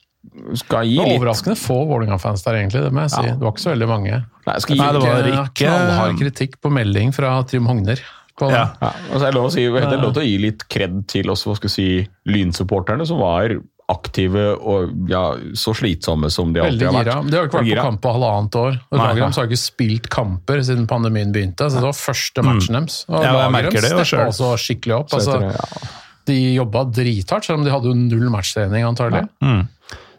Skal 0.59 0.84
gi 0.88 0.95
Det 0.97 1.03
var 1.03 1.07
litt 1.11 1.20
overraskende 1.22 1.55
få 1.59 1.76
Vålerenga-fans 1.88 2.41
der, 2.43 2.57
egentlig. 2.59 2.82
Det 2.84 2.91
må 2.95 3.03
jeg 3.05 3.13
si. 3.15 3.22
Det 3.32 3.43
var 3.43 3.53
ikke 3.53 3.63
så 3.63 3.72
veldig 3.72 3.88
mange. 3.91 4.18
Nei, 4.47 4.55
skal 4.63 4.76
gi, 4.76 4.80
Nei, 4.82 4.88
det 4.95 5.03
var 5.03 5.28
Ikke 5.28 5.43
ikke- 5.43 5.68
knallhard 5.72 6.18
kritikk 6.20 6.57
på 6.63 6.72
melding 6.76 7.13
fra 7.15 7.36
Trym 7.47 7.68
Hogner. 7.68 7.99
På 8.38 8.51
Ja. 8.51 8.67
Ja, 8.81 8.91
altså 9.11 9.23
jeg, 9.25 9.31
er 9.31 9.38
lov 9.39 9.47
å 9.49 9.53
si, 9.55 9.63
det 9.65 9.88
er 9.88 10.03
lov 10.03 10.13
til 10.13 10.23
å 10.23 10.27
gi 10.27 10.38
litt 10.43 10.67
kred 10.69 11.01
til 11.09 11.33
også, 11.33 11.49
hva 11.49 11.57
skal 11.57 11.73
si, 11.73 11.88
Lyn-supporterne, 12.29 13.07
som 13.09 13.19
var 13.23 13.57
aktive 13.88 14.49
og 14.59 15.07
ja, 15.07 15.21
så 15.55 15.71
slitsomme 15.77 16.27
som 16.33 16.51
de 16.51 16.59
alltid 16.59 16.89
har 16.89 16.95
vært. 16.97 17.29
De 17.31 17.38
har 17.39 17.47
ikke 17.47 17.61
vært 17.61 17.69
Gira. 17.69 17.83
på 17.85 17.88
kamp 17.88 18.01
på 18.03 18.11
halvannet 18.17 18.57
år. 18.59 18.73
Og 18.91 18.97
Nei, 18.99 19.05
har 19.23 19.47
ikke 19.47 19.59
spilt 19.61 20.09
kamper 20.11 20.63
siden 20.67 20.88
pandemien 20.89 21.31
begynte. 21.31 21.69
så 21.71 21.79
Det 21.79 21.88
var 21.88 21.95
første 21.95 22.43
matchen 22.43 22.75
deres. 22.81 23.05
Og 23.07 23.15
Mm. 23.15 23.23
Ja, 23.23 23.31
det 23.31 23.63
jo 23.63 23.71
Lagerhams 23.71 24.07
steppa 24.11 24.27
også 24.27 24.49
skikkelig 24.65 24.95
opp. 24.99 25.09
Så 25.09 25.15
Altså, 25.21 25.39
det, 25.39 25.55
ja. 25.55 25.88
de 26.27 26.38
jobba 26.57 26.83
drithardt, 26.91 27.45
selv 27.45 27.59
om 27.59 27.63
de 27.63 27.71
hadde 27.71 27.88
jo 27.88 27.93
null 27.95 28.29
matchtrening, 28.29 28.83
antagelig. 28.83 29.29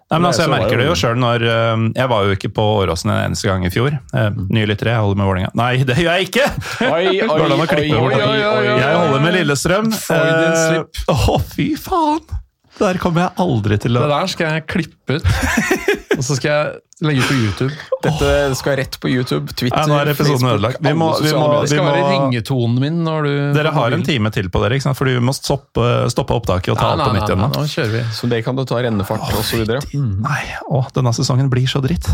Nei, 0.09 0.17
men 0.23 0.31
altså, 0.31 0.47
Jeg 0.47 0.53
merker 0.55 0.79
det 0.81 0.87
jo- 0.89 0.95
sjøl 0.97 1.19
når 1.21 1.43
eh, 1.45 1.83
Jeg 1.99 2.09
var 2.09 2.25
jo 2.25 2.37
ikke 2.39 2.49
på 2.57 2.65
Åråsen 2.81 3.11
en 3.13 3.19
eneste 3.27 3.45
gang 3.51 3.67
i 3.69 3.71
fjor. 3.75 3.93
Eh, 4.17 4.31
Nye 4.57 4.65
lyttere, 4.71 4.95
jeg 4.95 5.03
holder 5.05 5.19
med 5.21 5.29
Vålerenga. 5.29 5.51
Nei, 5.61 5.71
det 5.85 5.97
gjør 6.01 6.17
jeg 6.17 6.29
ikke! 6.31 6.47
Oi, 6.89 7.05
oi, 7.21 7.29
Går 7.29 7.45
det 7.45 7.59
an 7.59 7.65
å 7.65 7.69
klippe 7.69 7.85
oi, 7.85 8.01
bort 8.01 8.15
oi, 8.17 8.23
oi, 8.25 8.43
oi. 8.49 8.79
Jeg 8.81 8.97
holder 9.03 9.25
med 9.27 9.37
Lillestrøm. 9.37 9.91
Freudian 9.93 10.57
Eh. 10.79 11.13
Å, 11.13 11.39
fy 11.53 11.69
faen! 11.77 12.25
Der 12.79 12.95
kommer 13.03 13.25
jeg 13.27 13.33
aldri 13.43 13.77
til 13.83 13.97
å 13.99 14.05
Det 14.05 14.11
der 14.15 14.29
skal 14.31 14.53
jeg 14.55 14.67
klippe 14.71 15.17
ut, 15.19 15.25
og 16.19 16.25
så 16.27 16.37
skal 16.37 16.51
jeg 16.51 16.81
legge 17.07 17.23
ut 17.23 17.29
på 17.31 17.37
YouTube. 17.39 17.75
Dette 18.03 18.31
skal 18.59 18.77
rett 18.81 18.97
på 19.01 19.09
YouTube, 19.13 19.53
Twitter, 19.55 19.79
Ja, 19.79 19.87
nå 19.87 19.99
er 20.01 20.11
episoden 20.13 20.35
Facebook, 20.43 20.55
ødelagt. 20.59 20.81
Vi 20.83 20.93
må- 20.99 21.11
vi 21.23 21.31
må- 21.33 21.61
Det 21.63 21.71
skal 21.71 21.85
være 21.87 22.09
ringetonen 22.11 22.81
min 22.83 22.99
når 23.05 23.23
du 23.29 23.53
Dere 23.55 23.73
har 23.73 23.93
en 23.93 24.03
time 24.03 24.31
til 24.35 24.49
på 24.51 24.61
dere, 24.63 24.75
ikke 24.77 24.83
sant? 24.89 24.99
fordi 24.99 25.15
vi 25.15 25.21
må 25.25 25.33
stoppe, 25.37 25.87
stoppe 26.11 26.35
opptaket 26.35 26.73
og 26.75 26.79
ta 26.79 26.91
alt 26.93 27.07
på 27.07 27.15
nytt 27.15 27.29
igjen. 27.31 27.39
Nå. 27.39 27.49
nå 27.55 27.65
kjører 27.71 27.93
vi. 27.93 28.03
Så 28.13 28.29
det 28.29 28.45
kan 28.45 28.57
du 28.57 28.65
ta 28.65 28.75
rennefart 28.83 29.21
og 29.33 29.45
så 29.45 29.57
videre. 29.63 29.81
Nei, 29.95 30.43
å, 30.71 30.85
denne 30.93 31.15
sesongen 31.15 31.49
blir 31.49 31.67
så 31.71 31.81
dritt. 31.81 32.09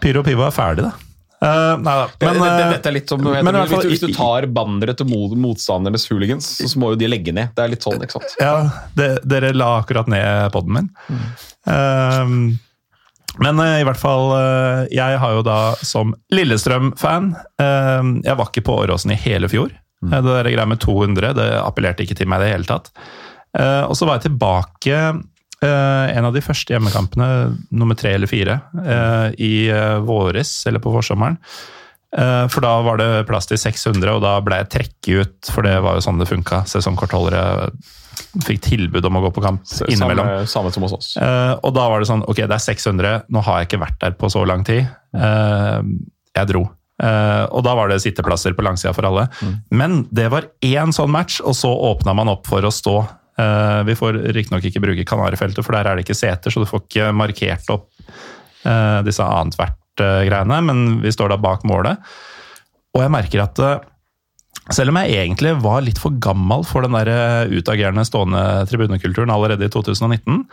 Pyro 0.00 0.22
Pivo 0.24 0.46
er 0.46 0.50
ferdig, 0.54 0.82
da. 0.88 0.92
Eh, 1.40 1.74
nei 1.80 1.92
da. 1.96 2.06
Men, 2.20 2.34
det, 2.36 2.40
det, 2.40 2.64
eh, 2.64 2.72
dette 2.74 2.90
er 2.90 2.94
litt 2.98 3.12
som, 3.12 3.22
men 3.24 3.56
hvis, 3.56 3.70
fall- 3.72 3.86
hvis, 3.88 4.02
du, 4.04 4.10
tar 4.12 4.46
banneret 4.52 4.98
til 5.00 5.08
motstandernes 5.40 6.04
hooligans, 6.10 6.48
så 6.60 6.80
må 6.80 6.92
jo 6.92 7.00
de 7.00 7.08
legge 7.08 7.32
ned. 7.36 7.54
Det 7.56 7.64
er 7.64 7.72
litt 7.72 7.86
sånn, 7.86 8.00
ikke 8.04 8.18
sant? 8.18 8.34
Ja, 8.42 8.56
det, 8.98 9.12
dere 9.28 9.54
la 9.56 9.78
akkurat 9.78 10.10
ned 10.12 10.50
poden 10.52 10.76
min. 10.76 10.90
Ehm, 11.70 12.42
men 13.40 13.62
uh, 13.62 13.78
i 13.80 13.86
hvert 13.86 14.00
fall, 14.00 14.34
eh, 14.36 14.82
jeg 14.92 15.20
har 15.22 15.36
jo 15.38 15.42
da 15.46 15.58
som 15.86 16.12
Lillestrøm-fan 16.34 17.30
ehm, 17.62 18.16
Jeg 18.26 18.36
var 18.40 18.48
ikke 18.50 18.64
på 18.66 18.74
Åråsen 18.82 19.14
i 19.14 19.20
hele 19.22 19.48
fjor. 19.48 19.70
Mm. 20.02 20.12
Det 20.12 20.22
der 20.26 20.48
greia 20.50 20.68
med 20.68 20.80
200 20.82 21.34
det 21.38 21.50
appellerte 21.60 22.04
ikke 22.04 22.18
til 22.18 22.28
meg 22.28 22.42
i 22.42 22.48
det 22.48 22.54
hele 22.56 22.68
tatt. 22.68 22.90
Eh, 23.56 23.84
og 23.86 23.96
så 23.96 24.08
var 24.08 24.18
jeg 24.18 24.28
tilbake 24.28 25.00
eh, 25.64 26.16
en 26.16 26.28
av 26.28 26.34
de 26.34 26.42
første 26.44 26.74
hjemmekampene, 26.74 27.28
nummer 27.70 27.98
tre 27.98 28.14
eller 28.16 28.30
fire, 28.30 28.60
eh, 28.80 29.28
i 29.40 29.52
eh, 29.72 29.98
våres, 30.06 30.54
eller 30.70 30.82
på 30.82 30.92
forsommeren. 30.94 31.38
Eh, 32.16 32.46
For 32.50 32.64
da 32.64 32.74
var 32.86 33.00
det 33.00 33.08
plass 33.28 33.48
til 33.50 33.60
600, 33.60 34.16
og 34.16 34.22
da 34.24 34.36
ble 34.44 34.60
jeg 34.62 34.70
trekket 34.74 35.20
ut, 35.20 35.52
for 35.54 35.66
det 35.66 35.76
var 35.84 35.98
jo 35.98 36.04
sånn 36.06 36.20
det 36.20 36.28
funka. 36.30 36.64
Sesongkortholdere 36.70 37.70
fikk 38.44 38.60
tilbud 38.66 39.06
om 39.08 39.18
å 39.18 39.22
gå 39.26 39.30
på 39.36 39.44
kamp 39.44 39.62
innimellom. 39.86 40.26
Samme, 40.26 40.50
samme 40.50 40.74
som 40.74 40.86
hos 40.86 40.96
oss. 40.98 41.12
Eh, 41.20 41.54
og 41.56 41.74
da 41.76 41.86
var 41.90 42.02
det 42.02 42.10
sånn, 42.10 42.26
ok, 42.28 42.44
det 42.44 42.58
er 42.58 42.66
600, 42.66 43.22
nå 43.32 43.44
har 43.46 43.60
jeg 43.60 43.70
ikke 43.70 43.84
vært 43.86 44.02
der 44.02 44.18
på 44.18 44.30
så 44.32 44.44
lang 44.48 44.66
tid. 44.66 44.90
Eh, 45.14 45.80
jeg 46.38 46.52
dro. 46.52 46.66
Uh, 47.00 47.46
og 47.56 47.62
da 47.64 47.72
var 47.72 47.88
det 47.88 47.94
sitteplasser 48.04 48.52
på 48.52 48.60
langsida 48.60 48.90
for 48.92 49.06
alle. 49.08 49.22
Men 49.72 50.02
det 50.12 50.26
var 50.28 50.50
én 50.60 50.92
sånn 50.92 51.08
match, 51.08 51.38
og 51.40 51.56
så 51.56 51.70
åpna 51.72 52.12
man 52.12 52.28
opp 52.28 52.44
for 52.50 52.60
å 52.60 52.68
stå 52.68 52.98
Eh, 53.00 53.19
vi 53.86 53.94
får 53.98 54.18
riktignok 54.36 54.66
ikke 54.68 54.82
bruke 54.82 55.06
Kanarifeltet, 55.08 55.64
for 55.66 55.76
der 55.76 55.88
er 55.88 55.96
det 55.96 56.06
ikke 56.06 56.18
seter, 56.18 56.52
så 56.52 56.62
du 56.62 56.68
får 56.68 56.84
ikke 56.86 57.12
markert 57.16 57.70
opp 57.72 57.88
eh, 58.66 58.98
disse 59.06 59.24
annethvert-greiene, 59.24 60.60
men 60.66 60.84
vi 61.04 61.12
står 61.14 61.32
da 61.32 61.40
bak 61.40 61.64
målet. 61.68 62.00
Og 62.96 63.04
jeg 63.04 63.14
merker 63.14 63.44
at 63.44 63.62
eh, 63.64 63.78
selv 64.74 64.92
om 64.92 65.00
jeg 65.00 65.16
egentlig 65.22 65.54
var 65.62 65.82
litt 65.86 66.00
for 66.02 66.18
gammel 66.22 66.64
for 66.68 66.86
den 66.86 66.96
der 66.98 67.10
eh, 67.12 67.56
utagerende 67.56 68.06
stående 68.06 68.44
tribunekulturen 68.70 69.32
allerede 69.34 69.66
i 69.66 69.72
2019, 69.72 70.44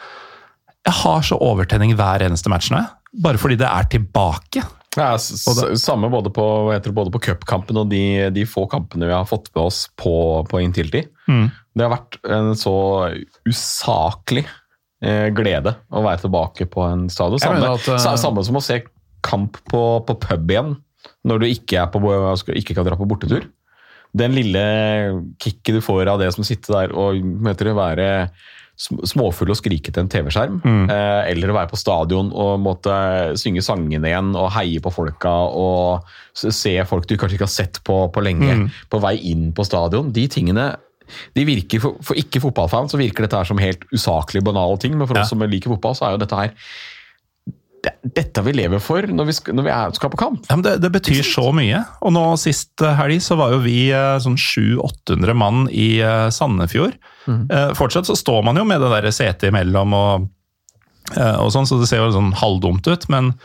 jeg 0.87 0.95
har 1.03 1.23
så 1.25 1.37
overtenning 1.43 1.95
hver 1.99 2.23
eneste 2.23 2.51
match 2.51 2.71
nå, 2.71 2.79
bare 3.23 3.39
fordi 3.41 3.57
det 3.59 3.67
er 3.67 3.87
tilbake. 3.91 4.63
Ja, 4.97 5.11
samme 5.19 6.09
både 6.09 6.31
på, 6.33 6.45
både 6.95 7.11
på 7.13 7.21
cupkampen 7.27 7.77
og 7.77 7.89
de, 7.91 8.29
de 8.33 8.45
få 8.49 8.65
kampene 8.71 9.09
vi 9.09 9.13
har 9.13 9.27
fått 9.29 9.51
med 9.53 9.67
oss 9.67 9.83
på, 9.99 10.13
på 10.49 10.61
tid. 10.73 10.95
Mm. 11.27 11.49
Det 11.77 11.85
har 11.85 11.93
vært 11.93 12.17
en 12.33 12.53
så 12.57 12.75
usaklig 13.47 14.45
eh, 15.05 15.27
glede 15.35 15.75
å 15.93 16.03
være 16.05 16.23
tilbake 16.25 16.67
på 16.73 16.83
en 16.87 17.05
stadion. 17.13 17.41
Samme, 17.43 17.75
at, 17.77 17.87
uh... 17.93 18.17
samme 18.17 18.45
som 18.47 18.57
å 18.57 18.63
se 18.65 18.81
kamp 19.25 19.59
på, 19.69 19.83
på 20.07 20.17
pub 20.23 20.53
igjen, 20.53 20.75
når 21.27 21.43
du 21.43 21.47
ikke, 21.49 21.83
er 21.83 21.91
på, 21.93 22.01
ikke 22.57 22.77
kan 22.77 22.87
dra 22.87 22.97
på 22.99 23.07
bortetur. 23.09 23.47
Den 24.17 24.33
lille 24.33 24.61
kicket 25.43 25.77
du 25.77 25.81
får 25.83 26.09
av 26.09 26.21
det 26.21 26.31
som 26.33 26.45
sitter 26.47 26.73
der 26.73 26.95
og 26.97 27.19
møter 27.21 27.69
å 27.71 27.77
være 27.77 28.07
småfull 28.77 29.49
og 29.49 29.57
skrike 29.57 29.89
til 29.89 30.03
en 30.03 30.09
TV-skjerm, 30.11 30.59
eh, 30.63 31.21
eller 31.31 31.49
å 31.49 31.55
være 31.57 31.71
på 31.71 31.79
stadion 31.81 32.29
og 32.29 32.59
måtte 32.61 32.93
synge 33.41 33.63
sangene 33.65 34.11
igjen 34.11 34.29
og 34.37 34.51
heie 34.53 34.81
på 34.83 34.93
folka 34.93 35.33
og 35.49 36.05
se 36.37 36.75
folk 36.85 37.07
du 37.09 37.15
kanskje 37.17 37.39
ikke 37.39 37.47
har 37.47 37.55
sett 37.55 37.79
på, 37.87 38.03
på 38.13 38.21
lenge, 38.21 38.67
på 38.91 39.01
vei 39.01 39.15
inn 39.31 39.49
på 39.57 39.65
stadion. 39.65 40.11
De 40.13 40.27
tingene 40.29 40.69
de 41.37 41.45
virker 41.47 41.81
For, 41.83 41.97
for 42.03 42.19
ikke-fotballfans 42.19 42.91
så 42.93 42.99
virker 43.01 43.25
dette 43.27 43.37
her 43.39 43.47
som 43.49 43.57
helt 43.61 43.83
usaklig 43.93 44.43
banale 44.45 44.77
ting, 44.81 44.97
men 44.97 45.07
for 45.07 45.17
Ja. 45.17 45.23
oss 45.25 45.29
som 45.33 45.39
liker 45.45 45.73
fotball, 45.75 45.95
så 45.97 46.07
er 46.07 46.15
jo 46.17 46.21
dette 46.25 46.35
her 46.43 46.53
det, 47.85 47.91
dette 48.17 48.41
vi 48.43 48.53
lever 48.57 48.81
for 48.81 49.05
når 49.05 49.27
vi 49.29 49.35
når 49.53 49.63
vi 49.67 49.71
er, 49.71 49.91
skal 49.95 50.09
på 50.11 50.17
kamp. 50.19 50.47
Ja, 50.49 50.55
men 50.57 50.63
det, 50.65 50.73
det 50.81 50.89
betyr 50.95 51.21
så 51.23 51.51
mye. 51.55 51.83
Og 52.01 52.11
nå 52.15 52.23
sist 52.41 52.81
eh, 52.83 52.95
helg 52.97 53.21
så 53.23 53.37
var 53.39 53.53
jo 53.53 53.59
vi 53.63 53.91
eh, 53.93 54.15
sånn 54.23 54.35
700-800 54.41 55.37
mann 55.37 55.67
i 55.69 55.99
Sandefjord. 56.33 56.97
Sandefjord. 56.97 56.97
Eh, 57.53 57.69
Fortsatt 57.77 58.09
så 58.09 58.15
står 58.17 58.41
man 58.47 58.57
jo 58.59 58.65
med 58.67 58.81
det 58.81 58.89
der 58.95 59.07
setet 59.13 59.51
imellom 59.51 59.93
og, 59.93 60.27
eh, 61.13 61.37
og 61.37 61.53
sånn, 61.53 61.69
så 61.69 61.77
det 61.79 61.87
ser 61.91 62.01
jo 62.01 62.09
sånn 62.17 62.33
halvdumt 62.41 62.89
ut. 62.89 63.07
Men 63.13 63.35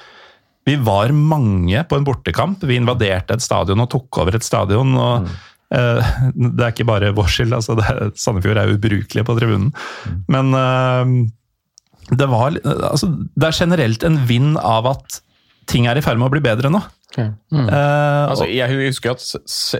vi 0.66 0.76
var 0.80 1.12
mange 1.12 1.84
på 1.90 1.98
en 2.00 2.04
bortekamp. 2.08 2.64
Vi 2.66 2.80
invaderte 2.80 3.36
et 3.36 3.42
stadion 3.44 3.84
og 3.84 3.90
tok 3.92 4.22
over 4.24 4.38
et 4.40 4.46
stadion. 4.48 4.96
og 4.96 5.28
eh, 5.28 5.40
Det 5.72 6.62
er 6.66 6.72
ikke 6.74 6.84
bare 6.88 7.12
vår 7.16 7.30
skyld, 7.32 7.54
altså 7.56 7.76
det, 7.78 7.86
er- 7.88 8.10
Sandefjord 8.20 8.60
er 8.60 8.72
ubrukelige 8.74 9.24
på 9.24 9.36
tribunen. 9.38 9.70
Men 10.28 10.52
eh, 10.58 11.12
det 12.18 12.26
var 12.28 12.56
altså, 12.62 13.08
Det 13.32 13.46
er 13.48 13.56
generelt 13.62 14.02
en 14.04 14.18
vind 14.28 14.58
av 14.60 14.90
at 14.90 15.20
ting 15.70 15.86
er 15.88 15.96
i 15.96 16.02
ferd 16.04 16.18
med 16.20 16.28
å 16.28 16.34
bli 16.34 16.42
bedre 16.44 16.68
nå. 16.74 16.80
Eh, 17.16 18.24
Altså, 18.32 18.46
jeg 18.50 18.72
husker 18.88 19.12
at 19.14 19.22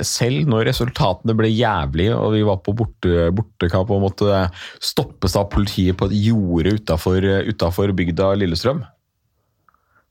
selv 0.06 0.48
når 0.52 0.66
resultatene 0.70 1.34
ble 1.36 1.48
jævlige, 1.50 2.14
og 2.16 2.32
vi 2.36 2.42
var 2.46 2.58
på 2.64 2.74
borte, 2.76 3.28
bortekamp 3.34 3.90
og 3.92 4.02
måtte 4.04 4.42
stoppes 4.84 5.36
av 5.40 5.48
politiet 5.52 5.96
på 5.98 6.08
et 6.10 6.16
jorde 6.28 6.76
utafor 6.78 7.92
bygda 7.96 8.34
Lillestrøm, 8.40 8.82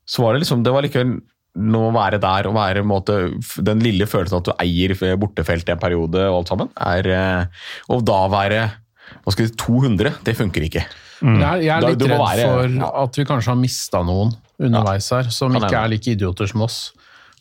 så 0.06 0.24
var 0.24 0.34
det 0.34 0.42
liksom 0.42 0.62
Det 0.66 0.72
var 0.74 0.82
likevel 0.84 1.12
å 1.52 1.92
være 1.92 2.18
der 2.22 2.46
og 2.48 2.54
være 2.56 2.82
måte, 2.86 3.16
Den 3.60 3.82
lille 3.84 4.06
følelsen 4.08 4.38
at 4.38 4.46
du 4.48 4.52
eier 4.62 4.94
bortefeltet 5.20 5.74
en 5.74 5.82
periode 5.82 6.22
og 6.30 6.38
alt 6.40 6.48
sammen, 6.52 6.70
er 6.80 7.08
eh, 7.12 7.44
Og 7.92 8.04
da 8.08 8.22
være 8.32 8.62
hva 9.22 9.32
skal 9.34 9.46
si, 9.50 9.54
200, 9.60 10.14
det 10.24 10.32
funker 10.38 10.64
ikke. 10.64 10.86
Jeg 11.22 11.42
er, 11.44 11.60
jeg 11.62 11.70
er 11.74 11.84
litt 11.84 12.02
redd 12.08 12.18
være- 12.18 12.46
for 12.48 12.72
ja. 12.80 12.88
at 13.04 13.18
vi 13.20 13.24
kanskje 13.28 13.52
har 13.52 13.58
mista 13.60 14.00
noen 14.02 14.32
underveis 14.58 15.10
her, 15.12 15.28
som 15.30 15.52
ikke 15.54 15.76
er 15.76 15.88
like 15.92 16.10
idioter 16.16 16.48
som 16.48 16.64
oss. 16.64 16.78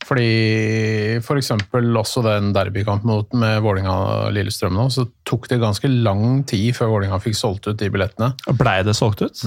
Fordi 0.06 1.18
f.eks. 1.22 1.52
også 1.72 2.24
den 2.26 2.52
derbykampen 2.54 3.06
mot- 3.08 3.34
med 3.38 3.62
Vålinga-Lillestrøm 3.64 4.74
nå, 4.74 4.88
så 4.92 5.06
tok 5.26 5.48
det 5.48 5.60
ganske 5.62 5.88
lang 6.04 6.44
tid 6.50 6.74
før 6.76 6.92
Vålinga 6.98 7.20
fikk 7.22 7.38
solgt 7.38 7.70
ut 7.70 7.78
de 7.78 7.90
billettene. 7.94 8.34
Blei 8.58 8.82
det 8.84 8.96
solgt 8.98 9.22
ut? 9.22 9.44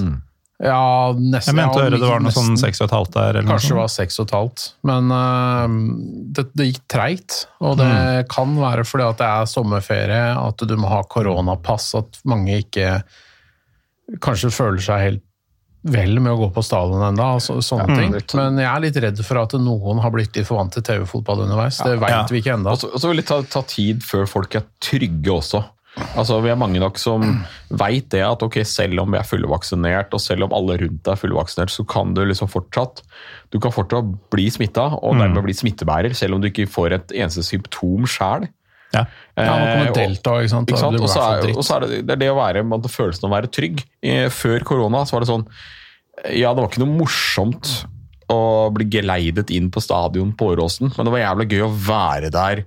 Ja, 0.63 1.11
nesten. 1.19 1.51
Jeg 1.51 1.55
mente 1.57 1.79
å 1.79 1.83
høre 1.83 1.97
det 1.99 2.07
var 2.07 2.21
noe 2.23 2.31
sånn 2.31 2.55
seks 2.57 2.79
6,5 2.79 3.09
der. 3.11 3.29
Eller 3.35 3.43
noe 3.43 3.51
Kanskje 3.57 3.73
det 3.73 3.79
var 3.81 3.89
seks 3.91 4.19
og 4.21 4.27
et 4.29 4.35
halvt. 4.37 4.63
Men 4.87 5.11
uh, 5.11 5.67
det, 6.37 6.45
det 6.55 6.67
gikk 6.71 6.81
treigt. 6.87 7.41
Og 7.59 7.75
det 7.81 7.89
Mm. 7.91 8.27
kan 8.31 8.55
være 8.61 8.85
fordi 8.87 9.03
at 9.09 9.17
det 9.19 9.27
er 9.27 9.45
sommerferie, 9.51 10.23
at 10.47 10.57
du 10.67 10.75
må 10.79 10.87
ha 10.87 11.01
koronapass, 11.03 11.93
at 11.99 12.21
mange 12.23 12.61
ikke 12.63 13.01
kanskje 14.23 14.51
føler 14.53 14.79
seg 14.85 15.01
helt 15.09 15.21
vel 15.85 16.15
med 16.17 16.31
å 16.33 16.39
gå 16.39 16.47
på 16.55 16.63
stadion 16.65 17.03
ennå. 17.11 17.27
Så, 17.43 17.59
sånne 17.61 17.85
Mm. 17.91 17.97
ting. 17.99 18.37
Men 18.39 18.57
jeg 18.57 18.71
er 18.71 18.79
litt 18.81 18.95
redd 19.03 19.19
for 19.25 19.37
at 19.43 19.51
noen 19.53 19.99
har 20.01 20.09
blitt 20.09 20.35
litt 20.35 20.47
for 20.47 20.57
vant 20.57 20.71
til 20.73 20.81
TV-fotball 20.81 21.43
underveis. 21.45 21.77
Det 21.83 21.99
veit 21.99 22.09
Ja. 22.09 22.25
vi 22.31 22.41
ikke 22.41 22.55
ennå. 22.57 22.71
Og 22.71 22.79
så 22.79 22.93
og 22.93 22.99
så 23.01 23.07
vil 23.11 23.17
det 23.17 23.27
ta, 23.27 23.41
ta 23.43 23.61
tid 23.61 23.99
før 24.01 24.25
folk 24.27 24.55
er 24.55 24.63
trygge 24.81 25.29
også. 25.29 25.63
Altså, 26.15 26.41
Vi 26.43 26.49
er 26.51 26.57
mange 26.59 26.79
nok 26.81 26.97
som 26.99 27.21
veit 27.71 28.09
det 28.11 28.21
at 28.25 28.41
ok, 28.43 28.57
selv 28.67 28.99
om 28.99 29.11
vi 29.13 29.19
er 29.19 29.27
fullvaksinert, 29.27 30.13
og 30.13 30.19
selv 30.19 30.43
om 30.47 30.53
alle 30.57 30.75
rundt 30.81 31.01
deg 31.05 31.13
er 31.13 31.21
fullvaksinert, 31.21 31.71
så 31.71 31.85
kan 31.87 32.13
du 32.13 32.23
liksom 32.25 32.49
fortsatt 32.51 33.01
du 33.53 33.59
kan 33.63 33.71
fortsatt 33.71 34.09
bli 34.33 34.49
smitta, 34.51 34.89
og 34.99 35.15
dermed 35.21 35.45
bli 35.45 35.53
smittebærer, 35.55 36.13
selv 36.17 36.35
om 36.35 36.41
du 36.43 36.49
ikke 36.49 36.65
får 36.67 36.95
et 36.97 37.13
eneste 37.15 37.43
symptom 37.45 38.03
sjæl. 38.09 38.49
Ja. 38.93 39.05
Ja, 39.37 39.45
kommer 39.45 39.85
Eh, 39.85 39.87
og- 39.89 39.95
delta, 39.95 40.31
ikke 40.41 40.49
sant. 40.49 40.69
Ikke 40.69 40.79
sant? 40.79 40.99
Og 40.99 41.09
så 41.09 41.21
er, 41.21 41.55
og 41.55 41.63
så 41.63 41.75
er 41.75 41.79
det, 41.87 42.05
det 42.07 42.13
er 42.15 42.21
det 42.25 42.29
å 42.31 42.35
være, 42.35 42.65
man 42.65 42.81
følelsen 42.81 43.23
av 43.25 43.31
å 43.31 43.35
være 43.41 43.51
trygg. 43.51 43.83
Før 44.31 44.59
korona 44.63 45.05
så 45.05 45.13
var 45.13 45.19
det 45.21 45.29
sånn 45.31 45.47
Ja, 46.31 46.53
det 46.53 46.61
var 46.63 46.69
ikke 46.69 46.85
noe 46.85 46.97
morsomt 47.03 47.85
å 48.31 48.71
bli 48.73 48.85
geleidet 48.85 49.51
inn 49.51 49.69
på 49.69 49.81
stadion 49.83 50.31
på 50.33 50.55
Åråsen, 50.55 50.91
men 50.95 51.05
det 51.05 51.11
var 51.11 51.19
jævlig 51.35 51.47
gøy 51.51 51.61
å 51.67 51.75
være 51.75 52.31
der 52.31 52.63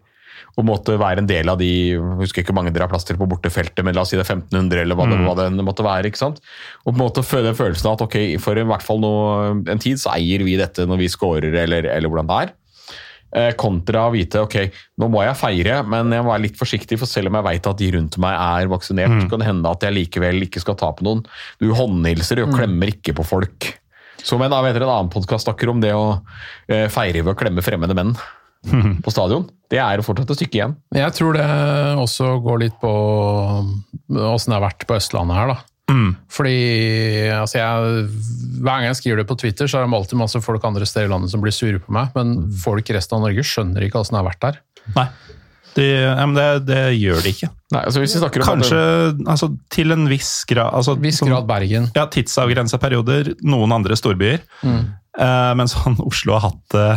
og 0.59 0.67
måtte 0.67 0.97
være 0.99 1.23
en 1.23 1.31
del 1.31 1.51
av 1.53 1.61
de 1.61 1.71
jeg 1.95 2.19
husker 2.19 2.43
ikke 2.43 2.51
hvor 2.51 2.59
mange 2.61 2.73
dere 2.75 2.89
har 2.89 2.91
plass 2.91 3.07
til 3.07 3.19
på 3.19 3.29
bortefeltet, 3.31 3.85
men 3.87 3.95
la 3.95 4.03
oss 4.03 4.11
si 4.13 4.19
det 4.19 4.25
er 4.25 4.35
1500, 4.35 4.83
eller 4.83 4.99
hva, 4.99 5.07
det, 5.07 5.19
hva 5.23 5.35
det 5.39 5.65
måtte 5.65 5.87
være. 5.87 6.11
ikke 6.11 6.21
sant? 6.21 6.41
Og 6.83 6.91
på 6.91 6.97
en 6.97 7.03
måte 7.05 7.27
føle 7.27 7.47
den 7.51 7.59
følelsen 7.59 7.91
av 7.91 7.99
at 7.99 8.07
ok, 8.09 8.17
for 8.43 8.59
i 8.59 8.65
hvert 8.67 8.85
fall 8.85 9.03
nå, 9.03 9.13
en 9.71 9.83
tid 9.83 10.01
så 10.03 10.17
eier 10.17 10.43
vi 10.47 10.57
dette 10.59 10.87
når 10.89 11.05
vi 11.05 11.13
scorer, 11.13 11.55
eller, 11.63 11.87
eller 11.95 12.11
hvordan 12.11 12.31
det 12.31 12.41
er. 12.43 12.57
Eh, 13.39 13.51
Kontra 13.61 14.07
å 14.09 14.15
vite 14.15 14.41
ok, 14.43 14.57
nå 14.99 15.11
må 15.13 15.23
jeg 15.23 15.39
feire, 15.39 15.83
men 15.87 16.11
jeg 16.17 16.27
må 16.27 16.33
være 16.33 16.47
litt 16.49 16.59
forsiktig, 16.59 16.99
for 16.99 17.11
selv 17.11 17.31
om 17.31 17.39
jeg 17.39 17.47
vet 17.51 17.69
at 17.71 17.83
de 17.83 17.91
rundt 17.95 18.19
meg 18.25 18.39
er 18.41 18.73
vaksinert, 18.73 19.15
mm. 19.15 19.29
kan 19.31 19.45
det 19.45 19.51
hende 19.51 19.75
at 19.77 19.87
jeg 19.87 19.95
likevel 19.95 20.49
ikke 20.49 20.65
skal 20.65 20.79
ta 20.81 20.91
på 20.97 21.07
noen. 21.07 21.23
Du 21.63 21.69
håndhilser 21.77 22.43
og 22.43 22.57
klemmer 22.57 22.91
ikke 22.97 23.15
på 23.15 23.27
folk. 23.29 23.71
Som 24.27 24.43
en, 24.43 24.51
vet 24.51 24.75
dere, 24.75 24.89
en 24.89 24.97
annen 24.97 25.13
podkast 25.15 25.47
snakker 25.47 25.71
om 25.71 25.79
det 25.85 25.95
å 25.95 26.19
eh, 26.67 26.89
feire 26.91 27.23
ved 27.23 27.37
å 27.37 27.39
klemme 27.39 27.63
fremmede 27.63 27.95
menn 27.95 28.17
på 29.05 29.15
stadion. 29.15 29.47
Det 29.69 29.81
er 29.83 30.01
jo 30.01 30.07
fortsatt 30.07 30.31
et 30.33 30.41
stykke 30.41 30.59
igjen. 30.61 30.77
Jeg 30.97 31.13
tror 31.17 31.37
det 31.37 31.49
også 32.01 32.35
går 32.45 32.63
litt 32.65 32.79
på 32.81 32.93
åssen 34.09 34.55
det 34.55 34.57
har 34.59 34.65
vært 34.65 34.87
på 34.89 34.97
Østlandet 34.97 35.37
her, 35.37 35.53
da. 35.55 35.59
Fordi 36.33 36.57
altså 37.33 37.59
jeg, 37.63 38.03
Hver 38.61 38.67
gang 38.75 38.83
jeg 38.91 38.99
skriver 38.99 39.23
det 39.23 39.29
på 39.31 39.39
Twitter, 39.41 39.71
så 39.71 39.79
er 39.79 39.87
det 39.87 39.97
alltid 39.97 40.21
masse 40.21 40.41
folk 40.45 40.65
andre 40.69 40.85
steder 40.89 41.09
i 41.09 41.13
landet 41.15 41.33
som 41.33 41.41
blir 41.41 41.55
sure 41.55 41.81
på 41.81 41.95
meg, 41.97 42.13
men 42.17 42.51
folk 42.61 42.91
i 42.91 42.97
resten 42.97 43.17
av 43.17 43.25
Norge 43.25 43.45
skjønner 43.47 43.87
ikke 43.87 44.03
åssen 44.03 44.19
det 44.19 44.21
har 44.21 44.29
vært 44.29 44.45
der. 44.45 44.59
Nei. 44.97 45.07
De, 45.79 45.87
ja, 45.87 46.27
men 46.27 46.35
det, 46.35 46.47
det 46.69 46.83
gjør 46.99 47.21
de 47.23 47.33
ikke. 47.33 47.49
Nei, 47.73 47.83
altså 47.87 48.01
hvis 48.03 48.17
vi 48.17 48.21
snakker 48.23 48.43
om 48.43 48.49
Kanskje 48.49 48.79
altså, 49.31 49.51
til 49.71 49.95
en 49.95 50.09
viss 50.11 50.33
grad 50.49 50.73
altså, 50.75 50.97
Viss 50.99 51.21
sånn- 51.21 51.31
grad 51.31 51.47
Bergen. 51.49 51.91
Ja, 51.95 52.07
tidsavgrensa 52.11 52.81
perioder. 52.83 53.35
Noen 53.47 53.75
andre 53.77 53.97
storbyer. 54.01 54.41
Eh, 54.65 55.53
men 55.59 55.71
sånn 55.71 55.99
Oslo 56.05 56.35
har 56.37 56.49
hatt 56.49 56.75
det 56.75 56.89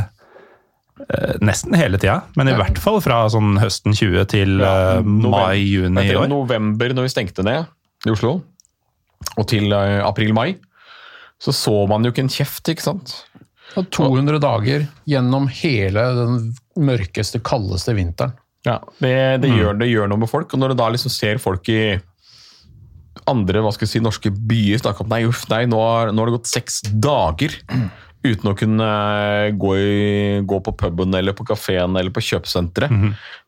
nesten 1.42 1.76
hele 1.78 2.00
tida. 2.02 2.22
Men 2.40 2.52
i 2.52 2.56
hvert 2.58 2.80
fall 2.82 3.00
fra 3.04 3.24
sånn 3.32 3.56
høsten 3.62 3.96
20 3.98 4.28
til 4.32 4.60
Ja, 4.62 4.98
eh, 5.00 5.06
mai-juni 5.06 6.06
i 6.10 6.16
år. 6.18 6.28
november, 6.32 6.94
når 6.96 7.08
vi 7.08 7.14
stengte 7.14 7.46
ned 7.48 7.66
i 8.08 8.14
Oslo, 8.14 8.42
og 9.38 9.48
til 9.52 9.72
eh, 9.76 10.00
april-mai, 10.06 10.56
så 11.42 11.54
så 11.56 11.88
man 11.90 12.06
jo 12.06 12.12
ikke 12.14 12.26
en 12.26 12.34
kjeft, 12.34 12.70
ikke 12.70 12.86
sant? 12.86 13.16
Og 13.80 13.88
200 13.94 14.40
dager 14.44 14.88
gjennom 15.08 15.48
hele 15.62 16.04
den 16.18 16.40
mørkeste, 16.78 17.40
kaldeste 17.42 17.96
vinteren. 17.96 18.36
Ja, 18.68 18.78
det, 19.00 19.42
det, 19.42 19.50
gjør, 19.50 19.74
det 19.80 19.88
gjør 19.90 20.10
noe 20.12 20.22
med 20.22 20.30
folk, 20.30 20.52
og 20.54 20.60
når 20.62 20.74
du 20.74 20.82
da 20.84 20.90
liksom 20.94 21.10
ser 21.14 21.40
folk 21.42 21.66
i 21.74 21.98
andre 23.30 23.62
hva 23.64 23.72
skal 23.74 23.88
jeg 23.88 23.96
si, 23.96 24.02
norske 24.04 24.32
byer 24.32 24.82
snakke 24.82 25.04
om 25.04 25.10
nei, 25.12 25.24
uff, 25.30 25.44
nei, 25.52 25.64
nå 25.70 25.80
har, 25.82 26.12
nå 26.14 26.22
har 26.22 26.30
det 26.30 26.38
gått 26.38 26.52
seks 26.52 26.82
dager 27.04 27.56
uten 28.22 28.52
å 28.52 28.56
kunne 28.58 28.88
eh, 28.88 29.48
gå, 29.58 29.72
i, 29.78 30.42
gå 30.46 30.60
på 30.66 30.74
puben 30.78 31.16
eller 31.18 31.34
på 31.38 31.46
kafeen 31.50 31.96
eller 31.98 32.14
på 32.14 32.22
kjøpesenteret. 32.28 32.94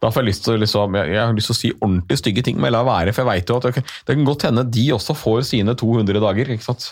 Da 0.02 0.10
får 0.10 0.24
jeg 0.24 0.30
lyst 0.32 0.46
til 0.48 0.56
å 0.56 0.62
liksom, 0.64 0.98
jeg, 0.98 1.14
jeg 1.14 1.22
har 1.22 1.38
lyst 1.38 1.52
til 1.52 1.56
å 1.56 1.60
si 1.60 1.72
ordentlig 1.78 2.18
stygge 2.22 2.44
ting, 2.48 2.58
men 2.58 2.72
jeg 2.72 2.78
lar 2.78 2.88
være, 2.90 3.14
for 3.14 3.24
jeg 3.24 3.44
vet 3.44 3.54
jo 3.54 3.60
at 3.62 3.70
ok, 3.70 3.80
det 3.84 4.18
kan 4.18 4.26
godt 4.28 4.48
hende 4.50 4.66
de 4.74 4.88
også 4.96 5.16
får 5.18 5.46
sine 5.52 5.76
200 5.78 6.24
dager, 6.24 6.54
ikke 6.56 6.66
sant? 6.66 6.90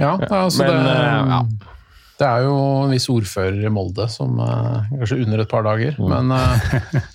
Ja, 0.00 0.16
altså 0.18 0.64
men, 0.66 0.74
det, 0.82 0.94
uh, 0.98 1.30
ja. 1.30 1.70
det 2.18 2.28
er 2.32 2.46
jo 2.48 2.54
en 2.82 2.94
viss 2.96 3.06
ordfører 3.12 3.60
i 3.62 3.70
Molde 3.70 4.08
som 4.10 4.40
uh, 4.42 4.82
Kanskje 4.90 5.20
under 5.22 5.44
et 5.44 5.52
par 5.52 5.62
dager, 5.66 5.94
Mm. 5.94 6.10
men 6.10 6.34
eh, 6.34 6.98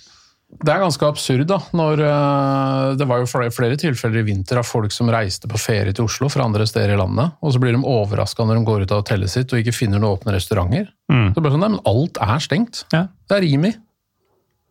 Det 0.50 0.72
er 0.72 0.80
ganske 0.82 1.06
absurd, 1.06 1.46
da. 1.48 1.60
Når, 1.78 2.00
eh, 2.04 2.86
det 2.98 3.06
var 3.08 3.22
jo 3.22 3.28
flere, 3.30 3.52
flere 3.54 3.78
tilfeller 3.80 4.20
i 4.20 4.26
vinter 4.26 4.58
av 4.60 4.66
folk 4.66 4.92
som 4.92 5.08
reiste 5.12 5.48
på 5.48 5.60
ferie 5.60 5.94
til 5.94 6.08
Oslo 6.08 6.28
fra 6.28 6.44
andre 6.44 6.66
steder 6.68 6.96
i 6.96 6.98
landet, 6.98 7.36
og 7.40 7.54
så 7.54 7.62
blir 7.62 7.76
de 7.76 7.84
overraska 7.86 8.44
når 8.44 8.58
de 8.58 8.66
går 8.66 8.82
ut 8.82 8.92
av 8.92 9.04
hotellet 9.04 9.30
sitt 9.30 9.54
og 9.54 9.62
ikke 9.62 9.76
finner 9.76 10.02
noen 10.02 10.18
åpne 10.18 10.34
restauranter. 10.34 10.90
Mm. 11.12 11.30
Så 11.32 11.38
blir 11.38 11.48
det 11.48 11.54
sånn, 11.54 11.64
nei, 11.64 11.72
men 11.76 11.86
alt 11.88 12.20
er 12.26 12.42
stengt. 12.44 12.82
Ja. 12.92 13.06
Det 13.30 13.38
er 13.38 13.46
Rimi. 13.46 13.72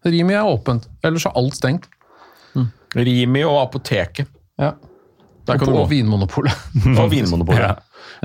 Rimi 0.06 0.36
er 0.36 0.52
åpent, 0.52 0.86
ellers 1.04 1.26
er 1.26 1.40
alt 1.40 1.58
stengt. 1.58 1.90
Rimi 2.96 3.44
og 3.46 3.60
apoteket. 3.68 4.30
Ja. 4.60 4.74
Der 5.48 5.58
kan 5.58 5.70
og, 5.70 5.74
du 5.74 5.82
og 5.84 5.90
Vinmonopolet. 5.90 6.54
Og 7.00 7.10
Vinmonopolet. 7.12 7.62
Ja. 7.62 7.76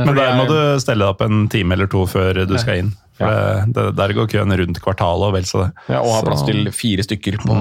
Men 0.05 0.17
der 0.17 0.35
må 0.37 0.47
du 0.49 0.57
stelle 0.83 1.05
deg 1.05 1.15
opp 1.15 1.23
en 1.25 1.47
time 1.53 1.77
eller 1.77 1.89
to 1.91 2.05
før 2.11 2.43
du 2.49 2.55
skal 2.59 2.83
inn. 2.83 2.93
For 3.19 3.31
det, 3.31 3.75
det, 3.75 3.85
Der 3.97 4.15
går 4.17 4.27
køen 4.33 4.57
rundt 4.59 4.81
kvartalet 4.83 5.29
og 5.29 5.37
vel 5.37 5.45
så 5.49 5.65
det. 5.67 5.73
Ja, 5.89 6.01
og 6.03 6.15
har 6.17 6.21
Så- 6.25 6.27
plass 6.31 6.43
til 6.49 6.73
fire 6.75 7.03
stykker 7.07 7.39
på 7.45 7.59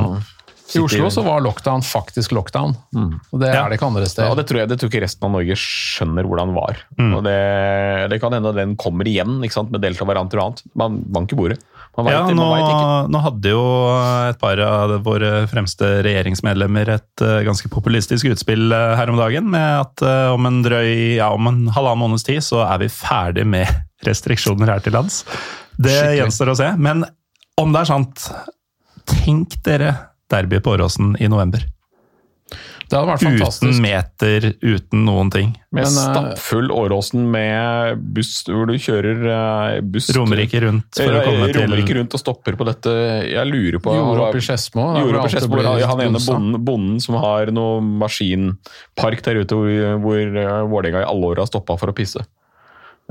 I 0.73 0.80
Oslo 0.80 1.09
så 1.13 1.21
var 1.21 1.41
lockdown 1.43 1.84
faktisk 1.85 2.31
lockdown, 2.34 2.71
og 2.95 3.39
det 3.39 3.53
Ja. 3.53 3.65
er 3.65 3.69
det 3.69 3.77
ikke 3.77 3.85
andre 3.91 4.07
Ja, 4.07 4.34
det 4.34 4.47
tror 4.47 4.57
jeg 4.57 4.69
det 4.69 4.80
tror 4.80 4.89
ikke 4.89 5.03
resten 5.03 5.25
av 5.27 5.31
Norge 5.35 5.53
skjønner 5.59 6.23
hvordan 6.25 6.53
var. 6.55 6.77
Og 6.97 7.21
det, 7.23 8.09
det 8.09 8.19
kan 8.21 8.31
hende 8.34 8.55
den 8.55 8.75
kommer 8.75 9.05
igjen 9.05 9.43
ikke 9.43 9.53
sant, 9.53 9.69
med 9.69 9.81
delta-varianter 9.81 10.39
og 10.39 10.45
annet. 10.47 10.63
Man 10.75 11.03
banker 11.13 11.35
bordet. 11.38 11.59
Man 11.95 12.07
vet, 12.07 12.13
Ja, 12.15 12.23
man 12.25 12.35
nå, 12.35 12.47
vet 12.55 12.71
ikke. 12.73 13.11
nå 13.13 13.21
hadde 13.21 13.49
jo 13.53 14.30
et 14.31 14.39
par 14.41 14.57
av 14.65 15.03
våre 15.05 15.45
fremste 15.51 16.01
regjeringsmedlemmer 16.01 16.89
et 16.95 17.21
uh, 17.21 17.43
ganske 17.45 17.69
populistisk 17.69 18.31
utspill 18.31 18.73
uh, 18.73 18.95
her 18.97 19.11
om 19.13 19.17
dagen, 19.19 19.51
med 19.51 19.61
at 19.84 20.01
uh, 20.01 20.34
om 20.34 20.43
en 20.49 20.63
drøy, 20.65 21.17
ja, 21.19 21.30
om 21.30 21.45
en 21.51 21.67
halvannen 21.67 22.01
måneds 22.07 22.25
tid 22.25 22.41
så 22.41 22.63
er 22.65 22.80
vi 22.81 22.89
ferdig 22.89 23.45
med 23.45 23.67
restriksjoner 24.07 24.73
her 24.75 24.84
til 24.85 24.95
lands. 24.97 25.23
Det 25.77 25.91
Skikkelig. 25.91 26.17
gjenstår 26.21 26.53
å 26.53 26.57
se. 26.59 26.71
Men 26.77 27.05
om 27.61 27.73
det 27.73 27.84
er 27.84 27.91
sant, 27.91 28.27
tenk 29.09 29.59
dere 29.65 29.95
derby 30.31 30.59
på 30.63 30.75
Åråsen 30.77 31.15
i 31.21 31.30
november. 31.31 31.65
Det 32.93 32.99
hadde 32.99 33.09
vært 33.09 33.23
Uten 33.23 33.38
fantastisk. 33.39 33.80
meter, 33.81 34.45
uten 34.61 35.05
noen 35.07 35.30
ting. 35.34 35.53
Med 35.73 35.88
Men, 35.88 35.95
eh, 35.97 36.03
stappfull 36.13 36.69
Åråsen 36.69 37.23
med 37.31 38.03
buss 38.13 38.43
hvor 38.45 38.67
du 38.69 38.75
kjører 38.77 39.23
eh, 39.34 39.80
buss 39.81 40.11
Romerike 40.13 40.61
rundt 40.61 40.99
for 40.99 41.15
å 41.15 41.23
komme 41.25 41.47
til 41.49 41.63
Romerike 41.63 41.95
rundt 41.97 42.13
og 42.13 42.21
stopper 42.21 42.57
på 42.59 42.67
dette. 42.67 42.93
Jeg 43.31 43.49
lurer 43.49 43.80
på 43.81 43.95
Gjorde 43.97 44.27
opp 44.27 44.38
i 44.38 44.43
Skedsmo. 44.45 44.85
Han 44.93 46.05
ene 46.05 46.21
bonden, 46.21 46.59
bonden 46.61 47.01
som 47.01 47.17
har 47.23 47.49
noe 47.55 47.81
maskinpark 47.81 49.25
der 49.25 49.41
ute 49.41 49.57
hvor, 49.57 49.73
hvor 50.03 50.21
eh, 50.21 50.61
Vålerenga 50.69 51.01
i 51.01 51.09
alle 51.09 51.34
år 51.34 51.41
har 51.41 51.49
stoppa 51.49 51.80
for 51.80 51.89
å 51.89 51.97
pisse. 51.97 52.21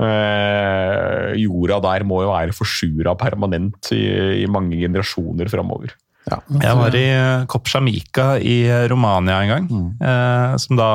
Eh, 0.01 1.33
jorda 1.43 1.77
der 1.83 2.05
må 2.07 2.21
jo 2.23 2.31
være 2.33 2.55
forsura 2.55 3.13
permanent 3.19 3.91
i, 3.95 4.01
i 4.43 4.47
mange 4.51 4.79
generasjoner 4.81 5.51
framover. 5.51 5.93
Ja. 6.29 6.39
Jeg 6.63 6.77
var 6.79 6.95
i 6.95 7.05
Kopsjamika 7.51 8.27
i 8.39 8.57
Romania 8.91 9.41
en 9.43 9.51
gang, 9.51 9.67
eh, 10.01 10.55
som 10.63 10.79
da 10.79 10.89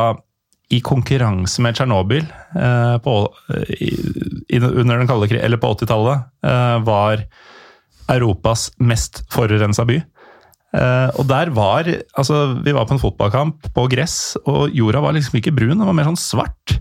i 0.73 0.81
konkurranse 0.85 1.63
med 1.65 1.77
Tsjernobyl 1.79 2.25
eh, 2.27 2.97
på- 3.05 3.31
i, 3.81 3.93
under 4.61 4.99
den 4.99 5.09
kalde 5.09 5.29
krig, 5.31 5.41
eller 5.45 5.61
på 5.61 5.71
80-tallet, 5.79 6.27
eh, 6.45 6.77
var 6.85 7.23
Europas 8.13 8.71
mest 8.81 9.23
forurensa 9.33 9.85
by. 9.89 10.01
Uh, 10.69 11.09
og 11.17 11.25
der 11.31 11.49
var 11.57 11.87
Altså, 12.21 12.59
vi 12.61 12.75
var 12.77 12.85
på 12.85 12.93
en 12.93 13.01
fotballkamp 13.01 13.71
på 13.73 13.87
gress, 13.89 14.37
og 14.45 14.69
jorda 14.77 15.01
var 15.01 15.15
liksom 15.17 15.39
ikke 15.41 15.55
brun, 15.57 15.79
den 15.79 15.87
var 15.89 15.97
mer 15.97 16.05
sånn 16.11 16.19
svart. 16.21 16.75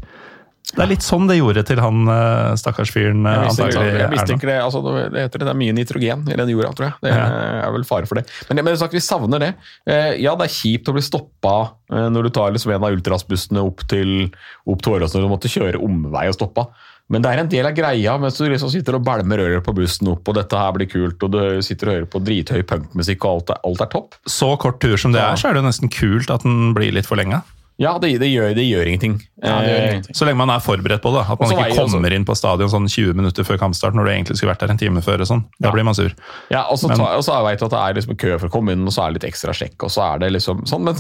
Det 0.68 0.84
er 0.84 0.90
litt 0.92 1.06
sånn 1.06 1.30
det 1.30 1.38
gjorde 1.38 1.62
til 1.70 1.80
han 1.80 2.10
eh, 2.12 2.50
stakkars 2.60 2.92
fyren 2.92 3.24
eh, 3.30 3.38
Jeg 3.48 4.10
mistenker, 4.12 4.50
er 4.52 4.58
det, 4.58 4.58
altså, 4.66 4.82
det 4.84 5.24
heter 5.24 5.40
det, 5.40 5.48
det 5.48 5.54
er 5.54 5.60
mye 5.62 5.76
nitrogen 5.78 6.26
i 6.28 6.36
den 6.42 6.52
jorda, 6.52 6.74
tror 6.76 6.90
jeg. 6.90 6.98
Det 7.06 7.14
er 7.16 7.72
vel 7.78 7.86
fare 7.88 8.10
for 8.10 8.20
det. 8.20 8.26
Men, 8.50 8.62
men 8.68 8.78
sagt, 8.80 8.98
vi 8.98 9.04
savner 9.04 9.46
det. 9.46 9.54
Eh, 9.88 10.18
Ja, 10.22 10.36
det 10.36 10.50
er 10.50 10.54
kjipt 10.58 10.92
å 10.92 10.98
bli 10.98 11.06
stoppa 11.06 11.56
når 11.88 12.28
du 12.28 12.30
tar 12.36 12.52
liksom 12.52 12.74
en 12.76 12.84
av 12.84 12.92
ultrasbussene 12.98 13.64
opp 13.64 13.86
til, 13.88 14.28
opp 14.68 14.84
til 14.84 14.98
Åråsen 14.98 15.22
og 15.22 15.30
du 15.30 15.32
måtte 15.38 15.52
kjøre 15.52 15.80
omvei 15.80 16.26
og 16.28 16.36
stoppa. 16.36 16.68
Men 17.08 17.24
det 17.24 17.32
er 17.32 17.40
en 17.40 17.52
del 17.52 17.68
av 17.70 17.76
greia 17.76 18.18
mens 18.20 18.36
du 18.36 18.44
liksom 18.52 18.72
sitter 18.74 18.98
og 18.98 19.06
bælmer 19.08 19.40
ører 19.40 19.62
på 19.64 19.72
bussen 19.78 20.10
opp, 20.12 20.28
og 20.28 20.36
dette 20.36 20.60
her 20.60 20.74
blir 20.76 20.90
kult, 20.92 21.24
og 21.24 21.32
du 21.32 21.62
sitter 21.64 21.88
og 21.88 21.96
hører 21.96 22.10
på 22.12 22.20
drithøy 22.28 22.66
punkmusikk, 22.68 23.24
og 23.24 23.38
alt 23.38 23.54
er, 23.56 23.62
alt 23.70 23.84
er 23.86 23.92
topp. 23.94 24.18
Så 24.28 24.50
kort 24.60 24.82
tur 24.84 24.98
som 25.00 25.16
det 25.16 25.24
er, 25.24 25.40
så 25.40 25.48
er 25.48 25.56
det 25.56 25.64
jo 25.64 25.70
nesten 25.70 25.94
kult 25.94 26.34
at 26.34 26.44
den 26.44 26.74
blir 26.76 26.92
litt 26.98 27.08
forlenga. 27.08 27.40
Ja, 27.78 27.92
det, 28.02 28.10
det, 28.18 28.28
gjør, 28.34 28.56
det 28.58 28.64
gjør 28.66 28.88
ingenting. 28.90 29.16
Ja, 29.38 29.60
det 29.62 29.68
gjør 29.70 29.78
Eh, 29.84 29.90
ingenting. 29.92 30.16
Så 30.18 30.26
lenge 30.26 30.38
man 30.40 30.50
er 30.50 30.60
forberedt 30.66 31.02
på 31.04 31.12
det. 31.14 31.22
At 31.30 31.40
man 31.40 31.52
ikke 31.54 31.76
kommer 31.78 32.14
inn 32.16 32.26
på 32.26 32.34
stadion 32.36 32.72
sånn 32.74 32.88
20 32.90 33.14
minutter 33.14 33.46
før 33.46 33.60
kampstart 33.62 33.94
når 33.94 34.08
du 34.08 34.12
egentlig 34.16 34.38
skulle 34.40 34.50
vært 34.56 34.64
der 34.66 34.74
en 34.74 34.80
time 34.82 35.04
før. 35.06 35.22
og 35.22 35.28
sånn. 35.30 35.44
Da 35.62 35.68
Ja. 35.70 35.74
blir 35.76 35.86
man 35.86 35.94
sur. 35.94 36.10
Ja, 36.50 36.64
og 36.72 36.80
så, 36.82 36.88
Men- 36.90 36.98
ta, 36.98 37.12
og 37.16 37.22
så 37.24 37.38
vet 37.46 37.60
du 37.60 37.66
at 37.66 37.72
det 37.72 37.80
er 37.84 37.94
liksom 38.02 38.18
kø 38.18 38.40
for 38.40 38.48
å 38.50 38.52
komme 38.52 38.72
inn, 38.74 38.82
og 38.88 38.90
så 38.94 39.06
er 39.06 39.14
det 39.14 39.22
litt 39.22 39.32
ekstra 39.34 39.54
sjekk, 39.54 39.78
og 39.84 39.90
så 39.94 40.16
er 40.16 40.20
det 40.20 40.32
liksom 40.34 40.66
sånn. 40.66 40.82
Men, 40.90 40.96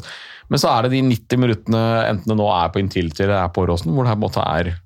men 0.50 0.60
så 0.60 0.70
er 0.78 0.84
det 0.84 0.92
de 0.92 1.02
90 1.02 1.38
minuttene, 1.38 1.82
enten 2.14 2.26
det 2.30 2.38
nå 2.38 2.46
er 2.64 2.70
på 2.70 2.80
Intility 2.80 3.24
eller 3.24 3.44
er 3.46 3.50
på 3.50 3.66
Åråsen, 3.66 3.92
hvor 3.94 4.04
det 4.06 4.14
her 4.14 4.22
på 4.22 4.22
en 4.22 4.30
måte 4.30 4.46
er 4.46 4.78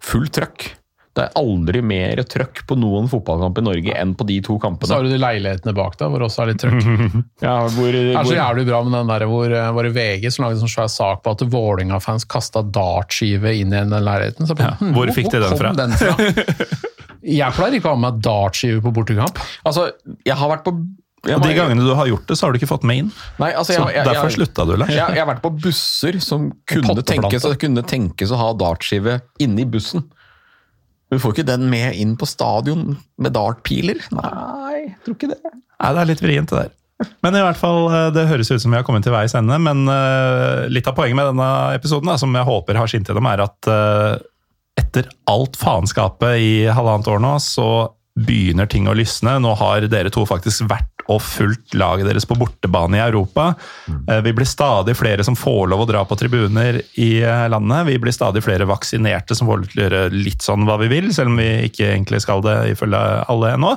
fullt 0.00 0.32
trøkk. 0.32 0.70
Det 1.14 1.22
er 1.22 1.36
aldri 1.38 1.78
mer 1.86 2.18
trøkk 2.26 2.64
på 2.66 2.74
noen 2.74 3.06
fotballkamp 3.10 3.58
i 3.60 3.62
Norge 3.62 3.94
enn 4.00 4.16
på 4.18 4.26
de 4.26 4.40
to 4.42 4.56
kampene. 4.62 4.88
Så 4.90 4.96
har 4.96 5.04
du 5.06 5.12
de 5.12 5.20
leilighetene 5.22 5.74
bak 5.76 5.94
deg, 6.00 6.10
hvor 6.10 6.24
også 6.26 6.42
er 6.42 6.50
litt 6.50 6.62
trøkk. 6.64 6.88
Ja, 7.44 7.52
hvor, 7.70 7.92
Det 7.94 8.00
er 8.02 8.16
så 8.18 8.24
hvor, 8.26 8.38
jævlig 8.40 8.64
bra 8.66 8.80
med 8.86 8.96
den 8.98 9.12
der 9.12 9.26
hvor, 9.30 9.54
eh, 9.54 9.68
hvor 9.76 9.88
VG 9.94 10.26
som 10.34 10.46
lagde 10.46 10.58
en 10.58 10.64
sånn 10.64 10.72
svær 10.74 10.90
sak 10.90 11.22
på 11.22 11.36
at 11.36 11.44
Vålerenga-fans 11.54 12.26
kasta 12.26 12.64
dartskive 12.66 13.54
inn 13.60 13.70
i 13.70 13.84
den 13.84 13.94
leiligheten. 13.94 14.48
Så, 14.48 14.56
jeg 14.56 14.62
bare, 14.64 14.74
Ja, 14.80 14.96
hvor 14.98 15.14
fikk 15.14 15.30
de 15.30 15.44
den 15.44 15.56
fra? 15.60 15.72
den 15.78 15.94
fra? 16.00 16.16
Jeg 17.24 17.56
pleier 17.56 17.78
ikke 17.78 17.88
å 17.88 17.94
ha 17.94 18.00
med 18.02 18.18
dartskive 18.20 18.82
på 18.84 18.90
bortekamp. 18.92 19.38
altså, 19.64 19.86
jeg 20.26 20.36
har 20.36 20.50
vært 20.50 20.66
på 20.66 20.74
jeg 21.24 21.38
Og 21.38 21.46
de 21.46 21.54
gangene 21.56 21.86
du 21.86 21.94
har 21.96 22.04
gjort 22.10 22.26
det, 22.28 22.36
så 22.36 22.44
har 22.44 22.52
du 22.52 22.58
ikke 22.58 22.68
fått 22.68 22.82
med 22.84 22.98
inn. 23.00 23.06
Nei, 23.40 23.48
altså, 23.56 23.72
Så 23.72 23.78
jeg, 23.78 23.94
jeg, 23.96 24.08
Derfor 24.10 24.34
slutta 24.34 24.66
du, 24.68 24.74
Lars. 24.76 24.90
jeg, 24.92 25.00
jeg 25.00 25.22
har 25.22 25.30
vært 25.30 25.40
på 25.40 25.52
busser 25.56 26.18
som 26.20 26.50
kunne 26.68 27.00
tenkes, 27.00 27.46
kunne 27.62 27.84
tenkes 27.88 28.34
å 28.34 28.40
ha 28.42 28.50
dartskive 28.60 29.22
inni 29.40 29.64
bussen. 29.64 30.04
Du 31.14 31.20
får 31.22 31.36
ikke 31.36 31.46
den 31.46 31.68
med 31.70 31.94
inn 31.94 32.16
på 32.18 32.26
stadion 32.26 32.96
med 33.22 33.34
dartpiler. 33.36 34.00
Nei, 34.14 34.88
jeg 34.88 34.96
tror 35.06 35.18
ikke 35.18 35.30
det. 35.30 35.52
Nei, 35.54 35.92
det 35.94 36.02
er 36.02 36.10
litt 36.10 36.24
vrient, 36.24 36.50
det 36.50 36.64
der. 36.64 36.72
Men 37.22 37.36
i 37.36 37.42
hvert 37.42 37.58
fall, 37.58 37.86
eh, 37.90 38.10
det 38.14 38.26
høres 38.30 38.50
ut 38.50 38.62
som 38.62 38.74
vi 38.74 38.78
har 38.78 38.86
kommet 38.86 39.06
til 39.06 39.14
veis 39.14 39.34
ende. 39.38 39.58
Men 39.62 39.86
eh, 39.90 40.66
litt 40.72 40.88
av 40.90 40.96
poenget 40.98 41.18
med 41.18 41.30
denne 41.32 41.50
episoden, 41.76 42.12
som 42.18 42.34
jeg 42.34 42.48
håper 42.48 42.78
har 42.80 42.90
skint 42.90 43.10
gjennom, 43.10 43.28
er 43.30 43.44
at 43.46 43.70
eh, 43.70 44.14
etter 44.80 45.10
alt 45.30 45.58
faenskapet 45.58 46.42
i 46.42 46.54
halvannet 46.66 47.10
år 47.10 47.22
nå, 47.22 47.36
så 47.42 47.68
begynner 48.14 48.68
ting 48.70 48.86
å 48.86 48.94
lysne. 48.94 49.38
Nå 49.42 49.54
har 49.58 49.88
dere 49.90 50.12
to 50.14 50.22
faktisk 50.28 50.68
vært 50.70 50.90
og 51.10 51.20
fulgt 51.20 51.74
laget 51.76 52.06
deres 52.08 52.24
på 52.24 52.36
bortebane 52.38 52.96
i 52.96 53.02
Europa. 53.04 53.50
Eh, 54.08 54.20
Vi 54.24 54.32
blir 54.32 54.48
stadig 54.48 54.94
flere 54.96 55.24
som 55.26 55.36
får 55.36 55.68
lov 55.68 55.84
å 55.84 55.88
dra 55.90 56.04
på 56.08 56.16
tribuner 56.16 56.80
i 56.94 57.10
eh, 57.20 57.46
landet. 57.52 57.86
Vi 57.90 57.98
blir 58.00 58.14
stadig 58.14 58.44
flere 58.46 58.68
vaksinerte 58.70 59.36
som 59.36 59.50
får 59.50 59.60
lov 59.60 59.72
til 59.72 59.82
å 59.82 59.86
gjøre 59.88 60.04
litt 60.14 60.46
sånn 60.46 60.64
hva 60.64 60.78
vi 60.80 60.88
vil, 60.94 61.10
selv 61.12 61.34
om 61.34 61.40
vi 61.42 61.50
ikke 61.68 61.90
egentlig 61.90 62.22
skal 62.24 62.44
det 62.46 62.56
ifølge 62.72 63.02
alle 63.28 63.56
ennå. 63.58 63.74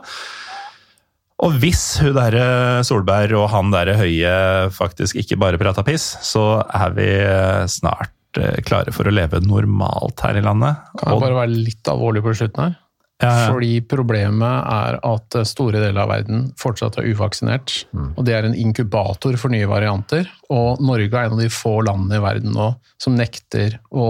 Og 1.45 1.53
hvis 1.61 1.99
hun 2.01 2.15
derre 2.18 2.45
Solberg 2.88 3.35
og 3.38 3.51
han 3.53 3.69
derre 3.73 3.97
Høie 3.99 4.31
faktisk 4.73 5.19
ikke 5.22 5.38
bare 5.38 5.59
prata 5.61 5.84
piss, 5.85 6.15
så 6.26 6.64
er 6.65 6.95
vi 6.97 7.11
eh, 7.11 7.65
snart 7.69 8.39
eh, 8.41 8.57
klare 8.65 8.93
for 8.95 9.05
å 9.09 9.14
leve 9.14 9.43
normalt 9.45 10.23
her 10.26 10.39
i 10.39 10.45
landet. 10.45 10.80
Kan 10.97 11.14
jeg 11.14 11.26
bare 11.27 11.41
være 11.43 11.59
litt 11.68 11.91
alvorlig 11.93 12.23
på 12.26 12.34
slutten 12.39 12.69
her? 12.69 12.77
Ja, 13.18 13.30
ja. 13.31 13.45
Fordi 13.49 13.80
problemet 13.89 14.68
er 14.69 14.99
at 15.07 15.38
store 15.49 15.80
deler 15.81 16.03
av 16.03 16.11
verden 16.11 16.44
fortsatt 16.60 16.99
er 17.02 17.07
uvaksinert. 17.10 17.73
Mm. 17.89 18.11
Og 18.14 18.27
det 18.27 18.35
er 18.38 18.45
en 18.45 18.57
inkubator 18.57 19.39
for 19.41 19.53
nye 19.53 19.69
varianter. 19.69 20.30
Og 20.53 20.80
Norge 20.80 21.11
er 21.11 21.26
en 21.28 21.34
av 21.36 21.40
de 21.44 21.49
få 21.52 21.74
landene 21.84 22.22
i 22.22 22.24
verden 22.24 22.53
nå 22.56 22.69
som 23.03 23.18
nekter 23.19 23.74
å 23.91 24.06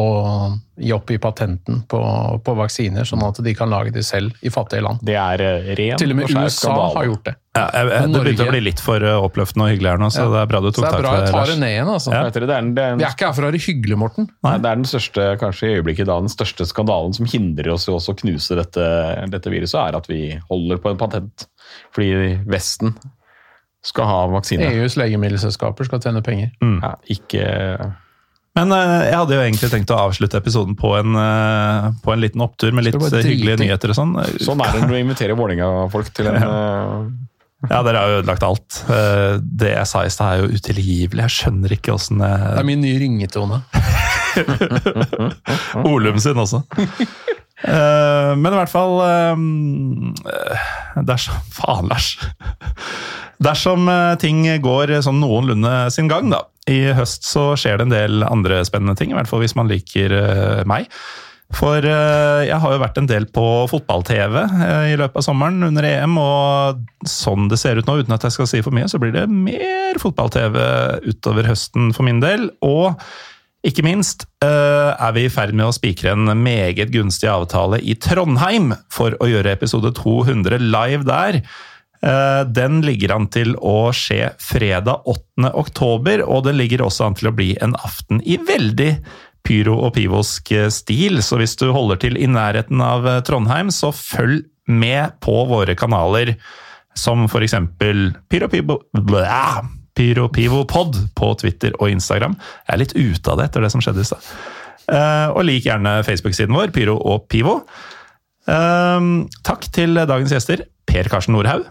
gi 0.77 0.91
opp 0.93 1.09
i 1.09 1.17
patenten 1.17 1.79
på, 1.89 1.97
på 2.45 2.53
vaksiner, 2.59 3.07
sånn 3.09 3.23
at 3.25 3.39
de 3.41 3.53
kan 3.57 3.71
lage 3.73 3.89
de 3.95 4.03
selv 4.05 4.35
i 4.45 4.51
fattige 4.53 4.83
land. 4.85 5.01
Det 5.01 5.15
er 5.17 5.41
eh, 5.41 5.71
ren 5.79 5.97
Til 5.97 6.13
og 6.13 6.19
med 6.19 6.27
og 6.27 6.35
USA 6.37 6.51
skandale. 6.53 6.91
har 6.99 7.07
gjort 7.09 7.23
det. 7.25 7.33
Ja, 7.57 7.63
jeg, 7.73 7.73
jeg, 7.73 7.89
det 7.89 7.97
begynte 7.97 8.19
Norge- 8.21 8.45
å 8.45 8.53
bli 8.53 8.61
litt 8.67 8.83
for 8.85 9.07
eh, 9.09 9.17
oppløftende 9.25 9.65
og 9.65 9.73
hyggelig 9.73 9.89
her 9.95 10.03
nå, 10.03 10.11
så 10.13 10.21
Ja. 10.27 10.29
det 10.35 10.43
er 10.43 10.51
bra 10.53 10.61
du 10.61 10.69
tok 10.69 10.77
det 10.77 10.85
er 10.91 10.93
tak 10.93 11.01
bra 11.01 11.09
i 11.09 11.17
jeg 11.17 11.25
det, 11.25 11.33
tar 11.33 11.49
det 11.49 11.57
ned 11.65 11.73
igjen, 11.73 11.91
altså. 11.95 12.13
Ja. 12.13 12.21
Det 12.29 12.37
er, 12.43 12.47
den- 12.53 12.71
det, 12.77 12.85
er 12.85 13.01
Vi 13.01 13.07
er 13.09 13.17
ikke 13.17 13.25
her 13.31 13.35
for 13.39 13.41
å 13.47 13.49
være 13.49 13.63
hyggelige, 13.65 14.01
Morten. 14.05 14.29
Nei, 14.45 14.55
det 14.61 14.69
er 14.71 14.79
den 14.83 14.89
største, 14.93 15.27
kanskje 15.41 15.71
i 15.71 15.75
øyeblikket 15.81 16.11
da, 16.13 16.19
den 16.21 16.35
største 16.37 16.69
skandalen 16.69 17.17
som 17.17 17.25
hindrer 17.33 17.73
oss 17.73 17.89
i 17.89 17.95
også 17.97 18.13
å 18.13 18.21
knuse 18.21 18.61
dette, 18.61 18.87
dette 19.33 19.49
viruset, 19.57 19.81
er 19.81 19.97
at 19.97 20.05
vi 20.13 20.21
holder 20.53 20.77
på 20.85 20.93
en 20.93 21.01
patent. 21.01 21.49
Fordi 21.97 22.13
Vesten 22.45 22.93
skal 23.85 24.05
ha 24.09 24.17
vaksine. 24.33 24.67
EUs 24.73 24.97
legemiddelselskaper 24.99 25.87
skal 25.87 26.01
tjene 26.03 26.21
penger. 26.25 26.49
Ja, 26.61 26.95
ikke 27.13 27.43
Men 28.57 28.71
eh, 28.73 29.05
jeg 29.11 29.15
hadde 29.19 29.35
jo 29.37 29.43
egentlig 29.45 29.69
tenkt 29.69 29.91
å 29.93 29.99
avslutte 30.07 30.39
episoden 30.41 30.73
på 30.79 30.95
en, 30.97 31.13
eh, 31.21 31.87
på 32.03 32.11
en 32.15 32.19
liten 32.23 32.41
opptur 32.41 32.73
med 32.73 32.87
litt 32.87 32.97
hyggelige 32.97 33.59
nyheter 33.61 33.93
og 33.93 33.99
sånn. 33.99 34.15
Sånn 34.41 34.63
er 34.65 34.73
det 34.73 34.81
når 34.81 34.95
du 34.95 34.99
inviterer 35.03 35.37
Vålerenga-folk 35.37 36.09
til 36.17 36.31
en 36.31 36.41
eh, 36.47 37.07
Ja, 37.69 37.79
dere 37.85 38.01
har 38.01 38.11
jo 38.11 38.17
ødelagt 38.23 38.43
alt. 38.45 38.81
Eh, 38.89 39.37
Det 39.41 39.71
jeg 39.75 39.87
sa 39.89 40.03
i 40.05 40.11
stad 40.13 40.33
er 40.33 40.43
jo 40.43 40.57
utilgivelig. 40.57 41.23
Jeg 41.27 41.35
skjønner 41.37 41.73
ikke 41.77 41.93
åssen 41.95 42.19
Det 42.21 42.33
er 42.59 42.67
min 42.67 42.81
nye 42.81 42.99
ringetone. 43.01 43.61
Olum 45.87 46.19
sin 46.21 46.37
også. 46.37 46.63
Eh, 47.65 48.31
men 48.37 48.53
i 48.53 48.57
hvert 48.59 48.69
fall 48.69 48.99
Det 51.01 51.15
er 51.15 51.23
Faen, 51.57 51.89
Lars. 51.89 52.11
Dersom 53.43 53.85
eh, 53.91 54.15
ting 54.21 54.43
går 54.63 54.95
sånn 55.05 55.21
noenlunde 55.21 55.73
sin 55.93 56.09
gang, 56.09 56.31
da. 56.33 56.45
I 56.67 56.91
høst 56.97 57.27
så 57.27 57.51
skjer 57.59 57.79
det 57.79 57.87
en 57.87 57.95
del 57.95 58.27
andre 58.27 58.63
spennende 58.67 58.97
ting, 58.99 59.13
i 59.13 59.17
hvert 59.17 59.29
fall 59.29 59.43
hvis 59.43 59.55
man 59.55 59.69
liker 59.71 60.11
uh, 60.11 60.63
meg. 60.67 60.89
For 61.55 61.79
uh, 61.79 62.43
jeg 62.43 62.57
har 62.59 62.73
jo 62.73 62.81
vært 62.81 62.97
en 62.99 63.07
del 63.07 63.23
på 63.31 63.45
fotball-TV 63.71 64.35
i 64.91 64.97
løpet 64.99 65.21
av 65.21 65.23
sommeren 65.23 65.63
under 65.69 65.87
EM, 65.87 66.17
og 66.19 67.07
sånn 67.07 67.47
det 67.47 67.61
ser 67.61 67.79
ut 67.79 67.87
nå, 67.87 68.01
uten 68.01 68.17
at 68.17 68.27
jeg 68.27 68.35
skal 68.35 68.51
si 68.51 68.59
for 68.65 68.75
mye, 68.75 68.89
så 68.91 68.99
blir 68.99 69.15
det 69.15 69.23
mer 69.31 70.01
fotball-TV 70.01 70.59
utover 71.07 71.47
høsten 71.53 71.93
for 71.95 72.09
min 72.09 72.19
del. 72.25 72.49
Og 72.67 72.99
ikke 73.67 73.83
minst 73.85 74.23
er 74.43 75.11
vi 75.15 75.25
i 75.27 75.31
ferd 75.31 75.51
med 75.57 75.67
å 75.67 75.75
spikre 75.75 76.13
en 76.13 76.29
meget 76.39 76.93
gunstig 76.93 77.27
avtale 77.31 77.81
i 77.83 77.97
Trondheim 77.99 78.71
for 78.93 79.17
å 79.19 79.27
gjøre 79.27 79.51
episode 79.57 79.91
200 79.97 80.61
live 80.63 81.07
der. 81.07 81.41
Uh, 81.97 82.45
den 82.45 82.83
ligger 82.85 83.15
an 83.15 83.25
til 83.33 83.55
å 83.57 83.89
skje 83.95 84.29
fredag 84.43 85.07
8. 85.09 85.49
oktober, 85.57 86.21
og 86.21 86.45
den 86.45 86.59
ligger 86.59 86.83
også 86.85 87.07
an 87.07 87.17
til 87.17 87.31
å 87.31 87.35
bli 87.35 87.55
en 87.63 87.73
aften 87.81 88.21
i 88.21 88.37
veldig 88.37 88.91
pyro 89.47 89.77
og 89.87 89.95
pivosk 89.95 90.51
eh, 90.53 90.67
stil. 90.73 91.21
Så 91.23 91.39
hvis 91.39 91.55
du 91.57 91.69
holder 91.71 92.01
til 92.03 92.19
i 92.19 92.27
nærheten 92.29 92.83
av 92.83 93.07
Trondheim, 93.25 93.71
så 93.71 93.93
følg 93.95 94.43
med 94.67 95.15
på 95.23 95.45
våre 95.47 95.77
kanaler, 95.79 96.35
som 96.97 97.25
for 97.31 97.45
eksempel 97.45 98.11
Pyropivo... 98.27 98.81
Pyropivopod 99.97 101.01
på 101.17 101.33
Twitter 101.41 101.75
og 101.81 101.91
Instagram. 101.91 102.37
Jeg 102.67 102.73
er 102.75 102.81
litt 102.83 102.95
ute 102.95 103.33
av 103.33 103.41
det 103.41 103.49
etter 103.49 103.65
det 103.65 103.73
som 103.73 103.83
skjedde 103.83 104.05
i 104.05 104.09
stad. 104.11 104.31
Og 105.33 105.41
lik 105.43 105.65
gjerne 105.65 105.97
Facebook-siden 106.07 106.55
vår, 106.55 106.69
Pyro 106.75 106.95
og 107.01 107.25
Pivo. 107.31 107.57
Takk 108.47 109.67
til 109.75 109.97
dagens 109.97 110.31
gjester, 110.31 110.63
Per 110.87 111.09
Karsten 111.11 111.35
Nordhaug. 111.35 111.65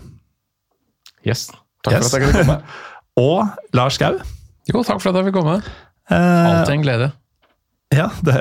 Yes. 1.26 1.48
Takk 1.86 1.96
yes. 1.96 2.10
for 2.10 2.18
at 2.18 2.26
jeg 2.26 2.26
kunne 2.26 2.42
komme. 2.42 2.58
og 3.26 3.78
Lars 3.78 3.96
Skau. 3.98 4.18
Jo, 4.66 4.82
takk 4.82 5.00
for 5.00 5.10
at 5.12 5.20
jeg 5.20 5.30
fikk 5.30 5.38
komme. 5.38 5.56
Alltid 6.10 6.74
en 6.74 6.84
glede. 6.84 7.08
Ja, 7.94 8.10
det, 8.26 8.36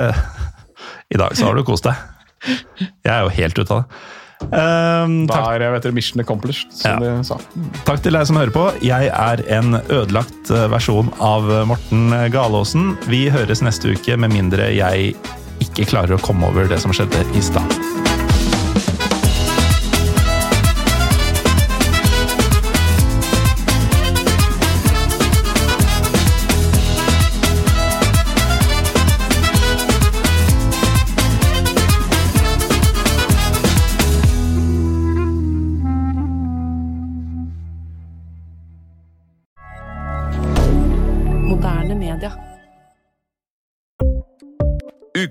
i 1.13 1.21
dag 1.21 1.37
så 1.37 1.49
har 1.49 1.57
du 1.57 1.65
kost 1.65 1.87
deg. 1.87 1.97
Jeg 2.45 3.11
er 3.13 3.25
jo 3.25 3.33
helt 3.33 3.59
ute 3.59 3.69
av 3.73 3.83
det. 3.83 4.03
Um, 4.45 5.23
da 5.29 5.39
er 5.55 5.63
jeg 5.63 5.73
vet 5.73 5.87
du, 5.87 5.91
mission 5.95 6.21
accomplished, 6.21 6.73
som 6.75 7.03
ja. 7.03 7.15
de 7.15 7.27
sa. 7.27 7.39
Takk 7.87 8.03
til 8.05 8.17
deg 8.17 8.27
som 8.27 8.39
hører 8.39 8.53
på. 8.55 8.65
Jeg 8.85 9.09
er 9.09 9.43
en 9.57 9.79
ødelagt 9.83 10.51
eh, 10.53 10.67
versjon 10.71 11.09
av 11.23 11.47
Morten 11.69 12.11
Galaasen. 12.33 12.93
Vi 13.11 13.25
høres 13.33 13.63
neste 13.65 13.95
uke, 13.95 14.19
med 14.19 14.35
mindre 14.35 14.69
jeg 14.75 15.15
ikke 15.63 15.87
klarer 15.93 16.17
å 16.17 16.21
komme 16.23 16.51
over 16.51 16.69
det 16.71 16.81
som 16.83 16.93
skjedde 16.95 17.23
i 17.35 17.43
stad. 17.43 18.14